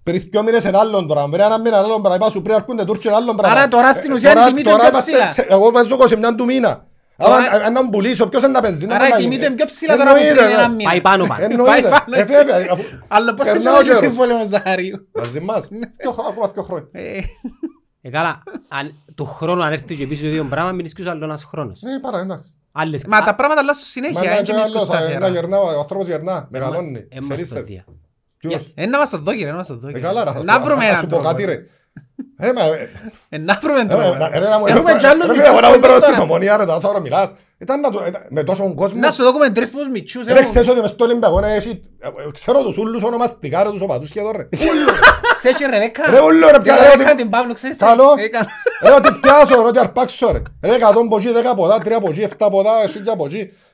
Πριν 0.02 0.20
δυο 0.30 0.42
μήνες 0.42 0.64
είναι 0.64 0.78
άλλον 0.78 1.06
πράγμα, 1.06 1.28
πριν 1.30 1.44
ένα 1.44 1.58
μήνα 1.58 1.76
είναι 1.76 1.86
άλλον 1.86 2.02
πράγμα, 2.02 2.16
είπα 2.26 2.30
σου 2.34 2.42
πριν 2.42 2.54
αρκούνται 2.54 2.84
Τούρκοι 2.84 3.06
είναι 3.06 3.16
άλλον 3.16 3.36
πράγμα. 3.36 3.56
Άρα 3.58 3.68
τώρα 3.68 3.92
στην 3.92 4.10
Ε, 4.10 4.14
ουσία 4.14 4.32
τώρα- 4.32 4.46
η 4.46 4.48
τιμή 4.48 4.62
του 4.62 4.70
τώρα 4.70 4.82
είναι 4.88 4.90
πιο 4.90 4.98
είμαστε- 4.98 5.12
ψηλά. 5.12 5.26
ξε- 5.26 5.50
Εγώ 5.50 5.70
παίζω 5.70 5.94
29 5.94 6.34
του 6.36 6.44
μήνα. 6.44 6.86
Τώρα- 7.20 7.36
Άμα 7.36 7.64
αν 7.64 7.72
να 7.72 7.82
μου 7.84 7.90
πουλήσω, 7.90 8.28
ποιος 8.28 8.42
είναι 8.42 8.52
να 8.52 8.60
παίζει. 8.60 8.78
δεν 8.78 8.90
Άρα 8.92 8.98
μπορεί 8.98 9.10
η 9.10 9.12
να 9.12 9.16
τιμή 9.18 9.30
γίνει. 9.30 9.38
του 9.40 9.46
είναι 9.46 9.54
πιο 9.54 9.64
ψηλά 9.64 9.96
τώρα 9.96 10.10
από 10.10 10.18
Εννοείται, 10.18 10.42
πριν 10.44 10.54
ένα 10.58 10.68
ναι. 10.68 10.74
μήνα. 10.74 10.90
Πάει 10.90 11.00
πάνω 11.00 11.24
πάνω. 11.26 11.44
Εννοείται. 11.44 11.70
Πάει 11.70 11.82
πάνω. 11.82 12.16
Ε, 12.16 12.24
βέβαια, 12.24 12.66
αφού- 12.70 12.84
Αλλά 13.08 13.34
πώς 13.34 13.46
Περνάω 13.46 13.72
έτσι 13.74 13.84
καιρός. 13.84 14.00
έχει 14.02 14.06
σύμβολο 14.10 14.44
Ζαχαρίου. 14.46 15.08
Μαζί 15.18 15.40
μας. 15.40 15.66
Δυο 16.00 16.10
χρο- 16.12 16.26
Ακόμα 16.28 16.48
δύο 16.48 16.62
χρόνια. 16.62 16.88
Ε, 16.92 17.18
Ε, 18.02 18.10
καλά, 18.10 18.42
αν 18.68 18.94
του 19.14 19.24
χρόνου 19.26 19.62
αν 19.62 19.72
έρθει 19.72 19.94
και 19.96 20.06
πεις 20.06 20.20
το 20.20 20.26
ίδιο 20.26 20.44
πράγμα, 20.44 20.72
μην 20.72 20.84
ισκούς 20.84 21.06
άλλο 21.06 21.24
ένας 21.24 21.44
χρόνος. 21.44 21.80
Ναι, 21.82 21.98
παρά, 22.00 22.18
εντάξει. 22.18 22.54
Άλλες... 22.72 23.04
Μα 23.04 23.22
τα 23.22 23.34
πράγματα 23.34 23.60
αλλάζουν 23.60 23.82
Μα 23.82 23.88
συνέχεια, 23.88 24.22
είναι 24.24 24.34
δεν 24.34 24.44
και 24.44 24.52
είναι 24.52 24.60
άλλος, 24.60 24.82
σκουστά 24.82 24.98
ε, 25.04 25.06
φέρα. 25.06 25.18
να 25.18 25.28
γερνά, 25.28 25.58
ο 25.60 25.78
άνθρωπος 25.78 26.06
γερνά, 26.06 26.48
μεγαλώνει, 26.50 26.88
Έμα 27.08 27.22
στο 27.22 27.32
εξελίσσεται. 27.32 27.60
δία. 27.62 27.84
Ποιος; 28.38 28.72
Ε, 28.74 28.86
να 28.86 28.98
μας 28.98 29.10
το 29.10 29.18
δω 29.18 29.30
κύριε, 29.32 29.50
να 29.50 29.56
μας 29.56 29.66
το 29.66 29.76
δω 29.76 29.88
Ε, 29.88 29.92
κύριε. 29.92 30.06
καλά, 30.06 30.24
να- 30.24 30.42
Να 30.42 30.60
βρούμε 30.60 30.80
να 30.82 30.84
έναν 30.88 31.00
σου 31.00 31.06
πω 31.06 31.18
τρόπο. 31.18 31.28
Κάτι, 31.94 32.40
ρε. 32.40 32.48
Ε, 32.48 32.52
μα, 32.52 32.62
ε, 32.64 32.90
Ε, 33.28 33.38
Να 33.38 33.58
βρούμε 33.62 33.80
έναν 33.80 34.00
ε, 34.00 34.02
τρόπο. 34.02 34.24
ε, 34.32 34.38
ρε, 34.38 34.48
να 34.48 34.58
μου- 34.58 34.66
Έχουμε 34.66 34.92
ρε, 34.92 34.98
κι 34.98 35.06
άλλους 35.06 35.26
ρε, 35.26 35.32
μητσούς 35.32 35.48
φίλε, 35.48 35.60
να 35.60 35.66
μου 35.68 35.72
παίκτες 35.72 35.80
πέρας 35.88 36.02
της 36.02 36.10
τώρα. 36.10 36.22
ομονίας, 36.22 36.56
ρε, 36.56 36.64
τώρα 36.64 36.88
ώρα 36.88 37.00
μιλάς. 37.00 37.28
Ήταν 37.58 37.80
να 37.80 37.90
το- 37.90 38.04
ήταν- 38.08 38.26
με 38.28 38.42
τόσον 38.44 38.74
κόσμο. 38.74 39.00
Να 39.00 39.10
σου 39.10 39.22
δω 39.22 39.32
κομμεντρές 39.32 39.68
πως 39.70 39.88
μητσούς 39.88 40.24
Ρε, 40.26 40.32
έχουν. 40.32 40.44
ξέρεις 40.44 40.68
ότι 40.68 40.80
μες 40.80 40.90
στο 40.90 41.04
Ολυμπιακό 41.04 41.44
έχει- 41.44 41.82
ε, 42.00 42.06
ε, 42.08 42.30
ξέρω 42.32 42.62
τους 42.62 42.76
ούλους 42.76 43.02
ονομαστικά, 43.02 43.62
ρε, 43.62 43.70
τους 43.70 43.80
οπαδούς 43.80 44.08
σχεδόν, 44.08 44.32
ρε. 44.36 44.48
Ξέρεις 45.38 45.56
και 45.56 45.64
η 45.64 45.70
Ρεβέκα. 45.70 46.10
Ρε, 46.10 46.20
ούλο, 46.20 46.50
ρε, 46.50 46.56
Η 46.56 46.60
πια, 46.60 46.76
ρε, 46.76 46.82
Ρεβέκα 46.90 47.10
ότι- 47.10 47.20
την 47.22 47.30
Παύλο, 47.30 47.52
ξέρεις 47.54 47.76
τι. 47.76 47.84
Καλό. 47.84 48.14
Έκανε. 48.18 48.46
Ρε, 48.82 48.92
ότι 48.92 49.12
πιάσω, 49.20 49.54
ρε, 49.62 49.68
ότι 49.68 49.78
αρπάξω, 49.78 50.32
ρε. 50.32 50.42
Ρε, 50.62 50.74
100 50.74 51.00
από 51.00 51.16
εκεί, 51.16 51.32
10 51.32 51.50
από 51.50 51.64
εδώ, 51.64 51.78
3 51.78 51.96
από 51.96 52.08
εκεί, 52.10 52.20
7 52.22 52.46
από 52.46 52.60
εδώ, 52.60 52.70
1000 52.82 53.12
από 53.12 53.24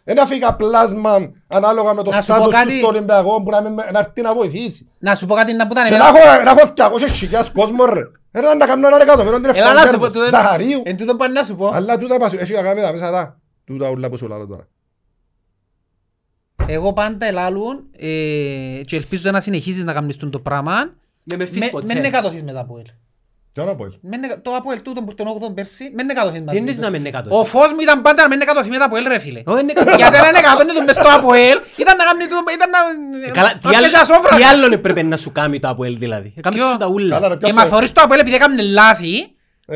εκεί. 0.07 0.15
Δεν 0.15 0.21
αφήκα 0.21 0.57
πλάσμα 0.57 1.33
ανάλογα 1.47 1.95
με 1.95 2.03
το 2.03 2.11
Να 2.11 2.21
σου 2.21 2.27
πω 2.27 2.33
στάτους 2.35 2.45
του 2.47 2.51
κάτι. 2.59 2.79
στο 2.79 2.87
Ολυμπιακό 2.87 3.43
που 3.43 3.51
να 3.51 3.61
μην- 3.61 3.75
να 3.93 3.99
έρθει 3.99 4.21
να 4.23 4.35
βοηθήσει. 4.35 4.89
Να 4.99 5.15
σου 5.15 5.27
πω 5.27 5.35
κάτι 5.35 5.53
να 5.53 5.67
που 5.67 5.73
ήταν 5.73 5.85
Και 5.89 5.95
εμένα. 5.95 6.13
να 6.13 6.19
έχω- 6.19 6.43
να 6.45 6.51
έχω 6.51 6.67
200 6.75 7.07
χιλιάδες 7.09 7.51
κόσμο, 7.51 7.85
ρε. 7.85 8.01
Ρε, 8.41 8.55
να 8.55 8.67
κάνω 8.67 8.87
ένα 8.87 9.03
εκατομμύριο 9.03 9.41
την 9.41 9.51
Έλα 9.55 9.73
να 9.73 9.87
σου 9.87 9.99
πω. 9.99 10.05
εφτά 10.07 10.19
τούτο- 10.19 10.31
Ζαχαρίου. 10.31 10.83
Εν 10.85 10.97
τούτο 10.97 11.17
πάνε 11.17 11.33
να 11.33 11.45
σου 11.45 11.57
πω. 11.57 11.69
Αλλά 11.75 11.99
τούτα 11.99 12.17
πας- 12.17 12.33
έχει 12.33 12.53
να 12.53 12.63
κάνει 12.63 12.81
με 12.81 12.87
τα 12.87 12.93
μέσα 12.93 13.11
τα. 13.11 13.41
Τούτα 13.65 13.91
ούλα 13.91 14.09
που 14.11 14.17
σου 14.17 14.29
λάλλω 14.29 14.47
τώρα. 14.47 14.67
Εγώ 16.67 16.93
πάντα 16.93 17.27
ελάλουν 17.27 17.85
ε, 17.97 18.81
και 18.87 18.97
ελπίζω 18.97 19.31
να 19.31 19.41
συνεχίσεις 19.41 19.85
να 19.85 19.93
κάνεις 19.93 20.17
το 20.17 20.41
πράγμα. 20.41 20.75
Με 21.23 21.37
με 21.37 21.37
Με- 21.37 21.47
φίσκο, 21.47 21.77
Μεν 21.79 21.87
τσέ. 21.87 22.07
εκατοθείς 22.07 22.43
με 22.43 22.53
τα 22.53 22.61
Αποέλ. 22.61 22.83
Τι 22.85 22.91
να 22.91 22.95
πω, 22.95 23.06
ε. 23.63 23.99
Μεν 24.01 24.23
εκα- 24.25 24.41
Το 24.43 24.51
Αποέλ 24.55 24.83
τούτο 24.83 25.03
που 25.03 25.15
τον 25.15 25.27
8ο 25.27 25.51
πέρσι, 25.55 25.91
μεν 25.95 26.09
εκατοθείς 26.09 26.39
Τι 26.39 26.45
μαζί 26.45 26.59
εννοείς 26.59 26.77
του. 26.77 26.83
να 26.83 26.91
μην 26.91 27.01
είναι 27.01 27.09
εκατό. 27.09 27.39
Ο 27.39 27.45
φως 27.45 27.73
μου 27.73 27.81
ήταν 27.81 28.03
πάντα 28.03 28.23
να 28.23 28.29
μην 28.29 28.41
εκατοθεί 28.41 28.69
με 28.71 28.79
τα 28.79 28.85
Αποέλ 28.85 29.05
ρε 29.09 29.19
φίλε. 29.19 29.41
Όχι, 29.47 29.61
είναι 29.63 29.73
εκατό. 29.73 29.97
Γιατί 29.97 30.17
αν 30.17 30.29
είναι 30.29 30.39
εκατόνι 30.39 30.73
του 30.73 30.85
μες 30.85 30.95
στο 30.95 31.09
Αποέλ, 31.19 31.57
ήταν 31.77 31.97
να 31.97 32.05
κάνει 32.05 32.27
το... 32.27 32.37
Ήταν 32.57 32.71
να... 32.71 32.79
Ε, 33.29 33.31
Καλά, 33.31 33.49
τι 33.59 33.67
να 33.67 33.77
άλλο- 33.77 33.89
φτιάξει 33.89 33.97
ασόφρα. 34.13 34.37
τι 34.37 34.43
άλλον 34.45 34.73
έπρεπε 34.73 35.03
να 35.03 35.17
σου 35.17 35.33
κάνει 35.33 35.59
το 35.61 35.69
Αποέλ 35.69 35.99
δηλαδή; 35.99 36.33
Έκαμε 36.37 36.57
Ποιο; 36.57 36.67
σου 36.71 36.77
τα 36.77 36.87
ούλα. 36.87 37.15
Καλά, 37.15 37.29
ρε, 37.29 37.35
Και 37.35 37.41
ποιος 37.41 37.53
μα 37.53 37.63
σε- 37.63 37.69
θωρείς 37.69 37.93
το 37.93 38.01
Αποέλ 38.05 38.21
επειδή 38.21 38.37
έκαμε 38.37 38.63
λάθη, 38.63 39.15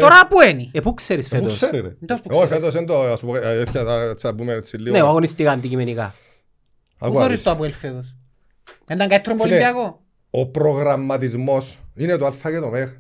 τώρα 0.00 0.26
που 0.28 0.40
είναι; 0.42 0.68
Ε, 0.72 0.80
πού 0.80 0.94
ξέρεις 0.94 1.28
Πού 1.28 1.34
φέτος; 1.36 1.54
ξέρει, 1.54 1.80
ρε. 1.80 1.88
Εντός 2.02 2.20
που 2.20 2.28
Εγώ 2.30 2.40
ξέρεις. 2.44 2.56
φέτος 2.64 2.74
είναι 2.74 2.86
το, 2.86 3.00
ας 3.02 3.20
πω, 3.20 3.36
ε, 3.36 3.60
έτσι, 3.60 3.78
θα- 3.78 4.02
έτσι 4.10 4.26
να 4.26 4.34
πούμε 4.34 4.52
έτσι 4.52 4.76
λίγο. 4.76 4.96
Ναι, 4.96 5.02
αγωνιστικά 5.02 5.50
αντικειμενικά. 5.50 6.14
Πού 6.98 7.06
Άκου 7.06 7.14
να 7.14 7.20
θωρείς 7.20 7.34
δεις. 7.36 7.44
το 7.44 7.50
Αποέλ 7.50 7.72
φέτος; 7.72 8.14
Ήταν 8.90 9.08
καλύτερο 9.08 9.36
Φίλε, 9.36 9.48
Ολυμπιακό. 9.54 10.00
Ο 10.30 10.46
προγραμματισμός 10.46 11.78
είναι 11.94 12.16
το 12.16 12.26
α 12.26 12.32
και 12.50 12.58
το 12.60 12.68
μέχ. 12.68 12.90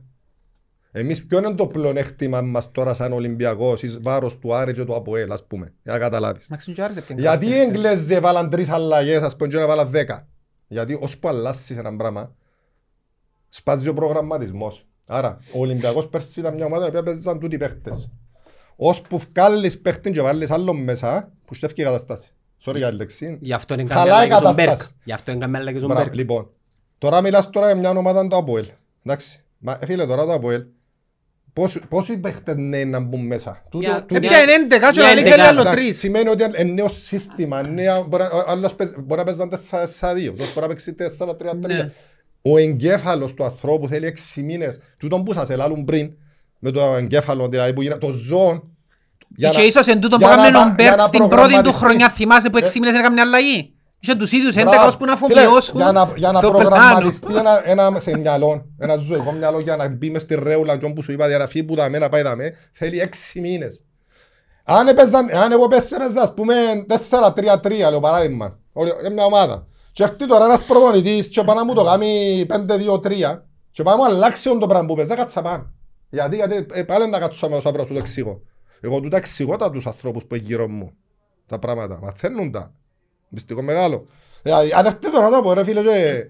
Εμείς 0.92 1.26
ποιο 1.26 1.38
είναι 1.38 1.54
το 1.54 1.66
πλεονέκτημα 1.66 2.40
μας 2.40 2.70
τώρα 2.70 2.94
σαν 2.94 3.12
Ολυμπιακός 3.12 3.82
εις 3.82 3.98
βάρος 4.02 4.38
του 4.38 4.54
Άρη 4.54 4.72
και 4.72 4.84
του 4.84 4.94
Αποέλ, 4.94 5.32
ας 5.32 5.46
πούμε, 5.46 5.72
για 5.82 5.92
να 5.92 5.98
καταλάβεις. 5.98 6.48
Μα 6.48 6.56
ξέρουν 6.56 6.74
και 6.74 6.80
ο 6.80 6.84
Άρης 6.84 6.96
έπιανε 6.96 7.20
Γιατί 7.20 7.46
οι 7.46 7.48
καλύτερο. 7.48 7.70
Εγγλέζοι 7.70 8.14
έβαλαν 8.14 8.50
τρεις 8.50 8.68
αλλαγές, 8.68 9.20
ας 9.20 9.36
πούμε, 9.36 9.48
και 9.48 9.56
να 9.56 9.66
βάλαν 9.66 9.90
δέκα. 9.90 10.26
Γιατί 10.68 10.98
ώσπου 11.00 11.28
αλλάσεις 11.28 11.76
ένα 11.76 11.96
πράγμα, 11.96 12.34
σπάζει 13.48 13.88
ο 13.88 13.94
προγραμματισμός. 13.94 14.84
Άρα, 15.06 15.38
ο 15.52 15.60
Ολυμπιακός 15.60 16.08
πέρσι 16.08 16.40
ήταν 16.40 16.54
μια 16.54 16.64
ομάδα 16.64 16.90
που 16.90 17.02
παίζαν 17.02 17.38
τούτοι 17.38 17.56
παίχτες. 17.56 18.10
Ώσπου 18.76 19.18
βγάλεις 19.18 19.80
παίχτη 19.80 20.10
και 20.10 20.20
βάλεις 20.20 20.50
άλλον 20.50 20.76
μέσα, 20.76 21.32
που 21.46 21.54
στεύει 21.54 21.72
η 21.76 21.84
καταστάση. 21.84 22.30
Sorry 22.64 22.76
για 22.76 22.90
τη 22.90 22.96
λέξη. 22.96 23.38
Γι' 23.40 23.52
αυτό 23.52 23.74
είναι 23.74 23.86
Χαλάει 23.86 24.04
καμιά 24.04 24.16
αλλαγή 24.16 24.32
στον 24.32 24.42
κατάσταση. 24.42 24.76
Μπέρκ. 24.76 25.04
Γι' 25.04 25.12
αυτό 25.12 25.30
είναι 25.30 25.40
καμιά 25.40 25.58
αλλαγή 25.58 25.76
στον 25.76 25.88
Μπράβο, 25.88 26.04
Μπέρκ. 26.04 26.16
Λοιπόν, 26.16 26.50
τώρα 26.98 27.20
μιλάς 27.20 27.50
τώρα 27.50 27.66
για 27.66 27.76
μια 27.76 27.90
ομάδα 27.90 28.26
το 28.26 28.36
Αποέλ. 28.36 28.66
Εντάξει. 29.04 29.44
Μα 29.58 29.78
ε, 29.80 29.86
φίλε, 29.86 30.06
τώρα 30.06 30.24
το 30.24 30.32
Αποέλ, 30.32 30.64
πόσοι- 31.60 31.86
πόσοι 31.88 32.18
παίχτες 32.18 32.54
νέοι 32.58 32.84
να 32.84 33.00
μπουν 33.00 33.26
μέσα; 33.26 33.62
Τούτο- 33.70 33.86
Για- 33.88 34.00
τούτο- 34.00 34.14
Ε, 34.14 34.18
πια 34.20 34.42
είναι 34.42 34.52
11 34.52 34.90
και 34.90 35.00
Μια 35.00 35.04
ο 35.04 35.06
Λαλή 35.08 35.20
θέλει 35.20 35.26
εντεκάδα. 35.32 35.48
άλλο 35.48 35.60
Εντάξει, 35.60 35.80
τρεις. 35.80 35.98
Σημαίνει 35.98 36.28
ότι 36.28 36.44
είναι 36.44 36.72
νέο 36.72 36.88
σύστημα. 36.88 37.62
νέα- 37.62 38.00
μπορεί 38.02 38.22
να- 38.22 38.28
ο 38.28 38.44
άλλος 38.46 38.74
παίζει- 38.74 38.94
μπορεί 39.00 39.20
να 39.20 39.24
παίζει 39.24 39.40
4-2, 39.48 40.32
μπορεί 40.32 40.50
να 40.60 40.66
παίξει 40.66 40.92
4-3-3. 40.94 41.74
Ναι. 41.74 41.90
Ο 42.42 42.56
εγκέφαλος 42.58 43.34
του 43.34 43.44
ανθρώπου 43.44 43.88
θέλει 43.88 44.06
6 44.06 44.42
μήνες. 44.42 44.78
Τούτον 44.98 45.24
που 45.24 45.32
σας 45.32 45.50
ελάλουν 45.50 45.84
πριν, 45.84 46.10
με 46.58 46.70
το 46.70 46.80
εγκέφαλο, 46.98 47.48
δηλαδή 47.48 47.72
που 47.72 47.82
γίνεται 47.82 48.06
το 48.06 48.12
ζώο. 48.12 48.68
για 49.36 49.50
Και 49.50 49.58
να- 49.58 49.64
ίσως 49.64 49.86
εν 49.86 50.00
τούτο 50.00 50.16
που 50.16 50.26
για 50.26 50.36
να 50.36 50.46
έκαμε 50.46 50.52
πα- 50.58 50.60
ο 50.60 50.64
για 50.64 50.74
Μπέρκ 50.76 50.96
να 50.96 51.04
στην 51.04 51.18
πρώτη 51.18 51.28
του 51.32 51.36
προγραμματιστεί. 51.36 51.78
χρονιά 51.78 52.10
θυμάσαι 52.10 52.50
που 52.50 52.56
Ε. 52.58 52.60
6 52.60 52.78
μήνες 52.80 52.94
έκαμε 52.94 53.20
αλλαγή; 53.20 53.74
Είχε 54.02 54.14
τους 54.14 54.32
ίδιους 54.32 54.54
Μπράβο. 54.54 54.70
11 54.70 54.86
ώσπου 54.86 55.04
να 55.04 55.16
Φίλε, 55.16 55.40
αφομοιώσουν 55.40 55.76
Για 55.76 55.92
να, 55.92 56.12
για 56.16 56.32
να 56.32 56.40
το 56.40 56.50
προγραμματιστεί 56.50 57.26
πλάνο. 57.26 57.50
ένα, 57.64 57.86
ένα 57.88 58.00
σε 58.00 58.18
μυαλό, 58.18 58.66
ένα 58.78 58.96
ζωικό 58.96 59.32
μυαλό 59.32 59.60
για 59.60 59.76
να 59.76 59.88
μπει 59.88 60.10
μες 60.10 60.22
στη 60.22 60.34
ρέουλα 60.34 60.76
και 60.76 60.84
όπου 60.84 61.02
σου 61.02 61.12
είπα 61.12 61.26
διαγραφή 61.26 61.64
που 61.64 61.74
δαμε 61.74 61.98
να 61.98 62.08
πάει 62.08 62.22
δαμε, 62.22 62.54
θέλει 62.72 63.00
έξι 63.00 63.40
μήνες. 63.40 63.84
Αν, 64.64 64.88
έπαιζαν, 64.88 65.30
αν 65.36 65.52
εγώ 65.52 65.68
πες 65.68 65.92
έπαιζα 65.92 66.20
ας 66.22 66.34
πούμε 66.34 66.54
4-3-3 67.10 67.90
λέω 67.90 68.00
παράδειγμα, 68.00 68.58
όλη- 68.72 68.92
ε, 69.04 69.10
μια 69.10 69.24
ομάδα 69.24 69.66
Και 69.92 70.02
έρθει 70.02 70.26
τώρα 70.26 70.44
ένας 70.44 70.62
προπονητής 70.62 71.28
και 71.28 71.42
πάει 71.42 71.56
να 71.56 71.64
μου 71.64 71.74
το 71.74 71.84
κάνει 71.84 72.46
5-2-3 72.48 73.42
και 73.70 73.82
πάει 73.82 73.96
να 73.96 74.00
μου 74.02 74.04
αλλάξει 74.06 74.48
όλο 74.48 74.58
το 74.58 74.66
πράγμα 74.66 74.86
που 74.86 74.94
παίζα 74.94 75.14
κάτσα 75.14 75.42
πάνω. 75.42 75.72
Γιατί, 76.10 76.36
γιατί 76.36 76.66
ε, 76.72 76.82
πάλι 76.82 77.08
να 77.08 77.18
κάτσω 77.18 77.48
με 77.48 77.56
ο 77.56 77.60
Σαβρός 77.60 77.86
σου 77.86 77.92
το 77.92 77.98
εξηγώ. 77.98 78.40
Εγώ 78.80 79.00
του 79.00 79.08
τα 79.08 79.16
εξηγώ 79.16 79.56
τα 79.56 79.70
τους 79.70 79.86
ανθρώπους 79.86 80.24
που 80.24 80.34
είναι 80.34 80.44
γύρω 80.46 80.68
μου. 80.68 80.90
Τα 81.46 81.58
πράγματα. 81.58 81.98
Μαθαίνουν 82.02 82.50
τα. 82.52 82.74
Μυστικό 83.30 83.62
μεγάλο. 83.62 84.04
Δηλαδή, 84.42 84.72
αν 84.72 84.86
έρθει 84.86 85.10
τώρα 85.10 85.28
να 85.28 85.42
πω 85.42 85.52
ρε 85.52 85.64
φίλε 85.64 85.82
και... 85.82 86.24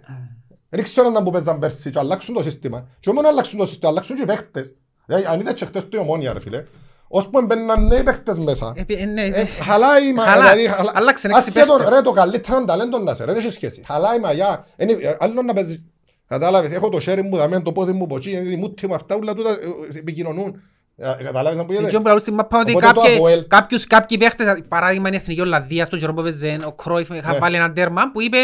Δεν 0.69 0.83
ξέρω 0.83 1.13
αν 1.17 1.25
που 1.25 1.31
παίζαν 1.31 1.59
πέρσι 1.59 1.91
και 1.91 1.99
αλλάξουν 1.99 2.35
το 2.35 2.43
σύστημα. 2.43 2.89
Και 3.01 3.11
όμως 3.11 3.23
να 3.23 3.29
αλλάξουν 3.29 3.59
το 3.59 3.67
σύστημα, 3.67 3.91
αλλάξουν 3.91 4.17
και 4.17 4.23
οι 4.23 4.25
παίχτες. 4.25 4.75
Δηλαδή, 5.07 5.25
αν 5.27 5.41
είδες 5.41 5.55
και 5.55 5.65
χτες 5.65 5.89
το 5.89 6.01
ομόνια 6.01 6.33
ρε 6.33 6.41
φίλε. 6.41 6.65
Ώσπου 7.09 7.43
μπαίναν 7.43 7.87
νέοι 7.87 8.03
παίχτες 8.03 8.39
μέσα. 8.39 8.73
Ε, 8.77 8.85
ε, 8.95 9.05
ναι, 9.05 9.23
Ε, 9.25 9.29
ναι. 9.29 9.45
χαλάει 9.45 10.13
μα- 10.13 10.23
Χαλά- 10.23 10.51
δηλαδή, 10.55 10.69
χαλά- 10.69 10.97
αλλάξαν 10.97 11.31
έξι 11.31 11.43
Ασχέτως, 11.49 11.77
παίχτες. 11.77 11.95
ρε, 11.97 12.03
το 12.03 12.11
καλύτερο 12.13 12.65
ταλέντο 12.65 12.99
να 12.99 13.15
σε, 13.15 13.25
ρε, 13.25 13.33
δεν 13.33 13.41
έχει 13.45 13.53
σχέση. 13.53 13.83
Χαλάει 13.87 14.19
μαγιά. 14.19 14.67
Είναι- 14.77 14.93
ε, 15.01 15.17
Άλλο 15.19 15.43
να 15.43 15.53
παίζεις. 15.53 15.83
Κατάλαβες, 16.27 16.73
έχω 16.75 16.89
το 16.89 17.01
χέρι 17.01 17.23
μου, 17.23 17.37
δαμέν, 17.37 17.63
το 17.63 17.73
πόδι 17.73 17.93
μου, 17.93 18.05
από 18.05 18.17
εκεί, 18.17 18.31
η 18.31 18.57
μούτη 18.57 18.87
μου, 18.87 18.95
αυτά 18.95 19.15
όλα 19.15 19.35
τούτα 19.35 19.51
ε, 19.51 19.99
επικοινωνούν. 19.99 20.63
Ε, 21.03 21.25
Κατάλαβες 21.25 21.59
να 21.59 21.65
που 21.65 21.73
Εκείνο 21.73 21.79
γίνεται; 21.87 21.97
που 21.97 22.07
λαλούν 22.07 22.21
στην 22.21 22.35
μάπα 22.35 22.59
ότι 22.61 22.71
Οπότε 22.71 22.87
το 22.87 23.01
κάποιοι- 23.01 23.15
Αποέλ- 23.17 23.47
κάποιους- 23.47 23.87
κάποιοι 23.87 24.19
παίχτες, 24.19 24.63
παράδειγμα 24.69 25.09
είναι 25.09 25.17
η 25.17 25.21
Εθνική 25.23 25.41
Ολλανδία, 25.41 25.85
στον 25.85 25.99
Τζερόμπο 25.99 26.23
Πεζέν, 26.23 26.63
ο 26.67 26.73
Κρόιφ 26.73 27.09
είχα 27.09 27.33
Ναι. 27.33 27.39
βάλει 27.39 27.57
έναν 27.57 27.75
τέρμα 27.75 28.11
που 28.13 28.21
είπε, 28.23 28.37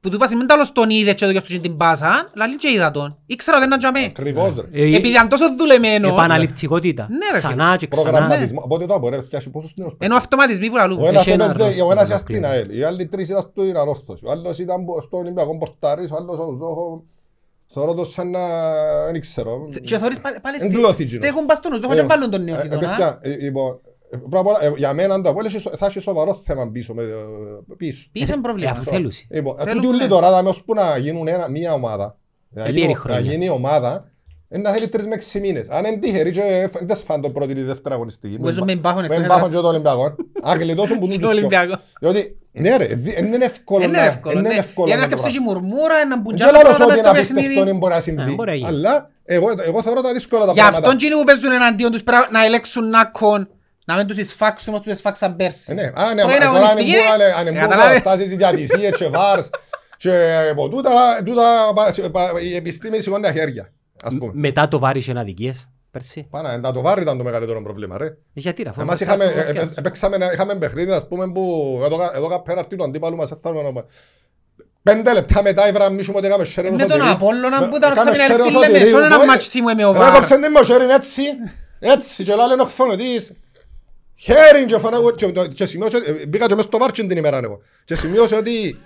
που 0.00 0.08
του 0.08 0.14
είπα 0.14 0.26
μην 0.36 0.46
τέλος 0.46 0.72
τον 0.72 0.90
είδε 0.90 1.12
και 1.12 1.24
έδωκες 1.24 1.42
του 1.42 1.60
την 1.60 1.76
πάσα, 1.76 2.30
λαλή 2.34 2.56
και 2.56 2.70
είδα 2.70 2.90
τον. 2.90 3.16
Ήξερα 3.26 3.56
ότι 3.56 3.66
ήταν 3.66 3.78
τζαμέ. 3.78 4.00
Ακριβώς, 4.00 4.54
ρε. 4.54 4.82
Ε, 4.82 4.86
Επειδή 4.96 5.08
ήταν 5.08 5.28
τόσο 5.28 5.44
δουλεμένο, 5.56 6.08
Επαναληπτικότητα. 6.08 7.06
Ναι, 7.10 7.16
ρε, 7.32 7.38
Ξανά 7.38 7.76
και 7.76 7.86
ξανά. 7.86 8.10
Προγραμματισμό. 8.10 8.60
Οπότε 8.64 8.86
το 8.86 8.94
Αποέλ 8.94 9.22
φτιάξει 9.22 9.50
πόσους 9.50 9.72
νέους 9.76 9.92
ενώ 9.98 10.16
αυτοματισμοί 10.16 10.70
που 10.70 10.76
λαλούν. 10.76 11.02
Ο 11.02 11.06
ένας 11.06 11.20
Έχει 11.20 11.30
ένα 11.30 11.44
έπαιζε, 11.44 11.64
ρόστο 11.64 11.86
ο 11.86 11.90
ένας 11.90 12.08
να 12.08 12.14
στην 12.14 12.26
πλύνει. 12.26 12.46
ΑΕΛ, 12.46 12.78
οι 12.78 12.82
άλλοι 12.84 13.06
τρεις 13.06 13.28
ήταν 13.28 13.42
στην 13.52 13.76
Ανόρθωση, 13.76 14.24
ο 14.26 14.30
άλλος 14.30 14.58
ήταν 14.58 14.84
στο 15.06 15.16
Ολυμπιακό 15.16 15.58
Πορτάρις, 15.58 16.10
ο 16.10 16.16
άλλος 16.18 16.38
ο 16.38 16.52
Ζόχο, 16.58 17.04
θεωρώ 17.72 17.94
το 17.94 18.04
σαν 18.04 18.30
να, 18.30 18.40
δεν 19.10 19.20
ξέρω. 19.20 19.68
Και 19.82 19.98
θωρείς 19.98 20.20
πάλι- 20.20 20.40
πάλι 20.40 20.56
στη- 20.56 20.66
Εγκλώθη 20.66 21.02
εκείνος. 21.02 21.24
στέκουν 21.24 21.46
πας 21.46 21.56
στον 21.58 21.80
Ζόχο 21.80 21.94
και 21.94 22.00
Ε, 22.00 22.04
βάλουν 22.04 22.30
τον 22.30 22.40
ε, 22.40 22.44
νεοφύτων, 22.44 22.82
ε, 22.82 22.86
α. 22.86 22.88
παιδιά, 22.88 23.18
ε, 23.22 23.28
λοιπόν, 23.36 23.80
ε, 24.10 24.16
πρώτα 24.16 24.38
απ' 24.38 24.46
όλα, 24.46 24.64
ε, 24.64 24.72
Για 24.76 24.92
μένα 24.92 25.20
το 25.22 25.28
Αποέλ 25.28 25.46
έχει 25.46 25.58
σο- 25.58 25.70
θα 25.76 25.86
έχει 25.86 26.00
σοβαρό 26.00 26.34
θέμα 26.34 26.68
πίσω. 26.70 26.94
με, 26.94 27.02
ε, 27.02 27.06
πίσω. 27.76 28.08
Πίσω 28.12 28.24
είναι 28.26 28.34
Ε, 28.34 28.40
πρόβλημα. 28.42 28.70
αφού 28.70 28.82
θέλουσι. 28.84 29.26
Λοιπόν, 29.30 29.56
Θέλουν, 29.58 29.74
τούτοι 29.74 29.86
όλοι 29.86 29.98
ναι. 30.02 30.06
τώρα 30.08 30.30
δάμε 30.30 30.48
ώσπου 30.48 30.74
να 30.74 30.96
γίνουν 30.96 31.28
ένα- 31.28 31.48
μία 31.48 31.72
ομάδα, 31.72 32.18
να 32.48 32.62
Ε, 32.62 32.64
γίνει- 32.66 32.78
λίγη 32.80 32.92
να 32.92 32.98
χρόνια. 32.98 33.20
γίνει 33.32 33.48
ομάδα, 33.48 33.90
είναι 33.90 34.11
να 34.58 34.70
θέλει 34.72 34.88
τρεις 34.88 35.06
με 35.06 35.14
έξι 35.14 35.40
μήνες. 35.40 35.68
Αν 35.68 35.84
είναι 35.84 35.96
τυχεροί 35.96 36.30
και 36.32 36.68
φ- 36.72 36.82
δεν 36.84 36.96
σφάνε 36.96 37.22
τον 37.22 37.32
πρώτη 37.32 37.52
ή 37.52 37.62
δεύτερη 37.62 37.94
αγωνιστική. 37.94 38.36
Που 38.36 38.42
παίζουν 38.42 38.64
με 38.64 38.74
μπάχον 38.76 38.98
Με 39.00 39.06
εκτός 39.06 39.20
μπάχον 39.20 39.34
έδρας. 39.44 39.48
και 39.56 39.62
το 39.62 39.68
Ολυμπιακό. 39.68 40.14
Αν 40.42 40.58
γλιτώσουν 40.58 40.98
που 40.98 41.06
Και 41.08 41.12
τους 41.12 41.16
ο 41.16 41.18
δυο. 41.20 41.28
Ολυμπιακό. 41.38 41.74
Διότι, 42.00 42.36
ναι 42.52 42.76
ρε, 42.76 42.84
δι- 42.86 43.14
δεν 43.14 43.32
είναι 43.32 43.44
εύκολο 43.44 43.84
Είναι 43.84 43.98
να- 43.98 44.04
εύκολο, 44.04 44.38
είναι 44.38 44.48
ναι. 44.48 44.54
εύκολο 44.54 44.86
Γιατί 44.86 45.02
να 45.02 45.08
το 45.08 45.14
έρχεψε 45.14 45.38
και 45.38 45.44
πράγμα. 45.44 45.60
μουρμούρα, 45.68 45.94
ένα 45.96 46.08
Δεν 46.08 46.20
μπουτζάλο 46.20 46.50
λέω 46.52 46.60
πράγματα 46.60 46.84
ότι 46.84 46.92
μες 46.92 46.98
είναι 46.98 47.08
στο 47.08 47.16
απίστευτο 47.18 47.40
παιχνίδι. 47.48 47.60
είναι 47.70 47.78
μπορεί 47.78 47.92
να 47.92 47.98
Ε, 47.98 48.02
συμβεί. 48.02 48.34
μπορεί 48.34 48.50
να 48.50 48.56
γίνει. 48.56 48.68
Αλλά 48.68 49.10
εγώ, 49.24 49.48
εγώ 49.66 49.82
θεωρώ 49.82 50.00
τα 50.00 50.12
δύσκολα 50.12 50.44
τα 50.46 50.52
Γι' 50.52 50.60
αυτόν 50.60 50.72
πράγματα. 50.80 50.94
εκείνοι 51.04 51.14
που 51.20 51.24
παίζουν 51.28 51.52
εναντίον 51.52 51.90
τους 51.92 52.02
πρέπει 52.02 52.26
να 52.36 52.44
ελέξουν 52.44 52.88
νάκον, 52.88 53.48
να 53.84 53.94
μην 53.96 54.06
τους 54.06 54.18
εισφάξουν 54.18 54.72
όπως 54.74 54.84
τους 54.86 54.94
εισφάξαν 54.96 55.36
πέρσι. 55.36 55.64
Ε, 55.66 55.74
Ναι, 55.74 55.82
αν 55.82 55.92
Τώρα 55.94 56.10
είναι 56.10 56.22
τώρα 56.22 56.44
αγωνιστική, 56.46 56.92
ρε. 56.92 57.04
αν 57.38 57.46
Ε, 57.46 57.50
είναι 57.50 57.58
καταλάβες. 57.60 57.96
καταστάσεις 57.96 58.30
και 58.30 58.36
διατησίες 58.36 58.92
και 59.00 59.08
βάρς 59.08 59.50
και 59.96 60.12
από 60.50 60.68
τούτα, 60.68 60.90
τούτα 61.24 61.44
πα- 61.74 61.94
πα- 62.12 62.40
η 62.42 62.56
επιστήμη 62.56 63.00
σηκώνει 63.00 63.22
τα 63.22 63.32
χέρια. 63.32 63.72
Ας 64.02 64.14
πούμε. 64.18 64.32
Μετά 64.34 64.68
το 64.68 64.78
βάρη 64.78 64.98
είχε 64.98 65.18
αδικίες 65.18 65.68
πέρσι. 65.90 66.26
Πάνω, 66.30 66.56
να 66.58 66.72
το 66.72 66.80
βάρη 66.80 67.02
ήταν 67.02 67.18
το 67.18 67.24
μεγαλύτερο 67.24 67.62
πρόβλημα, 67.62 67.98
ρε. 67.98 68.06
Ε, 68.06 68.14
Γιατί 68.32 68.62
ρε, 68.62 68.68
αφού 68.68 68.80
Εμάς 68.80 68.98
μπροστά 68.98 69.14
είχαμε, 69.24 69.30
στο 69.42 69.50
ε, 69.52 69.60
ε, 69.60 69.62
podcast. 69.64 69.76
έπαιξαμε 69.78 70.16
ένα- 70.16 70.32
είχαμε 70.32 70.54
παιχνίδι, 70.54 70.90
ας 70.92 71.08
πούμε, 71.08 71.32
που 71.32 71.78
εδώ 71.84 71.96
κα- 71.96 72.12
εδώ 72.14 72.28
κα- 72.28 72.42
πέναρτι 72.42 72.76
του 72.76 72.84
αντίπαλου 72.84 73.16
μας, 73.16 73.30
έφταμε 73.30 73.62
να- 73.62 73.84
Πέντε 74.82 75.12
λεπτά 75.12 75.42
μετά 75.42 75.68
η 75.68 75.72
Βραμμίσου 75.72 76.12
ότι 76.16 76.26
έκαμε 76.26 76.44
share 76.44 76.62
Με 76.62 76.68
ενός 76.68 76.78
τον 76.80 76.90
σωτηρίου. 76.90 77.10
Απόλλωνα 77.12 77.60
Με- 77.60 77.68
που 77.68 77.76
ήταν 77.76 77.92
έκαμε 77.92 78.10
ξαφνικά 78.10 78.34
share 78.36 78.40
στη 78.46 78.48
ενός 78.56 78.66
Λεμεσό, 78.66 78.84
σωτηρίου, 78.86 79.06
ένα 79.06 79.18
ναι. 79.18 79.24
μάτς 79.26 79.46
θύμου 79.48 79.74
με 79.74 79.84
ο 79.84 79.92
Ρε, 79.92 79.98
Βάρ. 79.98 80.12
κόψε 80.14 80.34
την 80.38 80.52
μου 80.56 80.64
χέρι 80.64 80.84
έτσι, 80.84 81.22
έτσι 81.78 82.24
και 82.24 82.34
λάλε 82.34 82.62
ο 82.62 82.66
φωνητής. 82.66 83.32
Χέρι 84.16 84.64
και 84.66 84.78
φωνάγω 84.78 85.10
και, 85.10 85.32
το- 85.32 85.46
και 85.46 85.66
σημείωσε, 85.66 85.96
ε, 85.96 86.26
μπήκα 86.26 86.46
και 86.46 86.54
μες 86.54 86.64
στο 86.64 86.78
βάρτσιν 86.78 87.08
την 87.08 87.16
ημέρα 87.16 87.40
εγώ. 87.42 87.58
Και 87.84 87.94
σημείωσε 87.96 88.34
ότι 88.36 88.76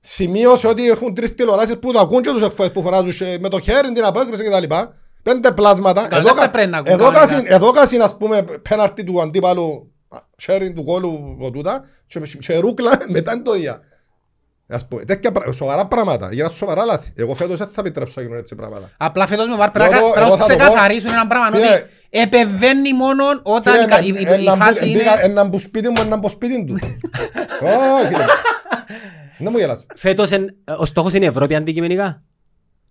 σημείωσε 0.00 0.66
ότι 0.66 0.88
έχουν 0.90 1.14
τρεις 1.14 1.34
τηλεοράσεις 1.34 1.78
που 1.78 1.92
το 1.92 2.00
ακούν 2.00 2.22
και 2.22 2.30
τους 2.30 2.42
εκφές 2.46 2.70
που 2.70 2.82
φωνάζουν 2.82 3.12
και 3.12 3.36
με 3.40 3.48
το 3.48 3.60
χέρι 3.60 3.92
την 3.92 4.04
απόκριση 4.04 4.42
και 4.42 4.50
τα 4.50 4.60
λοιπά. 4.60 4.94
Πέντε 5.22 5.52
πλάσματα. 5.52 6.06
Καλά, 6.08 6.20
Εδώ 6.22 6.34
δεν 6.34 6.42
κα- 6.44 6.50
πρέπει 6.50 6.70
να 6.70 6.78
ακούν 6.78 6.92
Εδώ 6.92 7.04
κανένα. 7.04 7.20
κάσιν, 7.26 7.44
εδώ 7.48 7.70
κάσιν 7.70 8.02
ας 8.02 8.16
πούμε 8.16 8.42
πέναρτη 8.68 9.04
του 9.04 9.20
αντίπαλου 9.20 9.92
sharing 10.46 10.72
του 10.74 10.84
κόλου 10.84 11.36
από 11.38 11.50
τούτα 11.50 11.84
και, 12.06 12.20
και 12.38 12.56
ρούκλα 12.58 12.90
μετά 13.08 13.32
είναι 13.32 13.42
το 13.42 13.54
ίδια. 13.54 13.80
Ας 14.72 14.86
πούμε, 14.88 15.04
τέτοια 15.04 15.32
πρα- 15.32 15.52
σοβαρά 15.52 15.86
πράγματα, 15.86 16.28
για 16.32 16.44
να 16.44 16.50
σοβαρά 16.50 16.84
λάθη. 16.84 17.12
Εγώ 17.16 17.34
φέτος 17.34 17.58
δεν 17.58 17.66
θα 17.66 17.80
επιτρέψω 17.80 18.12
να 18.16 18.22
γίνουν 18.22 18.38
έτσι 18.38 18.54
πράγματα. 18.54 18.90
Απλά 18.96 19.26
φέτος 19.26 19.46
με 19.48 19.56
Βάρ 19.56 19.70
πρέπει 19.70 19.94
Εγώ- 19.94 20.06
να- 20.06 20.12
πρέπει 20.12 20.26
εγώ 20.26 20.36
να 20.36 20.42
θα 20.42 20.48
το 20.48 20.54
πω. 20.54 20.58
ξεκαθαρίσουν 20.60 21.12
ένα 21.12 21.26
πράγμα 21.26 21.50
Φίλε, 21.50 21.66
ότι 21.74 21.84
επεβαίνει 22.10 22.94
μόνο 22.94 23.24
όταν 23.42 23.72
Φίλε, 23.72 23.84
η 23.84 23.86
κα- 23.86 24.00
η- 24.00 24.06
η- 24.06 24.14
η 24.28 24.32
έναν 24.42 24.58
που- 24.58 24.64
φάση 24.64 24.84
μπήκα- 24.84 25.12
είναι... 25.12 25.22
Έναν 25.22 25.50
που 25.50 25.58
σπίτι 25.58 25.88
μου, 25.88 25.94
έναν 26.00 26.20
που 26.20 26.28
σπίτι 26.28 26.64
του. 26.64 26.78
Ω, 29.40 29.44
φίλε. 29.44 29.50
Δεν 29.50 29.52
μου 29.52 29.58
γελάς. 29.58 29.86
Φέτος 29.96 30.30
εν- 30.30 30.54
ο 30.78 30.84
στόχος 30.84 31.12
είναι 31.14 31.24
η 31.24 31.28
Ευρώπη 31.28 31.54
αντικειμενικά. 31.54 32.22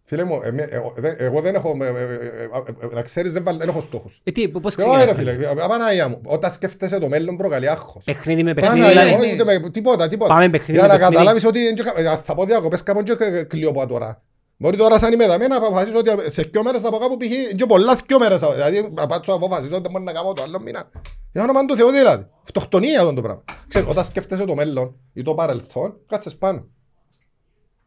Φίλε 0.04 0.24
μου, 0.24 0.39
εμέ- 0.43 0.68
εγώ 0.74 0.93
δεν- 0.97 1.16
εγώ 1.18 1.41
δεν 1.41 1.56
έχω, 1.56 1.78
ε, 1.82 1.88
ε, 1.88 1.91
ε, 1.91 2.86
ε, 2.91 2.93
να 2.95 3.02
ξέρεις, 3.02 3.34
δεν 3.34 3.43
βάλ- 3.43 3.58
δεν 3.60 3.68
έχω 3.70 3.82
στόχους. 3.82 4.22
Ε, 4.24 4.32
τι, 4.32 4.50
πώς 4.50 4.76
Και 4.76 4.84
ωραία, 4.88 5.06
ξεκινάει. 5.06 5.36
φίλε, 5.36 5.68
Παναγία 5.68 6.08
μου, 6.08 6.22
όταν 6.26 6.52
σκέφτεσαι 6.52 7.00
το 7.00 7.08
μέλλον 7.08 7.38
προκαλεί 7.38 7.70
άγχος. 7.70 8.04
Παιχνίδι 8.04 8.43
με 8.43 8.54
παιχνίδι. 8.54 8.80
Παναγία, 8.80 9.04
δηλαδή. 9.04 9.24
όχι, 9.24 9.34
ούτε 9.34 9.60
με- 9.60 9.70
τίποτα, 9.70 10.08
τίποτα. 10.08 10.34
Πάμε 10.34 10.50
παιχνίδι 10.50 10.72
Για 10.72 10.82
με 10.82 10.88
να 10.88 10.93
παιχνίδι. 10.93 11.14
καταλάβεις 11.16 11.45
ότι 11.45 11.68
εν 11.68 11.76
και 11.76 11.84
κα- 11.84 11.93
ε, 12.14 12.20
θα 12.24 12.36
πω 12.36 12.45
διακοπές 12.45 12.84
κάπου 12.84 13.04
και 13.04 13.16
κα- 13.16 13.43
κλείω 13.43 13.70
από 13.70 13.88
τώρα. 13.88 14.22
Μπορεί 14.62 14.78
τώρα 14.78 14.99
σαν 14.99 15.14
είμαι 15.14 15.28
δαμέ 15.28 15.47
να 15.47 15.57
αποφασίσω 15.57 15.97
ότι 15.97 16.32
σε 16.32 16.41
δυο 16.41 16.64
μέρες 16.64 16.84
από 16.84 16.97
κάπου 16.97 17.18
π.χ. 17.18 17.55
και 17.55 17.66
πολλά 17.66 17.95
δυο 18.07 18.20
μέρες. 18.20 18.39
Δηλαδή 18.39 18.89
να 18.93 19.07
πάτσω 19.07 19.32
να 19.32 19.38
αποφασίσω 19.38 19.76
ότι 19.76 19.89
μπορεί 19.89 20.03
να 20.03 20.14
κάνω 20.14 20.34
το 20.34 20.41
άλλο 20.41 20.60
μήνα. 20.60 20.89
Για 21.32 21.43
όνομα 21.43 21.66
του 21.66 21.76
Θεού 21.76 21.89
δηλαδή. 21.89 22.28
Φτωχτονία 22.43 22.99
αυτό 22.99 23.14
το 23.14 23.22
πράγμα. 23.22 23.43
Ξέρεις, 23.68 23.89
όταν 23.89 24.05
σκέφτεσαι 24.05 24.45
το 24.45 24.55
μέλλον 24.55 24.95
ή 25.14 25.22
το 25.22 25.36
παρελθόν, 25.36 25.99
κάτσε 26.07 26.30
πάνω. 26.30 26.68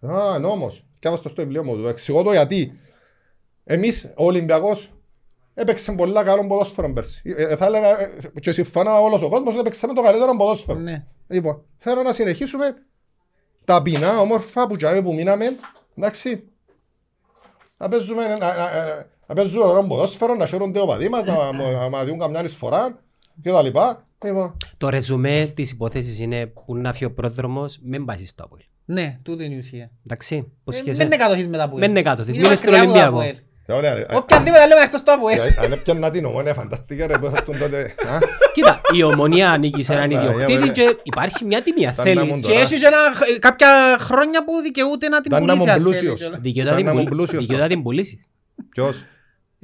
Α, 0.00 0.38
νόμος. 0.38 0.86
Και 0.98 1.08
άβαστο 1.08 1.28
στο 1.28 1.42
βιβλίο 1.42 1.64
μου. 1.64 1.82
Το 1.82 1.88
εξηγώ 1.88 2.22
το 2.22 2.32
γιατί. 2.32 2.72
Εμείς, 3.64 4.12
ο 4.16 4.24
Ολυμπιακός, 4.24 4.92
έπαιξε 5.54 5.92
πολλά 5.92 6.24
καλό 6.24 6.46
ποδόσφαιρο 6.46 6.92
πέρσι. 6.92 7.22
Ε, 7.36 7.42
ε, 7.42 7.56
θα 7.56 7.66
έλεγα, 7.66 8.00
ε, 8.00 8.18
και 8.40 8.52
συμφωνώ 8.52 9.02
όλος 9.02 9.22
ο 9.22 9.28
κόσμος, 9.28 9.50
ότι 9.50 9.58
έπαιξαμε 9.58 9.92
το 9.92 10.02
καλύτερο 10.02 10.36
ποδόσφαιρο. 10.36 10.78
Ναι. 10.78 11.04
Λοιπόν, 11.26 11.64
θέλω 11.76 12.02
να 12.02 12.12
συνεχίσουμε 12.12 12.74
ταπεινά, 13.64 14.18
όμορφα, 14.18 14.66
που 14.66 14.76
τζάμε 14.76 15.02
που 15.02 15.14
μείναμε, 15.14 15.46
εντάξει. 15.96 16.46
Να 17.82 17.88
παίζουμε, 17.88 18.26
να, 18.26 18.38
να, 18.38 18.56
να, 18.56 19.06
να 19.26 19.34
παίζουμε 19.34 19.64
ωραίο 19.64 19.86
ποδόσφαιρο, 19.86 20.34
να 20.34 20.46
χαίρονται 20.46 20.80
ο 20.80 20.86
παδί 20.86 21.08
μας, 21.08 21.26
να, 21.26 21.52
να, 21.52 21.70
να 21.70 21.88
μας 21.88 22.04
δίνουν 22.04 22.18
καμιά 22.18 22.48
φορά 22.48 22.98
και 23.42 23.50
τα 23.50 23.62
λοιπά. 23.62 24.06
Λοιπόν, 24.24 24.56
Το 24.78 24.88
ρεζουμέ 24.88 25.52
της 25.54 25.70
υπόθεσης 25.70 26.20
είναι 26.20 26.46
που 26.46 26.76
να 26.76 26.92
φύγει 26.92 27.04
ο 27.04 27.12
πρόδρομος, 27.12 27.78
μην 27.82 28.04
πάει 28.04 28.24
στο 28.24 28.44
Αποέλ. 28.44 28.64
Ναι, 28.84 29.18
τούτη 29.22 29.44
είναι 29.44 29.54
η 29.54 29.58
ουσία. 29.58 29.90
Εντάξει, 30.06 30.52
πώς 30.64 30.74
Ε, 30.74 30.78
σχέση. 30.78 30.96
Δεν 30.96 31.06
είναι 31.06 31.16
κατοχής 31.16 31.48
μετά 31.48 31.62
από 31.62 31.76
Μεν 31.76 31.90
είναι 31.90 32.02
κατοχής, 32.02 32.34
Είναι 32.34 32.42
μείνε 32.44 32.56
στον 32.56 32.70
μακριά 32.72 32.90
από 33.06 33.10
το 33.10 33.16
Ολυμπιακό. 33.16 33.40
Αποέλ. 33.66 33.66
και 33.66 33.72
ωραία, 33.72 33.94
ρε. 33.94 34.06
Οποιαδήποτε 34.16 34.66
λέμε 34.66 34.80
εκτός 34.80 35.02
το 35.02 35.12
Αποέλ. 35.12 35.38
Ε, 35.38 35.54
Αν 35.64 35.72
έπιανα 35.72 36.10
την 36.10 36.24
ομόνια, 36.24 36.54
φανταστήκα 36.54 37.06
ρε, 37.06 37.18
που 37.18 37.26
έρθουν 37.26 37.58
τότε. 37.58 37.80
α. 37.80 38.18
Κοίτα, 38.52 38.80
η 38.94 39.02
ομονία 39.02 39.50
ανήκει 39.50 39.82
σε 39.82 39.92
έναν 39.92 40.12
Άρα, 40.16 40.22
ιδιοκτήτη 40.30 40.62
για 40.62 40.72
και 40.72 40.96
υπάρχει 41.02 41.44
μια 41.44 41.62
τιμή 41.62 41.86
αν 41.86 41.92
Ήταν 41.92 42.04
να 42.14 42.20
θέλεις. 42.20 42.34
μου 42.34 42.40
Και 42.40 42.48
τώρα. 42.48 42.60
έχει 42.60 42.78
και 42.78 42.86
ένα- 42.86 43.38
κάποια 43.38 43.96
χρόνια 44.00 44.44
που 44.44 44.52
δικαιούται 44.62 45.08
να 45.08 45.20
την 45.20 45.32
Ήταν 45.32 45.44
να 45.46 45.52
πουλήσει. 45.52 45.66
μου 45.66 45.72
αν 45.72 45.82
θέλεις 45.82 45.98
πλούσιος. 45.98 46.20
κιόλας. 46.20 46.40
Δικαιούται 46.40 46.70
να 46.70 46.76
την 46.76 46.84
Ήταν 46.84 46.94
να 46.94 47.00
μου 47.00 47.06
πουλ- 47.06 47.16
πλούσιος 47.18 47.40
δικαιούται 47.40 47.62
να 47.62 47.68
την 47.68 47.82
πουλήσει. 47.82 48.26
Ποιος; 48.70 49.04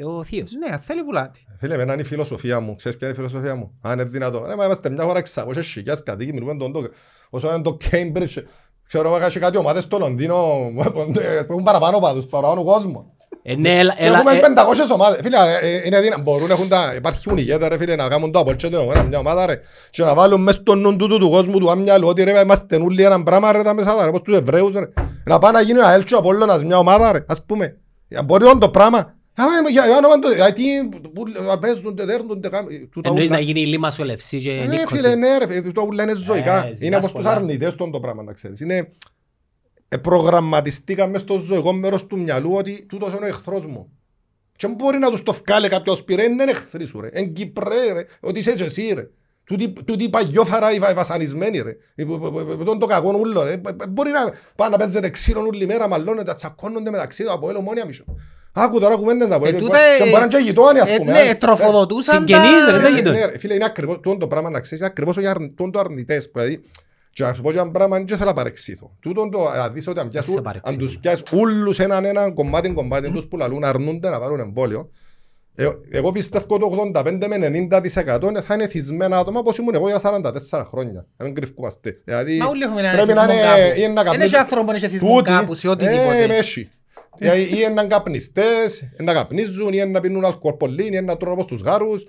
Ε, 0.01 0.05
Ο 0.05 0.25
θείος. 0.25 0.51
Ναι, 0.53 0.73
αν 0.75 0.79
θέλει 0.81 1.03
πουλάτη. 1.03 1.47
Φίλε, 1.61 1.75
εμένα 1.75 1.93
είναι 1.93 2.03
η 2.03 2.05
φιλοσοφία 2.05 2.61
μου. 2.61 2.75
Ξέρεις 2.77 2.99
ποια 2.99 3.09
είναι 3.09 3.17
η 3.17 3.21
φιλοσοφία 3.21 3.55
μου; 3.55 3.79
Αν 3.83 3.93
είναι 3.93 4.05
δυνατό. 4.05 4.45
Ρε, 4.47 4.57
μα 4.57 4.65
είμαστε 4.65 4.91
μια 4.91 5.05
φορά 5.05 5.19
600 5.19 5.63
χιλιάς 5.63 6.03
κατοίκοι, 6.03 6.33
μιλούμε 6.33 6.57
τον 6.57 6.73
το... 6.73 6.89
Όσο 7.31 7.49
είναι 7.55 7.63
το 7.63 7.77
Cambridge. 7.91 8.43
Ξέρω 8.89 9.09
εγώ, 9.15 9.25
έχει 9.27 9.39
κάτι 9.39 9.57
ομάδες 9.57 9.83
στο 9.83 9.99
Λονδίνο 9.99 10.37
που 10.75 11.13
έχουν 11.49 11.63
παραπάνω 11.63 11.99
παδούς, 11.99 12.27
παραπάνω 12.27 12.65
κόσμο. 12.65 13.17
Ε, 13.43 13.55
ναι, 13.55 13.79
έλα- 13.79 13.95
Και 13.95 14.05
έλα- 14.05 14.19
έχουμε 14.19 14.33
ε, 14.33 14.41
500 14.41 14.91
ομάδες. 14.95 15.21
Φίλε, 15.23 15.37
ε, 15.63 15.69
ε, 15.77 15.83
είναι 15.87 16.01
δυνατό. 16.01 16.23
Μπορούν 16.23 16.49
να 16.49 16.55
έχουν 16.55 16.69
τα... 16.69 16.93
Υπάρχουν 16.97 17.37
ηγέτες, 17.39 17.69
ρε 17.69 17.77
φίλε, 17.79 17.97
να 17.97 18.09
κάνουν 18.09 18.33
το 18.33 18.39
απολτσέ 18.39 18.69
την 18.69 18.79
ομόνα, 18.79 19.03
μια 19.03 19.19
ομάδα, 19.19 19.47
ρε. 19.47 19.61
Και 19.91 20.03
να 20.03 20.15
βάλουν 20.15 20.43
μες 20.43 20.55
στο 20.55 20.75
νου 20.75 20.97
τούτου 20.97 21.19
του 21.19 21.31
κόσμου 21.31 21.59
του 21.59 21.71
άμυαλου 21.71 22.09
ότι 22.09 22.23
ρε, 22.25 22.41
είμαστε 22.41 22.77
όλοι 22.77 23.03
έναν 23.05 23.23
πράγμα, 23.23 23.53
ρε, 23.53 23.63
τα 23.63 23.75
μέσα, 23.75 24.05
ρε, 24.05 24.11
πως 24.11 24.21
τους 24.23 24.37
Εβραίους, 24.37 24.73
ρε. 24.75 24.89
Να 25.25 25.39
πάει 25.39 25.53
να 25.53 25.61
γίνει 25.61 25.79
ο 25.79 25.87
ΑΕΛ 25.87 26.05
και 26.05 26.15
ο 26.15 26.19
Απόλλωνας 26.19 26.65
μια 26.65 26.79
ομάδα, 26.79 27.13
ρε, 27.13 27.25
ας 27.29 27.45
πούμε. 27.47 27.77
Για 28.09 28.23
μπορεί 28.23 28.45
να 28.45 28.51
είναι 28.51 28.59
το 28.59 28.69
πράγμα. 28.69 29.17
Άμα, 29.41 29.51
για- 29.71 29.87
για 29.87 29.97
όνομα 29.97 30.19
του- 30.19 30.35
γιατί 30.35 30.63
που- 31.15 31.23
να 31.47 31.59
παίζουν, 31.59 31.97
τε 31.97 32.05
δέρνουν, 32.05 32.41
τε 32.41 32.49
κάνουν, 32.49 32.69
τούτα 32.93 33.09
Εννοείς 33.09 33.27
ούλα. 33.27 33.37
να 33.37 33.43
γίνει 33.43 33.61
η 33.61 33.67
Λίμα 33.67 33.91
σου 33.91 34.05
Λευσή 34.05 34.39
και 34.39 34.51
Ε, 34.51 34.67
Νίκος. 34.67 35.01
φίλε, 35.01 35.15
ναι, 35.15 35.39
ρε, 35.39 35.47
φίλε, 35.47 35.61
τούτα 35.63 35.83
ούλα 35.83 36.03
είναι 36.03 36.15
ζωικά. 36.15 36.57
Ε, 36.57 36.67
ζητάς 36.67 36.81
Είναι 36.81 36.97
όπως 36.97 37.13
τους 37.13 37.23
πολλά. 37.23 37.31
αρνητές 37.37 37.75
των 37.75 37.91
το 37.91 38.01
πράγμα, 38.01 38.23
να 38.23 38.33
ξέρεις. 38.33 38.61
Είναι... 38.61 38.89
ε, 39.89 39.97
προγραμματιστήκαμε 39.97 41.19
στο 41.19 41.39
ζωικό 41.39 41.73
μέρος 41.73 42.07
του 42.07 42.19
μυαλού 42.19 42.53
ότι 42.55 42.87
τούτος 42.89 43.09
είναι 43.15 43.25
ο 43.25 43.29
εχθρός 43.29 43.67
μου. 43.67 43.93
Και 44.57 44.67
δεν 44.67 44.77
μπορεί 44.77 44.99
να 44.99 45.11
τους 45.11 45.23
το 45.23 45.33
βγάλει 45.33 45.69
κάποιος 45.69 46.03
πει, 46.05 46.15
ρε, 46.15 46.23
είναι 46.25 46.43
εχθροί 46.45 46.87
σου, 46.87 47.01
ρε. 47.01 47.09
Εν 47.13 47.33
Κυπρέ, 47.33 47.93
ρε, 47.93 48.05
ότι 48.21 48.39
είσαι 48.39 48.53
και 48.53 48.63
εσύ, 48.65 48.93
ρε. 48.95 49.09
Τούτοι 49.45 49.69
τούτοι 49.85 50.09
παγιόφαρα 50.11 50.73
οι 50.73 50.79
βα- 50.79 50.91
οι 50.91 50.95
βασανισμένοι 50.95 51.59
ρε. 51.61 51.77
Ε, 51.95 52.05
που- 52.05 52.19
που- 52.19 52.31
που- 52.33 52.45
που- 52.57 52.65
Τον 52.65 52.79
το 52.79 52.87
κακόν 52.87 53.15
ούλο 53.15 53.43
ρε. 53.43 53.51
Ε, 53.51 53.53
ε, 53.55 53.87
Μπορεί 53.89 54.11
να 54.11 54.33
πάνε 54.57 54.71
να 54.71 54.77
παίζετε 54.77 55.09
ξύλο 55.11 55.41
όλη 55.41 55.67
μέρα, 55.67 55.89
μαλώνετε, 55.89 56.35
τσακώνονται 56.35 56.91
μεταξύ 56.91 57.23
του 57.25 57.29
από 57.33 57.39
Αποέλ 57.39 57.57
Ομόνια 57.57 57.87
μισό. 57.87 58.05
Άκου 58.53 58.79
τώρα 58.81 58.97
κουβέντες 58.97 59.29
να 59.29 59.39
πω. 59.39 59.47
Ε, 59.47 59.53
Και 59.53 59.59
τούτα, 59.59 59.79
μπορεί 59.99 60.11
να 60.13 60.19
είναι 60.19 60.27
και 60.29 60.37
γειτόνοι 60.39 60.81
ας 60.81 60.89
ε, 60.89 60.97
πούμε. 60.97 61.13
ναι, 61.13 61.19
ε. 61.19 61.35
τροφοδοτούσαν 61.35 62.17
Συγγενείς, 62.17 62.65
τα- 62.67 62.71
ρε, 62.71 62.79
δεν 62.79 62.93
Ναι, 62.93 62.99
γειτόνι. 62.99 63.19
ναι, 63.19 63.25
ρε, 63.25 63.39
Φίλε, 63.39 63.55
είναι 63.55 63.65
ακριβώς 63.65 63.95
τούτο 64.01 64.17
το 64.17 64.27
πράγμα 64.27 64.51
να 64.51 64.61
ξέρεις, 64.61 64.79
είναι 64.79 64.89
ακριβώς 64.93 65.17
οι 65.17 65.27
αρν- 65.27 65.55
τούτο 65.57 65.71
το 65.71 65.79
αρνητές. 65.79 66.31
Δηλαδή, 66.33 66.61
και 67.13 67.23
να 67.23 67.35
σου 67.35 67.43
πω 67.43 67.53
και 67.53 67.59
ένα 67.59 67.71
πράγμα, 67.71 67.97
δεν 67.97 68.07
θέλω 68.17 68.25
να 68.25 68.33
παρεξήθω. 68.33 68.97
Τούτο 69.01 69.29
το, 69.29 69.39
να 69.57 69.69
δεις 69.69 69.87
ότι 69.87 70.01
αν 70.01 70.09
πιάσεις- 70.09 70.31
σε 70.33 70.39
αν 70.39 70.45
παρεξήθω. 70.45 70.79
τους 70.79 70.99
πιάσεις 70.99 71.23
όλους 71.33 71.79
έναν 71.79 72.05
έναν 72.05 72.35
κομμάτι 72.35 72.73
κομμάτι 72.73 73.11
τους 73.11 73.27
που 73.27 73.37
λαλούν 73.37 73.65
αρνούνται 73.65 74.09
να 74.11 74.21
πάρουν 74.21 74.41
εμβόλιο, 74.41 74.91
ε, 75.55 75.69
εγώ 75.91 76.13
πιστεύω 76.13 76.59
το 76.59 76.67
85 76.67 77.27
με 77.29 77.37
90% 77.37 78.41
θα 78.43 78.55
είναι 78.55 78.67
θυσμένα 78.67 79.19
άτομα 79.19 79.39
όπως 79.39 79.59
ήμουν 79.59 79.75
εγώ 79.75 79.89
για 79.89 79.99
44 79.99 80.65
χρόνια. 80.69 81.07
Να 81.17 81.25
μην 81.25 81.35
κρυφκούμαστε. 81.35 82.01
Δηλαδή, 82.05 82.37
Μα 82.37 82.47
όλοι 82.47 82.63
έχουμε 82.63 82.81
έναν 82.81 82.93
πρέπει 82.93 83.13
να 83.13 83.23
εθισμό 83.23 83.33
είναι- 83.41 83.65
κάπου. 83.65 83.79
είναι 83.81 83.87
να 83.89 84.03
Δεν 84.03 84.07
έχει 84.07 84.11
καπνίζουν- 84.13 84.39
άνθρωπο 84.39 84.65
που 84.65 84.73
έχει 84.73 84.85
εθισμό 84.85 85.17
Τούτοι, 85.17 85.31
κάπου 85.31 85.55
σε 85.55 85.67
Ε, 85.67 85.71
οτιδήποτε. 85.71 86.27
με 86.27 86.35
έχει. 86.37 86.71
Ή 87.21 87.27
ή 87.43 87.49
είναι 87.55 87.69
να 87.69 87.85
καπνιστές, 87.85 88.81
ή 88.81 89.03
να 89.03 89.13
καπνίζουν, 89.13 89.73
ή 89.73 89.85
να 89.87 90.01
πίνουν 90.01 90.25
αλκοόλ 90.25 90.55
πολύ, 90.55 90.97
ή 90.97 91.01
να 91.01 91.17
τρώνε 91.17 91.33
όπως 91.33 91.47
τους 91.47 91.61
γάρους, 91.61 92.07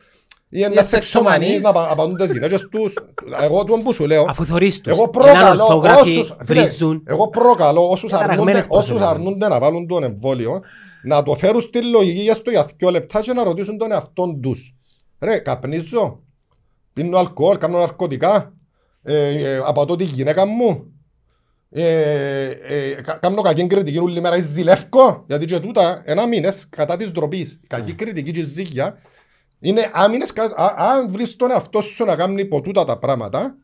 ή 0.50 0.60
να 0.60 0.66
σεξομανείς. 0.84 0.88
σεξομανείς, 0.90 1.62
να 1.62 1.72
πα- 1.72 1.92
απαντούν 1.92 2.16
τις 2.18 2.32
γυναίκες 2.32 2.68
τους. 2.72 2.94
Εγώ 3.42 3.64
του 3.64 3.82
που 3.84 3.94
σου 3.94 4.06
λέω, 4.06 4.26
Αφού 4.30 4.46
θωρείς 4.46 4.82
τους. 4.82 4.92
εγώ 4.92 5.02
Είναι 5.02 5.12
προκαλώ 5.12 5.64
ορθόγραφοι, 5.64 6.18
όσους, 6.18 6.36
φίλε, 6.46 6.62
βρίζουν. 6.64 7.04
εγώ 7.06 7.30
προκαλώ 7.30 7.90
όσους 7.90 8.10
Είναι 8.12 8.20
αρνούνται, 8.20 8.36
ταραγμένες 8.38 8.66
όσους 8.70 8.86
προσωπικές. 8.88 9.08
αρνούνται 9.08 9.48
να 9.48 9.60
βάλουν 9.60 9.88
τον 9.88 10.04
εμβόλιο 10.04 10.62
να 11.04 11.24
το 11.24 11.36
φέρουν 11.36 11.62
στη 11.62 11.82
λογική 11.84 12.22
για 12.22 12.34
στο 12.34 12.50
για 12.52 12.68
δυο 12.78 12.90
λεπτά 12.90 13.22
και 13.22 13.34
να 13.34 13.44
ρωτήσουν 13.44 13.78
τον 13.78 13.92
εαυτόν 13.92 14.42
τους. 14.42 14.74
Ρε, 15.20 15.38
καπνίζω, 15.38 16.20
πίνω 16.94 17.18
αλκοόλ, 17.18 17.58
κάνω 17.58 17.78
ναρκωτικά, 17.78 18.54
ε, 19.04 19.28
ε, 19.54 19.62
απατώ 19.66 19.96
τη 19.96 20.04
γυναίκα 20.04 20.46
μου, 20.46 20.84
ε, 21.70 22.46
ε, 22.50 23.02
κα- 23.02 23.18
κάνω 23.22 23.42
κακή 23.42 23.68
κριτική 23.68 23.98
όλη 23.98 24.22
μέρα, 24.22 24.40
ζηλεύκω, 24.40 25.24
γιατί 25.28 25.46
και 25.46 25.60
τούτα 25.60 26.02
ένα 26.06 26.28
μήνες 26.28 26.66
κατά 26.70 26.96
της 26.96 27.12
ντροπής. 27.12 27.52
Η 27.64 27.68
κακή 27.68 27.94
κριτική 27.94 28.32
και 28.32 28.40
η 28.40 28.44
ζήγια 28.44 28.98
είναι 29.60 29.90
άμυνες, 29.94 30.34
κα- 30.34 30.54
α- 30.56 30.76
αν 30.78 31.10
βρεις 31.10 31.36
τον 31.36 31.52
εαυτό 31.52 31.82
σου 31.82 32.06
να 32.06 32.16
κάνει 32.16 32.46
ποτούτα 32.46 32.86
τα 32.86 32.98
πράγματα, 33.00 33.56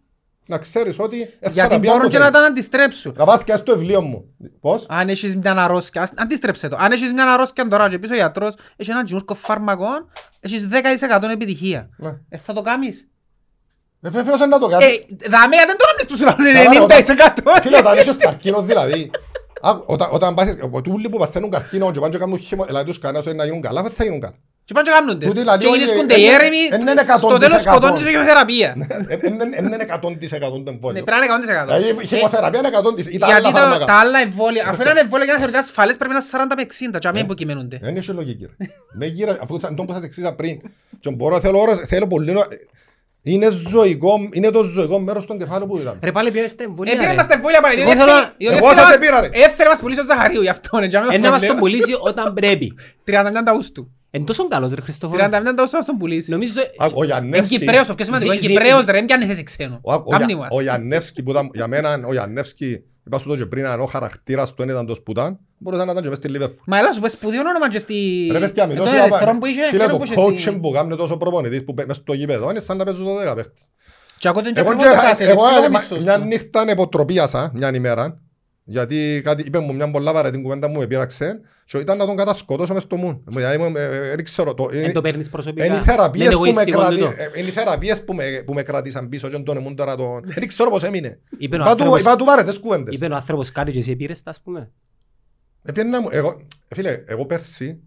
να 0.47 0.57
ξέρεις 0.57 0.99
ότι 0.99 1.21
ε, 1.21 1.27
Γιατί 1.39 1.53
θεραπεία 1.59 1.79
μπορούν 1.91 2.01
το 2.01 2.09
και 2.09 2.17
να 2.17 2.23
θέλεις. 2.25 2.39
τα 2.39 2.45
αντιστρέψουν. 2.45 3.13
Να 3.17 3.25
πάθει 3.25 3.43
και 3.43 3.55
στο 3.55 3.77
βιβλίο 3.77 4.01
μου. 4.01 4.25
Πώς; 4.59 4.85
Αν 4.89 5.09
έχεις 5.09 5.35
μια 5.35 5.51
αρρώσκια, 5.63 6.01
ας- 6.01 6.11
αντίστρεψε 6.15 6.67
το. 6.67 6.75
Αν 6.79 6.91
έχεις 6.91 7.13
μια 7.13 7.33
αρρώσκια 7.33 7.67
τώρα 7.67 7.89
και 7.89 7.99
πίσω 7.99 8.13
ο 8.13 8.17
γιατρός 8.17 8.53
έχει 8.75 8.91
έναν 8.91 9.05
τζιούρκο 9.05 9.33
φάρμακο, 9.33 9.87
έχεις 10.39 10.67
10% 10.67 11.29
επιτυχία. 11.31 11.89
Ναι. 11.97 12.17
Ε, 12.29 12.37
θα 12.37 12.53
το 12.53 12.61
κάνεις. 12.61 13.07
Ε, 14.01 14.09
βεβαίως 14.09 14.37
είναι 14.37 14.45
να 14.45 14.59
το 14.59 14.67
κάνεις. 14.67 14.85
Ε, 14.87 15.05
δαμέα 15.29 15.65
δεν 15.65 15.75
το 15.77 15.85
κάνεις 15.85 16.05
που 16.11 16.15
σου 16.17 16.43
λένε 16.43 16.63
Καλά, 16.63 16.73
ρε, 16.73 16.79
όταν- 16.83 16.97
90%. 17.55 17.61
Φίλε, 17.61 17.77
όταν 17.77 17.97
έχεις 17.97 18.17
καρκίνο 18.17 18.61
δηλαδή, 18.61 19.11
άκου, 19.61 19.83
όταν- 19.87 20.09
όταν 20.11 20.33
πάθεις, 20.33 20.55
ο- 20.71 20.81
τούτοι 20.81 21.09
που 21.09 21.17
παθαίνουν 21.17 21.49
καρκίνο 21.49 21.91
και 21.91 21.99
πάνε 21.99 22.11
και 22.13 22.17
κάνουν 22.19 22.37
χειμω, 22.37 22.65
δηλαδή 22.65 22.85
τους 22.85 22.99
κανένας 22.99 23.25
να 23.25 23.45
γίνουν 23.45 23.61
καλά, 23.61 23.81
δεν 23.81 23.91
θα 23.91 24.03
γίνουν 24.03 24.19
καλά. 24.19 24.35
Και 24.67 24.73
πάνε 24.73 24.85
και 24.87 24.93
κάνουν 24.97 25.19
τες. 25.19 25.27
Τούτοι 25.27 25.39
δηλαδή 25.39 25.59
Και 25.63 25.67
όλοι- 25.71 25.77
γίνησκονται 25.77 26.15
ε, 26.15 26.19
οι 26.19 26.25
ε, 26.27 26.33
έρημοι, 26.37 26.61
ε, 26.71 26.77
ναι, 26.77 26.91
είναι 26.91 27.01
εκατόν 27.07 27.29
στο 27.31 27.39
τέλος 27.43 27.57
της 27.57 27.65
εκατό. 27.65 27.77
σκοτώνει 27.85 28.03
τη 28.03 28.09
χημειοθεραπεία. 28.09 28.69
Δεν 29.55 29.63
είναι 29.65 29.85
100% 29.95 30.51
το 30.63 30.69
Ναι, 30.69 30.69
εμβόλιο. 30.75 31.03
πρέπει 31.03 31.19
να 31.19 31.25
είναι 31.25 31.25
100%. 31.25 31.65
Δηλαδή 31.65 32.03
η 32.03 32.05
χημοθεραπεία 32.11 32.59
είναι 32.59 32.67
100%. 32.67 33.07
Ή 33.15 33.17
τα 33.17 33.25
Γιατί 33.27 33.31
άλλα 33.47 33.51
τα, 33.51 33.59
φάρμακα. 33.59 33.85
τα 33.85 33.93
άλλα 34.03 34.19
εμβόλια, 34.27 34.63
αφού 34.69 34.81
είναι 34.81 34.99
εμβόλια 35.05 35.25
για 35.25 35.33
να 35.33 35.39
θεωρείται 35.39 35.61
ασφαλές 35.65 35.95
πρέπει 35.97 36.13
να 36.13 36.19
είναι 36.19 36.27
40 36.31 36.55
με 36.57 36.61
60 36.61 36.99
και 36.99 37.07
αμήν 37.07 37.21
Ε. 37.23 37.25
που 37.29 37.33
κυμαίνονται. 37.33 37.77
Δεν 37.81 37.95
έχει 37.97 38.11
λογική. 38.11 38.43
ρε. 38.59 38.65
Με 38.99 39.05
γύρα, 39.05 39.37
αφού 39.41 39.59
θα- 39.59 39.73
τον 39.73 39.85
που 39.85 39.93
σας 39.93 40.03
εξήγησα 40.03 40.33
πριν. 40.33 40.55
Και 40.99 41.09
μπορώ, 41.11 41.39
θέλω 41.39 41.59
ώρες, 41.59 41.77
θέλω 41.91 42.07
πολύ 42.07 42.31
να... 42.31 42.41
Είναι 43.27 43.49
ζωικό, 43.51 44.13
είναι 44.31 44.49
το 44.49 44.63
ζωικό 44.63 44.99
μέρος 44.99 45.23
στον 45.23 45.37
κεφάλαιο 45.37 45.67
που 45.67 45.77
είδαμε. 45.77 45.99
Ρε 46.03 46.11
πάλι 46.11 46.31
πιέστε 46.31 46.49
στα 46.49 46.63
εμβολία 46.63 46.93
Ε, 46.93 46.95
πήρε 46.95 47.09
ρε. 47.09 47.15
μας 47.15 47.27
τα 47.27 47.33
εμβόλια 47.33 47.61
πάλι. 47.61 47.75
Εγώ 47.81 47.83
διότι 47.91 47.99
θέλω- 47.99 48.11
έφερε- 48.17 48.33
διότι 48.37 48.55
εγώ 48.57 48.65
έφερε 48.65 48.81
σας 48.81 48.89
μας- 48.89 48.95
επήρα, 48.97 49.21
ρε. 49.21 49.29
Έφερε 49.31 49.69
μας 49.69 49.79
πουλήσει 49.79 49.99
ο 49.99 50.03
Ζαχαρίου 50.03 50.41
γι' 50.41 50.49
αυτό. 50.49 50.77
είναι, 50.77 50.87
και 50.87 50.97
αμήν 50.97 51.11
Ε, 51.11 51.17
να 51.17 51.29
μας 51.29 51.41
τον 51.41 51.47
πρόβλημα. 51.57 51.59
πουλήσει 51.59 51.97
όταν 52.09 52.33
πρέπει. 52.33 52.73
31 53.05 53.47
Αυγούστου. 53.47 53.91
Εν 54.17 54.25
τόσο 54.25 54.47
καλός 54.47 54.73
ρε 54.73 54.81
Χριστόφορο. 54.81 55.23
31 55.25 55.31
Αυγούστου 55.33 55.67
θα 55.77 55.85
τον 55.85 55.97
πουλήσει. 55.97 56.31
Νομίζω... 56.31 56.61
Α, 56.77 56.85
Ο 56.85 56.89
Είναι 56.95 57.05
Γιαννεύσκι... 57.05 57.57
Κυπρέος, 57.59 57.85
το 57.87 57.95
πιο 57.95 58.05
σημαντικό. 58.05 58.31
Είναι 58.31 58.41
Δι- 58.41 58.49
δι- 58.49 58.57
Κυπρέος 58.59 58.85
ρε, 58.85 58.91
δεν 58.91 59.05
πιάνει 59.05 59.25
θέση 59.25 59.43
ξένου. 59.43 59.79
Ο, 59.81 59.93
ο, 59.93 60.03
Κάμνη 60.03 60.25
Για- 60.27 60.37
μας. 60.37 60.47
ο 60.51 60.61
Γιαννεύσκι 60.61 61.23
που 61.23 61.31
ήταν, 61.31 61.49
για 61.53 61.67
μένα 61.67 61.99
ο 62.07 62.11
Γιαννεύσκι, 62.11 62.83
είπα 63.07 63.17
σου 63.17 63.27
το 63.27 63.37
και 63.37 63.45
πριν, 63.45 63.65
αν 63.67 63.81
ο 63.81 63.85
χαρακτήρας 63.85 64.49
του 64.49 64.55
δεν 64.57 64.69
ήταν 64.69 64.85
το 64.85 64.95
σπουτάν, 64.95 65.39
μπορούσε 65.57 65.83
να 65.85 65.91
ήταν 65.91 66.03
και 66.03 66.09
μες 66.09 66.17
στη 66.17 66.27
Λίβερπουλ. 66.27 66.57
Μα 66.67 66.77
έλα 66.77 66.91
σου 66.91 67.01
πες 67.01 67.11
σπουδαίο 67.11 67.39
όνομα 67.39 67.69
και 67.69 67.79
στη... 67.79 68.29
Ρε 68.31 68.39
παιδιά, 68.39 68.63
ε, 68.63 68.67
μιλώ 68.67 68.79
τον 68.83 68.87
σου 68.93 68.95
ερυθρό 68.99 69.17
για 69.31 69.37
που 69.39 69.45
είχε, 69.45 69.61
Φίλε, 69.69 69.83
εκείνο 69.83 69.91
το 69.91 69.97
που 69.97 70.03
είχε 70.03 70.13
στη- 70.41 70.51
coaching 70.51 70.59
που 70.61 70.71
κάνει 70.71 70.95
τόσο 70.95 71.17
προπονητής 71.17 71.63
που 71.63 71.73
πέ- 71.73 71.87
μες 71.87 71.95
στο 71.95 72.13
γήπεδο, 72.13 72.49
είναι 72.49 72.59
σαν 72.59 72.77
να 72.77 72.83
παίζουν 72.83 73.05
το 73.05 73.31
10 73.31 73.35
παίχτες. 73.35 73.69
Και 74.17 74.27
ακούω 74.27 74.41
τον 74.41 74.53
και 74.53 74.59
Εγώ, 74.59 74.69
ακριβώς 74.69 74.95
το 74.95 75.01
κάσε, 75.01 75.25
και- 75.25 75.29
εγώ, 75.31 75.41
ψηλό 75.45 75.63
ε, 75.63 75.69
μα- 75.69 75.79
μισθός 75.79 76.03
μια 76.03 76.19
του. 76.19 76.25
νύχτα 76.25 76.65
υποτροπίασα, 76.71 77.51
μια 77.53 77.75
ημέρα, 77.75 78.21
γιατί 78.63 79.21
κάτι 79.23 79.43
είπε 79.45 79.59
μου 79.59 79.73
μια 79.73 79.91
πολλά 79.91 80.13
βαρετή 80.13 80.41
κουβέντα 80.41 80.67
μου, 80.69 80.79
με 80.79 80.87
πείραξε, 80.87 81.39
και 81.67 81.77
ήταν 81.77 81.97
να 81.97 82.05
τον 82.05 82.15
κατασκοτώσω 82.15 82.73
μες 82.73 82.83
στο 82.83 82.95
μουν. 82.95 83.23
Δηλαδή, 83.27 83.57
μου, 83.57 83.73
ε, 83.77 83.83
ε, 83.83 84.15
δεν 84.15 84.23
ξέρω, 84.23 84.53
το- 84.53 84.69
Εν 84.71 84.79
είναι- 84.83 84.91
το 84.91 85.01
παίρνεις 85.01 85.29
προσωπικά. 85.29 85.65
είναι 85.65 85.75
οι 85.77 85.79
θεραπείες 85.79 86.25
Είναι 86.25 86.33
που 86.35 86.41
με 86.41 86.47
εγωιστικό 86.49 86.79
κρατη- 86.79 86.97
τούτο. 86.97 87.11
ε, 87.17 87.39
είναι 87.39 87.47
οι 87.47 87.51
θεραπείες 87.51 88.03
που 88.03 88.13
με- 88.13 88.43
που 88.45 88.53
με 88.53 88.61
κράτησαν 88.63 89.09
πίσω 89.09 89.29
και 89.29 89.37
τον 89.37 89.57
εμούν 89.57 89.75
τώρα 89.75 89.95
τον... 89.95 90.21
Δεν 90.25 90.47
ξέρω 90.47 90.69
πώς 90.69 90.83
έμεινε. 90.83 91.19
Είπε 91.37 91.55
ο 91.55 91.57
Είπα 91.57 91.63
του- 91.65 91.69
άνθρωπος- 91.71 91.99
Είπα 92.01 92.15
του 92.15 92.25
βαρετές 92.25 92.59
κουβέντες. 92.59 92.95
Είπε 92.95 93.05
ο 93.05 93.15
άνθρωπος 93.15 93.51
κάτι 93.51 93.71
και 93.71 93.79
εσύ 93.79 93.91
επήρες 93.91 94.23
τα 94.23 94.29
ας 94.29 94.41
πούμε. 94.41 94.71
Επίεννα 95.63 96.01
μου, 96.01 96.07
εγώ, 96.11 96.41
ε, 96.67 96.75
φίλε, 96.75 97.03
εγώ 97.05 97.25
πέρσι 97.25 97.79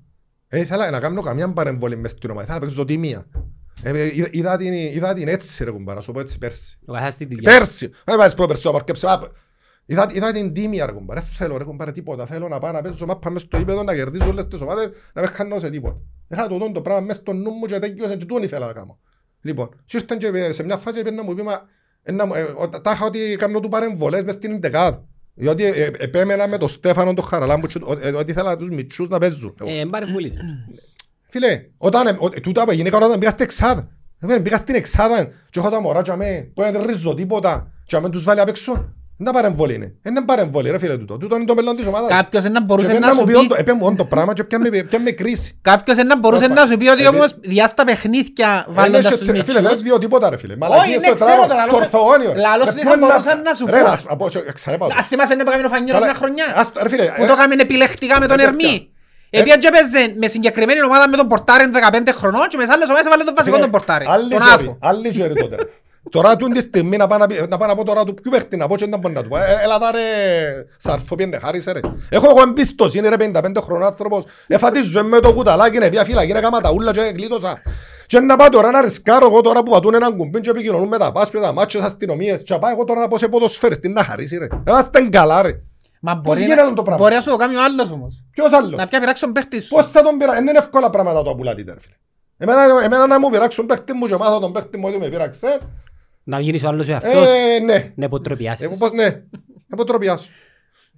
ε, 0.49 0.61
ήθελα 0.61 0.91
να 0.91 1.01
κάνω 1.01 1.20
καμιά 1.22 1.53
παρεμβολή 1.53 1.97
μες 1.97 2.11
στην 2.11 2.31
ομάδα, 2.31 2.45
ήθελα 2.47 2.59
να 2.61 2.66
παίξω 2.66 2.85
τιμία. 2.85 3.26
Ε, 3.83 3.91
ε, 4.01 4.05
είδα- 4.14 4.29
είδα 4.31 4.57
την- 4.57 4.72
Είδα 4.72 5.14
την 5.14 5.29
έτσι 5.29 5.64
ρε 5.64 5.70
κουμπάρα, 5.70 5.97
να 5.99 6.05
σου 6.05 6.12
πω 6.12 6.20
έτσι 6.20 6.39
πέρσι. 6.39 6.79
Ο 6.87 6.93
καθένας 6.93 7.14
στη 7.14 7.24
δουλειά. 7.24 7.53
Πέρσι, 7.53 7.91
δεν 8.05 8.16
πάρεις 8.16 8.35
πρόπερσι, 8.35 8.62
το 8.62 8.68
απαρκέψε, 8.68 9.07
απ. 9.11 9.24
Είδα, 9.91 10.11
είδα 10.14 10.32
την 10.32 10.53
τίμια 10.53 10.86
ρε 10.86 10.93
κουμπάρα, 10.93 11.20
δεν 11.20 11.28
θέλω 11.30 11.57
ρε 11.57 11.64
κουμπάρα 11.64 11.93
τίποτα, 11.93 12.26
θέλω 12.26 12.49
να 12.49 12.59
πάω 12.59 12.72
να 12.72 12.80
παίζω 12.82 13.07
μάπα 13.07 13.30
μες 13.30 13.43
στο 13.43 13.59
ύπεδο, 13.59 13.82
να 13.82 13.95
κερδίζω 13.95 14.28
όλες 14.30 14.47
τις 14.47 14.61
ομάδες, 14.61 14.91
να 15.12 15.20
με 15.22 15.26
χάνω 15.26 15.59
σε 15.59 15.70
τίποτα. 15.70 15.97
Είχα 16.28 16.49
το 16.49 16.70
το 16.72 16.80
πράγμα 16.80 17.01
μες 17.07 17.16
στο 17.16 17.32
νου 17.32 17.51
μου 17.51 17.66
και 17.66 17.78
τέτοιος 17.78 18.09
και 18.09 18.16
τούτον 18.16 18.43
ήθελα 18.43 18.66
να 18.66 18.72
κάνω. 18.72 18.99
Λοιπόν, 19.41 19.68
και 19.84 19.97
ήρθαν 19.97 20.18
και 20.18 20.53
σε 20.53 20.62
μια 20.62 20.76
φάση 20.76 20.97
πήγαινε 21.03 21.16
να 21.16 21.22
μου 21.28 21.34
πει, 21.34 21.43
μα, 21.43 21.61
ε, 22.03 22.12
να 22.12 22.26
μου- 22.26 22.34
ε, 22.34 22.43
ο- 22.43 22.68
τα 22.68 22.91
είχα 22.91 23.07
ότι 23.07 23.36
κάνω 23.39 23.61
του 23.61 23.68
παρεμβολές 23.68 24.22
μες 24.22 24.34
στην 24.34 24.53
εντεκάδα. 24.53 25.05
Διότι 25.34 25.64
ε, 25.64 25.68
ε, 25.70 25.91
επέμενα 25.99 26.49
με 26.49 26.59
τον 26.59 26.68
Στέφανο 26.68 27.14
τον 27.14 27.24
Χαραλάμπου 27.24 27.66
και 27.66 27.78
ο- 27.82 27.99
ε, 28.03 28.11
ότι 28.11 28.30
ήθελα 28.30 28.57
τους 28.57 28.68
μητσούς 28.70 29.09
να 29.09 29.18
παίζουν. 29.18 29.55
Εγώ. 29.61 29.70
Ε, 29.70 29.84
πάρε 29.91 30.05
βουλή. 30.05 30.32
Φίλε, 31.28 31.64
όταν 31.76 32.07
ε, 32.07 32.16
ο- 32.18 32.30
τούτα 32.30 32.64
που 32.64 32.72
γυναίκα 32.72 32.97
όταν 32.97 33.18
πήγα 33.18 33.30
στην 33.30 33.45
εξάδα. 33.45 33.89
Ε, 34.20 34.26
φίλε, 34.26 34.41
Πήγα 34.41 34.57
στην 34.57 34.74
εξάδα 34.74 35.24
και 35.51 35.59
έχω 35.59 35.68
τα 35.68 35.80
μωρά 35.80 36.03
και 36.03 36.11
αμέ, 36.11 36.51
που 36.55 36.62
δεν 36.62 36.82
ρίζω 36.86 37.14
τίποτα 37.14 37.72
και 37.84 37.97
αμέ 37.97 38.09
τους 38.09 38.22
βάλει 38.24 38.41
απ' 38.41 38.49
έξω. 38.49 38.93
Δεν 39.21 39.27
τα 39.27 39.33
παρεμβολή 39.33 39.75
είναι. 39.75 39.95
Δεν 40.03 40.16
είναι 40.16 40.25
παρεμβολή 40.25 40.71
ρε 40.71 40.79
φίλε 40.79 40.97
τούτο. 40.99 41.16
Τούτο 41.16 41.37
είναι 41.37 41.45
το 41.45 41.55
μέλλον 41.55 41.77
της 41.77 41.87
ομάδας. 41.87 42.09
Κάποιος 42.11 42.45
να 42.45 42.51
Και 42.51 42.61
μπορούσε 42.66 42.87
πρέπει 42.89 43.03
να 43.05 43.11
σου 43.11 43.19
μου 43.19 43.25
πει 43.25 43.33
πει... 43.33 43.39
όντο- 43.39 43.55
έπαιρνε 43.59 43.81
μου 43.81 43.87
όντο 43.87 43.97
το 43.97 44.05
πράγμα 44.05 44.33
και 44.33 44.45
πιάμε- 44.45 44.85
πιάμε 44.85 45.11
κρίση. 45.11 45.59
Κάποιος 45.62 45.97
να 45.97 46.19
μπορούσε 46.19 46.45
Όπα. 46.45 46.55
να 46.55 46.66
σου 46.66 46.77
πει 46.77 46.89
ότι 46.89 47.03
Επί- 47.05 47.14
όμως 47.14 47.35
διά 47.41 47.66
στα 47.66 47.85
παιχνίδια 47.85 48.64
Ε, 48.69 48.73
βάλλοντας 48.73 49.05
ναι, 49.05 49.11
τους 49.11 49.25
σε- 49.25 49.33
Φίλε, 49.33 49.43
δεν 49.53 49.62
μητσούς. 49.62 49.83
διω 49.83 49.99
τίποτα 49.99 50.31
ρε 50.31 50.37
φίλε. 50.37 50.53
Όχι, 50.53 50.61
Μαλακίες 50.71 51.01
ναι, 51.01 51.07
στο 51.07 51.14
ξέρω 51.14 51.31
τράγο, 51.31 51.47
το, 51.47 51.55
λαλό 51.55 51.64
στο 51.73 51.77
σε- 51.77 51.83
ορθογόνιο. 51.85 52.33
ρε. 52.33 52.41
λαλός 52.41 52.64
Ρε, 52.66 52.71
σου 52.71 52.77
πού 52.79 52.85
θα 52.89 52.95
είναι 52.95 53.07
μπορούσαν 53.07 53.43
να 53.43 53.53
σου 53.59 53.64
Ρε, 53.66 53.81
πω. 53.83 53.89
να 53.91 53.97
σου- 53.97 54.07
από- 54.14 54.31
σε- 54.31 54.53
ξαναπάω 54.59 54.89
το. 54.89 54.95
Αν 54.99 55.05
θυμάσαι 55.11 55.35
να 55.35 55.43
έκαμε 55.43 55.64
ο 55.69 55.73
Φανιόλος 55.75 55.93
Καλά, 56.01 56.05
μια 56.11 56.14
χρονιά. 56.21 56.47
ας 56.61 56.66
το- 56.73 56.81
ρε 56.85 56.89
φίλε, 56.93 57.05
Που 57.16 57.23
ε, 57.23 57.27
το 57.31 57.33
έκαμε 57.37 57.55
επιλεκτικά 57.66 58.14
με 58.23 58.27
τον 58.33 58.39
ε, 58.39 58.43
Ερμή. 58.43 58.75
ε, 59.31 59.39
Επειδή 59.41 59.59
και 59.59 59.71
παίζε 59.75 60.03
με 60.21 60.27
συγκεκριμένη 60.35 60.81
ομάδα 60.91 61.05
με 61.12 61.16
τον 61.21 61.27
Πορτάρεν 61.33 61.68
15 61.72 62.13
χρονών 62.21 62.45
και 62.51 62.57
με 62.61 62.63
τις 62.64 62.72
άλλες 62.75 62.87
ομάδες 62.91 63.07
έβαλε 63.09 63.25
τον 63.29 63.34
βασικό 63.38 63.55
Φίλε, 63.55 63.67
τον 63.67 63.75
Πορτάρεν. 63.76 64.07
άλλη 64.14 64.29
Τον 64.34 64.42
χέρι, 64.47 64.64
Άφο. 64.67 64.79
άλλη 64.91 65.09
χέρι 65.18 65.34
τότε. 65.45 65.57
Τώρα 66.11 66.37
τούν 66.37 66.51
τη 66.53 66.61
στιγμή 66.61 66.97
να 66.97 67.07
πάω 67.07 67.18
να 67.18 67.26
πει- 67.26 67.49
να 67.49 67.57
πάω 67.59 67.68
να 67.68 67.75
πω 67.75 67.85
τώρα 67.85 68.05
του 68.05 68.14
ποιου 68.14 68.30
παίχτη 68.30 68.57
να 68.57 68.67
πω 68.67 68.76
και 68.76 68.87
να 68.87 68.97
μπορώ 68.97 69.14
να 69.14 69.22
του 69.22 69.29
πω. 69.29 69.37
Ε, 69.37 69.43
Έλα 69.63 69.79
τα 69.79 69.91
ρε 69.91 70.01
σαρφό 70.76 71.14
πιένε 71.14 71.39
χάρισε 71.45 71.72
ρε. 71.72 71.80
Έχω 72.09 72.26
εγώ 72.29 72.41
εμπιστοσύνη 72.43 73.09
ρε 73.09 73.17
55 73.18 73.61
χρονών 73.63 73.87
άνθρωπος. 73.87 74.25
Εφατίζω 74.47 75.05
με 75.05 75.21
το 75.21 75.33
κουταλάκι, 75.35 75.76
είναι 75.76 75.91
πια 75.91 76.05
φύλακι, 76.05 76.30
είναι 76.30 76.41
κάμα 76.41 76.61
τα 76.61 76.71
ούλα 76.72 76.93
και 76.93 77.01
γλίτωσα. 77.01 77.63
Και 78.07 78.21
να 78.21 78.37
πάω 78.37 78.49
τώρα 78.49 78.71
να 78.71 78.80
ρισκάρω 78.80 79.26
εγώ 79.26 79.41
τώρα 79.41 79.63
που 79.63 79.71
πατούν 79.71 79.95
έναν 79.95 80.17
κουμπί 80.17 80.41
και 80.41 80.51
επικοινωνούν 80.51 80.89
με 80.89 80.99
τα 80.99 81.13
πάσπια, 81.13 81.41
τα 81.41 81.53
μάτσες, 81.53 81.80
αστυνομίες. 81.80 82.43
Και 82.43 82.53
να 82.53 82.59
πάω 82.59 82.71
εγώ 82.71 82.85
τώρα 82.85 83.01
να 83.01 83.09
πω 83.09 83.18
σε 83.18 83.29
ποδοσφαίρες, 83.29 83.79
να 83.83 84.05
χαρίσει 84.05 84.37
ρε. 84.39 84.47
Είμαστε 84.68 85.01
καλά 85.11 85.43
ρε. 85.43 85.51
Μα 86.01 86.13
Πώς 86.14 86.22
μπορεί 86.25 86.41
γίνεται 86.41 86.63
να- 86.63 86.72
το 86.72 86.83
πράγμα; 86.83 87.03
μπορεί 87.05 87.14
να 87.14 87.21
σου 87.21 87.30
το 87.30 87.37
κάνει 87.37 87.57
ο 87.57 87.63
άλλος 87.63 87.91
όμως. 87.91 88.25
Ποιος 88.30 88.53
άλλος; 88.53 88.79
Να 88.79 88.87
πια 88.87 89.01
πειράξει 89.01 89.22
τον 89.22 89.33
παίχτη 89.33 89.61
σου. 89.61 89.68
Πώς 89.68 89.91
θα 89.91 90.03
τον 90.03 90.17
πειράξει. 90.17 90.41
Είναι 90.41 90.53
εύκολα 90.59 90.91
πράγματα 90.91 91.22
το 91.22 91.30
απουλάτε 91.30 91.63
ρε 91.67 91.80
φίλε. 91.80 91.95
Εμένα, 92.39 92.63
εμένα 92.85 93.07
να 93.07 93.18
μου 93.21 93.29
πειράξουν 93.30 93.67
παίχτη 93.67 93.93
μου 93.93 94.07
και 94.07 94.17
μάθω 94.17 94.39
τον 94.41 94.53
παίχτη 94.53 94.79
μου 94.79 94.85
ότι 94.89 94.99
με 94.99 95.09
πειράξε. 95.09 95.59
Να 96.29 96.41
γίνεις 96.41 96.64
ο 96.64 96.68
άλλος 96.68 96.88
ο 96.88 96.92
εαυτός. 96.92 97.29
Ε, 97.29 97.59
ναι. 97.64 97.92
Να 97.95 98.05
υποτροπιάσεις. 98.05 98.64
Εγώ 98.64 98.76
πώς 98.76 98.91
ναι, 98.92 99.22
από 99.68 99.84
τροπιάσω. 99.84 100.29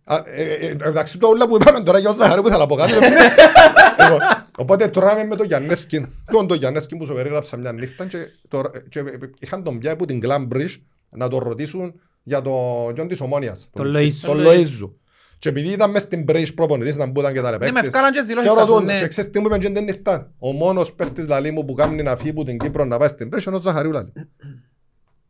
Α, 0.05 0.17
ε, 0.25 0.43
ε, 0.43 0.67
ε, 0.67 0.77
Εντάξει 0.89 1.19
το 1.19 1.29
όλα 1.29 1.49
που 1.49 1.57
είπαμε 1.61 1.81
τώρα 1.81 1.99
για 1.99 2.11
ο 2.11 2.15
Ζαχαρίου 2.15 2.43
που 2.43 2.49
θέλω 2.49 2.61
να 2.61 2.67
πω 2.67 2.75
κάτι. 2.75 2.93
Λοιπόν, 2.93 4.19
Οπότε 4.59 4.89
τώρα 4.89 5.13
είμαι 5.13 5.25
με 5.25 5.37
τον 5.37 5.47
Γιαννέσκι. 5.47 6.07
Τον 6.33 6.47
τον 6.47 6.57
Γιαννέσκι 6.57 6.97
που 6.97 7.05
σου 7.07 7.15
περίγραψα 7.15 7.57
μια 7.57 7.73
νύχτα 7.73 8.07
και, 8.07 8.19
το- 8.49 8.71
και 8.89 9.03
είχαν 9.39 9.63
τον 9.65 9.79
πια 9.79 9.93
από 9.93 10.07
την 10.07 10.21
Glambrish 10.25 10.77
να 11.11 11.29
τον 11.29 11.39
ρωτήσουν 11.39 12.01
για 12.23 12.43
το 12.43 12.53
Τζον 12.95 13.09
της 13.09 13.21
Ομόνιας. 13.21 13.69
Τον 13.73 13.93
Λοΐζου. 13.97 14.27
Τον 14.27 14.39
Λοΐζου. 14.47 14.91
Και 15.39 15.49
επειδή 15.49 15.69
ήταν 15.73 15.91
μες 15.91 16.03
στην 16.03 16.23
Μπρέις 16.23 16.55
προπονητής 16.55 16.97
να 16.97 17.07
μπούταν 17.07 17.33
και 17.33 17.41
τα 17.41 17.51
Ναι, 17.51 17.57
μες 17.59 17.69
παίκτες. 17.69 17.87
ευκάλαν 17.87 18.13
και 18.13 18.21
δηλώσεις 18.21 18.51
Και 18.51 18.57
τα 18.57 18.61
ρωτούν, 18.65 18.77
φωνέ. 18.79 18.99
και 19.01 19.07
ξέρεις 19.09 19.31
τι 19.31 19.39
μου 19.41 19.47
είπαν 19.47 19.59
και 19.61 19.71
δεν 19.71 19.85
νύχτα; 19.85 20.31
Ο 20.39 20.53
μόνος 20.53 20.93
παίκτης 20.93 21.27
λαλή 21.29 21.51
μου 21.51 21.65
που 21.65 21.73
κάνει 21.75 22.03
να 22.03 22.17
φύγει 22.17 22.31
από 22.31 22.45
την 22.45 22.59
Κύπρο 22.59 22.85
να 22.85 22.99
πάει 22.99 23.09
στην 23.09 23.29
Μπρέις 23.29 23.45
είναι 23.45 23.57
ο 23.57 23.59
Ζαχαρίου 23.59 23.91
λαλή. 23.93 24.13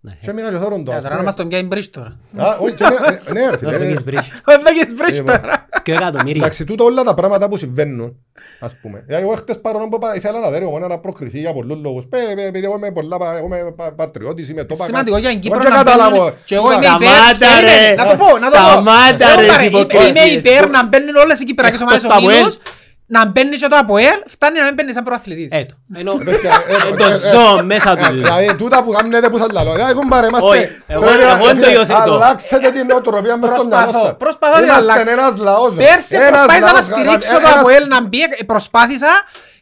Ναι. 0.03 0.13
Και 0.21 0.31
έμεινα 0.31 0.51
και 0.51 0.57
θόρουν 0.57 0.85
το. 0.85 0.93
Ε, 0.93 0.95
ας 0.95 1.01
Τώρα 1.03 1.09
να 1.15 1.17
πούμε. 1.21 1.27
μας 1.31 1.35
τον 1.41 1.49
πιάνει 1.49 1.67
μπρις 1.67 1.91
τώρα. 1.91 2.17
Α, 2.37 2.57
όχι, 2.61 2.73
και 2.75 2.85
έμεινα- 2.85 3.21
ε, 3.27 3.33
Ναι 3.33 3.51
ρε 3.51 3.57
φίλε. 3.59 3.71
Δεν 3.71 3.83
ε, 3.83 3.87
έχεις 3.87 4.03
βρει. 4.05 4.17
Δεν 4.45 4.61
έχεις 4.67 4.95
μπρις 4.95 5.15
Λοιπόν. 5.15 5.41
τώρα. 5.41 5.67
Και 5.85 5.93
εκατομμύρια. 5.93 6.41
Εντάξει, 6.43 6.65
τούτο 6.65 6.85
όλα 6.85 7.03
τα 7.03 7.15
πράγματα 7.15 7.49
που 7.49 7.57
συμβαίνουν, 7.57 8.17
ας 8.61 8.75
πούμε. 8.83 9.03
Δηλαδή, 9.07 9.25
εγώ 9.25 9.33
χτες 9.35 9.59
παρόλο 9.61 9.89
που 9.89 9.97
είπα, 9.97 10.15
ήθελα 10.17 10.39
να 10.41 10.51
δέρω 10.51 10.71
μόνο 10.71 10.87
να 10.87 10.99
προκριθεί 10.99 11.39
για 11.39 11.53
πολλούς 11.53 11.79
λόγους. 11.83 12.05
Πέ, 12.09 12.19
πέ, 12.35 12.43
επειδή 12.43 12.65
εγώ 12.65 12.77
είμαι 12.77 12.93
πολλά, 12.93 13.17
πα- 13.19 13.37
εγώ 13.37 13.47
είμαι 13.47 13.73
πα- 13.77 13.93
πατριώτης, 13.93 14.49
είμαι 14.49 14.65
το 14.65 14.75
Σημαντικό 14.75 15.17
για 15.19 15.29
την 15.29 15.39
Εγώ 15.39 15.41
Κύπρο 15.49 15.61
δεν 15.63 15.71
να 15.71 15.77
καταλάβω. 15.77 16.17
μπαίνουν 16.17 16.33
και 16.45 16.55
εγώ 16.55 16.73
είμαι 16.73 16.87
υπέρ. 16.87 16.91
Σταμάτα, 17.09 17.39
Περίμενε, 17.39 17.89
ρε. 17.89 17.95
Να 17.95 18.05
το 18.11 18.17
πω, 18.17 18.39
να 18.39 18.51
το 18.51 18.57
πω. 18.59 18.71
Σταμάτα, 18.71 19.27
Εγώ 19.33 19.41
ρε, 19.41 19.47
παρε- 19.47 19.67
υποκρισίες. 19.67 20.27
Είμαι 20.27 20.39
υπέρ 20.51 20.69
να 20.71 20.87
μπαίνουν 20.89 21.17
όλες 21.17 21.41
οι 21.41 21.45
κυπριακές 21.45 21.81
ομάδες 21.81 22.03
Εκτός 22.05 22.17
το 22.19 22.25
ομίλους, 22.25 22.55
ΑΠΟΕΛ. 22.57 22.79
Να 23.15 23.21
μπαίνεις 23.27 23.59
και 23.63 23.67
το 23.73 23.77
ΑΠΟΕΛ, 23.77 24.19
φτάνει 24.35 24.59
να 24.59 24.65
μην 24.65 24.75
μπαίνεις 24.75 24.95
σαν 24.95 25.05
προαθλητής. 25.09 25.51
Έτο. 25.61 25.75
Ενώ 26.01 26.13
Παιδιά, 26.25 26.55
ε, 26.69 26.73
ε, 26.73 26.93
ε, 26.93 26.97
το 26.97 27.07
ε, 27.07 27.17
ζω 27.33 27.47
μέσα 27.65 27.97
του. 27.97 28.05
Ε, 28.05 28.11
Δηλαδή, 28.11 28.55
τούτα 28.57 28.83
που 28.85 28.91
κάνετε 28.93 29.29
που 29.31 29.39
σας 29.39 29.51
λαλώ. 29.53 29.73
Δηλαδή, 29.75 29.93
κουμπάρε, 29.95 30.27
είμαστε... 30.27 30.49
Όχι, 30.49 30.65
εγώ- 30.87 31.01
πρέπει 31.07 31.25
να- 31.25 31.31
εγώ 31.37 31.45
δεν 31.47 31.57
το 31.57 31.65
φίλε, 31.65 31.73
υιοθετώ. 31.77 32.13
Αλλάξετε 32.15 32.71
την 32.71 32.87
νοοτροπία 32.87 33.37
μες 33.37 33.49
στο 33.49 33.55
Προσπαθώ, 33.57 33.91
μυαλό 33.93 34.05
σας. 34.07 34.17
προσπαθώ 34.25 34.57
να 34.59 34.65
Είμαστε 34.65 34.93
αλλάξω. 34.93 35.11
ένας 35.17 35.33
λαός. 35.37 35.71
ρε. 35.77 35.85
Πέρσι 35.85 36.15
Ένας 36.17 36.29
προσπάθησα 36.31 36.67
να 36.67 36.73
λαός, 36.73 36.85
στηρίξω 36.91 37.37
ε, 37.37 37.41
το 37.45 37.49
ένας- 37.49 37.59
ΑΠΟΕΛ 37.61 37.85
να 37.95 37.99
μπει, 38.07 38.21
ε, 38.23 38.45
προσπάθησα 38.53 39.13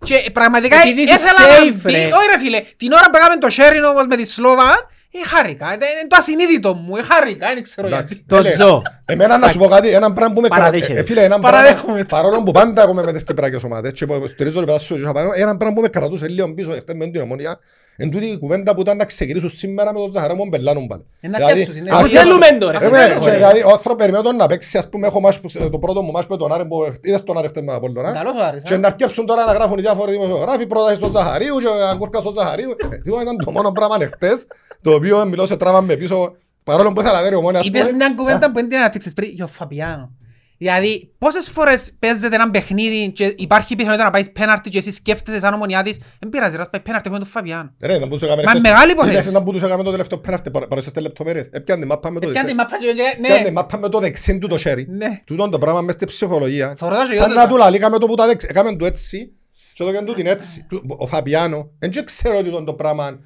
και 0.08 0.16
πραγματικά 0.38 0.76
Επειδή 0.84 1.00
είσαι 1.02 1.14
ήθελα 1.20 1.40
να 1.50 1.56
safe, 1.56 1.74
μπει. 1.82 1.92
ρε. 1.92 2.02
Όχι 2.18 2.26
ρε 2.32 2.38
φίλε, 2.42 2.60
την 2.82 2.90
ώρα 2.98 3.06
που 3.10 3.16
έκαμε 3.20 3.36
το 3.44 3.48
sharing 3.56 3.84
όμως 3.92 4.04
με 4.10 4.16
τη 4.20 4.24
Σλόβα, 4.34 4.70
ε, 5.12 5.26
χάρηκα. 5.26 5.66
Ε, 5.66 5.72
Είναι 5.74 6.08
το 6.08 6.16
ασυνείδητο 6.18 6.74
μου, 6.74 6.96
ε, 6.96 7.02
χάρηκα, 7.02 7.46
δεν 7.54 7.62
ξέρω 7.62 7.86
Εντάξει. 7.86 8.14
γιατί. 8.14 8.24
Το 8.28 8.36
Φίλε, 8.36 8.66
ζω. 8.66 8.82
Εμένα 9.04 9.38
να 9.38 9.48
σου 9.48 9.58
πω 9.58 9.66
κάτι, 9.66 9.88
έναν 9.88 10.12
πράγμα 10.12 10.34
που 10.34 10.40
με 10.40 10.48
Παραδέχεται. 10.48 10.86
κρατάει. 10.86 11.04
Φίλε, 11.04 11.22
έναν 11.22 11.40
Παραδέχομαι. 11.40 12.04
πράγμα, 12.04 12.04
παρόλο 12.08 12.42
που 12.42 12.52
πάντα 12.52 12.82
εγώ 12.82 12.90
είμαι 12.90 13.02
με 13.02 13.12
τις 13.12 13.24
κυπριακές 13.24 13.62
ομάδες 13.62 13.92
και 13.92 14.06
που 14.06 14.26
στηρίζω 14.26 14.60
λεπτά 14.60 14.78
σου 14.78 14.94
και 14.94 15.10
πάνω, 15.12 15.30
έναν 15.34 15.56
πράγμα 15.56 15.74
που 15.76 15.80
με 15.82 15.88
κρατούσε 15.88 16.28
λίγο 16.28 16.54
πίσω, 16.54 16.72
εχθές 16.72 16.94
με 16.94 17.06
την 17.06 17.20
ομόνια, 17.20 17.58
εν 18.00 18.10
τούτη 18.10 18.26
η 18.26 18.38
κουβέντα 18.38 18.74
που 18.74 18.80
ήταν 18.80 18.96
να 18.96 19.04
ξεκινήσουν 19.04 19.50
σήμερα 19.50 19.92
με 19.92 19.98
τον 19.98 20.10
Ζαχαρά 20.12 20.34
μου 20.34 20.46
μπελάνουν 20.48 20.86
πάλι. 20.86 21.04
Ε, 21.20 21.28
να 21.28 21.36
Δηλαδή, 21.36 21.54
πιάσουν, 21.54 21.76
είναι. 21.76 21.90
αφού 21.90 22.04
Αφού 22.04 22.14
θέλουμε 22.14 22.46
το, 22.60 22.70
ρε, 22.70 22.76
Ε, 22.76 22.80
αφού 22.80 22.90
ναι, 22.90 22.98
θέλουμε, 22.98 23.20
και 23.24 23.30
ρε. 23.30 23.36
Δηλαδή, 23.36 23.60
ο 23.62 23.68
άνθρωπος 23.70 23.96
περιμένω 23.98 24.22
τον 24.24 24.36
να 24.36 24.46
παίξει, 24.46 24.78
ας 24.78 24.88
πούμε, 24.88 25.06
έχω 25.06 25.20
μάτς 25.20 25.40
που- 25.40 25.70
το 25.70 25.78
πρώτο 25.78 26.02
μου 26.02 26.10
μάτς 26.10 26.26
με 26.26 26.36
τον 26.36 26.52
Άρη, 26.52 26.64
που 26.66 26.78
είδες 27.02 27.22
τον 27.24 27.38
Άρη 27.38 27.48
χτες 27.48 27.62
με 27.62 27.66
τον 27.68 27.76
Απόλλωνα. 27.76 28.12
Καλός 28.12 28.36
ο 28.36 28.44
Άρης, 28.44 28.62
Και 28.62 28.74
α. 28.74 28.78
να 28.78 28.86
αρκεύσουν 28.86 29.26
τώρα 29.26 29.44
να 29.44 29.52
γράφουν 29.52 29.78
οι 29.78 29.80
διάφοροι 29.80 30.12
δημοσιογράφοι, 30.12 30.66
πρώτα 30.66 30.94
στον 30.94 31.12
Ζαχαρίου 31.12 31.56
και 31.58 31.66
αγκούρκα 31.90 32.18
στον 32.18 32.34
Ζαχαρίου. 32.38 32.70
Ε, 32.90 32.98
τούτο 33.04 33.20
ήταν 33.20 33.36
το 33.44 33.50
μόνο 33.52 33.72
πράγμα 33.72 33.96
εχθές, 34.00 34.46
το 34.82 34.94
οποίο 34.94 35.26
μιλώ 35.26 35.46
σε 35.46 35.56
τράβα 35.56 35.80
με 35.80 35.96
πίσω, 35.96 36.36
παρόλο 36.64 36.92
που 36.92 37.00
ήθελα 37.00 37.16
να 37.16 37.22
δέρει 37.22 37.34
ομόνια, 37.34 37.60
ας 37.60 37.66
Είπες 37.66 37.82
πούμε. 37.82 37.92
μια 37.96 38.14
κουβέντα 38.14 38.46
που 38.46 38.54
δεν 38.54 38.68
την 38.68 38.78
αναπτύξες 38.78 39.12
πριν 39.12 39.30
για 39.30 39.44
ο 39.44 39.48
Φαπιάνο. 39.48 40.12
Δηλαδή, 40.60 41.12
πόσες 41.18 41.48
φορές 41.48 41.92
παίζεται 41.98 42.34
ένα 42.34 42.50
παιχνίδι 42.50 43.12
και 43.12 43.34
υπάρχει 43.36 43.74
πιθανότητα 43.76 44.04
να 44.04 44.10
πάεις 44.10 44.32
πέναρτι 44.32 44.70
και 44.70 44.78
εσύ 44.78 44.92
σκέφτεσαι 44.92 45.38
σαν 45.38 45.54
ομονιάτης, 45.54 45.98
δεν 46.18 46.28
πειράζει, 46.28 46.56
ρε, 46.56 46.60
ας 46.62 46.70
πάει 46.70 46.80
πέναρτι 46.80 47.08
έχουμε 47.08 47.24
τον 47.24 47.32
Φαπιάνο. 47.32 47.70
Ρε, 47.82 47.98
να 47.98 48.06
που 48.08 48.12
τους 48.14 48.22
έκαμε 48.22 48.42
Μα 48.42 48.48
χθες- 48.50 48.62
μεγάλη 48.62 48.92
υπόθεση. 48.92 49.12
Είδες 49.14 49.32
να 49.32 49.42
που 49.42 49.52
τους 49.52 49.62
έκαμε 49.62 49.82
το 49.82 49.90
τελευταίο 49.90 50.18
πέναρτι, 50.18 50.50
παρα- 50.50 50.66
παρουσιάσες 50.66 50.92
τις 50.92 51.02
λεπτομέρειες. 51.02 51.48
Έπιανε 51.50 51.80
τη 51.80 51.86
μάπα 51.86 52.10
με 52.10 52.20
το 52.20 52.28
Πιάνει 52.28 52.46
δεξί. 52.46 52.54
μάπα 52.54 52.76
και- 52.78 52.86
και- 52.86 53.20
Πιάνει 53.22 53.38
τη 53.38 53.44
Ναι, 53.44 53.50
μάπα 53.50 53.78
με 53.78 53.88
το 53.88 53.98
δεξί 53.98 54.38
του 54.38 54.46
το 54.46 54.58
χέρι. 54.58 54.86
Ναι. 54.90 55.20
Τούτον 55.24 55.50
το 55.50 55.58
πράγμα 55.58 55.80
μες 55.80 55.94
στην 55.94 56.06
ψυχολογία. 56.06 56.74
Θωρώ 56.78 56.94
τα 56.94 57.04
Σαν 57.04 57.06
ζωιότητα. 57.14 57.42
να 57.42 57.48
του 57.48 57.56
λαλεί, 57.56 57.78
κάμε 57.78 57.98
το 57.98 58.06
που 58.06 58.14
τα 58.14 58.26
δεξί. 58.26 58.46
Έκαμε 58.50 58.76
του 58.76 58.84
έτσι 58.84 59.32
και 59.74 59.82
το 59.82 59.88
έκανε 59.88 60.06
του 60.06 60.14
την 60.14 60.26
έτσι. 60.26 60.66
Του- 60.68 60.82
Ο 60.98 61.06
Φαπιάνο, 61.06 61.70
δεν 61.78 61.90
και 61.90 62.02
ξέρω 62.02 62.38
ότι 62.38 62.64
το 62.64 62.74
πράγμα 62.74 63.06
εν- 63.08 63.20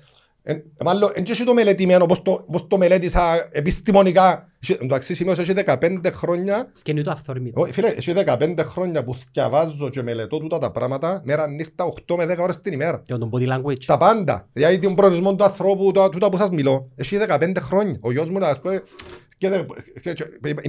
Μάλλον, 0.85 1.11
δεν 1.15 1.25
έχει 1.29 1.45
το 1.45 1.55
μελετημένο 1.55 2.07
πώς 2.07 2.23
το, 2.23 2.45
πώς 2.53 2.67
το 2.67 2.79
μελέτησα 2.79 3.49
επιστημονικά. 3.53 4.47
Έχει- 4.63 4.79
Εντάξει, 4.83 5.15
σημείωσα, 5.15 5.41
έχει 5.43 5.53
15 5.53 6.11
χρόνια 6.13 6.73
Και 6.83 6.91
είναι 6.91 7.03
το 7.03 7.11
αυθόρμητο. 7.11 7.61
όχι, 7.61 7.73
φίλε, 7.73 7.89
έχει 7.89 8.13
15 8.13 8.55
χρόνια 8.65 9.05
που 9.05 9.17
διαβάζω 9.33 9.89
και 9.91 10.03
μελετώ 10.03 10.39
τούτα 10.39 10.59
τα 10.59 10.71
πράγματα 10.71 11.21
μέρα 11.25 11.47
νύχτα 11.49 11.85
8 11.85 12.17
με 12.17 12.27
10 12.27 12.37
ώρες 12.43 12.61
την 12.61 12.73
ημέρα. 12.73 13.03
Για 13.07 13.19
τον 13.19 13.31
body 13.33 13.49
language. 13.49 13.85
Τα 13.87 13.99
πάντα. 13.99 14.49
Δηλαδή 14.53 14.79
τον 14.79 14.95
προορισμό 14.95 15.35
του 15.37 15.45
ανθρώπου, 15.45 15.93
τα- 15.93 16.09
τούτα 16.09 16.29
που 16.29 16.37
σας 16.39 16.51
μιλώ. 16.51 16.89
Έχει 16.97 17.17
15 17.17 17.61
χρόνια. 17.61 17.97
Ο 18.01 18.13
γιος 18.13 18.31
μου, 18.31 18.39
να 18.39 18.57
πούμε, 18.59 18.83
και 19.39 19.49
δε- 19.49 19.63
και- 20.03 20.13
και- 20.13 20.25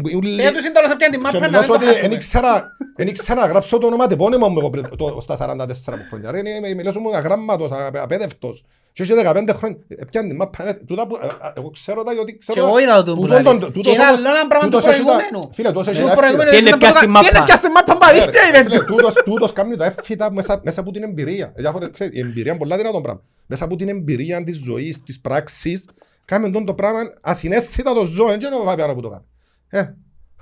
ήμουν 0.10 0.24
Για 0.40 0.52
τους 0.52 0.62
σύντολος 0.62 0.91
έπιανε 0.91 1.16
τη 1.16 1.18
και 1.18 1.24
μάπα 1.24 1.40
να 1.40 1.45
μιλώ 1.48 1.60
μην 1.60 1.68
το 1.68 1.74
ότι 1.74 1.86
χάσουμε. 1.86 2.02
δεν 2.08 2.12
ήξερα, 2.12 2.68
δεν 2.95 3.08
ήξερα 3.08 3.41
να 3.41 3.48
γράψω 3.48 3.78
το 3.78 3.88
όνομα 3.88 4.08
τεπώνυμο 4.08 4.50
μου 4.50 4.60
εγώ 4.60 4.70
πριν 4.70 4.86
το- 4.98 5.18
στα 5.22 5.38
44 5.38 5.98
μου 5.98 6.04
χρόνια. 6.10 6.32
Ρε, 6.32 6.40
είναι- 6.40 6.74
μιλώ 6.74 7.00
μου 7.00 7.16
αγράμματος, 7.16 7.70
απε- 7.72 8.02
απέδευτος. 8.04 8.64
Και 8.94 9.03
είχε 9.03 9.14
15 9.15 9.49
χρόνια. 9.57 9.78
Ε, 9.88 10.06
πιάνει 10.11 10.30
τη 10.30 10.36
μάπα, 10.36 10.64
ναι, 10.64 10.74
τούτα 10.74 11.07
που- 11.07 11.15
ε, 11.22 11.26
ε, 11.26 11.52
εγώ 11.57 11.70
ξέρω 11.70 12.03
τα 12.03 12.14
γιατί 12.14 12.38
ξέρω. 12.38 12.60
Και 12.60 12.65
εγώ 12.68 12.78
είδα 12.80 13.03
το 13.03 13.15
που 13.15 13.22
τούτον 13.22 13.44
λαλείς. 13.44 13.60
τον- 13.60 13.72
Και 13.72 13.74
τούτος 13.78 13.94
είδα 13.94 14.03
όμως- 14.07 14.18
άλλο 14.20 14.30
ένα 14.30 14.48
πράγμα 14.48 14.70
του 14.70 14.76
τούτος 14.78 14.91
έχει 14.91 15.03
τα- 15.03 15.06
προηγούμενου. 15.06 15.53
Φίλε, 15.53 15.68
τούτος 15.68 15.88
έχει 15.88 16.02
Του 16.02 16.07
τα 16.07 16.14
προηγούμενου 16.15 16.49
εύφυρα. 16.49 16.64
Τι 16.64 16.68
είναι 16.68 16.76
ήταν 16.76 16.80
πια 16.80 16.90
που 16.91 16.95
στη 16.98 17.06
το- 17.06 17.11
μάπα. 17.11 17.28
τι 17.30 17.36
είναι 17.36 17.45
πια 17.45 17.56
στη 17.61 17.68
μάπα, 17.76 17.94
μπα, 17.99 18.07
δίχτυα 18.15 18.41
Ε, 18.41 18.48
είναι 18.48 18.61
φίλε, 18.64 18.78
του. 18.80 18.86
τούτος- 18.86 19.18
Τούτος 19.30 19.52
κάνει 19.53 19.76
τα 19.82 19.86
εύφυτα 19.86 20.26
μέσα, 20.32 20.61
μέσα 20.64 20.80
από 20.84 20.91
την 20.91 21.03
εμπειρία. 21.03 21.48
Διάφορα, 21.56 21.86
ξέρεις, 21.95 22.18
η 22.18 22.20
εμπειρία 22.20 22.52
είναι 22.52 22.61
πολλά 22.64 22.76
δυνατόν 22.78 23.02
πράγμα. 23.02 23.22
Μέσα 23.52 23.64
από 23.65 23.76
την 23.76 23.88
εμπειρία 23.90 24.44
της 24.44 24.57
ζωής, 24.68 25.03
της 25.03 25.20
πράξης, 25.20 25.86
κάνουμε 26.26 26.52
τον 26.52 26.65
το 26.65 26.74
πράγμα 26.74 26.99
ασυναίσθητα 27.22 27.94
το 27.94 28.03
ζω, 28.06 28.26
δεν 28.26 28.40
είναι 28.41 28.56
ο 28.61 28.64
Φαπιάνο 28.70 28.94
που 28.94 29.02
το 29.02 29.10
κάνει. 29.10 29.26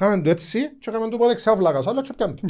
Ε, 0.02 0.06
Κάμε 0.06 0.22
το 0.22 0.30
έτσι 0.30 0.70
και 0.80 0.92
κάμε 0.92 1.10
το 1.10 1.18
πόδι 1.18 1.36
ξέα 1.36 1.56
φλάκας, 1.56 1.88
άλλο 1.88 2.02
και 2.02 2.10
πιάνε 2.18 2.34
το. 2.34 2.42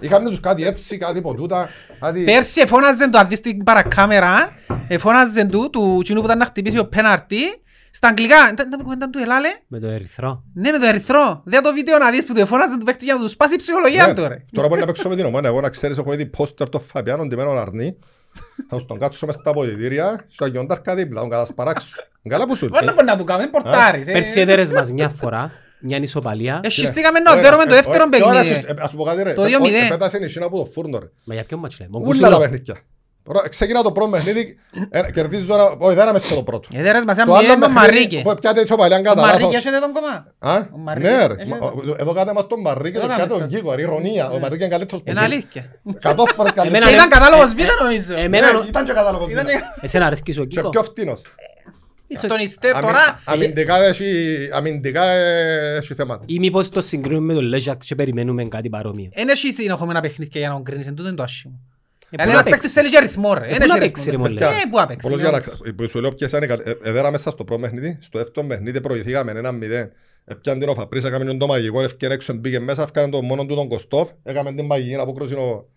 Είχαμε 0.00 0.28
τους 0.28 0.40
κάτι 0.40 0.64
έτσι, 0.66 0.96
κάτι 0.98 1.20
ποτούτα, 1.20 1.68
κάτι... 2.00 2.24
Πέρσι 2.24 2.60
εφώναζε 2.60 3.10
το, 3.10 3.18
αν 3.18 3.28
δεις 3.28 3.40
την 3.40 3.62
παρακάμερα, 3.64 4.52
εφώναζε 4.88 5.44
του, 5.44 5.70
του 5.70 6.00
κοινού 6.04 6.18
που 6.20 6.26
ήταν 6.26 6.38
να 6.38 6.44
χτυπήσει 6.44 6.78
ο 6.78 6.86
πέναρτι, 6.86 7.40
στα 7.90 8.08
αγγλικά, 8.08 8.36
ήταν 8.52 8.66
ήταν 8.68 8.82
κουβέντα 8.82 9.10
του 9.10 9.18
ελάλε, 9.18 9.48
Με 9.66 9.78
το 9.78 9.86
ερυθρό. 9.86 10.42
ναι 10.54 10.70
με 10.70 10.78
το 10.78 10.86
ερυθρό. 10.86 11.42
Δέα 11.44 11.60
το 11.60 11.72
βίντεο 11.72 11.98
να 11.98 12.10
δεις 12.10 12.24
που 12.24 12.34
του 12.34 12.40
εφώναζε 12.40 12.78
του 12.78 12.84
παίχτη 12.84 13.04
για 13.04 13.14
να 13.14 13.20
τους 13.20 13.30
σπάσει 13.30 13.54
η 13.54 13.56
ψυχολογία 13.56 14.06
Ναι, 14.06 14.14
του 14.14 14.28
ρε. 14.28 14.44
Τώρα 14.52 14.68
μπορεί 14.68 14.80
να 14.80 14.86
παίξω 14.86 15.08
με 15.08 15.16
την 15.16 15.24
ομάδα. 15.24 15.48
Εγώ 15.48 15.60
να 15.60 15.68
ξέρεις, 15.68 15.98
έχω 15.98 16.12
ήδη 16.12 16.26
πόστερ 16.26 16.68
το 16.68 16.78
Φαπιάνο 16.78 17.24
ντυμένο 17.26 17.50
αρνί. 17.50 17.96
Θα 18.68 18.78
στον 18.78 18.98
κάτσω 18.98 19.26
μες 19.26 19.34
στα 19.34 19.50
αποδητήρια 19.50 20.24
και 20.28 20.34
θα 20.38 20.46
γιοντάρκα 20.46 20.94
δίπλα, 20.94 21.20
τον 21.20 21.30
κατασπαράξω. 21.30 21.88
Καλά 22.28 22.46
που 22.46 22.56
σου 22.56 22.68
Δεν 22.70 22.82
ήρθε. 22.82 22.94
μπορεί 22.94 23.06
να 23.06 23.16
του 23.16 23.24
κάνουμε, 23.24 23.48
πορτάρεις. 23.50 24.06
ε. 24.06 24.12
Πέρσι 24.12 24.40
έδερες 24.40 24.72
μας 24.72 24.92
μια 24.92 25.08
φορά, 25.08 25.52
μια 25.82 25.98
ισοπαλία. 26.02 26.60
Εσύστηκαμε 26.64 27.18
να 27.18 27.34
δέρουμε 27.36 27.64
το 27.64 27.74
δεύτερο 27.74 28.04
Ε, 28.12 28.16
και 28.16 28.22
ώρα 28.24 28.32
παιχνίδι. 28.32 28.50
εσείς- 28.54 28.68
ε, 28.68 28.74
Ας 28.80 28.90
σου 28.90 28.96
πω 28.96 29.04
κάτι 29.04 29.22
ρε. 29.22 29.32
Το 29.34 29.42
Ε, 29.42 29.46
2-0. 29.48 29.60
όχι, 29.62 29.74
Επέτασε 29.86 30.18
η 30.24 30.28
Σίνα 30.28 30.46
από 30.46 30.56
το 30.58 30.64
φούρνο 30.64 30.98
ρε. 30.98 31.06
Μα 31.24 31.34
για 31.34 31.44
ποιο 31.44 31.56
μάτς 31.58 31.80
λέμε. 31.80 31.98
Ούλα 32.06 32.28
τα 32.28 32.38
παιχνίδια. 32.38 32.76
Τώρα, 33.24 33.48
Ξεκινά 33.48 33.82
το 33.82 33.92
πρώτο 33.92 34.10
παιχνίδι, 34.10 34.58
ε, 34.90 35.10
κερδίζω 35.12 35.54
ένα... 35.54 35.74
Όχι, 35.78 35.94
δεν 35.94 36.08
άμεσα 36.08 36.34
το 36.34 36.42
πρώτο. 36.42 36.68
Έδερες 36.74 37.04
μας 37.04 37.16
Το 37.16 37.22
ένα 37.22 37.32
άλλο 37.32 37.42
μηδέν 37.42 37.60
τον 37.60 37.72
παιχνίδι, 37.74 37.94
Μαρίκε. 37.96 38.22
που 38.24 38.34
πιάτε 38.40 38.60
έτσι 38.60 38.72
ο 38.72 38.76
παλιάν 38.76 39.00
Ο 39.00 39.02
κατά 39.04 39.20
Μαρίκε 39.20 39.42
λάθος. 39.42 39.54
έχετε 39.56 39.78
τον 39.78 39.92
κομμά. 39.92 40.14
Α, 40.38 40.68
Ο 40.74 40.78
Μαρίκε, 40.78 41.08
ναι 41.08 41.26
ρε. 41.26 41.32
έχετε 41.34 41.48
Μα, 41.48 41.58
το. 41.58 41.64
ο- 41.64 41.94
Εδώ 41.98 42.12
κάτε 42.12 42.32
μας 42.32 42.46
τον 42.46 42.60
Μαρίκε 42.60 42.98
Εδώ 42.98 43.06
και 43.06 43.12
κάτω 43.16 43.28
τον 43.28 43.38
κάμεσαι. 43.38 43.56
Γίγο, 43.56 43.78
ηρωνία. 43.78 44.30
Ο 44.30 44.38
Μαρίκε 44.38 44.64
είναι 44.64 44.72
καλύτερος 44.72 45.02
που 45.02 45.10
Είναι 45.10 45.20
Γίγο. 45.20 45.32
αλήθεια. 45.32 45.62
Εκατό 45.96 46.24
φορές 46.26 46.52
Και 46.52 46.60
Εμένα 46.60 46.78
καλύτερος. 46.78 46.94
ήταν 46.94 47.08
ναι. 47.08 47.14
κατάλογος 47.16 47.50
Ε, 47.52 47.54
β' 47.54 47.60
ε, 47.60 47.84
νομίζω. 47.84 48.14
εμένα- 48.16 48.52
Ναι, 48.52 48.66
Ήταν 48.68 48.84
και 48.84 48.92
κατάλογος. 48.92 49.30
Ήταν- 49.30 49.46
β'. 49.46 49.84
Εσένα 49.84 50.06
αρέσκεις 50.06 50.38
ο 50.38 50.44
Και 50.44 50.56
Κίκο. 50.56 50.68
πιο 50.68 50.82
φτηνός. 50.82 51.20
Τον 52.28 52.38
Ιστέ 52.38 52.68
Αμυ- 52.70 52.82
τώρα, 52.82 53.20
Αμυντικά 53.24 53.84
έχει- 53.84 54.48
αμυντικά 54.52 55.04
έχει 55.76 55.94
θέματα. 55.94 56.24
Ή 56.26 56.38
μήπως 56.38 56.68
το 56.68 56.80
συγκρίνουμε 56.80 57.26
με 57.26 57.34
τον 57.34 57.44
Λέζακ 57.48 57.80
και 57.84 57.94
περιμένουμε 57.94 58.44
κάτι 58.44 58.68
παρόμοιο. 58.68 59.08
δεν 59.14 59.28
έχει 59.28 59.52
συνεχόμενα 59.52 60.00
παιχνίδια 60.00 60.40
για 60.40 60.48
να 60.48 60.54
τον 60.54 60.64
κρίνεις, 60.64 60.86
εν 60.86 60.94
τούτο 60.94 61.08
είναι 61.08 61.16
το 61.16 61.22
άσχημο. 61.22 61.60
Ε, 62.04 62.24
Δηλαδή 62.24 62.30
πού 62.30 62.36
να 62.36 62.40
ένας 62.40 62.50
παίκτης 62.60 62.72
παίξει; 62.72 62.90
θέλει 62.90 63.02
και 63.04 63.06
ρυθμό 63.08 63.34
ρε. 63.34 63.40
Ε, 63.46 63.50
Εν 63.50 63.56
πού 63.58 63.66
να 63.66 63.72
έχει 63.74 63.78
παίξει, 63.78 64.10
ρυθμό. 64.10 64.26
ρε, 64.26 64.30
μόλις; 64.32 64.46
Ε, 64.46 64.68
πού 64.70 64.76
να 64.76 64.86
παίξει. 64.86 65.08
Πολλός 65.08 65.20
για 65.20 65.30
να- 65.30 65.72
που 65.74 65.88
σου 65.88 66.00
λέω 66.00 66.14
ποιες 66.14 66.32
είναι 66.32 66.46
καλ- 66.46 66.66
ε, 66.66 66.76
Εδέρα 66.82 67.10
μέσα 67.10 67.30
στο 67.30 67.44
πρώτο 67.44 67.60
παιχνίδι, 67.62 67.98
στο 68.00 68.18
δεύτερο 68.18 68.46
παιχνίδι 68.46 68.80
προηγηθήκαμε 68.80 69.30
ένα 69.30 69.52
μηδέν. 69.52 69.92
Επιάνε 70.24 70.60
την 70.60 70.68
ο 70.68 70.74
Φαπρίς, 70.74 71.04
έκαμε 71.04 71.34
το 71.34 71.46
μαγικό, 71.46 71.82
ευκαιρία 71.82 72.14
έξω, 72.14 72.32
μπήκε 72.32 72.60
μέσα, 72.60 72.82
έφκανε 72.82 73.08
το 73.10 73.22
μόνο 73.22 73.46
του 73.46 73.54
τον 73.54 73.68
Κωστόφ, 73.68 74.10
έκαμε 74.22 74.52
την 74.52 74.64
μαγική 74.66 74.94
απόκρουση 74.94 75.34
ο, 75.34 75.68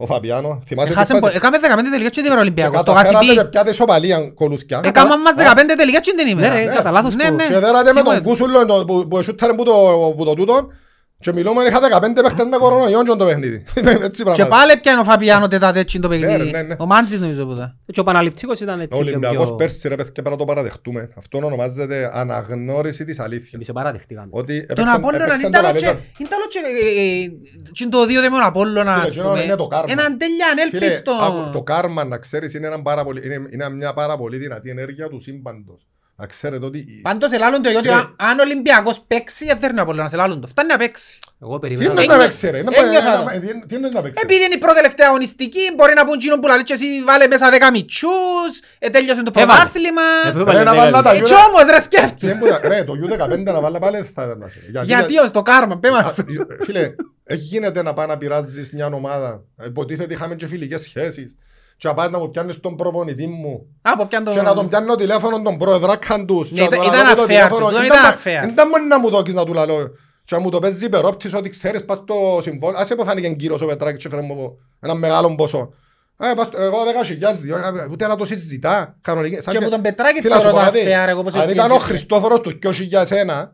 ο 0.00 0.06
Φαπιάνο. 0.06 0.62
Θυμάσαι 0.66 0.90
Έχασε 0.92 1.12
τι 1.12 1.18
πο- 1.18 1.24
φάση. 1.26 1.36
Έκαμε 1.36 1.58
15 1.62 1.90
τελικές 1.90 2.10
και 2.10 2.20
την 2.22 2.24
ημέρα 2.24 2.34
Και 2.34 2.40
Ολυμπιακός, 2.46 2.82
το 2.82 2.92
καταφέρατε 2.92 3.24
και 3.24 3.30
γάσιπι. 3.32 3.50
πιάτε 3.50 3.70
ισοπαλία 3.70 4.18
κολούθκια. 4.34 4.80
Έκαμε 4.84 5.16
μας 5.16 5.34
15 5.36 5.74
τελικές 5.76 6.00
και 6.00 6.12
την 6.16 6.24
Ναι 6.24 6.30
ημέρα. 6.30 6.54
ρε, 6.54 6.64
ναι. 6.64 6.74
κατά 6.74 6.90
λάθος 6.90 7.14
Ναι, 7.14 7.24
το- 7.28 7.34
ναι. 7.34 7.44
Και 7.46 7.58
δέρατε 7.58 7.92
με 7.92 8.02
τον 8.02 8.14
Σίγουρα. 8.14 8.20
Κούσουλο 8.20 8.66
το- 8.66 8.84
που- 8.84 9.08
που 9.08 9.18
εσούταρε 9.18 9.52
που 9.52 9.64
το 9.64 9.72
που 10.16 10.24
το 10.24 10.34
τούτον 10.34 10.72
και 11.20 11.32
μιλούμε 11.32 11.62
είχα 11.62 11.78
15 12.00 12.00
παίχτες 12.22 12.44
με 12.46 12.56
κορονοϊόν 12.56 13.04
και 13.04 13.14
το 13.16 13.24
παιχνίδι. 13.24 13.64
Έτσι 14.06 14.10
Και 14.10 14.22
πράγματα. 14.22 14.48
πάλι 14.48 14.76
πιάνε 14.76 15.00
ο 15.00 15.04
Φαπιάνο 15.04 15.46
τετάτε 15.48 15.78
έτσι 15.78 15.98
το 16.00 16.08
Ναι, 16.08 16.18
παιχνίδι. 16.18 16.50
ναι, 16.50 16.62
ναι. 16.62 16.74
Ο 16.78 16.86
Μάντζης 16.86 17.20
νομίζω 17.20 17.46
που 17.46 17.52
ήταν. 17.52 17.78
Και 17.92 18.00
ο 18.00 18.04
Παναληπτικός 18.04 18.60
ήταν 18.60 18.78
Ο 18.78 18.82
έτσι 18.82 18.98
λίγο 19.02 19.08
Ολυμπιακός 19.10 19.46
πιο... 19.46 19.54
πέρσι 19.54 19.88
ρε 19.88 19.94
παιδιά 19.94 20.12
πρέπει 20.12 20.30
να 20.30 20.36
το 20.36 20.44
παραδεχτούμε. 20.44 21.08
Αυτό 21.16 21.38
ονομάζεται 21.38 22.10
αναγνώριση 22.12 23.04
της 23.04 23.18
αλήθειας. 23.18 23.52
Εμείς 23.52 23.66
σε 23.66 23.72
παραδεχτήκαμε. 23.72 24.26
Ότι 24.30 24.54
Τον 24.66 24.76
έπαιξαν- 24.78 24.96
Απόλλωνα 24.98 25.24
έπαιξαν 25.24 25.48
ήταν 25.48 25.62
τα 25.62 25.68
άλλο 25.68 25.78
και... 25.78 25.84
λαλέτα. 25.86 26.04
ήταν 26.18 26.38
άλλο 26.38 26.46
και... 26.48 26.58
ε, 26.58 27.24
ε, 27.24 27.70
και 27.72 27.86
το 27.86 28.06
δύο 28.06 28.20
δέμον 28.20 28.42
Απόλλωνας, 28.42 28.94
Φίλε, 28.94 29.02
ας 29.04 29.10
εκείνο 29.10 29.28
πούμε. 29.28 29.42
είναι 29.42 29.56
το 29.56 29.66
κάρμα. 29.66 29.92
Έναν 29.92 30.18
τέλεια 30.18 30.46
Φίλε, 30.70 30.78
ανέλπιστο. 30.86 31.12
άκου, 31.12 31.50
το 31.52 31.62
κάρμα 31.62 32.04
να 32.04 32.16
ξέρεις 32.18 32.54
είναι, 32.54 32.66
έναν 32.66 32.82
πάρα 32.82 33.04
πολύ, 33.04 33.22
είναι, 33.24 33.42
είναι 33.52 33.70
μια 33.70 33.92
πάρα 33.94 34.16
πολύ 34.16 34.36
δυνατή 34.36 34.70
ενέργεια 34.70 35.08
του 35.08 35.20
σύμπαντος. 35.20 35.86
Να 36.20 36.26
ξέρετε 36.26 36.64
ότι... 36.64 36.78
η- 36.78 37.00
Πάντως 37.02 37.32
ελάλουν 37.32 37.62
το, 37.62 37.70
γιατί 37.70 37.88
Ναι. 37.88 37.94
αν 38.16 38.38
ο 38.38 38.42
Ολυμπιακός 38.42 39.00
παίξει, 39.06 39.44
δεν 39.44 39.56
θέλει 39.58 39.78
ο 39.78 39.82
Απόλλωνας, 39.82 40.12
ελάλουν 40.12 40.40
το. 40.40 40.46
Φτάνει 40.46 40.68
να 40.68 40.76
παίξει. 40.76 41.18
Εγώ 41.42 41.54
Τι 41.54 41.60
περιμένω... 41.60 41.90
είναι 41.90 41.94
να 42.00 42.02
Ένιω- 42.14 42.18
παίξει 42.26 42.50
ρε, 42.50 42.58
είναι 42.58 42.70
ένιωθα 42.76 43.10
πα- 43.12 43.22
το. 43.22 43.30
ε, 43.34 43.38
τι- 43.38 43.66
τι 43.66 43.74
είναι 43.74 43.88
να 43.88 44.02
παίξει; 44.02 44.20
Επειδή 44.22 44.44
είναι 44.44 44.54
η 44.54 44.58
πρώτη 44.58 44.74
τελευταία 44.76 45.06
αγωνιστική, 45.08 45.60
μπορεί 45.76 45.94
να 45.94 46.04
πούν 46.04 46.14
εκείνο 46.14 46.38
που 46.38 46.46
λέει 46.46 46.62
και 46.62 46.72
εσύ 46.72 46.86
βάλε 47.06 47.26
μέσα 47.26 47.50
δέκα 47.50 47.70
μητσούς, 47.70 48.52
ε, 48.78 48.88
τέλειωσε 48.90 49.22
το 49.22 49.32
Έβαλε. 49.34 49.46
πρωτάθλημα. 49.52 50.02
Ε, 50.26 50.52
Ρε, 50.58 50.62
να 50.64 50.74
βάλω 50.74 51.02
τα 51.02 51.12
Ε, 51.12 51.20
κι 51.20 51.34
όμως 51.48 51.64
ρε 51.70 51.76
Τι 51.76 51.82
σκέφτου. 51.82 52.26
είναι 52.26 52.34
που- 52.34 52.46
Ρε, 52.68 52.84
το 52.84 52.92
U15 53.04 53.42
να 53.52 53.60
βάλε 53.60 53.78
πάλι 53.78 53.96
δεν 53.96 54.08
θα 54.14 54.24
ήταν 54.24 54.38
να 54.38 54.48
σε- 54.48 54.84
Γιατί 54.84 55.18
ως 55.18 55.30
το 55.30 55.42
κάρμα, 55.42 55.78
πέ 55.78 55.88
Α, 55.88 55.92
μας. 55.92 56.18
ε, 56.18 56.24
Φίλε, 56.60 56.94
Έχει 57.24 57.42
γίνεται 57.42 57.82
να 57.82 57.94
πάει 57.94 58.06
να 58.06 58.16
πειράζεις 58.18 58.70
μια 58.72 58.86
ομάδα. 58.86 59.42
Υποτίθεται 59.66 60.14
είχαμε 60.14 60.34
και 60.34 60.46
φιλικές 60.46 60.80
σχέσεις. 60.80 61.36
Και 61.80 61.88
να 61.88 61.94
πάει 61.94 62.08
να 62.08 62.18
μου 62.18 62.30
πιάνεις 62.30 62.60
τον 62.60 62.76
προπονητή 62.76 63.26
μου. 63.26 63.66
Από 63.82 64.06
ποιαν 64.06 64.24
το... 64.24 64.30
Και 64.32 64.42
να 64.42 64.54
τον 64.54 64.68
πιάνω 64.68 64.94
τηλέφωνο 64.94 65.42
τον 65.42 65.58
πρόεδράκαν 65.58 66.26
τους. 66.26 66.50
Ναι, 66.50 66.56
Και 66.56 66.60
να 66.60 66.66
ήταν- 66.66 66.78
τον 66.78 66.88
ήταν 66.88 67.00
ανάβω 67.06 67.16
το 67.16 67.22
unfair 67.22 67.26
τηλέφωνο. 67.26 67.66
του, 67.68 67.74
Ήταν- 67.84 67.84
ήταν 67.86 68.14
unfair. 68.14 68.48
ήταν 68.52 68.68
μόνο 68.68 68.84
να 68.84 68.98
μου 68.98 69.10
δώκεις 69.10 69.34
να 69.34 69.44
του 69.44 69.52
λαλώ. 69.54 69.90
Και 70.24 70.34
να 70.34 70.40
μου 70.40 70.50
το 70.50 70.58
παίζει 70.58 70.84
υπερόπτης 70.84 71.34
ότι 71.34 71.48
ξέρεις 71.48 71.84
πας 71.84 71.96
στο 71.96 72.38
συμβόλαιο. 72.42 72.80
Άσε 72.80 72.94
που 72.94 73.04
φάνηκε 73.04 73.28
κύριος 73.28 73.60
ο 73.62 73.66
Πετράκης 73.66 74.02
και 74.02 74.08
φέρε 74.08 74.22
μου 74.22 74.58
ένα 74.80 74.94
μεγάλο 74.94 75.34
ποσό. 75.34 75.72
Ε, 76.20 76.32
πας- 76.36 76.48
Εγώ 76.56 76.84
δέκα 76.84 77.04
χιλιάδες 77.04 77.38
δύο, 77.38 77.56
ε, 77.56 77.62
ούτε 77.90 78.06
να 78.06 78.16
το 78.16 78.24
συζητά. 78.24 78.96
κανονική. 79.00 79.38
Σαν 79.42 79.54
Και 79.54 79.60
που 79.64 79.70
τον 79.70 79.82
Πετράκη 79.82 80.20
Φίλα, 80.20 80.34
σου 80.34 80.40
θεωρώ 80.40 80.56
πω 80.56 80.62
τα 80.64 80.70
κάτι. 80.70 80.84
fair, 80.86 81.08
εγώ 81.08 81.22
πως 81.22 81.34
Αν 81.34 81.40
ήταν 81.40 81.58
ο 81.58 81.74
ευθύνεται. 81.74 81.84
Χριστόφορος 81.84 82.40
του 82.40 82.58
2001, 82.58 83.52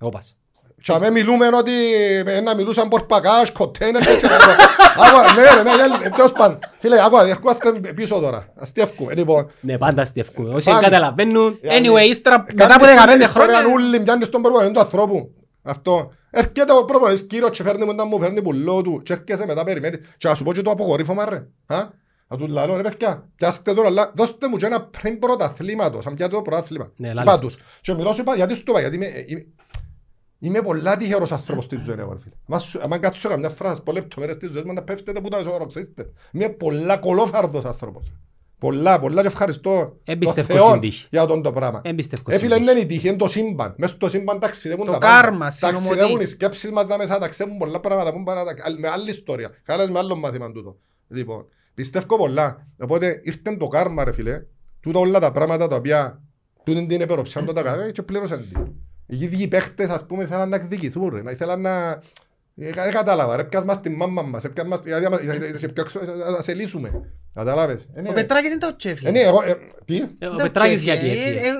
Όπας. 0.00 0.36
Και 0.84 0.92
αμέ 0.92 1.10
μιλούμε 1.10 1.46
ότι 1.46 1.72
ε, 2.26 2.40
να 2.40 2.54
μιλούσαν 2.54 2.88
πορπακάς, 2.88 3.50
κοτέινερ 3.52 4.02
και 4.02 4.10
έτσι. 4.10 4.26
Άκουα, 4.96 5.32
ναι 5.34 5.42
ρε, 5.42 5.62
ναι, 5.62 5.98
ναι, 5.98 6.10
τέλος 6.10 6.32
πάντων. 6.32 6.58
Φίλε, 6.78 7.04
άκουα, 7.04 7.26
ερχόμαστε 7.26 7.70
πίσω 7.94 8.18
τώρα. 8.20 8.46
Αστεύκουμε. 8.56 9.14
Λοιπόν, 9.14 9.50
Ναι, 9.60 9.78
πάντα 9.78 10.02
αστιευκούμε. 10.02 10.54
Όσοι 10.54 10.68
Πάντα. 10.70 10.80
καταλαβαίνουν, 10.80 11.58
Anyway, 11.62 12.08
ύστερα, 12.08 12.44
μετά 12.46 12.66
Κάνεις 12.66 12.76
από 12.76 12.84
την 12.84 13.20
15 13.20 13.24
ιστορία 13.24 13.28
χρόνια... 13.28 13.72
Ούλη, 13.74 14.00
μοιάνεις 14.00 14.28
τον 14.28 14.42
προπονητή 14.42 14.72
του 14.72 14.80
ανθρώπου. 14.80 15.30
Αυτό. 15.62 16.12
Έρχεται 16.30 16.72
ο 16.72 16.84
προπονητής 16.84 17.26
κύριο 17.26 17.48
και 17.48 17.62
φέρνει 17.62 17.84
μου 17.84 17.94
να 17.94 18.04
μου 18.04 18.20
φέρνει 18.20 18.42
πουλό 18.42 18.82
του 18.82 19.02
και 19.04 19.12
έρχεσαι 19.12 19.46
μετά 19.46 19.64
περιμένεις 19.64 19.98
και 20.16 20.28
να 20.28 20.34
σου 20.34 20.44
πω 20.44 20.52
και 20.52 20.62
το 20.62 20.70
αποκορύφωμα 20.70 21.24
ρε. 21.30 21.36
Α; 21.66 21.76
Να 22.28 22.36
του 22.36 22.46
λαλώ 22.48 22.76
ρε 22.76 22.82
παιδιά, 22.82 23.28
πιάστε 23.36 23.74
τώρα, 23.74 23.88
αλλά 23.88 24.12
δώστε 24.14 24.48
μου 24.48 24.56
και 24.56 24.66
ένα 24.66 24.80
πριν 24.82 25.18
πρωταθλήματος, 25.18 26.06
αν 26.06 26.14
πιάτε 26.14 26.34
το 26.34 26.42
πρωτάθλημα. 26.42 26.92
Ναι, 26.96 27.08
Είπα 27.08 27.22
λάλεστε. 27.24 27.46
τους. 27.46 27.56
Και 27.80 27.94
μιλώ 27.94 28.12
σου 28.12 28.20
είπα, 28.20 28.34
γιατί 28.34 28.54
σου 28.54 28.62
το 28.62 28.72
είπα, 28.78 28.80
γιατί 28.88 29.54
είμαι, 30.46 30.58
είμαι, 30.58 30.58
είμαι 30.58 30.62
πολλά 30.66 30.96
τυχερός 30.96 31.32
άνθρωπος 31.32 31.64
στη 31.64 31.76
ζωή, 31.76 31.96
εγώ, 31.98 32.12
ρε 32.12 32.18
φίλε. 32.18 32.34
Μα 32.46 32.58
σου- 32.58 32.80
Αν 32.90 33.00
κάτσω 33.00 33.28
καμιά 33.28 33.48
φράση, 33.50 33.82
πολλές 33.82 34.02
λεπτομέρειες 34.02 34.36
της 34.38 34.50
ζωής 34.50 34.64
μου, 34.64 34.72
να 34.72 34.82
πέφτετε 34.82 35.20
που 35.20 35.28
τα 35.28 35.38
ισορροξίστε. 35.38 36.10
Είμαι 36.32 36.48
πολλά 36.48 36.96
κολόφαρδος 36.98 37.64
άνθρωπος. 37.64 38.12
Πολλά, 38.58 39.00
πολλά 39.00 39.20
και 39.20 39.26
ευχαριστώ 39.26 39.96
Εμπιστεύω 40.04 40.46
τον 40.48 40.56
Θεό 40.56 40.68
στην 40.68 40.80
τύχη. 40.80 41.06
για 41.10 41.26
τον 41.26 41.42
το 41.42 41.52
πράγμα. 41.52 41.80
Εμπιστεύω 41.84 42.22
Ε, 42.32 42.38
φίλε, 42.38 42.54
στην 42.54 42.68
είναι 42.68 42.80
η 42.80 42.86
τύχη, 42.86 43.08
είναι 43.08 43.16
το 43.16 43.28
σύμπαν. 43.28 43.74
Μες 43.78 43.90
στο 43.90 44.08
σύμπαν 44.08 44.38
ταξιδεύουν 44.38 44.86
Το 44.86 44.92
τα 44.92 44.98
πάντα. 44.98 45.20
κάρμα, 45.20 45.50
συνομωτή. 45.50 45.86
Ταξιδεύουν 45.86 46.20
οι 46.20 46.26
σκέψεις 46.26 46.70
μας 46.70 46.86
τα 46.86 46.96
μέσα, 46.98 47.18
ταξιδεύουν 47.18 47.58
πολλά 47.58 47.80
πράγματα 47.80 48.12
που 48.12 48.22
παρά, 48.22 48.42
με 48.80 48.88
άλλη 48.88 49.10
ιστορία. 49.10 49.50
Κάλες 49.62 49.90
με 49.90 49.98
άλλο 49.98 50.16
μάθημα 50.16 50.52
τούτο. 50.52 50.76
Λοιπόν, 51.08 51.46
πιστεύω 51.74 52.16
πολλά. 52.16 52.66
Οπότε 52.78 53.20
ήρθε 53.24 53.56
το 53.56 53.68
κάρμα 53.68 54.04
ρε 54.04 54.12
φίλε. 54.12 54.42
Τούτα 54.80 54.98
όλα 54.98 55.18
τα 55.20 55.30
πράγματα 55.30 55.66
τα 55.68 55.76
οποία 55.76 56.22
τούτην 56.64 56.88
την 56.88 57.00
επεροψιάν 57.00 57.54
τα 57.54 57.62
κάνει 57.62 57.92
και 57.92 58.02
πλήρωσαν 58.02 58.48
την. 58.52 58.72
Οι 59.06 59.18
ίδιοι 59.24 59.48
παίχτες 59.48 59.88
ας 59.88 60.06
πούμε 60.06 60.24
ήθελαν 60.24 60.48
να 60.48 60.56
εκδικηθούν 60.56 61.08
ρε. 61.14 61.22
να 61.22 61.30
Ήθελαν 61.30 61.60
να... 61.60 62.02
Ε, 62.56 62.70
Δεν 62.72 62.90
κατάλαβα 62.90 63.36
ρε, 63.36 63.44
πιάσ' 63.44 63.64
μας 63.64 63.80
τη 63.80 63.90
μάμα 63.90 64.22
μας, 64.22 64.44
ε, 64.44 64.48
πιάσ' 64.48 64.66
μας- 64.68 64.80
γιατί 64.84 65.04
άμα- 65.04 65.20
γιατί 65.20 65.58
σε 65.58 65.68
πιάξω, 65.68 66.00
ε, 66.00 66.30
να 66.30 66.42
σε 66.42 66.54
λύσουμε. 66.54 67.10
Κατάλαβες. 67.34 67.88
Ε, 67.94 68.00
ναι, 68.00 68.08
Ο 68.08 68.12
Πετράκης 68.12 68.50
είναι 68.50 68.58
το 68.58 68.76
τσέφι. 68.76 69.06
ε, 69.06 69.10
ναι, 69.10 69.20
εγώ, 69.20 69.42
ε, 69.42 69.54
τι; 69.84 69.96
Ε, 70.18 70.26
Ο 70.26 70.30
Το 70.36 70.42
Πετράκης 70.42 70.80
τσέφι, 70.80 70.98
γιατί 70.98 71.06
ε, 71.18 71.22
έφυγε. 71.22 71.38
ε, 71.38 71.52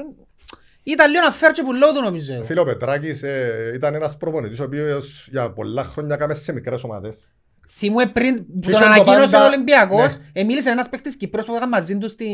Ήταν 0.82 1.10
λίγο 1.10 1.22
να 1.24 1.30
φέρει 1.30 1.52
και 1.52 1.62
πουλό 1.62 1.92
του 1.92 2.00
νομίζω. 2.02 2.34
εγώ. 2.34 2.44
Φίλε, 2.44 2.60
ο 2.60 2.64
Πετράκης 2.64 3.22
ε, 3.22 3.72
ήταν 3.74 3.94
ένας 3.94 4.16
προπονητής 4.16 4.60
ο 4.60 4.64
οποίος 4.64 5.28
για 5.30 5.50
πολλά 5.50 5.84
χρόνια 5.84 6.16
κάμε 6.16 6.34
σε 6.34 6.52
μικρές 6.52 6.82
ομάδες. 6.84 7.28
Θυμούμαι 7.68 8.06
πριν 8.06 8.36
που 8.36 8.58
Και 8.60 8.70
τον 8.70 8.72
είχε 8.72 8.80
το 8.80 8.84
ανακοίνωσε 8.86 9.20
ο 9.36 9.38
πάντα- 9.38 9.46
Ολυμπιακός, 9.46 10.16
Ναι. 10.16 10.22
ε, 10.32 10.44
μίλησε 10.44 10.70
ένας 10.70 10.88
παίκτης 10.88 11.16
Κυπρός 11.16 11.44
που 11.44 11.54
ήταν 11.56 11.68
μαζί 11.68 11.98
του 11.98 12.08
στη, 12.08 12.28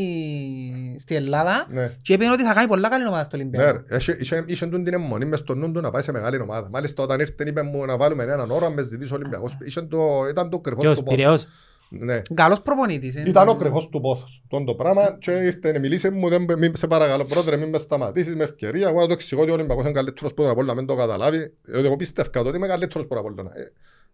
στη 0.98 1.14
Ελλάδα 1.14 1.66
Ναι. 1.70 1.92
και 2.02 2.12
είπε 2.12 2.24
ότι 2.30 2.42
θα 2.44 2.52
κάνει 2.54 2.66
πολλά 2.68 2.88
καλή 2.88 3.06
ομάδα 3.06 3.24
στο 3.24 3.36
Ναι, 3.36 3.42
Ολυμπιακό. 3.42 3.82
ρε, 3.88 3.96
είχε- 3.96 4.16
είχε- 4.20 4.44
είχε 4.46 4.66
τούτη 4.66 4.82
την 4.82 4.94
αιμονή 4.94 5.24
μες 5.24 5.38
στο 5.38 5.54
νου 5.54 5.72
του 5.72 5.80
να 5.80 5.90
πάει 5.90 6.02
σε 6.02 6.12
μεγάλη 6.12 6.40
ομάδα. 6.40 6.68
Μάλιστα 6.70 7.02
όταν 7.02 7.20
ήρθε 7.20 7.44
είπε 7.46 7.62
μου 7.62 7.84
να 7.84 7.96
βάλουμε 7.96 8.22
έναν 8.22 8.50
όρο 8.50 8.70
με 8.70 8.82
ζητήσει 8.82 9.12
ο 9.12 9.16
Ολυμπιακός. 9.16 9.56
Είχε 9.64 9.82
το- 9.82 10.26
Ήταν 10.30 10.50
το 10.50 10.58
κρυφός 10.58 10.82
Ποιος, 10.82 10.96
του 10.98 11.02
πόθος. 11.02 11.16
Πειραιώς. 11.18 11.46
Ναι. 11.92 12.20
Καλός 12.34 12.60
προπονητής. 12.60 13.16
ε. 13.16 13.22
Ήταν 13.26 13.48
ο 13.48 13.54
κρυφός 13.54 13.88
του 13.88 14.00
πόθος. 14.00 14.42
Τον 14.48 14.64
το 14.64 14.74
πράγμα 14.74 15.16
και 15.18 15.30
ήρθε, 15.30 15.78
μιλήσε 15.78 16.10
μου, 16.10 16.28
δεν, 16.28 16.46
μην, 16.58 16.76
σε 16.76 16.86
παρακαλώ 16.86 17.24
πρόεδρε, 17.24 17.56
μην 17.56 17.68
με 17.68 17.78
σταματήσεις 17.78 18.34
με 18.34 18.42
ευκαιρία. 18.44 18.88
Εγώ 18.88 19.00
να 19.00 19.06
το 19.06 19.12
εξηγώ 19.12 19.42
ότι 19.42 19.50
ο 19.50 19.54
Ολυμπιακός 19.54 19.84
είναι 19.84 19.92
καλύτερος 19.92 20.34
που 20.34 20.42
τον 20.42 20.50
Απόλλωνα, 20.50 20.74
μην 20.74 20.86
το 20.86 20.94
καταλάβει. 20.94 21.52
Διότι 21.62 21.86
εγώ 21.86 21.96
πίστευκα 21.96 22.40
ότι 22.40 22.56
είμαι 22.56 22.66
καλύτερος 22.66 23.06
που 23.06 23.14
τον 23.14 23.18
Απόλλωνα. 23.18 23.50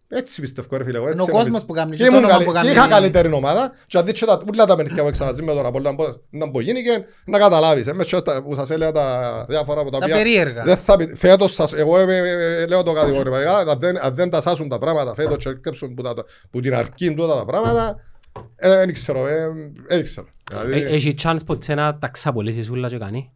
Ε, 0.09 0.17
Έτσι 0.17 0.41
πιστεύω 0.41 0.77
ρε 0.77 0.83
φίλε. 0.83 0.97
εγώ, 0.97 1.05
Είναι 1.09 1.15
έτσι 1.21 1.29
ο 1.29 1.33
κόσμος 1.33 1.47
νομίζω. 1.47 1.65
που 1.65 1.73
κάνει, 1.73 1.89
Και 1.91 1.97
και 1.97 2.03
το 2.03 2.09
ήμουν 2.09 2.17
όνομα 2.17 2.33
καλή- 2.33 2.45
που 2.47 2.51
κάνει. 2.53 2.67
και 2.67 2.73
είχα 2.73 2.87
καλύτερη 2.87 3.33
ομάδα 3.33 3.71
και 3.87 3.97
αν 3.97 4.05
δείξε 4.05 4.25
τα 4.25 4.43
ούλα 4.47 4.65
τα 4.65 4.75
παιχνίδια 4.75 5.01
που 5.03 5.07
εξαζεί 5.09 5.43
με 5.43 5.53
τον 5.53 5.65
Απόλλωνα 5.65 5.95
πώς- 5.95 6.19
να 6.29 6.51
που 6.51 6.59
γίνηκε 6.61 7.05
να 7.25 7.37
καταλάβεις. 7.39 7.87
Ε, 7.87 7.93
μες 7.93 8.07
και 8.07 8.21
τα- 8.21 8.43
που 8.43 8.55
σας 8.55 8.69
έλεγα 8.69 8.91
τα 8.91 9.45
διάφορα 9.49 9.81
από 9.81 9.89
τα 9.91 9.97
Τα 9.99 10.03
οποία 10.05 10.15
περίεργα. 10.17 10.63
δεν 10.63 10.77
θα 10.77 10.97
πει, 10.97 11.15
φέτος 11.15 11.53
σας, 11.53 11.73
εγώ 11.73 11.97
ε, 11.99 12.03
ε, 12.17 12.61
ε, 12.61 12.65
λέω 12.67 12.83
το 12.83 12.93
κατηγορήμα, 12.93 13.39
ε, 13.39 13.45
αν 13.47 13.79
δεν, 13.79 13.97
αν 14.05 14.15
δεν 14.15 14.29
τα 14.29 14.41
σάσουν 14.41 14.69
τα 14.69 14.79
πράγματα 14.79 15.13
φέτος 15.13 15.37
και 15.37 15.49
έρκεψουν 15.49 15.93
που, 15.93 16.01
τα, 16.01 16.13
που 16.51 16.59
την 16.59 16.75
αρκήν 16.75 17.15
τούτα 17.15 17.35
τα 17.37 17.45
πράγματα, 17.45 17.95
ε, 18.55 18.69
δεν 18.77 18.93
ξέρω, 18.93 19.27
ε, 19.27 19.47
δεν 19.87 20.03
ξέρω. 20.03 20.27
Δηλαδή, 20.49 20.73
Ε, 20.81 20.85
Έχει 20.95 21.13
chance 21.23 21.39
ποτέ 21.45 21.73
να 21.75 21.97
τα 21.97 22.07
ξαπολύσεις 22.07 22.69
ούλα 22.69 22.87
και 22.87 22.97
κάνει. 22.97 23.31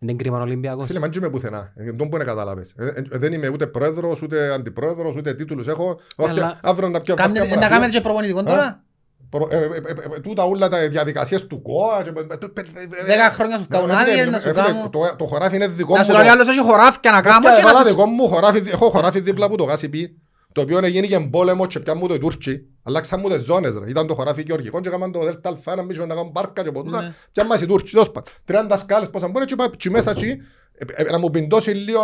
Είναι 0.00 0.12
κρίμα 0.12 0.38
ο 0.38 0.40
Ολυμπιακός. 0.40 0.86
Φίλε, 0.86 0.98
μαν 0.98 1.10
και 1.10 1.18
είμαι 1.18 1.28
πουθενά. 1.30 1.72
Ε, 1.76 1.92
Τον 1.92 2.08
που 2.08 2.14
είναι 2.16 2.24
κατάλαβες. 2.24 2.74
Ε, 2.78 2.86
ε, 2.86 3.18
Δεν 3.18 3.32
είμαι 3.32 3.48
ούτε 3.48 3.66
πρόεδρος, 3.66 4.22
ούτε 4.22 4.52
αντιπρόεδρος, 4.52 5.16
ούτε 5.16 5.34
τίτλους 5.34 5.66
έχω. 5.68 6.00
Αυτή- 6.16 6.40
Αλλά- 6.40 6.58
Αύριο 6.62 6.88
να 6.88 7.00
πιω 7.00 7.14
Κάμνε- 7.14 7.38
κάποια 7.38 7.54
Να 7.54 7.60
γραφείο. 7.60 7.76
κάνετε 7.76 7.96
και 7.96 8.02
προπονητικό 8.02 8.42
τώρα. 8.42 8.82
Προ- 9.30 9.52
ε, 9.52 9.56
ε, 9.56 9.60
ε, 9.60 10.14
ε, 10.16 10.20
Τούτα 10.20 10.44
όλα 10.44 10.68
τα 10.68 10.88
διαδικασίες 10.88 11.46
του 11.46 11.62
ΚΟΑ. 11.62 12.02
και- 12.02 12.08
ε, 12.16 12.80
ε, 12.80 13.00
ε, 13.02 13.04
Δέκα 13.04 13.30
χρόνια 13.30 13.58
σου 13.58 13.66
βγάλουν 13.70 13.90
ε, 13.90 13.96
φίλε, 13.96 14.00
άδειες, 14.10 14.26
ε, 14.26 14.30
να 14.30 14.38
σου 14.38 14.48
φίλε, 14.48 14.62
κάνουν. 14.62 14.90
το- 14.90 15.14
Το 15.18 15.24
χωράφι 15.26 15.56
είναι 15.56 15.66
δικό 15.68 15.92
Να 15.92 15.98
μου. 15.98 16.04
σου 16.04 16.10
το- 16.12 16.18
λέει 16.18 16.28
άλλος 16.28 16.48
έχει 16.48 16.60
χωράφια 16.60 17.10
να 17.10 17.20
κάνω 17.20 17.38
Παιδιά, 17.40 17.56
και 17.56 17.62
να 17.62 17.68
έβαλα 17.68 17.84
σας... 17.84 17.94
δικό 17.94 18.06
μου 18.06 18.28
χωράφι, 18.28 18.62
έχω 18.72 18.90
χωράφι 18.90 19.20
δίπλα 19.20 19.46
από 19.46 19.56
το 19.56 19.64
Γάσιπι, 19.64 20.18
το 20.52 20.60
οποίο 20.60 20.78
έγινε 20.84 21.06
και 21.06 21.20
πόλεμο 21.20 21.66
και 21.66 21.80
πια 21.80 21.94
μου 21.94 22.06
το 22.06 22.14
οι 22.14 22.18
Τούρκοι. 22.18 22.60
Αλλάξαν 22.82 23.20
μου 23.22 23.28
τις 23.28 23.44
ζώνες 23.44 23.74
ρε. 23.78 23.88
Ήταν 23.88 24.06
το 24.06 24.14
χωράφι 24.14 24.42
γεωργικό 24.46 24.80
και 24.80 24.88
έκαναν 24.88 25.12
το 25.12 25.24
Δέλτα 25.24 25.48
Αλφά, 25.48 25.76
να 25.76 25.82
μίσουν 25.82 26.06
να 26.06 26.14
κάνουν 26.14 26.32
πάρκα 26.32 26.62
και 26.62 26.68
Ναι. 26.68 26.72
ποτούτα. 26.72 27.14
Πια 27.32 27.44
μας 27.44 27.60
οι 27.60 27.66
Τούρκοι, 27.66 27.90
τέλος 27.90 28.10
πάντων. 28.10 28.32
30 28.70 28.76
σκάλες 28.76 29.10
πόσα 29.10 29.28
μπορεί 29.28 29.44
και 29.44 29.52
είπα 29.52 29.70
και 29.76 29.90
μέσα 29.90 30.10
εκεί, 30.10 30.36
ε, 30.72 31.02
ε, 31.02 31.10
να 31.10 31.18
μου 31.18 31.30
πιντώσει 31.30 31.70
λίγο 31.70 32.02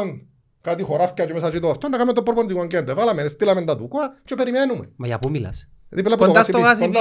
κάτι 0.60 0.82
χωράφια 0.82 1.26
και 1.26 1.32
μέσα 1.32 1.46
εκεί 1.46 1.60
το 1.60 1.70
αυτό, 1.70 1.88
να 1.88 1.96
κάνουμε 1.96 2.12
το 2.14 2.22
προπονητικό 2.22 2.66
κέντρο. 2.66 2.94
Βάλαμε, 2.94 3.26
στείλαμε 3.26 3.64
τα 3.64 3.76
τουκά 3.76 4.20
και 4.24 4.34
περιμένουμε. 4.34 4.88
Μα 4.96 5.06
για 5.06 5.18
πού 5.18 5.30
μιλάς; 5.30 5.68
Δίπλα 5.88 6.14
από 6.14 6.22
το 6.22 6.28
Κοντά 6.28 6.42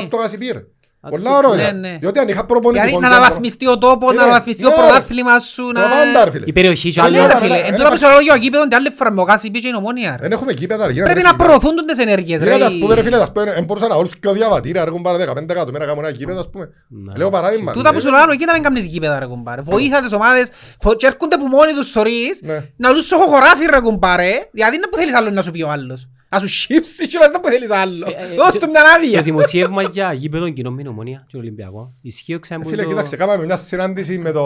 στο 0.02 0.18
Γάσιπι, 0.18 0.68
Γάσιπι. 1.04 1.22
κοντά 1.24 1.30
στο 1.30 1.40
Γάσιπι 1.40 1.40
ρε. 1.40 1.40
Α, 1.40 1.40
Πολλά 1.40 1.42
το- 1.42 1.48
ωραία. 1.48 1.56
ναι, 1.56 1.70
ήταν. 1.70 1.80
ναι. 1.80 1.98
Διότι 2.04 2.20
αν 2.20 2.28
είχα 2.28 2.44
προπονητικό 2.46 2.86
Γιατί 2.88 3.02
να 3.04 3.08
κέντρο- 3.08 3.22
αναβαθμιστεί 3.24 3.66
ο 3.68 3.78
τόπος, 3.78 4.08
να 4.08 4.10
Φίλε, 4.10 4.22
αναβαθμιστεί 4.24 4.64
το 4.64 4.70
ναι, 4.70 4.76
ρε. 4.76 4.82
πρωτάθλημα 4.82 5.36
σου, 5.40 5.66
να... 5.76 5.82
Το 5.82 5.88
πάντα, 5.96 6.24
ρε, 6.26 6.32
φίλε. 6.32 6.46
Η 6.48 6.54
περιοχή 6.58 6.90
και 6.94 7.00
Ρε, 7.00 7.06
άλλη. 7.06 7.16
Ναι, 7.16 7.20
ρε 7.22 7.26
Ωραία, 7.26 7.38
φίλε, 7.44 7.56
ρε, 7.56 7.62
εν 7.62 7.70
ρε, 7.70 7.76
τούτα 7.78 7.90
που 7.94 7.98
ρε, 7.98 8.04
σε 8.04 8.08
λέω 8.12 8.20
για 8.28 8.36
γήπεδο, 8.44 8.64
την 8.68 8.76
άλλη 8.80 8.90
φορά 8.98 9.12
με 9.12 9.22
ο 9.22 9.24
Γάσι 9.30 9.52
πήγε 9.52 9.68
η 9.68 9.72
νομόνια. 9.72 10.12
ρε. 10.18 10.22
Δεν 10.26 10.32
έχουμε 10.32 10.54
κήπεδα, 10.54 10.86
ρε, 10.88 10.94
Πρέπει 10.94 11.00
γίνεται 11.08 11.22
να 11.22 11.32
κήπεδα. 11.32 11.44
προωθούν 11.44 11.76
τις 11.90 11.98
ενέργειες. 12.06 12.40
ρε. 12.40 12.44
Δηλαδή, 12.46 12.64
ας 12.64 12.74
πούμε, 12.80 12.94
ρε 12.96 13.04
φίλε, 13.04 13.18
ας 13.28 13.32
πούμε, 13.32 13.52
εν 13.60 13.64
μπορούσα 13.64 13.88
να 13.88 13.96
όλους 13.96 14.12
και 14.20 14.28
ο 14.28 14.34
διαβατήρα, 14.34 14.86
ρε, 14.86 14.92
κουμπάρε, 14.92 15.18
15 15.18 15.54
εκατομμύρια, 15.54 15.86
κάνουν 15.88 16.04
ένα 16.06 16.14
γήπεδο, 16.18 16.40
ας 16.40 16.50
πούμε. 16.50 16.66
Ναι. 17.06 17.14
Λέω 17.18 17.30
παράδειγμα. 17.30 17.72
Τούτα 17.72 17.90
που 17.92 17.98
Ε, 17.98 18.02
σου 18.02 18.10
λέω, 18.12 18.32
εκεί 18.32 18.46
να 18.46 18.54
μην 18.54 18.64
κάνεις 18.64 18.86
γήπεδα 18.86 19.20
ρε 19.20 19.26
κουμπάρε. 19.26 19.62
Βοήθα 19.62 20.02
τις 20.02 20.14
ομάδες 20.14 20.48
φο- 20.80 20.96
και 20.96 21.06
έρχονται 21.08 21.38
που 21.38 21.48
μόνοι 21.48 21.72
τους 21.74 21.92
θωρείς 21.92 22.40
Ναι. 22.44 22.58
να 22.78 22.94
τους 22.94 23.12
έχω 23.12 23.26
χωράφι 23.26 23.66
ρε 23.74 23.80
κουμπάρε. 23.80 24.32
Γιατί 24.54 24.76
είναι 24.76 24.88
που 24.92 24.98
θέλεις 24.98 25.14
άλλο 25.16 25.30
να 25.30 25.42
σου 25.42 25.52
πει 25.52 25.62
ο 25.62 25.70
άλλος. 25.70 26.08
Να 26.34 26.40
σου 26.40 26.48
σύψει 26.48 27.08
και 27.08 27.18
να 27.18 27.30
δεν 27.30 27.42
που 27.42 27.48
θέλεις 27.48 27.70
άλλο. 27.72 28.08
Ε, 28.08 28.32
ε, 28.32 28.36
Δώσ' 28.36 28.52
και- 28.52 28.60
του 28.60 28.70
μια 28.70 28.82
άδεια. 28.98 29.18
Το 29.18 29.24
δημοσίευμα 29.24 29.82
για 29.84 30.14
γήπεδο 30.14 30.50
κοινό 30.50 30.72
με 30.72 30.84
νομονία 30.84 31.26
και 31.28 31.38
Ολυμπιακό. 31.38 31.94
Ισχύει 32.02 32.34
ο 32.34 32.36
Ε, 32.36 32.40
ξέμπου 32.40 32.70
Φίλε, 32.70 32.86
κοίταξε, 32.86 33.16
κάναμε 33.16 33.46
μια 33.46 33.58
συνάντηση 33.58 34.18
με 34.18 34.32
το 34.32 34.42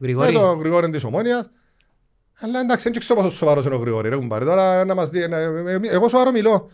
Γρηγόρη. 0.00 0.32
με 0.32 0.38
το 0.38 0.46
Γρηγόρη 0.52 0.90
της 0.90 1.04
Ομόνιας. 1.04 1.50
Αλλά 2.40 2.60
εντάξει, 2.60 2.90
δεν 2.90 3.00
ξέρω 3.00 3.20
πόσο 3.22 3.36
σοβαρός 3.36 3.64
είναι 3.64 3.74
ο 3.74 3.78
Γρηγόρη, 3.78 4.08
ρε 4.08 4.16
κουμπάρε. 4.16 4.44
Τώρα 4.44 4.84
να 4.84 4.94
μας 4.94 5.10
δει, 5.10 5.28
να- 5.28 5.36
ε, 5.38 5.44
ε, 5.72 5.80
εγώ 5.82 6.08
σοβαρό 6.08 6.30
μιλώ. 6.30 6.70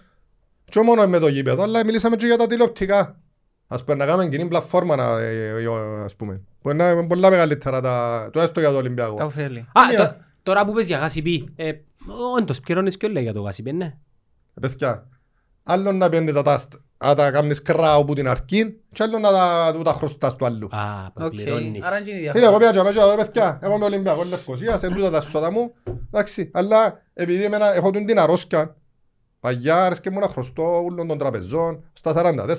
Και 0.65 0.81
μόνος 0.81 1.07
με 1.07 1.19
το 1.19 1.29
γήπεδο, 1.29 1.63
αλλά 1.63 1.85
μιλήσαμε 1.85 2.17
και 2.17 2.27
για 2.27 2.37
τα 2.37 2.47
τηλεοπτικά. 2.47 3.19
Ας 3.67 3.85
πούμε, 3.85 3.97
να 3.97 4.07
κάνουμε 4.07 4.29
κοινή 4.29 4.49
πλατφόρμα, 4.49 4.97
να, 4.97 5.19
ε, 5.19 5.49
ε, 5.49 6.05
ας 6.05 6.17
πούμε. 6.17 6.41
Που 6.63 6.71
είναι 6.71 7.07
πολλά 7.07 7.31
μεγαλύτερα 7.31 7.81
τα, 7.81 8.29
το 8.33 8.41
έστω 8.41 8.61
για 8.61 8.69
το 8.69 8.75
Τα 8.75 8.81
Ολυμπιακό. 8.81 9.25
ωφέλη. 9.25 9.59
Α, 9.59 9.87
Ναι. 9.91 9.97
το- 9.97 10.15
τώρα 10.43 10.65
που 10.65 10.73
πες 10.73 10.87
για 10.87 10.99
γάσιπι, 10.99 11.53
ε, 11.57 11.73
όντως 12.39 12.61
πληρώνεις 12.61 12.97
και 12.97 13.07
όλα 13.07 13.21
για 13.21 13.33
το 13.33 13.41
γάσιπι, 13.41 13.73
ναι. 13.73 13.97
Ε, 14.59 14.67
Παιδιά, 14.67 15.09
άλλο 15.63 15.93
να 15.93 16.09
πιένεις 16.09 16.35
να 16.35 16.43
τα, 16.43 16.59
στ- 16.59 16.75
να 17.05 17.15
τα 17.15 17.31
κάνεις 17.31 17.63
κράου 17.63 18.05
που 18.05 18.15
την 18.15 18.29
αρκή 18.29 18.81
και 18.93 19.03
άλλο 19.03 19.19
να 19.19 19.31
τα, 19.31 19.71
του 19.75 19.83
τα 19.83 19.93
χρωστάς 19.93 20.37
του 20.37 20.45
άλλου. 20.47 20.67
Α, 20.71 21.11
που 21.15 21.25
Οκ. 21.25 21.31
πληρώνεις. 21.31 21.87
Άρα 21.87 21.99
είναι 21.99 22.11
η 22.11 22.13
Φίλε, 22.15 22.29
εγώ 22.29 22.33
διαφορά. 22.33 22.59
πήγα 22.59 22.71
και 22.73 22.79
αμέσως, 22.79 23.11
ρε 23.11 23.17
παιδιά, 23.25 23.59
εγώ 23.63 23.75
είμαι 23.75 23.85
Ολυμπιακό 23.85 24.25
Λευκοσίας, 24.25 24.83
εν 24.83 24.93
τούτα 24.95 25.11
τα 25.11 25.21
σώτα 25.21 25.51
μου, 25.53 25.75
εντάξει, 26.13 26.51
αλλά 26.55 27.03
επειδή 27.15 27.45
εμένα 27.45 27.75
έχω 27.75 27.91
την 27.91 28.07
την 28.07 28.19
αρρώσκια, 28.19 28.77
παγιά 29.41 29.85
άρεσκε 29.85 30.11
μου 30.11 30.19
να 30.19 30.29
χρωστώ 30.29 30.85
όλων 30.85 31.07
των 31.07 31.19
τραπεζών, 31.19 31.85
στα 31.93 32.13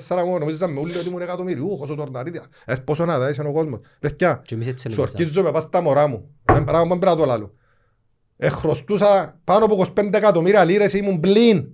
44 0.10 0.24
μου 0.26 0.38
νομίζαμε 0.40 0.80
όλοι 0.80 0.98
ότι 0.98 1.08
ήμουν 1.08 1.22
εκατομμυριούχος 1.22 1.90
ο 1.90 1.96
Τορναρίδια, 1.96 2.44
ες 2.66 2.82
πόσο 2.84 3.06
να 3.06 3.20
δέσει 3.20 3.42
ο 3.42 3.52
κόσμος. 3.52 3.80
Παιδιά, 4.00 4.42
Και 4.46 4.56
εμείς 4.56 4.68
έτσι 4.68 4.90
σου 4.90 4.96
νομίζαμε. 4.96 5.20
ορκίζομαι 5.22 5.52
πας 5.52 5.64
στα 5.64 5.82
μωρά 5.82 6.08
μου, 6.08 6.30
είναι 6.50 6.62
πράγμα 6.62 6.84
που 6.84 6.90
δεν 6.90 7.00
πρέπει 7.00 7.16
να 7.16 7.22
το 7.22 7.26
λάλλω. 7.26 7.54
Εχρωστούσα 8.38 9.40
πάνω 9.44 9.66
από 9.66 9.76
25 9.96 10.14
εκατομμύρια 10.14 10.64
λίρες 10.64 10.94
ήμουν 10.94 11.20
πλήν. 11.20 11.68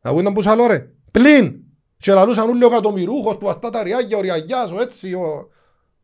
Ακούγονταν 0.00 0.32
που 0.32 0.42
σαλώ 0.42 0.66
ρε, 0.66 0.90
πλήν. 1.10 1.54
Και 1.96 2.12
λαλούσαν 2.12 2.48
όλοι 2.48 2.64
ο 2.64 2.66
εκατομμυριούχος 2.66 3.38
που 3.38 3.46
βαστά 3.46 3.70
τα 3.70 3.82
ριάγια, 3.82 4.16
ο 4.16 4.20
ριαγιάς, 4.20 4.70
ο 4.72 4.80
έτσι, 4.80 5.12
ο... 5.14 5.48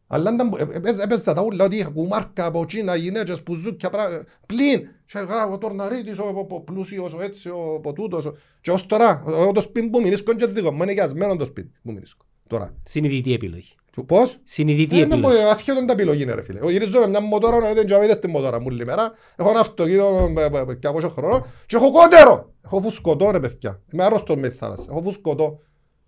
Αλλά 0.07 0.33
ήταν- 0.35 0.55
ε, 0.59 0.63
ε, 0.89 1.03
έπαιζα 1.03 1.35
τα 1.35 1.43
ούλα 1.43 1.65
ότι 1.65 1.77
είχα 1.77 1.91
κουμάρκα 1.91 2.45
από 2.47 2.65
Κίνα, 2.65 2.95
γυναίκες, 2.97 3.43
πουζούκια, 3.43 3.91
πράγματα. 3.91 4.25
Πλην. 4.47 4.89
Και 5.07 5.19
γράφω 5.19 5.53
ο 5.53 5.59
Τορναρίτης, 5.59 6.19
ο, 6.19 6.25
ο, 6.25 6.55
ο 6.55 6.61
πλούσιος, 6.61 7.13
ο 7.13 7.23
έτσι, 7.23 7.49
ο, 7.49 7.81
ο 7.85 7.93
τούτος. 7.93 8.25
ο- 8.25 8.37
Και 8.61 8.71
ως 8.71 8.87
τώρα, 8.87 9.23
ο, 9.25 9.53
το 9.53 9.61
σπίτι 9.61 9.87
που 9.89 10.01
μείνισκω 10.01 10.31
είναι 10.31 10.41
και 10.41 10.53
δικό 10.53 10.73
μου. 10.73 10.83
Είναι 10.83 10.93
γιασμένο 10.93 11.37
το 11.37 11.45
σπίτι 11.45 11.71
που 11.83 11.93
μείνισκω. 11.93 12.25
Τώρα. 12.47 12.75
Συνειδητή 12.83 13.33
επιλογή. 13.33 13.75
Του 13.97 14.07
Πώς; 14.07 14.39
Συνειδητή 14.43 15.01
Ε, 15.01 15.07
να 15.07 15.09
πω, 15.09 15.15
επιλογή. 15.29 15.37
ε, 15.47 15.49
ασχέτως 15.51 15.79
είναι 15.79 15.87
τα 15.87 15.93
επιλογή 15.93 16.23
είναι 16.23 16.35
ρε 16.35 16.43
φίλε. 16.43 16.59
Εγώ 16.59 16.71
γυρίζω 16.71 17.01
με 17.01 17.07
μια 17.07 17.21
μοτόρα, 17.21 17.59
να 17.59 17.73
δεν 17.73 17.87
τζαβίδες 17.87 18.19
τη 18.19 18.29
μοτόρα 18.29 18.61
μου 18.61 18.67
όλη 18.69 18.85
μέρα. 18.85 19.13
Έχω 19.37 19.51
ένα 19.51 19.61
αυτοκίνητο 19.61 20.29
με- 20.33 20.49
με- 20.51 20.65
με 20.65 20.75
200 20.75 21.09
χρονών 21.09 21.45
και 21.67 21.77
έχω 21.77 21.91
κότερο. 21.93 22.53
Έχω 22.65 22.81
φουσκωτό 22.81 23.31
ρε 23.31 23.41
παιδιά. 23.41 23.81
Είμαι 23.93 24.05
άρρωστος 24.05 24.37
με 24.37 24.49
τη 24.49 24.57
θάλασσα. 24.57 24.87
Έχω 24.91 25.03
φουσκωτό. 25.03 25.59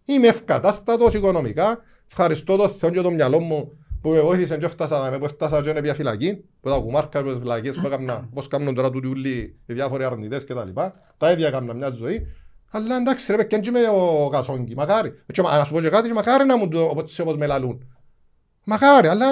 Είμαι 0.05 0.27
ευκατάστατος 0.28 1.15
οικονομικά. 1.15 1.78
Ευχαριστώ 2.09 2.56
το 2.56 2.69
Θεό 2.69 2.90
και 2.90 3.01
το 3.01 3.10
μυαλό 3.10 3.40
μου 3.40 3.73
που 4.02 4.10
με 4.10 4.20
βοήθησε 4.20 4.56
και 4.56 4.65
έφτασα, 4.65 5.16
που 5.19 5.24
έφτασα 5.24 5.62
και 5.62 5.81
πια 5.81 5.94
φυλακή. 5.94 6.35
Που 6.60 6.69
τα 6.69 6.77
κουμάρκα 6.78 7.23
και 7.23 7.31
τις 7.31 7.39
βλακίες 7.39 7.77
που 7.77 7.86
έκανα, 7.86 8.28
πώς 8.35 8.48
κάνουν 8.48 8.74
τώρα 8.74 8.90
τούτοι 8.90 9.06
ούλοι 9.06 9.56
οι 9.66 9.73
διάφοροι 9.73 10.05
αρνητές 10.05 10.44
και 10.44 10.55
τα 10.55 10.65
λοιπά. 10.65 10.94
Τα 11.16 11.31
ίδια 11.31 11.47
έκανα 11.47 11.74
μια 11.74 11.90
ζωή. 11.90 12.27
Αλλά 12.70 12.97
εντάξει 12.97 13.31
ρε 13.32 13.36
παιδιά, 13.36 13.59
και 13.59 13.69
είμαι 13.69 13.81
ο 13.89 14.28
Κασόγκη, 14.32 14.74
μακάρι. 14.74 15.12
Και, 15.32 15.43
μα- 15.43 15.57
να 15.59 15.65
σου 15.65 15.73
πω 15.73 15.81
και 15.81 15.89
κάτι, 15.89 16.09
και 16.09 16.15
μακάρι 16.15 16.45
να 16.47 16.57
μου 16.57 16.69
το 16.69 16.82
όπως, 16.82 17.19
όπως 17.19 17.36
με 17.36 17.47
λαλούν. 17.47 17.86
Μακάρι, 18.65 19.09
αλλά 19.09 19.27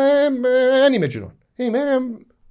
δεν 0.81 0.93
είμαι 0.93 1.05
εκείνο. 1.05 1.33
Είμαι 1.57 1.79
ε, 1.79 1.83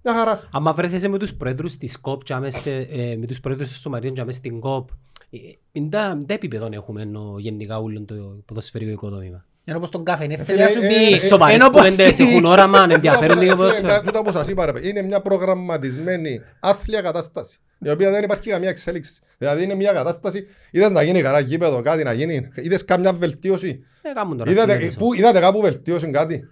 μια 0.04 0.14
χαρά. 0.14 0.48
Άμα 0.52 0.74
βρέθεσαι 0.74 1.08
με 1.08 1.18
τους 1.18 1.34
πρόεδρους 1.34 1.78
της 1.78 2.00
ΚΟΠ 2.00 2.24
και 2.24 2.34
άμεσα, 2.34 2.70
ε, 2.70 3.16
με 3.20 3.26
τους 3.26 3.40
πρόεδρους 3.40 3.68
των 3.70 3.78
Σωματείων 3.78 4.14
και 4.14 4.22
άμεσα 4.22 4.38
στην 4.38 4.60
ΚΟΠ, 4.60 4.90
ε, 5.30 5.38
είναι 5.72 5.90
τα 5.90 6.12
είναι 6.16 6.26
τα 6.26 6.34
επίπεδο 6.34 6.70
έχουμε 6.72 7.02
ενώ 7.02 7.36
γενικά 7.38 7.78
όλο 7.78 8.02
το 8.06 8.16
ποδοσφαιρικό 8.46 8.92
οικοδόμημα. 8.92 9.46
Είναι 9.68 9.78
όπως 9.78 9.90
τον 9.90 10.04
κάφε, 10.04 10.24
είναι 10.24 10.38
φίλε, 10.38 10.46
θέλει 10.46 10.60
να 10.62 10.68
σου 10.68 10.86
ε, 10.86 10.88
πει... 10.88 10.94
ε, 10.96 11.10
Οι 11.10 11.18
σοβαρές 11.18 11.56
ενώ 11.56 11.70
πως 11.70 11.82
κουβέντες 11.82 12.16
τι- 12.16 12.24
έχουν 12.24 12.46
όραμα, 12.46 12.88
ενδιαφέρονται 12.90 13.46
για 13.46 13.56
ποδοσφαίρο. 13.56 14.02
Τούτα 14.06 14.22
που 14.24 14.32
σας 14.32 14.48
είπα, 14.48 14.66
ρε, 14.66 14.72
παιδί, 14.72 14.90
είναι 14.90 15.02
μια 15.02 15.22
προγραμματισμένη 15.22 16.42
άθλια 16.60 17.02
κατάσταση. 17.02 17.58
Η 17.80 17.90
οποία 17.90 18.12
δεν 18.12 18.24
υπάρχει 18.24 18.50
καμία 18.50 18.70
εξέλιξη. 18.70 19.20
Δηλαδή 19.38 19.64
είναι 19.64 19.76
μια 19.76 19.92
κατάσταση, 19.94 20.44
είδες 20.72 20.92
να 20.92 21.02
γίνει 21.04 21.22
καλά 21.22 21.40
γήπεδο, 21.40 21.82
κάτι 21.82 22.04
να 22.04 22.14
γίνει, 22.14 22.50
είδες 22.56 22.86
καμιά 22.86 23.14
βελτίωση. 23.14 23.84
Ε, 24.02 24.14
κάμουν 24.14 24.38
τώρα 24.38 24.52
Είδατε, 24.52 24.68
συνέντευξη. 24.72 24.98
που, 24.98 25.14
είδατε 25.14 25.40
κάπου 25.40 25.62
βελτίωση 25.62 26.10
κάτι; 26.12 26.44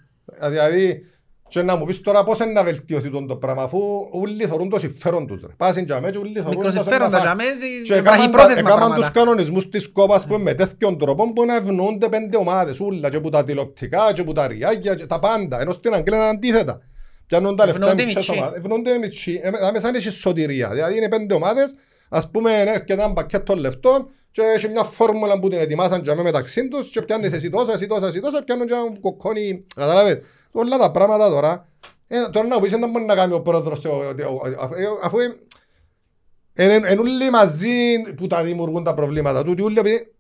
Δηλαδή, 0.50 1.06
και 1.48 1.62
να 1.62 1.76
μου 1.76 1.86
πεις 1.86 2.02
τώρα 2.02 2.24
πώς 2.24 2.40
είναι 2.40 2.52
να 2.52 2.64
βελτιωθεί 2.64 3.10
τον 3.10 3.28
το 3.28 3.36
πράγμα, 3.36 3.64
αφού 3.64 3.80
όλοι 4.12 4.46
θεωρούν 4.46 4.70
το 4.70 4.80
συμφέρον 4.80 5.28
τους. 5.28 5.42
Ρε. 5.42 5.48
Πάσουν 5.58 5.84
για 5.84 6.02
μέ 6.02 6.10
και 6.12 6.18
όλοι 6.18 6.34
θεωρούν 6.34 6.52
το 6.54 6.58
Μικροσυμφέροντα, 6.58 7.18
συμφέρον. 7.18 7.22
για 7.22 7.36
μέ, 7.36 7.44
Και 7.86 7.94
ε, 7.94 7.98
έκαναν 7.98 8.04
τα- 8.04 8.12
βραχυπρόθεσμα 8.30 8.70
έκαναν 8.70 8.80
τους 8.96 8.96
πράγματα. 9.00 9.20
κανονισμούς 9.20 9.70
της 9.70 9.88
κόπας 9.92 10.26
που 10.28 10.38
με 10.40 10.54
τέτοιον 10.54 10.98
τρόπο 10.98 11.34
που 11.34 11.46
να 11.46 11.56
ευνοούνται 11.56 12.10
πέντε 12.10 12.38
ομάδες 12.38 12.80
ούλα 12.80 13.10
και 13.10 13.20
που 13.20 13.30
τα 13.30 13.44
τηλεοπτικά 13.44 14.14
και 14.14 14.24
που 14.24 14.34
τα 14.34 14.48
ριάκια 14.48 14.96
και 14.96 15.06
τα 15.06 15.20
πάντα 15.20 15.62
ενώ 15.62 15.72
στην 15.72 15.94
Αγγλία 15.94 16.18
είναι 16.18 16.28
αντίθετα 16.28 16.82
πιάνουν 17.28 17.56
τα 17.56 17.66
λεφτά 17.66 17.80
Ευνοούνται 17.86 18.02
οι 18.02 18.06
μητσές 18.06 18.28
μητσί. 18.28 18.42
ομάδες 18.42 18.60
ευνοούνται 18.60 18.98
μητσί 18.98 19.40
Ε, 19.44 19.50
μετά 19.50 19.72
μέσα 19.72 19.90
είναι 19.90 19.98
και 19.98 20.10
σωτηρία 20.10 20.70
δηλαδή 20.70 20.98
είναι 20.98 21.10
πέντε 21.10 21.34
ομάδες 21.34 21.76
ας 22.14 22.30
πούμε 22.32 22.60
έρχεται 22.62 22.94
ένα 22.94 23.14
πακέτο 23.14 23.56
λεφτών 23.56 24.08
και 24.32 24.42
έχει 24.42 24.68
μια 24.70 24.84
φόρμουλα 24.84 25.40
που 25.40 25.50
την 25.50 25.60
ετοιμάσαν 25.60 26.02
για 26.04 26.16
μέ 26.16 26.22
μεταξύ 26.22 26.68
τους 26.68 26.90
και 26.90 27.02
πιάνεις 27.02 27.32
εσύ 27.32 27.50
τόσα, 27.50 27.74
εσύ 27.74 27.88
τόσα, 27.88 28.08
εσύ 28.08 28.20
τόσα 28.20 28.44
πιάνουν 28.44 28.68
και 28.68 28.74
ένα 28.74 29.00
κοκκόνι 29.00 29.66
καταλάβες 29.76 30.18
όλα 30.52 30.78
τα 30.78 30.92
πράγματα 30.92 31.30
τώρα 31.30 31.68
ε, 32.08 32.30
τώρα 32.32 32.48
να 32.48 32.56
μου 32.56 32.62
πεις 32.62 32.72
δεν 32.72 32.90
μπορεί 32.90 33.06
να 33.06 33.16
κάνει 33.16 33.34
ο 33.34 33.42
πρόεδρος 33.42 33.86
ε, 33.86 33.88
ότι- 33.90 34.22
ο- 34.22 34.42
ο- 34.44 34.62
αφού- 34.64 34.76
αφού 35.04 35.18
ε, 35.20 36.64
είναι 36.64 36.74
είναι 36.74 37.00
όλοι 37.00 37.30
μαζί 37.30 38.02
που 38.18 38.28
τα 38.28 38.44
δημιουργούν 38.44 38.84
τα 38.84 38.94
προβλήματα 38.94 39.44
του. 39.44 39.56
Όλοι 39.64 39.80
επειδή 39.80 40.14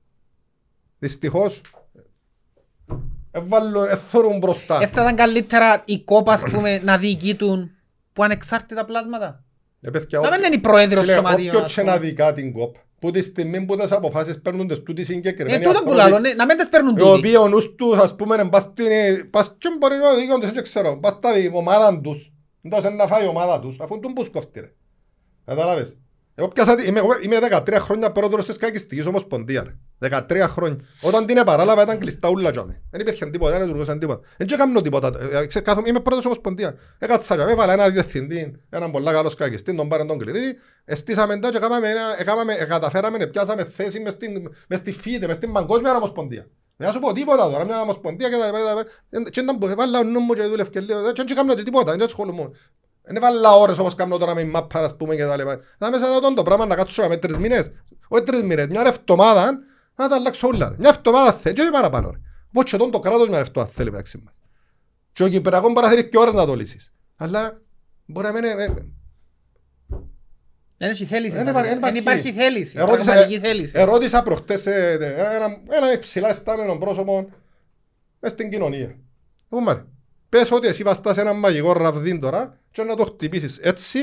δυστυχώς 0.99 1.61
έβαλουν, 3.31 3.83
εθώρουν 3.89 4.37
μπροστά. 4.37 4.75
Ε, 4.81 4.87
θα 4.87 5.01
ήταν 5.01 5.15
καλύτερα 5.15 5.81
η 5.85 5.99
κόπα, 6.03 6.33
ας 6.33 6.43
πούμε, 6.43 6.79
να 6.83 6.97
διοικητούν 6.97 7.71
που 8.13 8.23
ανεξάρτητα 8.23 8.85
πλάσματα; 8.85 9.43
Ε, 9.85 9.89
παιδιά, 9.89 10.19
Να 10.19 10.27
όποιο- 10.27 10.39
μην 10.39 10.45
είναι 10.47 10.55
η 10.55 10.59
πρόεδρος 10.59 11.03
φίλε, 11.05 11.15
σωματείων. 11.15 11.47
όποιος 11.47 11.63
ας 11.63 11.73
και 11.73 11.81
πούμε. 11.81 11.93
να 11.93 11.99
δικά 11.99 12.33
την 12.33 12.51
κόπ, 12.53 12.75
που 12.99 13.11
τη 13.11 13.21
στιγμή 13.21 13.65
που 13.65 13.75
τις 13.75 13.91
αποφάσεις 13.91 14.41
παίρνουν 14.41 14.67
τις 14.67 14.83
τούτοι 14.83 15.01
Ε, 15.01 15.03
συγκεκριμένοι 15.05 15.57
τούτο 15.57 15.69
που 15.71 15.77
άνθρωποι, 15.77 15.97
λάλλω, 15.97 16.19
ναι, 16.19 16.33
να 16.33 16.45
μην 16.45 16.57
τις 16.57 16.69
παίρνουν 16.69 16.95
οι 16.95 16.99
τούτοι. 16.99 17.17
οποίοι 17.17 17.33
ο 17.39 17.47
νους 17.47 17.75
τους, 17.75 17.97
ας 17.97 18.15
πούμε, 18.15 18.35
είναι 18.35 18.49
πας 18.49 18.61
στην- 18.61 19.29
πας 19.29 19.55
και 19.57 19.69
μπορεί 19.79 19.95
να 19.95 20.13
δίκαιο 20.13 20.39
τους, 20.39 20.51
δεν 20.51 20.63
ξέρω, 20.63 20.97
πας 20.97 21.11
στα 21.13 21.33
δι- 21.33 21.49
ομάδα 21.53 21.99
τους, 22.01 22.31
εντός 22.61 22.83
να 22.95 23.07
φάει 23.07 23.23
η 23.25 23.27
ομάδα 23.27 23.59
τους, 23.59 23.77
αφού 23.79 23.99
τον 23.99 24.13
που 24.13 24.23
σκοφτεί, 24.23 24.59
ρε. 24.59 24.71
Κατάλαβες. 25.45 25.97
Εγώ 26.35 26.47
πιάσα, 26.47 26.75
τη- 26.75 26.87
είμαι, 26.87 26.99
εγώ 26.99 27.09
είμαι 27.23 27.39
13 27.39 27.79
χρόνια 27.79 28.11
πρόεδρος 28.11 28.45
της 28.45 28.57
Κακιστικής 28.57 29.05
Ομοσπονδίας. 29.05 29.63
ρε. 29.63 29.75
13 30.01 30.45
χρόνια. 30.47 30.77
Όταν 31.01 31.25
την 31.25 31.37
επαράλαβα 31.37 31.81
ήταν 31.81 31.97
κλειστά 31.97 32.29
ούλα 32.29 32.49
για 32.49 32.65
μέ. 32.65 32.81
Δεν 32.91 33.01
υπήρχε 33.01 33.25
τίποτα, 33.25 33.51
δεν 33.51 33.61
λειτουργούσαν 33.61 33.99
τίποτα. 33.99 34.21
Δεν 34.37 34.47
και 34.47 34.55
κάνω 34.55 34.81
τίποτα. 34.81 35.11
Ε, 35.31 35.37
ε, 35.37 35.45
ξέρω, 35.45 35.65
κάθομαι- 35.65 35.87
Είμαι 35.87 35.99
πρόεδρος 35.99 36.25
Ομοσπονδίας. 36.25 36.73
Έκατσα 36.99 37.35
για 37.35 37.45
μέ, 37.45 37.55
βάλα 37.55 37.73
ένα 37.73 37.89
διευθυντή, 37.89 38.61
έναν 38.69 38.91
πολλά 38.91 39.11
καλός 39.13 39.35
κακιστή, 39.35 39.75
τον 39.75 39.87
πάρε 39.87 40.05
τον 40.05 40.17
Κληρίδη. 40.19 40.55
Εστίσαμε 40.85 41.39
τα 41.39 41.49
και 41.49 41.57
έκαναμε 41.57 41.89
ένα- 41.89 42.15
έκαναμε- 42.19 42.61
ε, 42.61 42.65
καταφέραμε 42.65 43.17
να 43.17 43.27
πιάσαμε 43.27 43.65
θέση 43.65 43.99
μες 43.99 44.11
στην- 44.11 44.49
μες 44.67 44.79
στη 44.79 44.91
ΦΙΤΕ, 44.91 45.27
μες 45.27 45.35
στην 45.35 45.51
Παγκόσμια 45.51 45.95
Ομοσπονδία. 45.95 46.47
Δεν 46.77 46.87
θα 46.87 46.93
σου 46.93 46.99
πω 46.99 47.13
τίποτα 47.13 47.49
τώρα, 47.51 47.65
μια 47.65 47.81
ομοσπονδία 47.81 48.29
και 48.29 48.35
τα 48.35 48.45
λοιπά, 48.45 48.57
τα 48.63 48.73
λοιπά. 49.13 49.29
Και 49.29 49.39
ήταν 49.39 49.57
που 49.57 49.67
έβαλα 49.67 49.99
ο 49.99 50.03
νου 50.03 50.19
μου 50.19 50.33
και 50.33 50.43
δούλευκε 50.43 50.79
λίγο, 50.79 51.01
δεν 51.01 51.13
και 51.13 51.33
κάνω 51.33 51.53
και 51.53 51.63
τίποτα, 51.63 51.91
δεν 51.91 52.01
ασχολούμαι. 52.03 52.49
Δεν 53.05 53.15
έβαλα 53.15 53.51
ώρες 53.55 53.77
όπως 53.77 53.95
κάνω 53.95 54.17
τώρα 54.17 54.33
με 54.35 54.41
η 54.41 54.45
μάπα, 54.45 54.79
ας 54.79 54.95
πούμε, 54.95 55.15
και 55.15 55.25
τα 55.25 55.37
λοιπά. 55.37 55.59
Να 55.77 55.89
μέσα 55.89 56.05
εδώ 56.07 56.33
το 56.33 56.43
πράγμα 56.43 56.65
να 56.65 56.75
κάτσω 56.75 57.07
με 57.07 57.17
τρεις 57.17 57.37
μήνες. 57.37 57.71
Όχι 58.07 58.23
τρεις 58.23 58.41
μήνες, 58.41 58.67
μια 58.67 58.81
εβδομάδα 58.85 59.59
να 59.95 60.07
τα 60.09 60.15
αλλάξω 60.15 60.47
όλα. 60.47 60.69
ρε. 60.69 60.75
Μια 60.79 60.89
εβδομάδα 60.97 61.33
θέλει, 61.33 61.55
και 61.55 61.61
όχι 61.61 61.69
παραπάνω. 61.71 62.09
ρε. 62.11 62.17
Όπως 62.53 62.71
και 62.71 62.77
τον 62.77 62.91
το 62.91 62.99
κράτος 62.99 63.29
μια 63.29 63.39
εβδομάδα 63.39 63.71
θέλει 63.73 63.91
μεταξύ 63.91 64.21
μας. 64.23 64.33
Και 65.11 65.23
ο 65.23 65.27
Κυπριακός 65.29 65.73
μπορεί 65.73 65.85
να 65.85 65.91
θέλει 65.91 66.09
και 66.09 66.17
ώρες 66.17 66.33
να 66.33 66.45
το 66.45 66.55
λύσεις. 66.55 66.91
Αλλά 67.15 67.61
μπορεί 68.05 68.25
να 68.27 68.33
μην... 68.33 68.43
ε, 68.43 68.49
ε, 68.63 68.73
Δεν 70.77 70.89
έχει 70.89 71.05
θέληση. 71.05 71.35
Δεν 71.35 71.45
δηλαδή. 71.45 71.49
υπάρχει- 71.67 71.79
δεν 71.79 71.81
Δεν 71.93 71.95
υπάρχει. 72.01 72.27
υπάρχει 72.27 72.39
θέληση. 72.41 72.77
Ερώτησα, 72.77 73.11
Πραγματική 73.11 73.39
θέληση. 73.39 73.71
ερώτησα 73.79 74.23
προχτές 74.23 74.65
ε, 74.65 74.97
ε, 75.01 75.35
ένα, 75.35 75.57
ένα 75.69 75.91
υψηλά 75.93 76.29
αισθάμενο 76.29 76.77
πρόσωπο 76.77 77.29
μες 78.19 78.31
στην 78.31 78.49
κοινωνία. 78.49 78.95
Πούμε, 79.49 79.85
πες 80.29 80.51
ότι 80.51 80.67
εσύ 80.67 80.83
βαστάς 80.83 81.17
ένα 81.17 81.33
μαγικό 81.33 81.73
ραβδί 81.73 82.19
τώρα 82.19 82.57
και 82.71 82.83
να 82.83 82.95
το 82.95 83.03
χτυπήσεις 83.05 83.57
έτσι 83.57 83.99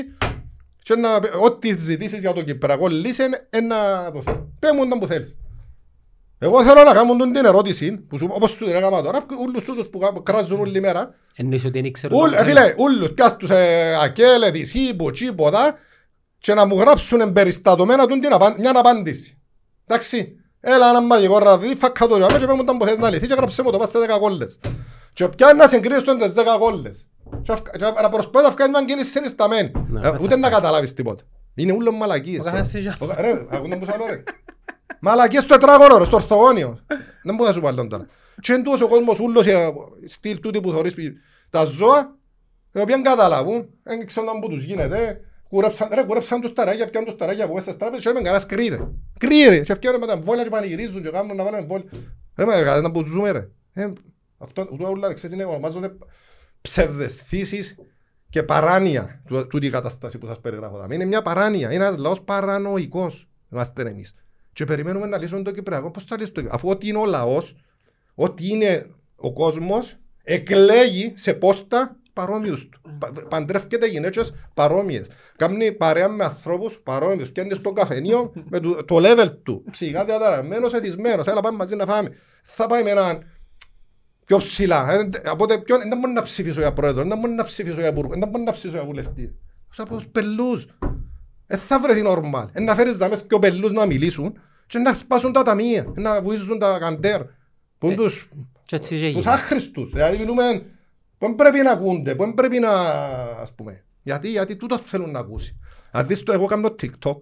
και 0.83 0.95
να, 0.95 1.15
ό,τι 1.41 1.77
ζητήσεις 1.77 2.19
για 2.19 2.33
το 2.33 2.43
Κυπριακό 2.43 2.87
λύση 2.87 3.23
είναι 3.23 3.67
να 3.67 4.11
δοθεί. 4.11 4.43
Πες 4.59 4.71
μου 4.75 4.87
τον 4.87 4.99
που 4.99 5.07
θέλεις. 5.07 5.37
Εγώ 6.43 6.63
θέλω 6.63 6.83
να 6.83 6.93
κάνω 6.93 7.15
τον 7.15 7.31
την 7.31 7.45
ερώτηση, 7.45 7.91
που 7.97 8.17
σου, 8.17 8.27
όπως 8.31 8.51
σου 8.51 8.65
την 8.65 8.75
έκανα 8.75 9.01
τώρα, 9.01 9.25
όλους 9.47 9.63
τούτους 9.63 9.87
που 9.87 9.99
κα- 9.99 10.13
κράζουν 10.23 10.59
όλη 10.59 10.79
μέρα, 10.79 11.13
Εννοείς 11.35 11.63
ότι 11.65 11.73
δεν 11.73 11.85
ήξερε 11.85 12.15
Ούλ, 12.15 12.29
το 12.29 12.35
ε, 12.35 12.43
θέμα. 12.43 12.43
φίλε, 12.61 12.73
ούλους, 12.77 13.11
πιάς 13.13 13.37
τους 13.37 13.49
ε, 13.49 13.97
ακέλε, 14.03 14.51
δυσί, 14.51 14.95
ποτσί, 14.95 15.33
ποτά 15.33 15.75
και 16.37 16.53
να 16.53 16.65
μου 16.65 16.79
γράψουν 16.79 17.21
εμπεριστατωμένα 17.21 18.07
τούν 18.07 18.19
την 18.19 18.33
απαν- 18.33 18.57
μια 18.59 18.71
απάντηση. 18.75 19.37
Εντάξει, 19.87 20.35
έλα 20.59 20.89
ένα 20.89 21.01
μαγικό 21.01 21.37
ραδί, 21.37 21.75
φάκα 21.75 22.07
το 22.07 22.17
γιαμέ 22.17 22.37
και 22.39 22.45
πέμουν 22.45 22.65
τα 22.65 22.77
που 22.77 22.85
θες 22.85 22.97
να 22.97 23.09
λυθεί 23.09 23.27
και 23.27 23.33
γράψε 23.33 23.63
μου 23.63 23.71
το 23.71 23.77
πας 23.77 23.89
σε 23.89 23.97
10 23.99 24.19
κόλλες. 24.19 24.59
Και 25.13 25.27
πια 25.27 25.53
να 25.53 25.67
συγκρίνεις 25.67 26.03
τον 26.03 26.17
τις 26.17 26.33
10 26.33 26.57
κόλλες. 26.59 27.07
Και 27.41 27.51
αυ- 27.51 27.69
και 27.77 27.83
να 28.01 28.09
προσπαθείς 28.09 28.47
να 28.47 28.53
βγάλεις 28.53 28.73
μια 28.77 28.85
κίνηση 28.85 29.09
συνισταμένη. 29.09 29.71
Ναι, 29.89 29.99
Ε, 29.99 30.01
δεν 30.01 30.11
θα 30.11 30.17
Ούτε 30.21 30.35
να 30.35 30.47
φτάσει. 30.47 30.61
καταλάβεις 30.61 30.93
τίποτα. 30.93 31.23
Είναι 31.55 31.73
ούλο 31.73 31.91
μαλακίες. 31.91 32.39
Ο 32.39 32.43
καθένας 32.43 32.69
θέλει 32.69 32.91
Ο 32.99 33.05
κα- 33.05 33.21
Ρε, 33.21 33.45
ακούνε 33.51 33.77
που 33.77 33.85
σου 33.85 33.91
λέω, 34.91 34.97
ρε. 34.99 35.09
Μαλακίες 35.11 35.43
στο 35.43 35.57
τετράγωνο, 35.57 35.97
ρε, 35.97 36.05
στο 36.05 36.15
ορθογώνιο. 36.15 36.79
Δεν 37.23 37.35
μπορώ 37.35 37.47
να 37.49 37.55
σου 37.55 37.61
βάλω 37.61 37.87
τώρα. 37.87 38.05
Και 38.39 38.53
είναι 38.53 38.63
τούτος 38.63 38.81
ο 38.81 38.87
κόσμος 38.87 39.19
ούλος, 39.19 39.47
ε, 39.47 39.73
στυλ 40.05 40.39
τούτοι 40.39 40.61
που 40.61 40.71
θωρείς 40.71 40.93
πι- 40.93 41.17
τα 41.49 41.63
ζώα, 41.65 42.15
οι 42.73 42.79
οποίοι 42.79 42.93
δεν 42.95 43.03
καταλάβουν, 43.03 43.69
δεν 43.83 44.05
ξέρουν 44.05 44.39
που 44.41 44.49
τους 44.49 44.63
γίνεται. 44.63 45.21
Κουρέψαν, 45.49 45.89
ρε, 45.93 46.03
κουρέψαν 46.03 46.41
τους 46.41 46.53
ταράκια, 46.53 46.89
πιάνουν 46.89 47.09
τους 47.09 47.17
ταράκια 47.17 47.43
από 47.43 47.53
μέσα 47.53 47.65
στις 47.65 47.77
τράπεζες 47.77 48.03
και 48.03 48.09
λέμε 48.09 48.21
κανένας 48.21 48.45
κρύε, 48.45 48.69
ρε. 48.69 48.87
Κρύε, 49.17 49.49
ρε. 49.49 49.59
Και 49.59 49.73
φτιάχνουν 49.73 50.01
με 50.01 50.07
τα 50.07 50.13
εμβόλια 50.13 50.43
και 50.43 50.49
πανηγυρίζουν 50.49 51.01
και 51.03 51.09
κάνουν 51.09 51.35
να 51.35 51.43
βάλουν 51.43 51.59
εμβόλια. 51.59 51.89
Ρε, 52.35 52.45
μα 52.45 52.61
κανένα 52.61 52.91
που 52.91 53.03
ζούμε, 53.03 53.31
ρε. 53.31 53.47
Ε, 53.73 53.89
Αυτό, 54.37 54.67
ούτως 54.71 54.87
όλα, 54.87 55.07
ρε, 55.07 55.13
ξέρεις, 55.13 55.35
είναι, 55.35 55.45
ονομάζονται 55.45 55.91
ψευδαισθήσεις 56.61 57.75
και 58.29 58.43
παράνοια 58.43 59.21
του- 59.27 59.47
τούτη 59.47 59.65
η 59.65 59.69
κατάσταση 59.69 60.17
που 60.17 60.25
σας 60.27 60.39
περιγράφω. 60.39 60.77
δάμε. 60.77 60.95
Είναι 60.95 61.05
μια 61.05 61.21
παράνοια, 61.21 61.71
είναι 61.71 61.85
ένας 61.85 61.97
λαός 61.97 62.21
παρανοϊκός 62.21 63.27
είμαστε 63.51 63.81
εμείς. 63.89 64.13
Και 64.53 64.65
περιμένουμε 64.65 65.05
να 65.07 65.17
λύσουμε 65.17 65.41
το 65.41 65.51
Κυπριακό. 65.51 65.91
Πώς 65.91 66.03
θα 66.03 66.15
λύσουμε 66.17 66.33
το 66.35 66.41
Κυπριακό; 66.41 66.55
Αφού 66.55 66.69
ό,τι 66.69 66.87
είναι 66.87 66.97
ο 66.97 67.05
λαός, 67.05 67.55
ό,τι 68.15 68.47
είναι 68.49 68.87
ο 69.15 69.33
κόσμος, 69.33 69.95
εκλέγει 70.23 71.13
σε 71.15 71.33
πόστα 71.33 71.95
παρόμοιους 72.13 72.69
του. 72.69 72.81
Πα- 72.99 73.11
Παντρεύκεται 73.29 73.87
γυναίκες 73.87 74.33
παρόμοιες. 74.53 75.09
Κάνει 75.35 75.71
παρέα 75.71 76.09
με 76.09 76.23
ανθρώπους 76.23 76.79
παρόμοιους. 76.83 77.31
Και 77.31 77.41
είναι 77.41 77.53
στο 77.53 77.71
καφενείο 77.71 78.33
με 78.49 78.59
το, 78.59 78.85
το 78.85 78.97
level 78.99 79.31
του. 79.43 79.63
Ψυχά 79.71 80.05
διαταραμένος, 80.05 80.73
εθισμένος. 80.73 81.25
Έλα 81.27 81.41
πάμε 81.41 81.57
μαζί 81.57 81.75
να 81.75 81.85
φάμε. 81.85 82.09
Θα 82.43 82.67
πάει 82.67 82.83
με 82.83 82.89
έναν 82.89 83.23
πιο 84.25 84.37
ψηλά. 84.37 84.91
Ε, 84.93 85.09
Από 85.25 85.47
τότε 85.47 85.61
ποιον, 85.61 85.79
δεν 85.89 85.97
μπορεί 85.99 86.13
να 86.13 86.21
ψηφίσω 86.21 86.59
για 86.59 86.73
πρόεδρο, 86.73 87.03
δεν 87.03 87.17
μπορεί 87.19 87.33
να 87.33 87.43
ψηφίσω 87.43 87.79
για 87.79 87.87
υπουργό, 87.89 88.13
δεν 88.19 88.29
μπορεί 88.29 88.43
να 88.43 88.51
ψηφίσω 88.51 88.75
για 88.77 88.85
βουλευτή. 88.85 89.35
Θα 89.69 89.85
πω 89.85 89.99
στους 89.99 90.11
πελούς. 91.51 91.67
Δεν 91.67 91.77
θα 91.77 91.79
βρεθεί 91.79 92.01
νορμάλ. 92.01 92.47
Ε, 92.51 92.59
να 92.59 92.75
φέρεις 92.75 92.97
δαμές 92.97 93.23
και 93.27 93.39
πελούς 93.39 93.71
να 93.71 93.85
μιλήσουν 93.85 94.33
και 94.67 94.77
να 94.79 94.93
σπάσουν 94.93 95.31
τα 95.31 95.43
ταμεία, 95.43 95.91
να 95.95 96.21
βοηθήσουν 96.21 96.59
τα 96.59 96.77
καντέρ. 96.79 97.21
Που 97.77 97.85
είναι 97.87 97.95
τους, 97.95 98.29
Και 98.65 98.75
έτσι 98.75 98.89
και 98.95 98.99
τους 99.01 99.07
έγινε. 99.07 99.31
άχρηστους. 99.31 99.91
Δηλαδή 99.91 100.17
μιλούμε 100.17 100.43
που 101.17 101.25
δεν 101.27 101.35
πρέπει 101.35 101.59
να 101.61 101.71
ακούνται, 101.71 102.15
που 102.15 102.23
δεν 102.23 102.33
πρέπει 102.33 102.59
να, 102.59 102.71
ας 103.41 103.53
πούμε. 103.55 103.83
Γιατί, 104.03 104.29
γιατί 104.29 104.55
τούτο 104.55 104.77
θέλουν 104.77 105.11
να 105.11 105.19
ακούσει. 105.19 105.57
Αν 105.91 106.07
δεις 106.07 106.23
το 106.23 106.31
εγώ 106.31 106.45
κάνω 106.45 106.75
TikTok, 106.81 107.17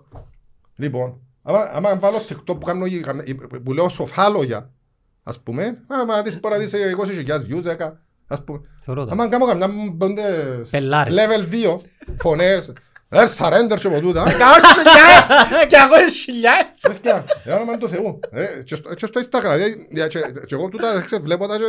λοιπόν, 0.76 1.20
άμα, 1.44 1.60
άμα 1.74 1.96
βάλω 1.96 2.18
TikTok 2.18 2.44
που, 2.46 2.66
κάνω, 2.66 2.86
που 3.64 3.74
λέω 3.74 3.90
σοφά 3.90 4.30
λόγια, 4.30 4.72
ας 5.24 5.40
πούμε, 5.40 5.78
άμα 5.88 6.22
δεις 6.22 6.40
μπορεί 6.40 6.54
να 6.56 6.60
δεις 6.60 6.74
20.000 6.74 7.46
views, 7.46 7.64
10, 7.78 7.92
ας 8.28 8.44
πούμε. 8.44 8.60
Θεωρώ 8.82 9.06
τα. 9.06 9.12
Άμα 9.12 9.28
κάνω 9.28 9.46
καμιά 9.46 9.70
πέντε 9.98 10.24
Πελάρες. 10.70 11.16
level 11.16 11.50
2 11.76 11.80
φωνές, 12.18 12.74
ε, 13.10 13.24
surrender 13.38 13.76
και 13.80 13.88
από 13.88 14.00
τούτα. 14.00 14.24
Και 15.68 15.76
εγώ 15.76 16.08
χιλιάδες. 16.24 16.80
Παιδιά, 16.82 17.26
για 17.44 17.56
όνομα 17.56 17.78
του 17.78 17.88
Θεού. 17.90 18.20
Ε, 18.32 18.46
και 18.64 18.76
στο- 18.76 18.94
Και 18.94 19.06
στο 19.06 19.22
Instagram, 19.22 19.42
δηλαδή, 19.54 19.88
για- 19.92 20.08
και 20.08 20.20
και 20.46 20.56
εγώ 20.56 20.70
τούτα 20.70 21.02
ξέρω, 21.06 21.22
βλέπω 21.24 21.48
τα 21.48 21.58
και 21.58 21.64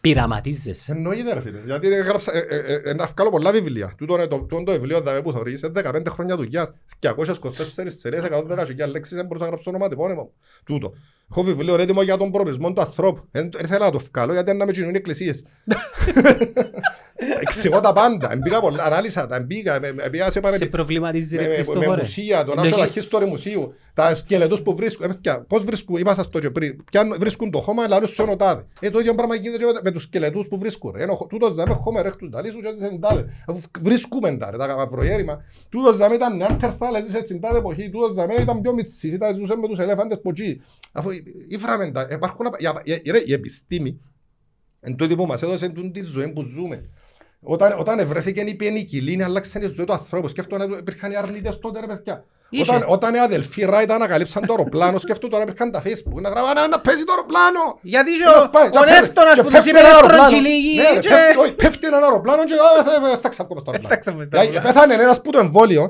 Πειραματίζεσαι. 0.00 0.92
εννοείται 0.92 1.34
ρε 1.34 1.40
φίλε. 1.40 1.60
Γιατί 1.64 1.92
έγραψα, 1.92 2.32
ε, 2.34 2.38
ε, 2.48 2.56
ε, 2.74 2.80
ε, 2.90 2.94
να 2.94 3.06
βγάλω 3.06 3.30
πολλά 3.30 3.50
βιβλία. 3.50 3.94
Τούτο 3.98 4.14
είναι 4.14 4.26
το, 4.26 4.38
τούτο 4.38 4.62
το 4.64 4.72
βιβλίο 4.72 5.00
δαμε 5.00 5.22
που 5.22 5.32
θωρείς, 5.32 5.60
είναι 5.60 5.72
15 5.74 6.10
χρόνια 6.10 6.36
δουλειάς. 6.36 6.72
224 7.00 7.98
σειρές, 7.98 8.22
110 8.22 8.64
χιλιάδες 8.66 8.94
λέξεις, 8.94 9.16
δεν 9.16 9.26
μπορούσα 9.26 9.44
να 9.44 9.50
γράψω 9.50 9.70
ονοματεπώνυμο 9.70 10.22
μου. 10.22 10.32
Τούτο. 10.64 10.92
Έχω 11.30 11.42
βιβλίο 11.42 11.74
έτοιμο 11.80 12.02
για 12.02 12.16
τον 12.16 12.30
προορισμό 12.30 12.72
του 12.72 12.80
ανθρώπου. 12.80 13.22
Δεν 13.30 13.50
δεν 13.52 13.64
ήθελα 13.64 13.84
να 13.84 13.90
το 13.90 14.00
βγάλω 14.12 14.32
γιατί 14.32 14.54
να 14.54 14.66
με 14.66 14.72
κοινωνούν 14.72 14.94
οι 14.94 14.96
εκκλησίες. 14.98 15.42
Εξηγώ 17.40 17.80
τα 17.80 17.92
πάντα. 17.92 18.32
Εμπήκα 18.32 18.60
πολλά, 18.60 18.84
ανάλυσα 18.84 19.26
τα, 19.26 19.36
εμπήκα, 19.36 19.80
με- 19.80 19.92
με- 19.92 20.10
πήγα 20.10 20.24
σε 20.24 20.30
Σε 20.30 20.40
πανεπι- 20.40 20.70
προβληματίζει 20.70 21.36
με- 21.36 21.42
ρε 21.42 21.48
με- 21.48 21.54
Χριστόφορε. 21.54 21.86
με 21.88 21.96
μουσεία, 21.96 22.44
το 22.44 22.52
Εννοεί- 22.56 22.74
National 22.74 22.98
History 23.22 23.26
Μουσείου, 23.28 23.74
τα 23.94 24.14
σκελετούς 24.14 24.62
που 24.62 24.76
βρίσκουν. 24.76 25.04
Ε, 25.04 25.08
παιδιά, 25.08 25.44
Πώς 25.48 25.64
βρίσκουν, 25.64 25.96
είπα 25.96 26.14
σας 26.14 26.28
το 26.28 26.40
και 26.40 26.50
πριν, 26.50 26.76
πιάνουν- 26.90 27.18
βρίσκουν 27.20 27.50
το 27.50 27.60
χώμα, 27.60 27.88
λαλούν 27.88 28.08
σου 28.08 28.22
είναι 28.22 28.30
ο 28.32 28.36
τάδε. 28.36 28.62
Ε, 28.80 28.90
το 28.90 28.98
ίδιο 28.98 29.14
πράγμα 29.14 29.34
γίνεται 29.34 29.56
και 29.64 29.64
με 29.82 29.90
τους 29.90 30.02
σκελετούς 30.02 30.46
που 30.48 30.58
βρίσκουν. 30.58 30.92
ρε. 30.96 31.02
Ενώ 31.02 31.26
τούτος 31.28 31.54
δάμε 31.54 31.74
χώμα 31.74 32.02
ρέχτους 32.02 32.30
ταλί 32.30 32.50
σου 32.50 32.60
και 32.60 32.68
έζησε 32.68 32.88
την 32.88 33.00
τάδε. 33.00 33.24
Αφού 33.46 33.60
βρίσκουμε 33.80 34.36
τα 34.36 34.50
ρε, 34.50 34.56
τα 34.56 34.74
μαυρογέρημα. 34.76 35.44
Τούτος 35.68 35.96
δάμε 35.96 36.14
ήταν 36.14 36.36
νεάντερθαλ, 36.36 36.94
έζησε 36.94 37.24
στην 37.24 37.40
τάδε 37.40 37.58
εποχή. 37.58 37.90
Τούτος 37.90 38.14
δάμε 38.14 38.34
ήταν 38.34 38.60
πιο 38.60 38.72
μητσής, 38.74 39.12
ήταν 39.12 39.36
ζούσε 39.36 39.56
με 39.56 39.68
τους 39.68 39.78
ελέφαντες 39.78 40.20
που 40.20 40.28
εκεί. 40.30 40.62
Αφού 40.92 41.10
ήφραμε 41.48 41.90
τα, 41.90 42.08
υπάρχουν, 42.10 42.46
απα- 42.46 42.82
η- 42.84 43.00
η- 43.02 43.10
ρε, 43.10 43.22
η 43.24 43.32
επιστήμη, 43.32 44.00
εν 44.80 44.96
τούτη 44.96 45.14
που 45.16 45.26
μας 45.26 45.42
έδωσε 45.42 45.68
τούτη 45.68 45.90
τη 45.90 46.02
ζωή 46.02 46.28
που 46.28 46.42
ζούμε. 46.42 46.88
Όταν, 47.40 47.78
όταν 47.78 47.98
ευρέθηκε 47.98 48.40
η 48.40 48.54
πενικυλίνη, 48.54 49.22
άλλαξε 49.22 49.58
η 49.62 49.66
ζωή 49.66 49.84
του 49.86 49.92
ανθρώπου. 49.92 50.28
Σκέφτομαι 50.28 50.66
να 50.66 50.76
υπήρχαν 50.76 51.10
οι 51.10 51.16
αρνητές 51.16 51.58
τότε, 51.58 51.80
ρε 51.80 51.86
παιδιά. 51.86 52.24
Είχε. 52.50 52.62
Όταν, 52.74 52.84
όταν 52.86 53.14
οι 53.14 53.18
αδελφοί 53.18 53.64
Ράιτ 53.64 53.90
ανακαλύψαν 53.90 54.46
το 54.46 54.52
αεροπλάνο, 54.56 54.98
σκέφτομαι 54.98 55.32
τώρα 55.32 55.42
υπήρχαν 55.46 55.70
τα 55.70 55.82
facebook. 55.86 56.20
Να 56.24 56.28
γραβάνε 56.28 56.60
να 56.70 56.80
παίζει 56.80 57.04
το 57.04 57.12
αεροπλάνο. 57.12 57.62
Γιατί 57.82 58.10
και 58.12 58.24
Να 58.24 58.42
ο- 58.42 58.48
πάει, 58.54 58.66
ο 58.66 58.70
και 58.70 58.78
πέφτει- 58.78 59.00
Νεύτωνας 59.00 59.34
και 59.34 59.42
που 59.42 59.46
τους 59.46 59.54
πέφτει 59.56 59.70
είπε 59.70 59.78
ένα 59.78 59.88
να 59.88 59.94
αεροπλάνο. 59.94 60.22
στρογγυλίγει 60.28 60.76
Ναι, 60.76 60.82
ρε, 60.94 60.98
και- 61.04 61.08
πέφτει- 61.08 61.38
όχι, 61.42 61.52
Πέφτει 61.62 61.86
ένα 61.86 61.96
αεροπλάνο 62.06 62.42
και 62.48 62.54
«Α, 62.68 62.84
θα- 62.84 63.18
θα 63.22 63.28
ξαφκώ 63.34 63.52
μες 63.54 63.62
στο 63.62 63.70
αεροπλάνο». 63.70 63.94
Θα 63.94 64.00
ξαφκώ 64.02 64.20
στο 64.24 64.30
Για- 64.36 64.40
αεροπλάνο. 64.40 64.66
Πέθανε 64.68 64.92
ένας 65.06 65.16
που 65.22 65.30
το 65.34 65.38
εμβόλιο, 65.46 65.84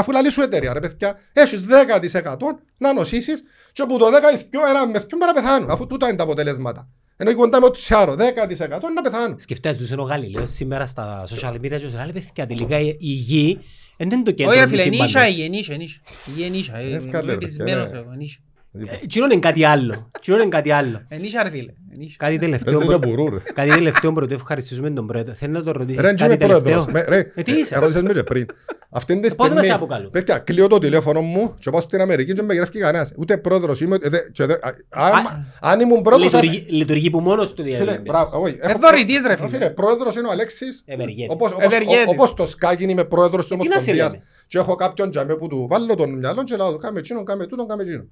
αφού 0.00 0.10
λαλεί 0.16 0.30
σου 0.34 0.40
εταιρεία 0.48 0.72
ρε 0.72 0.80
παιδιά, 0.84 1.08
έχεις 1.42 1.60
10% 1.64 2.46
να 2.76 2.92
νοσήσεις 2.92 3.38
και 3.72 3.82
που 3.88 3.98
το 3.98 4.06
10 4.10 4.30
ή 4.34 4.36
δυο, 4.50 4.60
ένα 4.72 4.80
με 4.86 4.98
δυο 4.98 5.16
μπορεί 5.18 5.30
να 5.34 5.38
πεθάνουν, 5.42 5.70
αφού 5.70 5.86
τούτα 5.86 6.06
είναι 6.08 6.16
τα 6.16 6.24
αποτελέσματα. 6.28 6.88
Ενώ 7.16 7.30
και 7.30 7.36
κοντά 7.36 7.60
με 7.60 7.66
ό,τι 7.66 7.80
σε 7.80 7.96
άλλο, 7.96 8.14
10% 8.16 8.86
είναι 8.86 8.94
να 8.94 9.02
πεθάνουν. 9.02 9.38
Σκεφτείτε, 9.38 9.74
ζούσε 9.74 9.94
ο 9.98 10.02
Γαλιλαίος 10.02 10.50
σήμερα 10.50 10.86
στα 10.86 11.24
social 11.28 11.50
media 11.54 11.60
και 11.60 11.68
λέει 11.68 12.12
παιδιά 12.12 12.46
τελικά 12.46 12.78
η 12.78 12.86
η 13.00 13.08
γη 13.28 13.54
δεν 13.54 13.64
είναι 13.98 14.22
το 14.22 14.30
κέντρο 14.32 14.52
Όχι 14.52 14.58
ρε 14.60 14.64
του 14.64 14.70
φίλε, 14.70 14.82
ενίσια, 14.82 15.06
σύμπαντος. 15.06 15.36
η 15.36 15.42
ενίσια, 15.44 15.74
ενίσια. 15.74 16.00
Η 16.36 16.44
ενίσια, 16.44 16.76
ε, 16.76 16.94
Εύκολα, 16.94 17.20
είμαι 17.22 17.32
ρε, 17.32 17.36
πεισμένος 17.38 17.82
παιδιά, 17.84 17.98
εγώ, 17.98 18.10
ενίσια. 18.12 18.40
Ε, 18.78 18.94
Εκείνο 19.02 19.24
είναι 19.24 19.38
κάτι 19.38 19.64
άλλο. 19.64 20.10
Εκείνο 20.16 20.36
είναι 20.36 20.48
κάτι 20.48 20.70
άλλο. 20.70 21.02
Ενίσια 21.08 21.42
ρε 21.42 21.50
φίλε, 21.50 21.72
ενίσια. 21.96 22.16
Κάτι 22.18 22.38
τελευταίο. 22.38 22.72
Παίζει 22.78 22.88
και 22.92 22.98
προ- 22.98 23.10
μπουρού, 23.10 23.30
ρε. 23.30 23.38
Κάτι 23.52 23.70
τελευταίο 23.70 24.12
πρωτού 24.12 24.34
ευχαριστήσουμε 24.34 24.90
τον 24.90 25.06
πρόεδρο. 25.06 25.34
Θέλω 25.34 25.52
να 25.52 25.62
τον 25.62 25.72
Ρε, 25.72 25.78
ρωτήσεις 25.78 26.02
δεν 26.02 26.16
κάτι 26.16 26.24
είμαι 26.34 26.36
πρόεδρος. 26.46 26.84
τελευταίο. 26.84 26.92
Με- 26.92 27.16
Ρε, 27.16 27.30
Ε, 27.34 27.42
τι 27.42 27.52
είσαι. 27.52 27.74
ερώτησες 27.74 28.02
με 28.02 28.12
και 28.12 28.22
πριν. 28.22 28.46
Αυτή 28.90 29.20
τη 29.20 29.26
Ε, 29.26 29.28
πώς 29.28 29.36
να 29.38 29.44
στιγμή, 29.46 29.64
σε 29.66 29.72
αποκαλούν. 29.72 30.10
παιδιά, 30.10 30.38
κλείω 30.38 30.66
το 30.66 30.78
τηλέφωνο 30.78 31.20
μου 31.20 31.54
και 31.58 31.70
πάω 31.70 31.80
στην 31.80 32.00
Αμερική 32.00 32.32
και 32.32 32.42
με 32.42 32.54
γράφει 32.54 32.78
κανένας. 32.78 33.12
Ούτε 33.16 33.36
πρόεδρος 33.38 33.80
είμαι, 33.80 33.96
ε, 34.02 34.08
δε- 34.08 34.30
και 34.32 34.46
δε- 34.46 34.54
α- 34.54 34.74
αν- 34.90 35.46
αν 35.60 35.80
ήμουν 35.80 36.02
πρόεδρος... 36.02 36.30
θα- 36.30 36.42
Λειτουργεί- 36.42 36.70
Λειτουργεί 36.72 37.10
που 37.10 37.20
μόνος 37.20 37.54
του 37.54 37.62
Φίλε, 37.64 37.76
διαλύει. 37.76 38.02
μπράβο, 38.06 38.40
όχι, 38.40 38.56
έχω- 38.60 38.78
δωρητής, 38.78 39.22
ρε, 39.26 39.32
Ε, 39.32 39.36
φίλε. 39.36 39.48
Φίλε, 39.48 39.70
πρόεδρος 39.70 40.16
είναι 40.16 40.26
ο 40.28 40.30
Αλέξης. 40.30 40.82
Ευεργέτης. 40.86 41.26
Όπως, 41.34 41.52
όπως, 41.52 41.64
Ευεργέτης. 41.64 42.04
όπως 42.06 42.34
το 42.34 42.46
σκάκι 42.46 42.84
είμαι 42.84 43.04
πρόεδρος 43.04 43.48
της 43.48 43.56
Ε, 43.56 43.60
τι 43.60 43.68
να 43.68 43.78
σε 43.78 43.90
Ομοσπονδίας 43.90 44.12
λένε. 44.12 44.24
και 44.46 44.58
έχω 44.58 44.74
κάποιον 44.74 45.10
τζαμέ 45.10 45.34
που 45.36 45.46
του 45.48 45.66
βάλω 45.70 45.94
τον 45.94 46.18
μυαλό 46.18 46.42
και 46.42 46.56
λέω 46.56 46.76
κάμε 46.76 46.98
εκείνον, 46.98 47.24
κάμε 47.24 47.46
τούτον, 47.46 47.66
κάμε 47.68 47.82
εκείνον. 47.82 48.10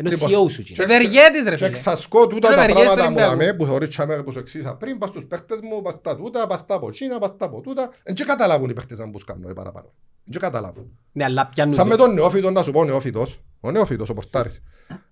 Ενώ 0.00 0.10
Λοιπόν, 0.10 0.28
CEO 0.46 0.50
σου. 0.50 0.62
και- 0.62 0.72
εκείνο. 0.72 0.92
Ευεργέτης 0.94 1.42
ρε 1.44 1.50
Και 1.50 1.56
φίλε. 1.56 1.68
εξασκώ 1.68 2.26
τούτα 2.26 2.46
Είναι 2.48 2.56
τα 2.56 2.62
ευεργέτης 2.62 2.82
πράγματα 2.84 3.06
του 3.06 3.12
μου 3.12 3.16
Ολυμπιακού. 3.28 3.42
αμέ, 3.42 3.54
που 3.58 3.64
θεωρείς 3.64 3.88
τσάμε 3.88 4.22
που 4.22 4.32
σου 4.32 4.38
εξήσα 4.38 4.74
πριν, 4.76 4.98
πας 4.98 5.08
στους 5.08 5.24
παίχτες 5.26 5.58
μου, 5.62 5.82
πας 5.82 5.94
στα 5.94 6.16
τούτα, 6.16 6.46
πας 6.46 6.60
στα 6.60 6.74
από 6.74 6.88
εκείνα, 6.88 7.18
πας 7.18 7.30
στα 7.30 7.44
από 7.44 7.60
τούτα. 7.60 7.90
Εν 8.02 8.14
και 8.14 8.24
καταλάβουν 8.24 8.70
οι 8.70 8.74
παίχτες 8.74 8.98
αν 8.98 9.12
τους 9.12 9.24
κάνουν 9.24 9.50
ε, 9.50 9.52
παραπάνω. 9.52 9.92
Εν 10.26 10.32
και 10.32 10.38
καταλάβουν. 10.38 10.98
Ναι, 11.12 11.24
αλλά 11.24 11.46
πιάνουν 11.46 11.74
Σαν 11.74 11.86
με 11.86 11.96
το- 11.96 12.04
τον 12.04 12.14
νεόφυτο 12.14 12.50
να 12.50 12.62
σου 12.62 12.70
πω 12.70 12.80
ο 12.80 12.84
νεόφυτος, 12.84 13.40
ο 13.60 13.70
νεόφυτος, 13.70 14.08
ο 14.08 14.14
Πορτάρης. 14.14 14.62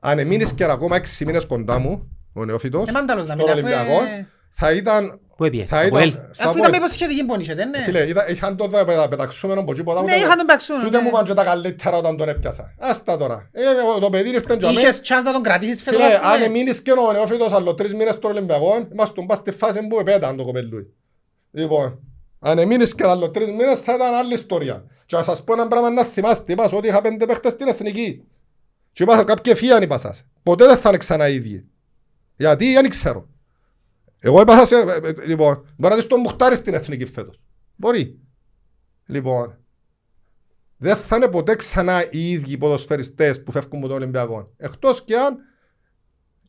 Αν 0.00 0.18
εμείνεις 0.18 0.52
και 0.52 0.64
ακόμα 0.64 0.96
έξι 0.96 1.24
μήνες 1.24 1.46
κοντά 1.46 1.78
μου, 1.78 2.08
ο 2.32 2.44
νεόφυτος, 2.44 2.88
Ε, 2.88 2.92
μάνταλος 2.92 3.26
να 3.26 3.32
στον 3.34 3.44
μην, 3.44 3.52
αφού, 3.52 3.58
Ολυμπιακό, 3.66 4.02
ε, 4.04 4.26
θα 4.58 4.72
ήταν... 4.72 5.20
Πού 5.36 5.44
έπιε, 5.44 5.64
Θα 5.64 5.78
από 5.78 5.86
ήταν... 5.86 6.00
ελ. 6.02 6.10
στο 6.10 6.20
Αφού 6.30 6.42
Αποέλ. 6.42 6.58
ήταν 6.58 6.70
με 6.70 6.76
υποσχετική 6.76 7.24
πονήσετε, 7.24 7.64
ναι. 7.64 7.78
Φίλε, 7.78 8.08
είδα- 8.08 8.28
είχαν 8.30 8.56
το 8.56 8.66
δα- 8.66 8.84
πετα- 8.84 9.08
πεταξούμενο 9.08 9.60
από 9.60 9.72
εκεί 9.72 9.82
ποτά, 9.82 9.98
Ναι, 10.02 10.04
ούτε- 10.12 10.16
είχαν 10.24 10.36
τον 10.36 10.46
παίξουν, 10.46 10.78
και 10.80 10.86
Ούτε 10.86 10.96
ναι. 10.96 11.02
μου 11.02 11.08
είπαν 11.08 11.24
και 11.24 11.34
τα 11.34 11.44
καλύτερα 11.44 11.96
όταν 11.96 12.16
τον 12.16 12.28
έπιασα. 12.28 12.74
Άστα 12.78 13.16
τώρα. 13.16 13.48
Ε, 13.52 13.60
ε, 13.62 14.00
το 14.00 14.10
παιδί 14.10 14.28
ήρθε 14.28 14.56
και 14.56 14.66
αμέ. 14.66 14.80
Είχες 14.80 15.00
chance 15.04 15.24
να 15.24 15.32
τον 15.32 15.42
κρατήσεις 15.42 15.82
φέτος, 15.82 16.00
Φίλε, 16.02 16.14
ας 16.14 16.20
πούμε. 16.20 16.32
αν 16.32 16.42
εμείνεις 16.42 16.82
και 16.82 16.92
ο 16.92 17.12
νεόφυτος 17.12 17.52
άλλο 17.52 17.74
τρεις 17.74 17.94
μήνες 17.94 18.14
στο 18.14 18.28
Ολυμπιακό, 18.28 18.88
είμαστε 18.92 19.14
τον 19.14 19.26
πας 19.26 19.38
στη 19.38 19.50
φάση 19.50 19.86
που 19.86 19.98
επέταν 20.00 20.36
το 20.36 20.44
κοπελούι. 20.44 20.86
Λοιπόν, 21.50 21.98
αν 22.38 22.58
εμείνεις 22.58 22.94
και 22.94 23.04
άλλο 23.06 23.30
τρεις 23.30 23.48
μήνες 23.48 23.80
θα 23.80 23.94
ήταν 23.94 24.14
άλλη 24.14 24.34
ιστορία. 24.34 24.84
Και 25.06 25.16
να 25.16 25.22
σας 25.22 25.44
πω 25.44 25.52
ένα 25.52 25.68
πράγμα 25.68 25.90
να 25.90 26.04
θυμάστε, 26.04 26.52
είπα 26.52 26.68
σου 26.68 26.76
ότι 26.76 26.88
είχα 26.88 27.00
πέντε 27.00 27.26
παίχτες 27.26 27.52
στην 27.52 27.68
εθνική. 27.68 28.22
Και 28.92 29.02
είπα 29.02 29.24
κάποια 29.24 29.52
ευφύαν 29.52 29.82
είπα 29.82 29.98
σας. 29.98 30.24
Ποτέ 30.42 30.66
δεν 30.66 30.76
θα 30.76 30.88
είναι 30.88 30.98
ξανά 30.98 31.28
οι 31.28 31.34
ίδιοι. 31.34 31.66
Γιατί 32.36 32.72
δεν 32.74 32.88
ξέρω. 32.88 33.28
Εγώ 34.26 34.40
είπα 34.40 34.58
σας, 34.58 34.72
ε, 34.72 34.76
ε, 34.76 35.08
ε, 35.08 35.12
λοιπόν, 35.26 35.54
μπορεί 35.76 35.92
να 35.94 35.98
δεις 36.00 36.06
τον 36.06 36.20
Μουχτάρη 36.20 36.56
στην 36.56 36.74
εθνική 36.74 37.04
φέτος. 37.06 37.40
Μπορεί. 37.76 38.18
Λοιπόν, 39.06 39.58
δεν 40.76 40.96
θα 40.96 41.16
είναι 41.16 41.28
ποτέ 41.28 41.54
ξανά 41.56 42.10
οι 42.10 42.30
ίδιοι 42.30 42.56
ποδοσφαιριστές 42.58 43.42
που 43.42 43.50
φεύγουν 43.52 43.78
από 43.78 43.86
τον 43.88 43.96
Ολυμπιακό. 43.96 44.52
Εκτός 44.56 45.04
και 45.04 45.16
αν 45.16 45.36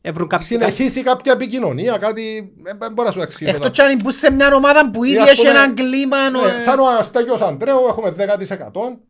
Έβρουν 0.00 0.28
κάποιοι- 0.28 0.46
συνεχίσει 0.46 1.02
κάποια 1.02 1.32
επικοινωνία, 1.32 1.98
κάτι. 1.98 2.52
ε, 2.64 2.72
Δεν 2.78 2.92
μπορώ 2.92 3.08
να 3.08 3.14
σου 3.14 3.20
εξηγήσω. 3.20 3.56
Εκτός 3.56 3.70
κι 3.70 3.80
αν 3.80 3.96
μπουν 4.02 4.12
σε 4.12 4.30
μια 4.30 4.54
ομάδα 4.54 4.90
που 4.90 5.04
ήδη 5.04 5.16
Ή 5.16 5.20
ας 5.20 5.28
έχει 5.28 5.36
πούμε, 5.40 5.50
έναν 5.50 5.74
κλίμα... 5.74 6.30
Ναι, 6.30 6.38
ε, 6.38 6.60
σαν 6.60 6.78
ο 6.78 6.84
Αστέγιος 6.98 7.40
Αντρέου 7.40 7.78
έχουμε 7.88 8.10
10%. 8.10 9.00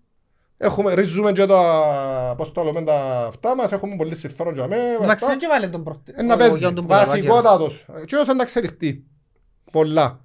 Έχουμε, 0.60 0.94
ρίζουμε 0.94 1.32
και 1.32 1.46
τα, 1.46 2.34
πώς 2.36 2.52
το 2.52 2.62
λέμε, 2.62 2.82
τα 2.84 3.24
αυτά 3.26 3.56
μας, 3.56 3.72
έχουμε 3.72 3.96
πολύ 3.96 4.14
συμφέρον 4.16 4.54
για 4.54 4.66
μένα. 4.66 4.82
Εντάξει, 5.02 5.26
δεν 5.26 5.38
και 5.38 5.46
βάλε 5.50 5.68
τον 5.68 5.84
πρώτο. 5.84 6.00
Ε, 6.14 6.22
να 6.22 6.34
ο- 6.34 6.36
παίζεις, 6.36 6.58
για 6.58 6.72
τον 6.72 6.84
Πουλαράκη. 6.86 7.08
βασικότατος. 7.10 7.84
Εκείνος 8.02 8.24
είναι 8.24 8.34
να 8.34 8.42
εξελιχθεί. 8.42 9.02
Πολλά. 9.72 10.20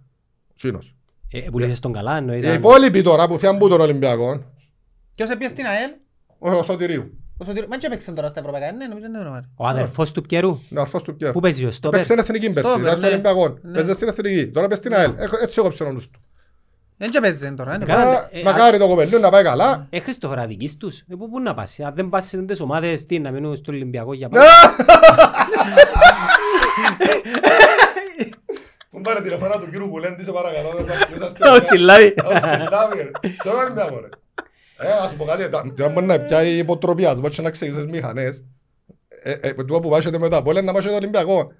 Εκείνος. 0.53 0.95
Ε, 1.31 1.39
πουλήσες 1.51 1.79
τον 1.79 1.93
καλά, 1.93 2.17
εννοεί, 2.17 2.35
Οι 2.35 2.39
ήταν- 2.39 2.55
υπόλοιποι 2.55 3.01
τώρα 3.01 3.27
που 3.27 3.37
φιάν 3.39 3.57
που 3.57 3.69
τον 3.69 3.81
Ολυμπιακό, 3.81 4.43
Ποιος 5.15 5.29
έπιε 5.29 5.47
στην 5.47 5.65
ΑΕΛ; 5.65 5.91
ο 6.39 6.63
Σωτηρίου, 6.63 7.17
Ο 7.37 7.45
Σωτήρ- 7.45 7.67
Μα 7.69 7.77
και 7.77 7.85
έπαιξε 7.87 8.11
τώρα 8.11 8.27
στα 8.27 8.39
Ευρωπαϊκά. 8.39 8.71
Ναι, 8.71 8.87
νομίζω 8.87 9.05
είναι 9.05 9.17
normal. 9.25 9.49
Ο 9.55 9.67
αδερφός 9.67 10.11
του 10.11 10.21
Πιερού. 10.21 10.59
είναι 10.69 10.79
ο 10.79 10.81
αρφός 10.83 11.03
του 11.03 11.15
Πιέρ. 11.15 11.31
Πού 11.31 11.39
παίζει 11.39 11.65
ο 11.65 11.71
Στόπερ; 11.71 11.99
Παίξε 11.99 12.13
στην 12.13 12.23
εθνική 12.35 12.53
πέρσι, 12.53 12.69
Στόπερ, 12.71 12.87
ήταν 12.87 12.97
στο 12.97 13.07
ναι. 13.07 13.13
Ολυμπιακό. 13.13 13.57
Ναι. 13.61 13.71
Παίζε 13.73 13.93
στην 13.93 14.07
εθνική, 14.07 14.47
τώρα 14.47 14.67
παίζει 14.67 14.81
στην 14.83 14.93
ΑΕΛ. 14.95 15.13
Έχω- 15.17 15.37
Έτσι 15.41 15.59
εγώ 15.59 15.69
ψήνω 15.69 15.89
του. 15.93 16.01
Δεν 16.97 17.09
και 17.09 17.19
παίζει 17.19 17.53
τώρα. 17.53 17.75
είναι 17.75 17.85
Καλά. 17.85 18.01
πράγμα. 18.03 18.27
ε, 18.31 18.41
Μακάρι 18.43 18.77
το 18.77 18.87
κοπελού 18.87 19.19
να 19.19 19.29
πάει 19.29 19.43
καλά. 19.43 19.87
Ε, 19.89 19.99
Χριστόφορα, 19.99 20.47
δικής 20.47 20.77
τους. 20.77 20.99
Ε, 20.99 21.03
πού- 21.17 21.29
πού 21.29 21.39
να 21.39 21.53
πας. 21.53 21.79
Αν 21.79 21.93
δεν 21.93 22.09
πας 22.09 22.25
σε 22.25 22.37
τις 22.41 22.59
ομάδες, 22.59 23.05
τι, 23.05 23.19
να 23.19 23.31
μείνουν 23.31 23.55
στο 23.55 23.71
Ολυμπιακό 23.71 24.13
για 24.13 24.29
πάντα. 24.29 24.45
Μου 28.89 29.01
πάρε 29.01 29.21
τηλεφωνά 29.21 29.59
του 29.59 29.69
κύριου 29.69 29.89
Κουλέντη, 29.89 30.23
σε 30.23 30.31
παρακαλώ. 30.31 30.69
Ο 31.55 31.59
Συλλάβη. 31.59 32.13
Ο 32.25 32.35
Συλλάβη, 32.47 32.97
ρε. 32.97 33.09
Το 33.43 33.57
Ολυμπιακό, 33.63 33.99
ρε. 33.99 34.07
Ε, 34.87 34.91
ας 35.03 35.09
σου 35.11 35.17
πω 35.17 35.23
κάτι, 35.25 35.49
τα- 35.49 35.73
τώρα 35.77 35.89
μπορεί 35.89 36.05
να 36.05 36.19
πιάει 36.19 36.57
υποτροπιασμό 36.57 37.29
και 37.29 37.41
να 37.41 37.49
ξεκινήσεις 37.49 37.87
μηχανές. 37.89 38.43
Ε, 39.23 39.31
ε, 39.31 39.53
τούτο 39.53 39.79
που 39.79 39.89
βάζετε 39.89 40.17
μετά, 40.19 40.41
μπορεί 40.41 40.63
να 40.63 40.73
βάζετε 40.73 40.91
το 40.93 40.99
Ολυμπιακό. 40.99 41.51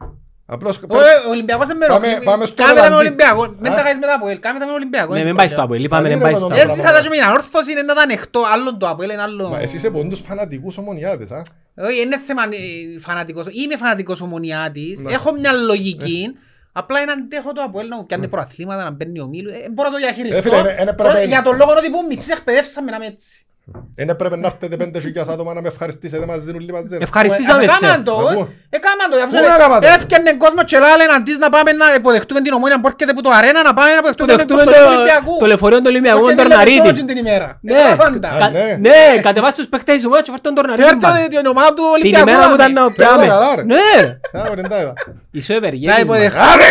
Απλώς... 0.54 0.78
Ο 0.78 0.96
ο 1.28 1.30
Ολυμπιακός 1.30 1.66
είναι 1.70 1.78
μέρο. 1.78 1.94
Πάμε- 1.94 2.20
πάμε 2.24 2.46
στο 2.46 2.56
Κάμε 2.56 2.74
τα 2.74 2.82
με 2.82 2.88
Ρεβαντί. 2.88 3.06
Ολυμπιακό. 3.06 3.56
Μην 3.60 3.72
Α. 3.72 3.76
τα 3.76 3.82
κάνεις 3.82 3.98
μετά 4.00 4.14
από 4.14 4.28
ελ. 4.28 4.40
Κάμε 4.40 4.60
τα 4.60 4.66
με 4.66 4.72
Ολυμπιακό. 4.72 5.12
Ναι, 5.12 5.16
έτσι 5.16 5.28
μην 5.28 5.36
πάεις 5.38 5.50
πω. 5.50 5.56
στο 5.56 5.66
Αποέλ. 5.66 5.84
Είπαμε 5.84 6.08
Γιατί 6.08 6.14
δεν 6.24 6.24
πάεις 6.24 6.34
ρε, 6.38 6.40
στο 6.40 6.50
με 6.50 6.54
Αποέλ. 6.62 6.76
τον 6.78 6.86
Έτσι 6.86 6.94
θα 7.04 7.10
τα 7.10 7.10
με 7.16 7.26
ανόρθωση 7.28 7.72
είναι 7.72 7.82
να 7.82 7.94
τα 7.94 8.02
ανεχτώ. 8.02 8.42
Άλλον 8.54 8.80
το 8.80 8.88
Αποέλ 8.90 9.10
είναι 9.10 9.22
άλλο. 9.22 9.50
Μα 9.50 9.60
εσύ 9.60 9.76
είσαι 9.76 9.90
πόντους 9.90 10.20
φανατικούς 10.28 10.78
ομονιάτες, 10.78 11.32
α. 11.32 11.42
Όχι, 11.88 12.02
είναι 12.02 12.18
θέμα 12.28 12.44
ε, 12.44 13.00
φανατικός. 13.00 13.46
Είμαι 13.52 13.78
φανατικός 13.78 14.22
ομονιάτης. 14.22 15.00
Ναι. 15.00 15.12
Έχω 15.14 15.32
μια 15.40 15.52
λογική. 15.54 16.34
Απλά 16.76 17.00
είναι 17.02 17.12
αντέχω 17.12 17.52
το 17.54 17.62
Αποέλ 17.62 17.88
να 17.88 17.96
μου 17.96 18.06
πιάνει 18.06 18.28
προαθλήματα, 18.28 18.84
να 18.84 18.92
μπαίνει 18.92 19.20
ο 19.20 19.28
Μίλου. 19.28 19.50
Ε, 19.50 19.70
Μπορώ 19.74 19.90
να 19.90 19.96
το 19.96 20.02
Ε, 20.02 20.06
διαχειριστώ. 20.06 20.42
φίλε, 20.42 20.58
είναι- 20.58 20.76
είναι 20.82 20.94
Μπορώ- 20.94 21.12
πρέπει- 21.12 21.28
Για 21.28 21.42
τον 21.42 21.56
λόγο 21.56 21.72
ότι 21.78 21.90
που 21.90 22.06
μητσής 22.10 22.32
εκπαιδεύσαμε 22.32 22.90
να 22.92 22.96
είμαι 22.96 23.06
έτσι. 23.06 23.46
Δεν 23.96 24.10
έπρεπε 24.10 24.36
να 24.38 24.48
έρθετε 24.48 24.76
πέντε 24.78 25.00
χιλιάς 25.00 25.28
άτομα 25.28 25.54
να 25.54 25.62
με 25.62 25.68
ευχαριστήσετε 25.68 26.26
μαζί 26.26 26.50
όλοι 26.56 26.72
μαζί. 26.72 26.98
ρε. 26.98 27.04
Ευχαριστήσαμε 27.04 27.64
Ε, 27.64 27.68
σε. 27.68 27.74
έκαναν 27.76 28.04
το, 28.04 28.12
Ακού. 28.18 28.42
ε, 28.70 28.78
έκαναν 28.78 29.08
το. 29.12 29.16
Πού 29.30 29.34
να 29.48 29.54
έκαναν 29.56 29.82
το; 29.82 29.88
Έφτιανε 29.96 30.32
κόσμο 30.44 30.64
και 30.70 30.78
λάλεν 30.80 31.12
αντί 31.18 31.32
να 31.40 31.50
πάμε 31.50 31.72
να 31.72 31.86
υποδεχτούμε 32.00 32.42
την 32.42 32.54
ομόνια 32.54 32.80
που 32.82 32.88
έρχεται 32.92 33.12
από 33.16 33.22
το 33.22 33.30
αρένα 33.40 33.60
να 33.64 33.74
πάμε 33.74 33.90
να 33.96 34.02
Που 34.02 34.08
υποδεχτούμε 34.08 34.28
τον 34.32 34.38
δεχτούμε 34.38 34.62
υποστολή 34.62 34.86
του 34.86 34.90
το- 34.90 34.96
Ολυμπιακού. 35.00 35.34
το 35.40 35.46
λεωφορείο 35.52 35.78
του 35.84 35.90
Ολυμπιακού 35.94 36.20
Που 36.20 36.26
με 36.26 36.34
τον 36.34 36.40
έρχεται 36.52 36.56
Τορναρίδη. 36.56 36.80
τηλεφώνηση 36.82 37.06
την 37.12 37.18
ημέρα. 37.26 37.48
Ναι, 37.68 37.74
Έκαναν 37.94 38.20
τα. 38.26 38.30
Α, 38.46 38.50
ναι. 38.58 38.66
ναι, 38.86 39.00
κατεβάστε 39.28 39.58
τους 39.62 39.70
παίκτες 39.74 39.96
της 39.96 40.06
ομάδας 40.08 40.24
και 40.26 40.32
φέρτε 40.34 40.46
τον 40.50 40.56
Τορναρίδη. 40.58 40.88
Φέρτε 40.88 41.06
μπαν. 41.08 41.16
την 41.36 41.46
ομάδα 41.54 41.72
του 41.78 41.84
Την 41.88 41.94
Ολυμπιακού. 41.98 42.28
ημέρα 42.30 42.44
που 42.52 42.56
να 42.62 42.64
ήταν 42.64 42.70
δει. 42.74 42.80
να 42.82 42.86
πιάμε. 42.98 43.26
καλά, 43.34 43.50
ρε. 43.58 43.64
Ναι, 43.72 43.86
ρε. 44.06 44.12
Α, 44.40 44.40
ωραία, 44.52 44.66
τα 44.74 44.78
είδα. 44.82 44.94
Είσαι 45.38 45.52
ο 45.54 45.60
Να 45.60 45.62
ευεργέτης 45.62 45.96
μας. 45.98 46.04
υποδεχτούμε. 46.04 46.46
Άρε, 46.54 46.70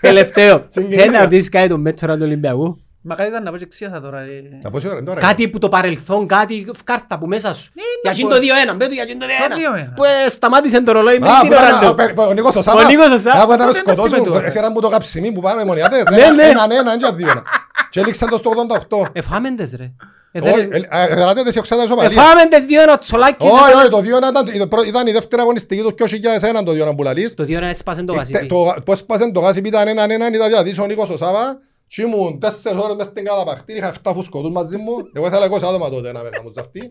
Τελευταίο. 0.00 0.66
Συγκεκριμένα. 0.68 1.02
Θέλει 1.02 1.16
να 1.16 1.22
ρωτήσεις 1.22 1.48
κάτι 1.48 1.68
τον 1.68 1.80
μέτρο 1.80 2.14
του 2.14 2.22
Ολυμπιακού; 2.22 2.78
Μα 3.08 3.14
κάτι 3.14 3.28
ήταν 3.28 3.42
να 3.42 3.50
πω 3.50 3.56
και 3.56 3.64
εξίασα 3.64 4.00
τώρα. 4.00 4.18
ε. 4.20 4.42
Να 4.62 4.70
πω 4.70 4.80
σε 4.80 4.88
ώρα, 4.88 5.02
τώρα. 5.02 5.20
Κάτι 5.20 5.48
που 5.48 5.58
το 5.58 5.68
παρελθόν, 5.68 6.26
κάτι 6.26 6.66
κάρτα 6.84 7.18
που 7.18 7.26
μέσα 7.26 7.54
σου. 7.54 7.70
Ναι, 7.74 7.82
Για 7.82 8.00
να 8.04 8.10
εκείνο 8.10 8.28
πω. 8.28 8.34
το 8.34 8.40
2-1, 8.72 8.76
μπέτω 8.76 8.92
για 8.94 9.02
εκείνο 9.02 9.18
το 9.18 9.26
Το 9.26 9.32
2-1. 9.54 9.56
2-1. 9.56 9.92
Που 9.96 10.04
ε, 10.04 10.28
σταμάτησε 10.28 10.82
το 10.82 10.92
ρολόι 10.92 11.18
με 11.18 11.28
Α, 11.28 11.40
την 11.40 11.48
που 11.48 11.54
ώρα 11.58 11.68
ήταν- 11.68 11.80
του. 11.80 11.86
ο 11.90 11.94
Πε- 11.94 12.18
ο 12.18 12.32
Νίκος 12.32 12.56
ο 12.56 12.62
Σάβα. 12.62 12.84
Ο 12.84 12.88
Νίκος 12.88 13.10
ο 13.10 13.18
Σάβα. 13.18 13.42
Α, 13.42 13.46
που 13.46 13.52
ήταν 13.52 13.58
να 13.58 13.66
με 13.66 13.72
Πότε 13.72 13.72
δεν 13.72 13.94
σκοτώσουν. 13.94 14.14
θυμάμαι 14.14 14.30
τώρα; 14.34 14.46
Εσύ 14.46 14.58
έναν 14.58 14.72
που 14.72 14.80
το 14.80 14.88
καψιμί 14.88 15.32
που 15.32 15.40
πάνε 15.40 15.62
οι 15.62 15.64
μονιάτες. 15.64 16.04
Ναι, 16.10 16.16
ναι. 16.30 16.42
Έναν 16.42 16.70
ένα, 16.70 16.92
έτσι 16.92 17.12
δύο 17.14 17.28
ένα. 17.30 17.42
Και 17.90 18.00
έληξαν 18.00 18.28
το 18.30 18.36
στο 18.36 18.50
88. 18.50 19.08
Εφάμεντες 19.12 19.74
ρε. 19.78 19.90
Ε, 20.32 20.40
Όχι, 20.40 20.66
δεν- 20.66 20.82
ε, 20.90 21.04
ε, 21.10 21.14
γράτε 21.14 21.42
τις 21.42 21.56
οξάδες 21.56 21.84
ισοπαλίες. 21.84 22.16
Εφάμεντες 22.16 22.64
2-1 22.66 22.92
ο 22.92 22.98
Τσολάκης. 22.98 23.50
Όχι, 23.50 23.74
όχι, 23.76 23.88
το 23.88 24.00
2-1 24.00 24.28
ήταν- 24.28 24.46
ήταν 24.54 24.68
το- 24.68 24.82
ήταν 24.86 25.06
η 25.06 25.12
δεύτερη 25.12 25.42
αγωνιστική 25.42 25.82
του 25.82 25.94
2001 25.94 26.62
το 26.64 26.72
2-1 26.72 26.94
που 26.96 27.02
λαλείς. 27.02 27.34
Το 27.34 27.44
2-1 27.44 27.66
έσπασε 27.68 28.02
το 28.02 28.12
Ήρθε- 28.12 28.32
βασίλη. 28.32 28.48
το- 28.48 28.74
Πώς 28.84 29.04
πάσεν 29.04 29.32
το 29.32 29.40
γάσι 29.40 29.60
ήταν 29.64 29.88
έναν 29.88 30.10
έναν 30.10 30.34
ήταν 30.34 30.46
δηλαδή 30.48 30.80
ο 30.80 30.86
Νίκος 30.86 31.08
ο 31.10 31.16
Σάβα 31.16 31.58
και 31.86 32.02
ήμουν 32.02 32.38
τέσσερις 32.38 32.82
ώρες 32.82 32.96
μες 32.96 33.06
στην 33.06 33.24
καταπαχτή, 33.24 33.72
είχα 33.72 33.94
7 34.02 34.12
φουσκωτούς 34.14 34.50
μαζί 34.50 34.76
μου, 34.76 34.92
εγώ 35.12 35.26
ήθελα 35.26 35.50
20 35.50 35.54
άτομα 35.54 35.90
τότε 35.90 36.12
να 36.12 36.22
με 36.22 36.28
κάνουν 36.28 36.52
σε 36.52 36.60
αυτή. 36.60 36.90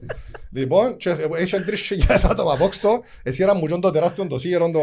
Λοιπόν, 0.51 0.97
και 0.97 1.15
είχε 1.41 1.65
3.000 2.07 2.19
άτομα 2.29 2.53
από 2.53 2.65
έξω, 2.65 3.01
εσύ 3.23 3.45
era 3.47 3.53
μου 3.55 3.79
το 3.79 3.89
τεράστιο 3.89 4.27
το 4.27 4.39
σίγερο, 4.39 4.71
το, 4.71 4.81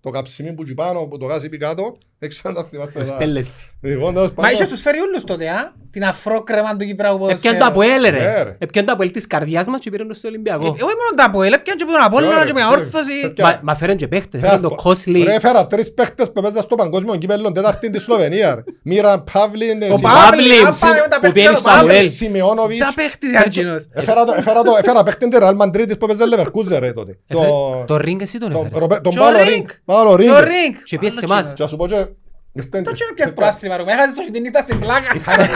το 0.00 0.10
καψιμί 0.10 0.52
που 0.52 0.62
εκεί 0.62 0.74
πάνω, 0.74 1.06
που 1.06 1.18
το 1.18 1.26
γάσι 1.26 1.48
πει 1.48 1.56
κάτω, 1.56 1.96
έξω 2.26 2.40
αν 2.44 2.54
τα 2.54 2.64
θυμάστε. 2.64 2.98
Ο 2.98 3.02
τα- 3.02 3.04
Στέλλες 3.08 3.46
τι. 3.46 3.88
Λοιπόν, 3.88 4.14
τέλος 4.14 4.28
Μα 4.28 4.34
πάντων, 4.34 4.52
είσαι 4.52 4.66
τους 4.66 4.80
φέρει 4.80 4.98
όλους 5.00 5.24
τότε, 5.24 5.48
α; 5.48 5.72
Την 5.90 6.04
αφρόκρεμα 6.04 6.76
του 6.76 6.84
Κυπράκου 6.84 7.14
Έπιαν 7.14 7.28
ποδοσφαίρου. 7.28 7.58
το 7.58 7.64
Αποέλ 7.64 8.00
Ναι, 8.00 8.08
ρε. 8.10 8.42
ρε. 8.42 8.56
Έπιαν 8.58 8.84
το 8.84 8.92
Αποέλ 8.92 9.10
της 9.10 9.26
καρδιάς 9.26 9.66
μας 9.66 9.80
και 9.80 9.90
πήραν 9.90 10.08
το 10.08 10.14
στο 10.14 10.26
Ε, 10.26 10.30
Ολυμπιακό. 10.30 10.66
Όχι 10.66 10.80
μόνο 10.82 11.12
τα 11.16 11.24
Αποέλ, 11.24 11.52
έπιαν 11.52 11.76
και 11.76 11.82
από 11.82 11.92
τον 11.92 12.02
Απόλλωνα 12.02 12.32
Ωραία, 12.32 12.44
και 12.44 12.52
με 12.52 12.60
ρε. 12.60 12.66
αόρθωση. 12.66 13.20
Παιδιά, 13.22 13.44
Μα- 13.44 13.58
Μα 13.62 13.74
φέραν 13.74 13.96
και 13.96 14.08
παίχτες. 14.08 14.40
Θέλω 14.40 14.52
Φέραν 14.52 14.62
να 14.62 14.68
το 14.68 14.74
σου 14.74 14.82
πω, 14.82 14.88
Κόσλι. 14.88 15.22
Ρε, 15.22 15.40
φέρα 15.40 15.66
τρεις 15.66 15.92
παίχτες 15.94 16.32
που 16.32 16.40
παίζαν 16.42 16.62
στο 16.62 16.74
παγκόσμιο 16.74 17.16
κύπελλο, 17.16 17.52
τετάρτη 17.52 17.86
στη 17.86 17.98
Σλοβενία. 18.00 18.54
ρε. 18.54 18.62
Μίραν 18.82 19.24
Παύλιν, 19.32 19.82
Ο 19.82 19.84
Σιμ- 19.84 20.02
Παύλιν, 20.02 20.48
Παύλιν, 20.48 20.66
αν 20.66 20.74
πάμε 20.80 20.94
με 20.94 21.08
τα 21.08 21.14
που 21.16 21.20
παιχνίδια 21.20 21.32
πιένει 21.32 21.54
του 21.56 21.62
Σαμουέλ. 21.62 21.88
Παύλιν. 21.94 22.10
Σιμεώνοβιτς. 22.10 22.78
Τα 22.86 22.92
παίχτης 22.96 23.36
Αργινός. 23.36 23.84
Έφερα 23.92 24.24
το- 24.24 24.34
έφερα 24.36 24.62
το- 24.62 24.76
έφερα 24.78 25.02
παίχτη 25.02 25.28
της 25.28 25.38
Real 25.42 25.56
Madrid 25.62 25.98
που 25.98 26.06
παίζε 26.06 26.24
Leverkusen 26.32 26.76
ρε 26.78 26.92
τότε. 26.92 27.18
Έφερε- 27.26 27.48
Το- 27.50 27.84
Το 27.86 27.94
ring 27.96 28.20
εσύ 28.20 28.38
τον 28.38 28.52
τον 28.52 28.60
έφερες. 28.64 28.80
Ροπέ- 28.80 29.00
Τον 29.00 29.12
Και 29.12 29.18
ο 29.18 29.22
Παύλο 29.22 29.38
Ring. 29.44 29.58
Ring; 29.60 29.66
Παύλο 29.84 30.12
Ring. 30.14 30.20
Και 30.22 30.30
ο 30.30 30.38
Ring; 30.38 30.74
Και 30.84 30.98
πιέσε 30.98 31.16
Άλλος 31.18 31.30
εμάς. 31.30 31.40
κοινός. 31.42 31.54
Και 31.56 31.62
να 31.62 31.68
σου 31.68 31.76
πω 31.76 31.86
και... 31.86 32.06
ήρθε- 32.52 32.82
Το 32.84 32.92
τσίνο 32.92 33.10
πιες 33.14 33.32
πράθυμα, 33.32 33.76
ρε. 33.76 33.82
Έχασες 33.82 34.14
το 34.14 34.22
χιτινίστα 34.22 34.60
στην 34.62 34.80
πλάκα. 34.80 35.08
Είχα 35.14 35.32
ένα- 35.32 35.46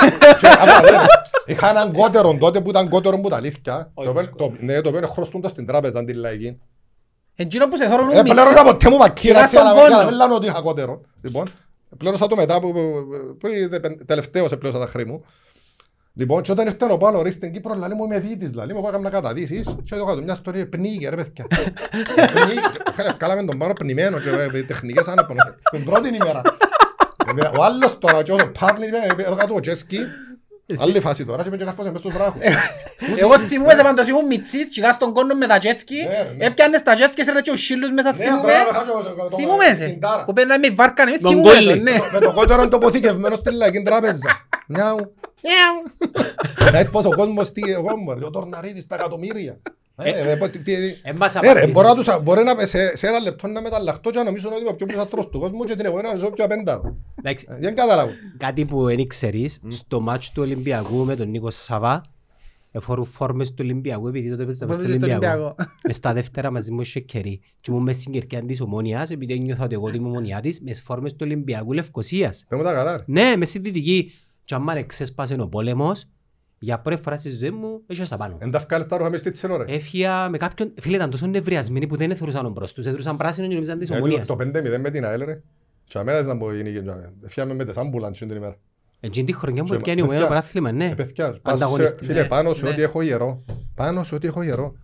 και- 0.40 0.48
άκουα, 0.48 0.90
ρε, 0.90 0.96
Είχα 1.46 1.68
έναν 1.70 1.92
κότερον 1.92 2.38
τότε 2.38 2.60
που 2.60 2.68
ήταν 2.70 2.88
κότερον 2.88 3.22
που 3.22 3.28
τα 3.28 3.36
αλήθεια. 3.36 3.90
Όχι, 3.94 4.06
Το 4.06 4.10
οποίο- 4.10 4.14
φυσικό. 4.22 4.36
το- 4.36 4.52
Ναι, 4.60 4.80
το 4.80 4.88
οποίο 4.88 5.06
χρωστούνται 5.06 5.48
στην 5.48 5.66
τράπεζα 5.66 6.04
την 6.04 6.16
λαϊκή. 6.16 6.60
Εκείνο 7.36 7.68
που 7.68 7.76
σε 7.76 7.88
θωρούν 7.88 8.10
Ε, 8.10 8.22
πλέρωσα 8.22 8.62
ποτέ 8.62 8.90
μου 8.90 8.96
μακύρα 8.96 9.12
Κυρά 9.32 9.40
έτσι 9.40 9.56
στον 9.56 9.66
για 9.72 9.74
να- 9.74 9.80
για 9.80 9.88
να 9.88 9.96
πόνο. 9.96 10.08
μην 10.08 10.16
λένε 10.18 10.34
ότι 10.34 10.46
είχα 10.46 10.60
κότερο. 10.60 11.00
Λοιπόν, 11.22 11.46
πλέρωσα 11.98 12.26
το 12.26 12.36
μετά 12.36 12.60
που 12.60 12.72
που- 12.72 13.36
πριν 13.40 13.68
δε- 13.68 13.80
πεν- 13.80 14.06
τελευταίος 14.06 14.52
επλέρωσα 14.52 14.80
τα 14.84 14.86
χρήμα 14.90 15.12
μου. 15.12 15.24
Λοιπόν, 16.18 16.42
και 16.42 16.52
όταν 16.52 16.66
ήρθε 16.66 16.86
ο 16.90 16.96
Πάλο 16.98 17.22
ρε 17.22 17.30
στην 17.30 17.52
Κύπρο, 17.52 17.74
λαλή 17.74 17.94
μου 17.94 18.04
είμαι 18.04 18.18
δίτης, 18.18 18.54
λαλή 18.54 18.72
μου, 18.72 18.78
εγώ 18.78 18.88
έκανα 18.88 19.10
καταδύσεις 19.10 19.66
και 19.84 19.94
το 19.96 20.04
κάτω 20.04 20.22
μια 20.22 20.32
ιστορία 20.32 20.68
πνίγηκε 20.68 21.08
ρε 21.08 21.16
παιδιά. 21.16 21.46
Πνίγηκε, 22.14 22.68
Φίλε, 22.92 23.10
βγάλαμε 23.12 23.44
τον 23.44 23.58
Πάλο 23.58 23.72
πνιγμένο 23.72 24.18
και 24.20 24.28
ε, 24.58 24.62
τεχνικές 24.62 25.06
άνεπον. 25.08 25.36
Την 25.70 25.84
πρώτη 25.84 26.08
ημέρα. 26.08 26.42
Ε, 27.42 27.58
Ο 27.58 27.62
άλλος 27.64 27.98
τώρα, 27.98 28.22
και 28.22 28.32
ο 28.32 28.52
Παύλη, 28.60 28.86
είπε, 28.86 29.22
εδώ 29.22 29.34
κάτω 29.34 29.54
ο 29.54 29.60
Τζέσκι, 29.60 29.98
άλλη 30.78 31.00
φάση 31.00 31.24
τώρα, 31.24 31.42
και 31.42 31.48
είπε 31.48 31.56
και 31.56 31.64
καρφώσε 31.64 31.90
μες 31.90 32.00
στους 32.00 32.14
βράχους. 32.14 32.40
Εγώ 33.16 33.38
θυμούμαι 33.38 33.74
σε 33.74 33.82
πάντως 33.82 34.08
ήμουν 34.08 34.26
μιτσής, 34.26 34.68
τσιγά 34.70 34.92
στον 34.92 35.12
κόνο 35.14 35.34
με 35.34 35.46
τα 35.46 35.58
τζέτσκι, 35.58 35.94
Ναι, 36.08 36.30
ναι. 36.36 36.44
έπιανες 36.46 36.82
τα 36.82 36.94
τζέτσκι 36.94 37.24
και 37.24 37.40
και 37.42 37.50
ο 37.50 37.56
σύλλους 37.56 37.90
μέσα 37.90 38.12
Ναι, 38.16 38.24
θυμούμαι. 38.24 38.40
μπράβο, 38.52 38.70
χάζω, 38.72 39.14
το- 39.30 39.36
Θυμούμαι 39.36 39.64
σε. 39.74 39.84
την 39.84 40.00
τάρα. 40.00 40.24
Που 40.24 40.32
παίρναμε 40.32 40.58
με 40.58 40.66
η 40.66 40.70
βάρκα, 40.70 41.04
ναι, 41.04 41.18
Τον 41.18 41.30
θυμούμαι 41.30 41.52
κόλλη. 41.52 41.68
τον, 41.68 41.82
ναι. 41.82 41.96
Με 42.12 42.20
το 42.20 42.32
κότερο 42.32 42.68
τοποθηκευμένος 42.68 43.38
στην 43.38 43.52
λαϊκή 43.54 43.82
τράπεζα. 43.82 44.28
Μιαου. 44.66 45.12
Να 46.72 46.80
είσαι 46.80 46.90
πόσο 46.90 47.10
κόσμος 47.16 47.52
τι 47.52 47.70
εγώ 47.70 47.96
μου, 47.96 48.18
ο 48.24 48.30
Τορναρίδης 48.30 48.86
τα 48.86 48.94
εκατομμύρια. 48.94 49.58
Ε, 49.98 50.30
ε, 50.30 50.36
πω, 50.36 50.48
τι- 50.48 50.58
τι- 50.58 50.72
Ε, 51.02 51.12
μας 51.12 51.34
Ε, 51.34 51.40
ρε, 51.40 51.48
απαντήσει. 51.50 51.70
μπορώ 51.72 51.88
να 51.88 51.94
τους- 51.94 52.22
μπορεί 52.22 52.42
να 52.44 52.66
σε, 52.66 52.96
σε 52.96 53.06
ένα 53.06 53.18
λεπτό 53.18 53.46
να 53.46 53.60
μεταλλαχτώ 53.60 54.10
και 54.10 54.18
να 54.18 54.24
νομίζω 54.24 54.48
ότι 54.48 54.60
είμαι 54.60 54.68
ο 54.68 54.74
πιο 54.74 54.86
πλούσιος 54.86 55.04
άνθρωπος 55.04 55.28
του 55.30 55.38
κόσμου 55.40 55.64
και 55.64 55.76
την 55.76 55.86
εγώ 55.86 56.00
να 56.02 56.16
ζω 56.16 56.30
πιο 56.30 56.44
απένταρο. 56.44 56.96
Εντάξει, 57.14 57.46
Ε, 57.50 57.56
Δεν 57.58 57.74
καταλάβω. 57.74 58.10
Κάτι 58.36 58.64
που 58.64 58.84
δεν 58.84 59.06
ξέρεις, 59.06 59.60
στο 59.68 60.00
μάτς 60.00 60.32
του 60.32 60.42
Ολυμπιακού 60.42 61.04
με 61.04 61.16
τον 61.16 61.28
Νίκο 61.30 61.50
Σαβά, 61.50 62.00
εφόρουν 62.72 63.04
φόρμες 63.04 63.48
του 63.48 63.56
Ολυμπιακού 63.60 64.08
επειδή 64.08 64.30
τότε 64.30 64.44
παίζαμε 64.44 64.72
στο 64.72 64.82
Παίζατε 64.82 64.98
στο 65.04 65.10
Ολυμπιακό. 65.12 65.42
Ολυμπιακό. 65.42 65.70
Μες 65.86 65.96
στα 65.96 66.12
δεύτερα 66.12 66.50
μαζί 66.50 66.72
μου 66.72 66.80
είχε 66.80 67.00
κερί. 67.00 67.40
Και 67.60 67.70
ήμουν 67.70 67.82
μες 67.82 67.96
στην 67.96 68.12
κερκιά 68.12 68.42
της 68.44 68.60
Ομόνιας, 68.60 69.10
επειδή 69.10 69.32
ένιωθα 69.32 69.64
ότι 69.64 69.74
εγώ 69.74 69.88
είμαι 69.88 70.08
ομονιάτης, 70.08 70.60
μες 70.60 70.82
φόρμες 70.82 71.12
του 71.12 71.18
Ολυμπιακού 71.22 71.72
Λευκοσίας. 71.72 72.44
Πες 72.48 72.58
μου 72.58 72.64
τα 72.64 72.72
καλά, 72.72 72.96
ρε. 72.96 73.02
Ναι, 73.06 73.36
μες 73.36 73.48
στη 73.48 73.58
Δυτική. 73.58 74.12
Και 74.44 74.54
άμα 74.54 74.74
ρε 74.74 74.82
ξέσπασε 74.82 75.36
ο 75.40 75.48
πόλεμος, 75.48 76.04
για 76.58 76.78
πρώτη 76.78 77.02
φορά 77.02 77.16
στη 77.16 77.30
ζωή 77.30 77.50
μου, 77.50 77.80
έχασα 77.86 78.16
πάνω. 78.16 78.36
Εν 78.40 78.50
τα 78.50 78.58
βγάλεις 78.58 78.86
τα 78.86 78.96
ρούχα 78.96 79.10
μες 79.10 79.20
στη 79.20 79.30
τσιρό, 79.30 79.56
ρε. 79.56 79.64
Έφυγα 79.74 80.28
με 80.28 80.36
κάποιον, 80.38 80.72
φίλε 80.80 80.96
ήταν 80.96 81.10
τόσο 81.10 81.26
νευριασμένοι 81.26 81.86
που 81.86 81.96
δεν 81.96 82.10
εθωρούσαν 82.10 82.50
μπρος 82.52 82.72
τους, 82.72 82.84
εθωρούσαν 82.86 83.16
πράσινο 83.16 83.46
και 83.46 83.54
νομίζαν 83.54 83.78
της 83.78 83.88
Γιατί 83.88 84.02
Ομόνιας. 84.02 84.26
Το 84.26 84.36
5-0 84.36 84.78
με 84.78 84.90
την 84.90 85.04
ΑΕΛ, 85.04 85.24
ρε. 85.24 85.42
Και 85.84 85.98
αμένα 85.98 86.22
να 86.22 86.34
μπορεί 86.34 86.56
γίνει 86.56 86.72
και 86.72 86.82
Έφυγαμε 87.24 87.54
με 87.54 87.64
τις 87.64 87.76
άμπουλαντς 87.76 88.18
την 88.18 88.30
ημέρα. 88.30 88.56
Εκείνη 89.00 89.26
τη 89.26 89.32
χρονιά 89.32 89.62
που 89.62 89.68
Και- 89.68 89.74
έπιανε 89.74 90.00
η 90.00 90.02
Ομόνια 90.02 90.20
το 90.20 90.26
παιδιά, 90.26 90.40
παράθλημα, 90.40 90.72
ναι. 90.72 90.84
Ε, 90.90 90.94
παιδιά, 90.94 91.24
πάνω 91.24 91.56
σε- 91.56 91.64
Ανταγωνιστή, 91.64 92.04
Φίλε, 92.04 92.20
ναι. 92.20 92.28
πάνω 92.28 92.54
σε 92.54 92.64
Ναι. 92.64 92.70
ό,τι 92.70 92.82
έχω 92.82 93.02
γερό. 93.02 93.42
Πάνω 93.74 94.04
σε 94.04 94.14
ό,τι 94.14 94.26
έχω 94.26 94.42
γερό. 94.42 94.74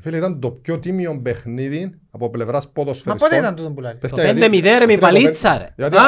Φίλε, 0.00 0.16
ήταν 0.16 0.40
το 0.40 0.50
πιο 0.50 0.78
τίμιο 0.78 1.20
παιχνίδι 1.22 1.94
από 2.10 2.30
πλευράς 2.30 2.64
Μα 2.64 2.70
ποδοσφαιριστών. 2.72 3.28
πότε 3.28 3.40
ήταν 3.40 3.54
τούτο 3.54 3.70
που 3.70 3.80
λέει. 3.80 3.92
Το 3.92 4.08
Παιδιά, 4.08 4.24
γιατί- 4.32 4.40
5-0 4.40 4.78
ρε 4.78 4.86
με 4.86 4.92
η 4.92 4.96
Φίλε, 4.96 4.96
το 4.96 5.00
βαλίτσα 5.00 5.48
πεν- 5.50 5.60
ρε. 5.60 5.68
Γιατί- 5.76 5.96
Α! 5.96 6.00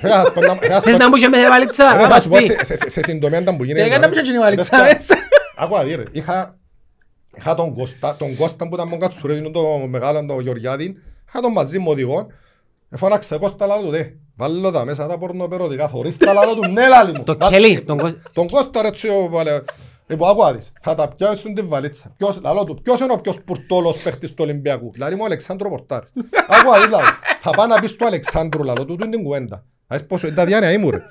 Φίλε, 0.00 0.12
θα 0.12 0.24
σου 0.26 0.32
πω 0.32 0.40
να- 0.40 0.54
θα 0.54 0.74
σου 0.74 0.80
Θες 0.82 0.92
πω- 0.92 0.98
να 0.98 1.08
μου 1.08 1.14
είχε 1.16 1.28
με 1.28 1.48
βαλίτσα, 1.48 1.92
Ρε, 1.92 1.96
να 1.96 2.02
θα 2.02 2.08
μας 2.08 2.22
σου 2.22 2.28
πω 2.28 2.36
πει. 2.38 2.44
έτσι, 2.44 2.64
σε- 2.64 2.76
σε- 2.76 2.88
σε 2.90 3.02
συντομία 3.02 3.40
ήταν 3.40 3.56
που 3.56 3.64
γίνεται. 3.64 3.80
Τελικά 3.82 3.98
να 4.00 4.06
μου 4.06 4.12
είχε 4.12 4.22
γίνει 4.22 4.36
η 4.36 4.40
βαλίτσα 4.40 4.76
Παιδιά, 4.76 4.94
μέσα. 4.94 5.14
Άκουα 5.56 5.84
δεις 5.84 5.94
ρε. 5.96 6.02
Είχα, 6.12 6.56
είχα 7.36 7.54
τον 7.54 7.74
Κώστα, 7.74 8.16
τον 8.18 8.36
Κώστα 8.36 8.68
που 8.68 8.74
ήταν 8.74 8.88
μόνος 8.88 9.02
κατσουρέδι, 9.08 9.50
τον 9.50 9.88
μεγάλο, 9.88 10.26
τον 10.26 10.40
Γεωργιάδη. 10.40 10.96
Είχα 11.28 11.40
τον 11.40 11.52
μαζί 11.52 11.78
μου 11.78 11.90
οδηγό. 11.90 12.26
Εφώναξε 12.90 13.38
Κώστα 13.38 13.66
λάλο 13.66 13.82
του, 13.82 13.90
δε. 13.90 14.04
Βάλω 14.36 14.70
τα 14.70 14.84
μέσα 14.84 15.06
τα 15.06 15.18
πορνοπεροδικά, 15.18 15.88
θωρείς 15.88 16.16
τα 16.16 16.32
λάλο 16.32 16.54
του, 16.54 16.68
ναι 16.68 16.88
λάλη 16.88 17.12
μου. 17.16 17.22
Το 17.24 17.36
Βά- 17.40 17.50
Κέλι, 17.50 17.80
τον 17.82 17.98
Κώστα. 17.98 18.18
Τον 18.32 18.48
Κώστα 18.48 18.82
ρε 18.82 18.88
έτσι, 18.88 19.08
ο- 19.08 19.28
βάλε. 19.30 19.60
Λοιπόν, 20.10 20.30
άκουα 20.30 20.52
δεις. 20.52 20.72
Θα 20.82 20.94
τα 20.94 21.08
πιάσεις 21.08 21.38
στην 21.38 21.54
τη 21.54 21.62
βαλίτσα. 21.62 22.14
Ποιος, 22.16 22.40
λαλό 22.40 22.64
του, 22.64 22.82
ποιος 22.82 23.00
είναι 23.00 23.12
ο 23.12 23.20
πιο 23.20 23.32
σπουρτόλος 23.32 24.02
παίχτης 24.02 24.30
του 24.30 24.36
Ολυμπιακού; 24.38 24.90
Δηλαδή 24.92 25.14
μου 25.14 25.20
ο 25.22 25.24
Αλεξάνδρο 25.24 25.68
Πορτάρης. 25.68 26.12
Άκουα 26.54 26.78
δεις 26.80 26.88
λαλό. 26.88 27.06
Θα 27.40 27.50
πάω 27.50 27.66
να 27.66 27.80
πεις 27.80 27.96
του 27.96 28.06
Αλεξάνδρου 28.06 28.62
λαλό 28.62 28.84
του, 28.84 28.96
του 28.96 29.04
είναι 29.04 29.16
την 29.16 29.24
κουβέντα. 29.24 29.64
Ας 29.86 30.06
πόσο, 30.06 30.26
είναι 30.26 30.36
τα 30.36 30.44
διάνοια 30.44 30.72
ήμου 30.72 30.90
ρε. 30.90 31.02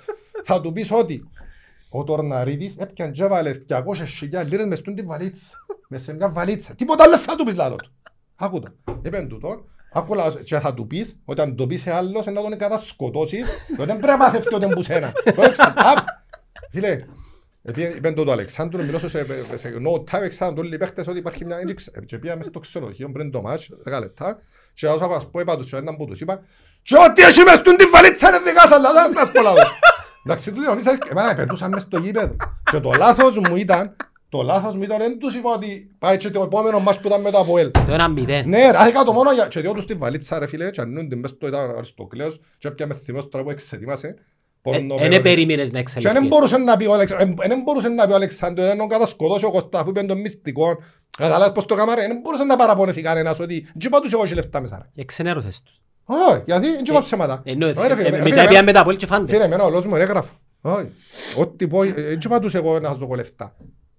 Θα 0.43 0.61
του 0.61 0.73
πεις 0.73 0.91
ότι 0.91 1.29
ο 1.89 2.03
Τορναρίδης 2.03 2.75
έπιαν 2.77 3.11
και 3.11 3.23
έβαλες 3.23 3.65
200.000 3.69 4.45
λίρες 4.45 4.65
μες 4.65 4.77
στην 4.77 4.95
τη 4.95 5.01
βαλίτσα. 5.01 5.57
Μες 5.87 6.01
σε 6.01 6.13
μια 6.13 6.29
βαλίτσα. 6.29 6.73
Τίποτα 6.75 7.03
άλλο 7.03 7.17
θα 7.17 7.35
του 7.35 7.43
πεις 7.43 7.55
λαλό 7.55 7.75
του. 7.75 7.91
Άκου 8.35 8.59
το. 8.59 8.67
Είπεν 9.01 9.27
του 9.27 9.37
το. 9.37 9.65
Άκου 9.91 10.13
λαλό. 10.13 10.33
Και 10.33 10.59
θα 10.59 10.73
του 10.73 10.87
πεις 10.87 11.19
ότι 11.25 11.41
αν 11.41 11.55
το 11.55 11.67
πεις 11.67 11.81
σε 11.81 11.91
άλλος 11.91 12.25
να 12.25 12.41
τον 12.41 12.57
κατασκοτώσεις. 12.57 13.49
τότε 13.77 13.93
Δεν 13.93 13.99
πρέπει 13.99 14.07
να 14.07 14.17
μάθεις 14.17 14.45
ότι 14.51 14.65
είναι 14.65 14.73
που 14.73 14.81
σένα. 14.81 15.11
Το 15.35 15.41
έξι. 15.41 15.61
Απ. 15.75 15.97
Φίλε, 16.71 17.05
επειδή 17.63 17.93
είπεν 17.97 18.15
το 18.15 18.23
του 18.23 18.31
Αλεξάνδρου, 18.31 18.85
μιλώσω 18.85 19.09
σε, 19.09 19.25
σε 19.55 19.73
no 19.85 20.15
time, 20.15 20.27
ξέραν 20.27 20.57
όλοι 20.57 20.75
οι 20.75 20.77
παίχτες 20.77 21.07
ότι 21.07 21.17
υπάρχει 21.17 21.45
μια 21.45 21.57
ένδειξη. 21.57 21.91
Και 22.05 22.17
πήγαμε 22.17 22.43
στο 22.43 22.59
ξενοδοχείο 22.59 23.11
πριν 23.11 23.31
το 23.31 23.41
μάτς, 23.41 23.69
10 23.95 23.99
λεπτά, 23.99 24.39
και 24.73 24.87
όσο 24.87 25.07
θα 25.07 25.13
σας 25.13 25.29
πω, 25.29 25.39
είπα 25.39 25.57
τους, 25.57 25.73
έναν 25.73 25.95
που 25.95 26.05
τους 26.05 26.21
είπα, 26.21 26.41
«Και 26.81 26.95
ό,τι 26.95 27.21
έχει 27.21 27.43
μες 27.43 27.55
στην 27.55 27.75
τη 27.77 27.85
βαλίτσα 27.85 28.27
είναι 28.27 28.39
δικά 28.39 28.61
σας, 28.61 28.81
λαλά, 28.81 29.09
να 29.09 29.19
σας 29.19 29.31
πω 29.31 29.41
λαλός». 29.41 29.73
Εντάξει, 30.25 30.51
τούτοι 30.51 30.67
νομίζα, 30.67 30.97
εμένα 31.09 31.35
πετούσαν 31.35 31.71
μες 31.71 31.81
στο 31.81 31.97
γήπεδο. 31.97 32.35
Και 32.71 32.79
το 32.79 32.91
λάθος 32.97 33.37
μου 33.37 33.55
ήταν, 33.55 33.95
το 34.29 34.41
λάθος 34.41 34.75
μου 34.75 34.83
ήταν, 34.83 34.97
δεν 34.97 35.19
τους 35.19 35.35
είπα 35.35 35.53
ότι 35.53 35.95
πάει 35.99 36.17
και 36.17 36.29
το 36.29 36.41
επόμενο 36.41 36.79
μάτς 36.79 36.99
που 36.99 37.07
ήταν 37.07 37.21
με 37.21 37.31
το 37.31 37.37
Αποέλ. 37.37 37.71
Το 37.71 37.93
ένα 37.93 38.07
μηδέν. 38.07 38.49
Ναι, 38.49 38.71
ρε, 38.71 38.77
είχα 38.89 39.03
το 39.03 39.13
μόνο 39.13 39.31
για... 39.31 39.47
Και 39.47 39.59
διότι 39.59 39.81
στη 39.81 39.93
βαλίτσα 39.93 40.39
ρε 40.39 40.47
φίλε, 40.47 40.69
και 40.69 40.81
ανούν 40.81 41.09
την 41.09 41.19
μες 41.19 41.29
στο 41.29 41.47
ήταν 41.47 41.69
ο 41.69 41.73
Αριστοκλέος, 41.73 42.39
και 42.57 42.67
έπιαμε 42.67 42.93
θυμός 42.93 43.29
τώρα 43.29 43.43
που 43.43 43.49
εξετοίμασε. 43.49 44.15
Δεν 44.63 45.11
Ε, 45.11 45.19
περίμενες 45.19 45.71
να 45.71 45.81
Και 45.81 45.89
δεν 45.91 46.01
εξελιχθείς. 46.01 46.27
μπορούσε 46.27 46.57
να 46.57 46.77
πει 46.77 46.85
ο 46.85 46.93
Αλεξάνδρου, 46.93 47.35
δεν 47.47 47.61
μπορούσε 47.61 47.87
να 47.89 48.05
πει 48.05 48.11
ο 48.11 48.15
Αλεξάνδρου, 48.15 48.63
δεν 48.65 48.77
τον 48.77 48.87
κατασκοτώσει 48.87 49.45
ο 49.45 49.51
Κωστά, 49.51 49.79
αφού 49.79 49.89
είπε 49.89 50.01
τον 50.01 50.19
μυστικό. 50.19 50.77
Καταλάβεις 51.17 51.53
πως 51.53 51.65
το 51.65 51.75
κάμαρε, 51.75 52.01
δεν 52.07 52.19
μπορούσε 52.23 52.43
να 52.43 52.55
παραπονεθεί 52.55 53.01
κανένας 53.01 53.39
ότι 53.39 53.67
«Τζι 53.79 53.87
είπα 53.87 53.99
τους 54.01 54.13
εγώ 54.13 54.25
και 54.25 54.33
λεφτά 54.33 54.61
μέσα». 54.61 54.77
ρε». 54.95 55.01
Εξενέρωσες 55.01 55.61
τους. 55.61 55.81
Όχι, 56.05 56.41
γιατί 56.45 56.67
δεν 56.69 56.83
είπα 56.85 57.01
ψέματα. 57.01 57.41
Ενώ 57.45 57.67
Ωραία, 57.67 57.95
φίλε, 57.95 58.07
ε, 58.07 58.11
φίλε, 58.11 58.17
μετά 58.23 58.35
φίλε, 58.35 58.47
πήγαν 58.47 58.63
μετά 58.63 58.79
από 58.79 58.89
όλοι 58.89 58.97
και 58.97 59.05
φάντες. 59.05 59.31
Φίλε, 59.31 59.43
εμένα 59.43 59.63
ο 59.63 59.69
λόγος 59.69 59.85
μου 59.85 59.95
ρε 59.95 60.03
γράφω. 60.03 60.33
Όχι. 60.61 60.91
Ό,τι 61.37 61.67
πω, 61.67 61.83
ε, 61.83 61.87
έτσι 61.95 62.27
είπα 62.27 62.39
τους 62.39 62.53
εγώ 62.55 62.79
να 62.79 62.87
σας 62.89 62.97
δω 62.97 63.07
λεφτά. 63.15 63.55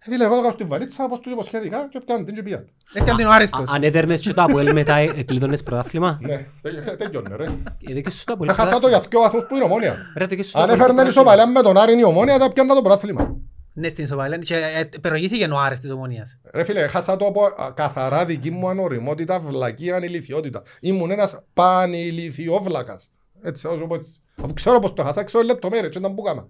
Ε, 0.06 0.10
Φίλε, 0.10 0.24
εγώ 0.24 0.34
έκανα 0.34 0.50
στην 0.50 0.66
βαλίτσα, 0.68 1.08
πως 1.08 1.20
τους 1.20 1.32
υποσχέθηκα 1.32 1.88
και 1.90 2.00
πιάνε 2.06 2.24
την 2.24 2.34
και 2.34 2.42
πήγαν. 2.42 2.68
Έκανε 2.92 3.16
την 3.16 3.26
ο 3.26 3.30
Άριστος. 3.30 3.70
Αν 3.74 3.82
έδερνες 3.82 4.20
και 4.20 4.32
το 4.32 4.42
Αποέλ 4.42 4.72
μετά 4.72 4.96
ε, 4.96 5.04
εκλείδωνες 5.16 5.62
πρωτάθλημα. 5.62 6.18
Ναι, 6.22 6.36
τε- 6.62 6.96
τέλειωνε 6.98 7.36
ρε. 7.36 7.46
Έδωκες 7.88 8.14
σου 8.14 8.24
το 8.24 8.32
Αποέλ 8.32 8.50
Θα 8.54 8.62
χάσα 8.62 8.74
το 8.74 8.78
πρωτάθλημα. 8.80 8.88
για 8.98 9.08
δυο 9.10 9.20
βαθμούς 9.20 9.44
που 9.48 9.54
είναι 9.54 9.64
ομόνια. 9.64 9.96
Ρε, 10.16 10.24
έδωκες 10.24 10.46
σου 10.46 10.52
το 10.52 10.58
Αν 10.58 10.64
Αποέλ 10.64 10.80
έφερνε 10.80 11.02
πρωτάθλημα. 11.02 11.32
ισοπαλία 11.32 11.46
με 11.52 11.62
τον 11.62 11.76
Άρη 11.82 11.98
η 11.98 12.04
ομόνια 12.04 12.38
θα 12.38 12.52
πιάνε 12.52 12.74
το 12.74 12.82
πρωτάθλημα. 12.82 13.36
Ναι, 13.74 13.88
στην 13.88 14.04
Ισοπαλία. 14.04 14.38
Και 14.38 14.54
ε, 14.56 14.98
προηγήθηκε 15.00 15.44
ο 15.52 15.58
Άρης 15.58 15.80
της 15.80 15.90
Ομονίας. 15.90 16.38
Ρε 16.54 16.64
φίλε, 16.64 16.86
χάσα 16.86 17.16
το 17.16 17.26
από 17.26 17.44
α, 17.44 17.72
καθαρά 17.74 18.24
δική 18.24 18.50
μου 18.50 18.68
ανοριμότητα, 18.68 19.40
βλακία, 19.40 19.96
ανηλικιότητα. 19.96 20.62
Ήμουν 20.80 21.10
ένας 21.10 21.38
πανηλικιόβλακας. 21.54 23.10
Έτσι, 23.42 23.66
όσο 23.66 23.86
πω 23.86 23.94
έτσι. 23.94 24.10
Αφού 24.42 24.52
ξέρω 24.52 24.78
πως 24.78 24.92
το 24.92 25.04
χάσα, 25.04 25.22
ξέρω 25.24 25.44
λεπτομέρειες 25.44 25.90
και 25.92 25.98
ήταν 25.98 26.14
που 26.14 26.22
κάμα. 26.22 26.48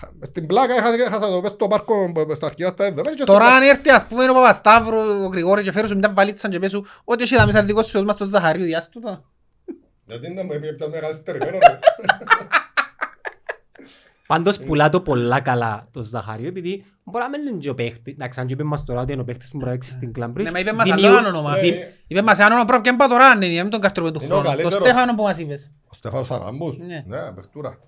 Χα- 0.00 0.26
Στην 0.26 0.46
πλάκα 0.46 0.74
έχασα, 0.74 0.94
έχασα 0.94 1.30
το 1.30 1.40
πες 1.40 1.50
στο 1.50 1.68
πάρκο 1.68 2.12
ε, 2.30 2.34
στα 2.34 2.46
αρχαία 2.46 2.68
στα 2.68 2.84
έδωμένα 2.84 3.16
και 3.16 3.24
Τώρα 3.24 3.44
στο- 3.44 3.54
αν 3.54 3.62
έρθει 3.62 3.90
ας 3.90 4.04
πούμε 4.06 4.30
ο 4.30 4.34
Παπασταύρου, 4.34 4.98
ο 4.98 5.26
Γρηγόρη 5.26 5.62
και 5.62 5.72
φέρει 5.72 5.88
σου 5.88 5.96
μια 5.96 6.12
βαλίτσα 6.14 6.48
και 6.48 6.58
πέσου 6.58 6.84
ότι 7.04 7.22
εσύ 7.22 7.36
θα 7.36 7.46
μέσα 7.46 7.62
δικός 7.62 7.86
σου 7.86 8.04
μας 8.04 8.16
το 8.16 8.24
Ζαχαρίου, 8.24 8.64
διάσου 8.64 8.88
το. 8.90 9.24
Γιατί 10.06 10.32
να 10.32 10.44
μου 10.44 10.52
έπιαν 10.52 10.90
με 10.90 10.98
καθυστερημένο 10.98 11.58
ρε. 11.58 11.78
Πάντως 14.26 14.58
πουλά 14.60 14.88
το 14.88 15.00
πολλά 15.00 15.40
καλά 15.40 15.86
το 15.90 16.02
Ζαχαρίο 16.02 16.46
επειδή 16.48 16.84
μπορεί 17.04 17.24
να 17.24 17.28
μην 17.30 17.46
είναι 17.46 17.58
και 17.58 17.70
ο 17.70 17.74
παίχτης. 17.74 18.12
Εντάξει, 18.12 18.40
αν 18.40 18.46
και 18.46 18.52
είπες 18.52 18.66
μας 18.66 18.84
τώρα 18.84 19.00
ότι 19.00 19.12
είναι 19.12 19.20
ο 19.20 19.24
παίχτης 19.24 19.50
που 19.50 19.56
μπορεί 19.56 19.66
να 19.68 19.72
παίξεις 19.76 19.92
στην 19.92 20.12
Κλαμπρίτς. 20.12 20.46
Ναι, 20.52 20.52
μα 20.54 20.58
είπες 20.60 20.72
μας 20.72 20.84
δημιου- 20.84 21.06
άλλο 21.06 21.18
ένα 21.18 21.28
όνομα. 21.28 21.58
Ε, 21.58 21.94
Είπες 22.06 22.22
μας 22.22 22.38
ένα 22.38 22.46
όνομα 22.46 22.64
πρέπει 22.64 22.82
και 22.82 22.90
να 22.90 22.96
πάω 22.96 23.08
τώρα, 23.08 23.34
ναι, 23.36 23.46
μην 23.46 23.70
τον 23.70 23.80
καρτρούμε 23.80 24.12
του 24.12 24.20
Είναι 24.22 24.32
ο 24.34 24.36
χρόνου. 24.36 24.44
Το 24.56 24.62
καλύτερος. 24.62 24.86
Στέφανο 24.86 25.14
που 25.14 25.22
μας 25.22 25.38
είπες. 25.38 25.72
Ο 25.88 25.94
Στέφανος 25.94 26.30
Αραμπούς. 26.30 26.78
Ναι. 26.78 27.04
Ναι, 27.06 27.32
παιχτούρα. 27.32 27.78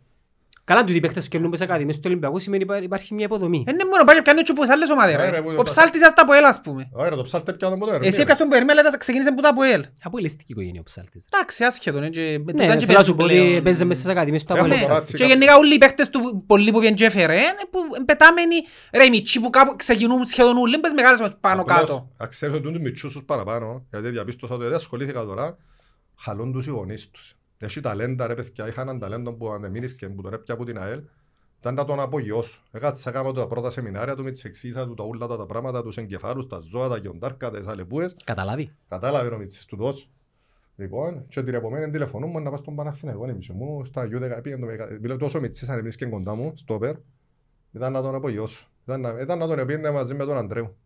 Καλά 0.70 0.84
του 0.84 0.93
οι 0.93 1.01
παίχτες 1.01 1.28
κερνούν 1.28 1.51
πες 1.51 1.60
ακαδημίες 1.60 1.97
του 1.97 2.02
Ολυμπιακού 2.06 2.38
σημαίνει 2.38 2.62
υπά- 2.62 2.82
υπάρχει 2.82 3.14
μια 3.14 3.24
υποδομή. 3.24 3.64
Είναι 3.68 3.84
μόνο 3.90 4.05
πάει 4.05 4.16
και 4.16 4.22
κάνει 4.22 4.40
έτσι 4.40 4.52
όπως 4.52 4.68
άλλες 4.68 4.90
ομάδες 4.90 5.14
Ναι, 5.16 5.22
ρε. 5.22 5.30
ρε, 5.30 5.43
που 5.43 5.48
Ο 5.51 5.55
το- 5.56 5.62
ψάλτης 5.62 6.05
ας 6.05 6.14
τα 6.14 6.22
από 6.22 6.32
ελ 6.32 6.44
ας 6.44 6.60
πούμε. 6.60 6.88
Ωραία, 6.93 7.10
το 7.10 7.22
ψάρτε 7.22 7.52
πιάνω 7.52 7.74
από 7.74 7.84
το 7.86 7.90
Εσύ 7.90 8.01
Ερμή, 8.05 8.16
ρε. 8.16 8.22
έπιας 8.22 8.38
τον 8.38 8.48
Περμέλα 8.48 8.80
ήταν 8.80 8.98
ξεκίνησες 8.98 9.32
που 9.34 9.40
τα 9.43 9.48
από 9.48 9.62
ελ. 9.62 9.84
Από 10.02 10.18
ελιστική 10.18 10.52
οικογένεια 10.52 10.80
ο 10.80 10.82
Ψάλτης. 10.82 11.24
Εντάξει, 11.32 11.64
άσχετο. 11.64 12.01
ναι, 12.01 12.09
και- 12.09 12.20
Ναι, 12.20 12.38
τούτα 12.38 12.52
θέλω 12.64 12.68
και 12.68 12.74
να 12.74 12.80
σου 12.80 12.86
παίζουν 12.86 13.16
πω 13.16 13.24
ότι 13.24 13.32
πλέον. 13.34 13.62
παίζε 13.62 13.84
μέσα 13.84 14.01
στις 14.01 14.12
ακαδημίες 14.12 14.44
του 14.44 14.52
Έχω 14.52 14.64
Αποέλ. 14.64 14.80
τώρα 14.80 14.93
Ψάλτης. 14.93 15.12
έτσι 15.12 15.22
Και 15.24 15.28
κάπου- 15.28 15.43
γενικά 15.43 15.59
όλοι 15.62 15.74
οι 15.74 15.78
παίχτες 15.78 16.09
του 16.09 16.44
πολλοί 16.47 16.70
που 16.72 16.78
πιέν 16.80 16.94
Τζέφερε, 16.94 17.40
που 17.70 17.80
πετάμενοι 18.05 18.56
ρε 18.93 19.05
οι 19.05 19.10
μητσί 19.10 19.40
που 19.40 19.51
κάπου 19.51 19.76
ξεκινούν 19.76 20.24
σχεδόν 20.26 20.56
όλοι, 20.56 20.78
πες 20.78 20.93
μεγάλες 20.93 21.20
μας 21.20 21.36
πάνω 21.40 21.60
Απλώς, 21.60 21.78
κάτω. 21.78 22.10
να 22.18 22.26
ξέρεις 22.26 22.55
ότι 22.55 22.68
είναι 22.68 22.78
μητσούς 22.78 23.12
τους 23.12 23.22
παραπάνω, 23.24 23.86
γιατί 23.90 24.09
διαπίστωσα 24.09 24.55
ότι 24.55 24.64
δεν 24.64 24.74
ασχολήθηκα 24.74 25.24
τώρα, 25.24 25.56
χαλούν 26.18 26.52
τους 26.52 26.66
οι 26.66 26.70
γονείς 26.70 27.10
τους. 27.10 27.35
Έχει 27.59 27.81
ταλέντα 27.81 28.27
ρε 28.27 28.35
παιδιά, 28.35 28.69
είχα 28.69 28.81
έναν 28.81 28.99
ταλέντο 28.99 29.33
που 29.33 29.51
αν 29.51 29.61
δεν 29.61 29.70
μείνεις 29.70 29.95
και 29.95 30.09
που 30.09 30.23
τον 30.23 30.33
έπια 30.33 30.55
από 30.55 30.65
την 30.65 30.78
ΑΕΛ, 30.78 31.03
ήταν 31.59 31.74
να 31.74 31.85
τον 31.85 32.01
απογειώσω. 32.01 32.61
Έκατσα 32.70 33.11
κάμα 33.11 33.33
τα 33.33 33.47
πρώτα 33.47 33.70
σεμινάρια 33.70 34.15
του, 34.16 34.23
με 34.24 34.31
τις 34.31 34.45
εξήσα 34.45 34.87
του 34.87 34.95
τα 34.95 35.05
ούλα 35.05 35.27
τα 35.27 35.47
πράγματα, 35.47 35.83
τους 35.83 35.97
εγκεφάλους, 35.97 36.47
τα 36.47 36.59
ζώα, 36.59 36.89
τα 36.89 36.97
γιοντάρκα, 36.97 37.51
τις 37.51 37.66
αλεπούες. 37.66 38.16
Καταλάβει. 38.24 38.73
Κατάλαβε 38.89 39.35
ο 39.35 39.39
Μίτσης 39.39 39.65
του 39.65 39.77
τόσο. 39.77 40.07
Λοιπόν, 40.77 41.27
και 41.28 41.43
την 41.43 41.55
επομένη 41.55 41.91
τηλεφωνούν 41.91 42.31
μου 42.31 42.41
να 42.41 42.49
πάω 42.49 42.59
στον 42.59 42.74
Παναθηναϊκό, 42.77 43.28
εμείς 43.28 43.49
μου 43.49 43.85
στα 43.85 44.03
U10, 44.03 44.43
πήγαινε 44.43 44.61
το 44.61 44.66
μεγα- 44.66 44.99
μιλάω 45.01 45.16
τόσο 45.16 45.41
Μίτσης 45.41 45.69
αν 45.69 45.78
εμείς 45.78 45.97
και 45.97 46.07
κοντά 46.07 46.35
μου, 46.35 46.53
στο 46.57 46.78
ΠΕΡ, 46.78 46.97
ήταν 47.73 47.93
να 47.93 48.03
τον 48.03 48.15
απογειώσω. 48.15 48.66
Ήταν 48.85 49.01
να, 49.01 49.20
ήταν 49.20 49.39
να 49.39 49.47
τον 49.47 49.59
επήρνε 49.59 49.91
μαζί 49.91 50.15
με 50.15 50.24
τον 50.24 50.37
Αντρέου. 50.37 50.77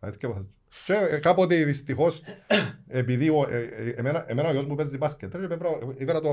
Αλήθεια 0.00 0.46
και 0.86 0.92
πας. 0.92 1.08
Και 1.08 1.14
ε, 1.14 1.18
κάποτε 1.18 1.64
δυστυχώς, 1.64 2.22
επειδή 2.88 3.28
ο- 3.28 3.46
ε, 3.50 3.56
ε, 3.58 3.90
εμένα, 3.96 4.24
εμένα 4.28 4.48
ο 4.48 4.52
γιος 4.52 4.66
μου 4.66 4.74
παίζει 4.74 4.96
μπάσκετ, 4.96 5.34
ρε, 5.34 5.42
ήβρα- 5.44 5.78
ήβρα 5.96 6.20
το... 6.20 6.30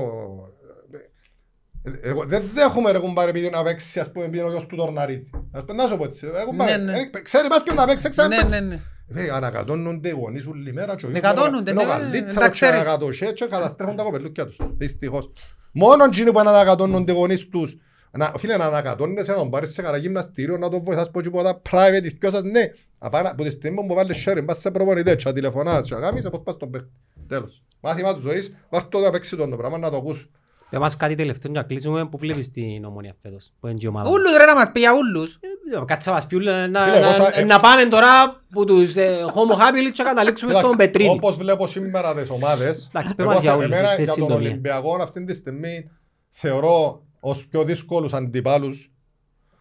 ε, 1.82 2.08
Εγώ 2.08 2.24
δεν 2.24 2.42
δέχομαι 2.54 2.92
ρε 2.92 2.98
κουμπάρε 2.98 3.30
επειδή 3.30 3.50
να 3.50 3.62
παίξει 3.62 4.00
ας 4.00 4.12
πούμε 4.12 4.28
πήγαινε 4.28 4.48
ο 4.48 4.50
γιος 4.50 4.66
του 4.66 4.76
Τορναρίτη. 4.76 5.30
Ας 5.52 5.64
πούμε, 5.64 5.82
να 5.82 5.88
σου 5.88 5.96
πω 5.96 6.04
έτσι, 6.04 6.26
ρε 6.26 6.44
κουμπάρε, 6.44 6.76
Ναι, 6.76 6.92
ναι. 6.92 6.98
ε, 6.98 7.20
ξέρει 7.22 7.46
μπάσκετ 7.48 7.74
να 7.74 7.86
παίξει, 7.86 8.08
ξέρει 8.08 8.28
Ναι, 8.28 8.36
να 8.36 8.42
ναι, 8.42 8.48
παίξει. 8.50 8.64
ναι. 8.66 8.80
Βέβαια, 9.10 9.34
ανακατώνονται 9.34 10.08
οι 10.08 10.12
γονείς 10.12 10.46
όλη 10.46 10.72
μέρα 10.72 10.96
και 10.96 11.06
ο 11.06 11.10
γιος 11.10 11.22
Ανακατώνονται, 11.22 11.70
είναι 11.70 11.80
ο 11.80 11.84
ναι, 11.84 11.90
καλύτερος 11.90 12.34
τα 12.34 12.42
και 12.44 12.48
ξέρεις. 12.50 12.80
ανακατωσέ 12.80 13.32
και 13.32 13.46
καταστρέφουν 13.46 13.96
τα 13.96 14.02
κοπελούκια 14.02 14.46
τους. 14.46 14.56
Δυστυχώς. 14.76 15.30
Μόνο 15.72 16.04
εκείνοι 16.04 16.32
που 16.32 16.38
ανακατώνονται 16.38 17.12
οι 17.12 17.14
γονείς 17.14 17.48
τους 17.48 17.76
να, 18.10 18.32
φίλε, 18.36 18.56
να 18.56 18.64
ανακατώνεσαι, 18.64 19.30
να 19.32 19.38
τον 19.38 19.50
πάρεις 19.50 19.72
σε 19.72 19.82
καλά 19.82 19.96
γυμναστήριο, 19.96 20.56
να 20.56 20.68
τον 20.68 20.82
βοηθάς 20.82 21.10
πω 21.10 21.20
τίποτα 21.20 21.62
private, 21.70 21.98
τις 22.02 22.12
δυο 22.20 22.30
σας, 22.30 22.42
ναι. 22.42 22.62
Απάνα, 22.98 23.30
από 23.30 23.42
τη 23.44 23.50
στιγμή 23.50 23.84
που 23.86 23.94
βάλεις 23.94 24.24
sharing, 24.28 24.42
πας 24.44 24.58
σε 24.58 24.70
προπονητές, 24.70 25.24
και 25.24 25.32
τηλεφωνάς, 25.32 25.88
και 25.88 25.94
αγάμισε, 25.94 26.30
πώς 26.30 26.40
πας 26.44 26.54
στον 26.54 26.70
παίχτη. 26.70 26.88
Τέλος. 27.28 27.62
Μάθημα 27.80 28.12
της 28.12 28.22
ζωής, 28.22 28.54
βάρ' 28.70 28.88
το 28.88 28.98
να 28.98 29.10
παίξει 29.10 29.36
τον 29.36 29.50
το 29.50 29.56
πράγμα, 29.56 29.78
να 29.78 29.90
το 29.90 29.96
ακούς. 29.96 30.28
Δεν 30.70 30.80
μας 30.80 30.96
κάτι 30.96 31.14
τελευταίο 31.14 31.52
να 31.52 31.62
κλείσουμε 31.62 32.06
που 32.08 32.18
βλέπεις 32.18 32.50
την 32.50 32.84
ομονία 32.84 33.14
φέτος. 33.22 33.52
Που 33.60 33.66
είναι 33.66 33.76
και 33.78 33.86
η 33.86 33.88
ομάδα. 33.88 34.10
Ούλους 34.10 34.36
ρε 34.38 34.44
να 34.44 34.54
μας 34.54 34.70
πει 34.72 34.80
για 34.80 34.90
ούλους. 34.94 35.34
Ε, 35.34 35.84
Κάτσε 35.84 36.08
να 36.08 36.14
μας 36.14 36.26
πει 36.26 36.36
ούλα, 36.36 36.68
να, 36.68 36.84
Φίλε, 36.84 37.00
να, 37.00 37.06
πόσα- 37.06 37.38
ε- 37.38 37.44
να 37.44 37.56
πάνε 37.58 37.84
τώρα 37.86 38.40
που 38.50 38.64
τους 38.64 38.96
ε, 38.96 39.16
homo 39.34 39.54
habilis 39.60 39.92
και 39.92 40.02
καταλήξουμε 40.02 40.50
στον 40.52 40.62
Κοιτάξτε, 40.62 40.84
Πετρίδη. 40.90 41.10
Όπως 41.10 41.36
βλέπω 41.36 41.66
σήμερα 41.66 42.14
τις 42.14 42.30
ομάδες, 42.30 42.86
Εντάξει, 42.92 43.14
πες 43.14 43.24
εγώ 43.24 43.34
μας 43.34 43.42
για 43.42 43.50
θε- 43.50 43.60
όλους, 43.60 43.72
εμένα 43.72 43.88
έτσι, 43.90 44.02
για 44.02 44.12
τον 44.14 44.22
συντομία. 44.22 44.48
Ολυμπιακό 44.50 44.98
αυτή 45.02 45.24
τη 45.24 45.34
στιγμή 45.34 45.90
θεωρώ 46.30 47.02
ως 47.20 47.46
πιο 47.46 47.64
δύσκολους 47.64 48.12
αντιπάλους, 48.12 48.92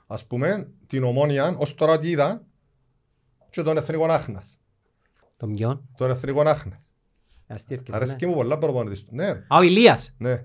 ας 0.07 0.25
πούμε, 0.25 0.67
την 0.88 1.03
Ομόνια, 1.03 1.55
ως 1.57 1.75
τώρα 1.75 1.97
τι 1.97 2.09
είδα, 2.09 2.41
και 3.49 3.61
τον 3.61 3.77
Εθνικό 3.77 4.05
Άχνας. 4.05 4.59
Τον 5.38 5.53
ποιον; 5.53 5.89
Τον 5.97 6.09
Εθνικό 6.09 6.41
Άχνας. 6.41 6.79
Αστείευκες, 7.47 7.95
Αρέσκει 7.95 8.25
ναι. 8.25 8.31
μου 8.31 8.38
πολλά 8.38 8.57
προπονητής 8.57 9.03
του. 9.03 9.09
Ναι, 9.15 9.31
ρε. 9.31 9.43
Α, 9.47 9.57
ο 9.57 9.61
Ηλίας. 9.61 10.15
ναι. 10.17 10.43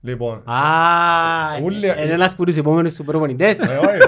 Λοιπόν, 0.00 0.42
Α, 0.50 1.58
Ούλοι- 1.62 1.84
είναι 1.84 2.12
ένας 2.12 2.34
που 2.34 2.44
τους 2.44 2.56
επόμενους 2.56 2.94
τους 2.94 3.06
προπονητές. 3.06 3.58
ε, 3.58 3.76
όχι, 3.76 3.98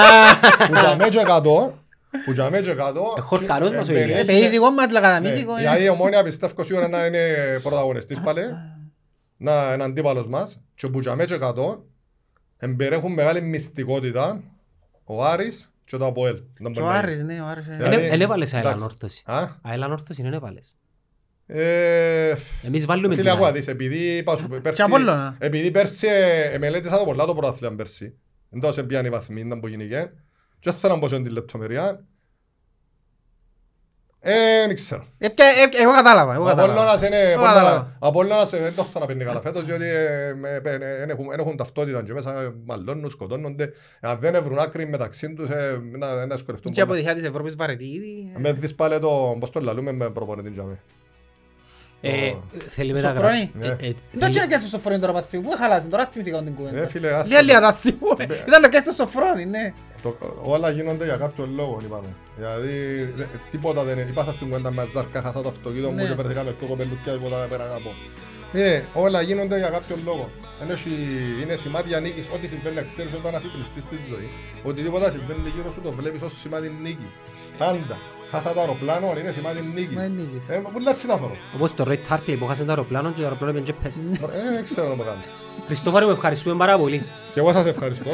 που 0.68 0.74
για 0.74 0.96
μέ 0.96 1.08
και 1.08 1.22
κάτω, 1.22 1.78
που 2.24 2.32
για 2.32 2.50
μέ 2.50 2.60
και 2.60 2.74
κάτω, 2.74 3.14
Ε, 3.16 3.20
χορκαρός 3.20 3.70
μας 3.70 3.88
ο 3.88 3.92
ε, 3.92 4.00
Ηλίας. 4.02 4.20
Ε, 4.20 4.24
περιέχει- 4.24 4.44
παιδί 4.44 4.56
δικό 4.56 4.70
μας 4.70 4.86
Ναι, 4.86 4.92
λαγαδαμίτικο. 4.92 5.58
Γιατί 5.58 5.82
η 5.82 5.88
Ομόνια 5.88 6.22
πιστεύω 6.22 6.64
σίγουρα 6.64 6.88
να 6.88 7.06
είναι 7.06 7.20
πρωταγωνιστής 7.62 8.20
πάλι, 8.20 8.42
να 9.36 9.72
είναι 9.72 9.84
αντίπαλος 9.84 10.26
μας 10.28 10.60
και 10.74 10.88
που 10.88 11.00
για 11.00 11.14
μέ 11.14 11.24
και 11.24 11.36
κάτω 11.36 11.84
εμπεριέχουν 12.60 13.12
μεγάλη 13.12 13.40
μυστικότητα 13.40 14.42
ο 15.04 15.24
Άρης 15.24 15.72
και 15.84 15.96
το 15.96 16.06
Αποέλ. 16.06 16.34
Δεν 16.58 16.72
Και 16.72 16.80
ο 16.80 16.82
μπορεί 16.82 16.94
να 16.94 16.98
Άρης, 17.00 17.22
ναι, 17.22 17.40
ο 17.40 17.46
Άρης. 17.46 17.68
ε. 17.68 17.76
Δηλαδή, 17.76 18.08
Δεν 18.08 18.20
έβαλες 18.20 18.54
αέλα 18.54 18.66
εντάξει. 18.68 18.84
ανόρθωση. 18.84 19.22
είναι. 19.28 19.36
Α, 19.38 19.56
Αέλα 19.62 19.84
ανόρθωση 19.84 20.22
δεν 20.22 20.32
έβαλες. 20.32 20.76
ε, 21.46 22.34
Εμείς 22.62 22.86
βάλουμε 22.86 23.14
Φίλε, 23.14 23.22
την 23.22 23.30
ακούω 23.32 23.44
ΑΕΚ. 23.44 23.54
δεις, 23.54 23.68
επειδή 23.68 24.16
είπα 24.16 24.36
σου, 24.36 24.48
πέρσι, 24.62 24.82
Απόλλωνα. 24.82 25.36
επειδή 25.38 25.70
πέρσι 25.70 26.06
ε, 26.10 26.58
μελέτησα 26.58 26.98
το 26.98 27.04
πολλά 27.04 27.24
το 27.26 27.34
πρωτάθλημα 27.34 27.74
πέρσι. 27.74 28.18
Δεν 28.48 28.60
τόσο 28.60 28.84
πιάνει 28.84 29.06
η 29.06 29.10
βαθμή, 29.10 29.40
ήταν 29.40 29.60
που 29.60 29.66
γίνηκε. 29.68 30.12
Και 30.58 30.70
δεν 30.70 30.74
θέλω 30.74 30.94
να 30.94 31.00
πω 31.00 31.08
σε 31.08 31.16
την 31.22 31.32
λεπτομερία. 31.32 32.04
Ε, 34.22 34.66
δεν 34.66 34.74
ξέρω. 34.74 35.04
Ε, 35.18 35.28
ποια- 35.28 35.46
ε, 35.46 35.82
Εγώ 35.82 35.92
κατάλαβα, 35.92 36.34
εγώ 36.34 36.42
Ο 36.42 36.46
κατάλαβα. 36.46 36.72
Απόλλωνας 36.72 37.02
είναι... 37.06 37.16
Εγώ 37.16 37.28
Απόλλωνας- 37.40 37.54
κατάλαβα. 37.62 37.96
ο 38.00 38.06
Απόλλωνας 38.06 38.52
ε, 38.52 38.58
δεν 38.58 38.74
το 38.76 38.82
θέλω 38.82 39.00
να 39.00 39.06
παίρνει 39.06 39.24
καλά 39.24 39.40
φέτος, 39.40 39.64
διότι 39.64 39.84
ε, 39.84 40.34
με- 40.40 40.60
ε, 40.64 40.70
ε, 40.74 41.02
εν 41.02 41.10
έχουν- 41.10 41.32
εν 41.32 41.38
έχουν 41.40 41.56
ταυτότητα 41.56 42.02
και 42.02 42.12
μέσα 42.12 42.40
ε, 42.40 42.52
μαλώνουν, 42.66 43.10
σκοτώνονται. 43.10 43.72
Αν 44.00 44.18
δεν 44.20 44.42
βρουν 44.42 44.58
άκρη 44.58 44.86
μεταξύ 44.88 45.32
τους, 45.34 45.50
ε, 45.50 45.80
να 45.98 46.26
να 46.26 46.34
δυσκολευτούν 46.34 46.72
Και 46.72 46.80
από 46.80 46.90
πολλά. 46.90 47.02
διχά 47.02 47.14
της 47.14 47.24
Ευρώπης 47.24 47.56
βαρετή 47.56 47.84
ήδη. 47.84 48.32
Με 48.36 48.52
δεις 48.52 48.74
πάλι 48.74 48.98
το, 48.98 49.36
πώς 49.40 49.50
το 49.50 49.60
λαλούμε 49.60 49.92
με 49.92 50.10
προπονητή 50.10 50.50
για 50.50 50.62
μέ. 50.62 50.72
Ε, 50.72 50.78
Θέλει 52.68 52.92
μεταγραφή. 52.92 53.36
Σοφρόνη. 53.36 53.50
Ναι. 53.54 53.66
Ε, 53.66 53.70
ε, 53.70 53.76
Δεν 54.12 54.20
θέλει- 54.32 54.40
το 54.40 54.46
και 54.46 54.56
στο 54.58 54.68
Σοφρόνη 54.68 54.98
τώρα 54.98 55.12
παθιού, 55.12 55.40
πού 55.40 55.50
χαλάσει, 55.58 55.86
τώρα 55.86 56.06
θυμηθήκα 56.06 56.42
την 56.42 56.54
κουβέντα. 56.54 56.82
Ε, 56.82 56.86
φίλε, 56.86 57.08
άστα 57.12 57.24
Λίγα 57.28 57.38
το. 57.40 57.44
λίγα 57.46 57.60
τα 57.60 57.72
θυμούμαι. 57.72 58.24
Ήταν 58.48 58.62
το 58.62 58.68
και 58.68 58.78
στο 58.84 58.92
Σοφρόνη, 58.92 59.44
ναι. 59.46 59.72
Το- 60.02 60.16
Όλα 60.42 60.70
γίνονται 60.70 61.04
για 61.04 61.16
κάποιο 61.16 61.48
λόγο, 61.54 61.78
είπαμε. 61.84 62.08
Δηλαδή, 62.36 62.72
ρε, 63.16 63.26
τίποτα 63.50 63.82
δεν 63.84 63.98
είναι. 63.98 64.06
Είπα 64.10 64.32
στην 64.32 64.46
κουβέντα 64.48 64.70
με 64.72 64.88
ζάρκα, 64.94 65.22
χάσα 65.22 65.42
το 65.42 65.48
αυτοκίνητο 65.48 65.88
μου 65.90 65.94
Ναι. 65.94 66.06
και 66.06 66.14
βρεθήκα 66.14 66.42
με 66.42 66.50
πιο 66.50 66.66
κοπελούκια 66.66 67.12
και 67.12 67.18
ποτά 67.18 67.46
πέρα 67.50 67.64
να 67.66 67.74
πω. 67.84 67.90
Είναι, 68.54 68.84
όλα 68.94 69.20
γίνονται 69.20 69.58
για 69.58 69.68
κάποιο 69.68 69.96
λόγο. 70.04 70.30
Ενώ 70.62 70.72
έχει- 70.72 71.40
είναι 71.42 71.56
σημάδια 71.56 72.00
νίκης. 72.00 72.26
Ό,τι 72.34 72.46
συμβαίνει 72.46 72.74
να 72.74 72.82
ξέρεις 72.82 73.12
όταν 73.12 73.34
αφιπλιστείς 73.34 73.82
στη 73.82 73.96
ζωή. 74.10 74.28
Οτιδήποτε 74.62 75.10
συμβαίνει 75.10 75.40
γύρω 75.56 75.72
σου 75.72 75.80
το 75.86 75.92
βλέπεις 75.92 76.22
ως 76.22 76.32
σημάδι 76.40 76.68
νίκης. 76.82 77.14
Πάντα. 77.58 77.96
Χάσα 78.30 78.52
το 78.52 78.60
αεροπλάνο, 78.60 79.06
είναι 79.20 79.32
σημάδι 79.32 79.60
νίκης. 79.74 79.88
Σημάδι 79.88 80.10
νίκης. 80.10 80.48
Ε, 80.48 80.62
που 80.72 80.78
λέτσι 80.78 81.06
να 81.06 81.16
θωρώ. 81.16 81.36
Όπως 81.54 81.74
το 81.74 81.84
Red 81.88 82.14
Hartley 82.14 82.36
που 82.38 82.46
χάσε 82.46 82.64
το 82.64 82.70
αεροπλάνο 82.70 83.10
και 83.10 83.20
το 83.20 83.22
αεροπλάνο 83.22 83.52
πήγαινε 83.52 83.72
και 83.72 83.78
πέσει. 83.82 84.00
Ε, 84.12 84.52
δεν 84.54 84.64
ξέρω 84.64 84.88
να 84.88 84.96
το 84.96 85.02
κάνω. 85.02 85.22
Χριστόφορε, 85.66 86.04
μου 86.04 86.10
ευχαριστούμε 86.10 86.56
πάρα 86.56 86.78
πολύ. 86.78 87.06
Και 87.32 87.40
εγώ 87.40 87.52
σας 87.52 87.66
ευχαριστώ. 87.66 88.10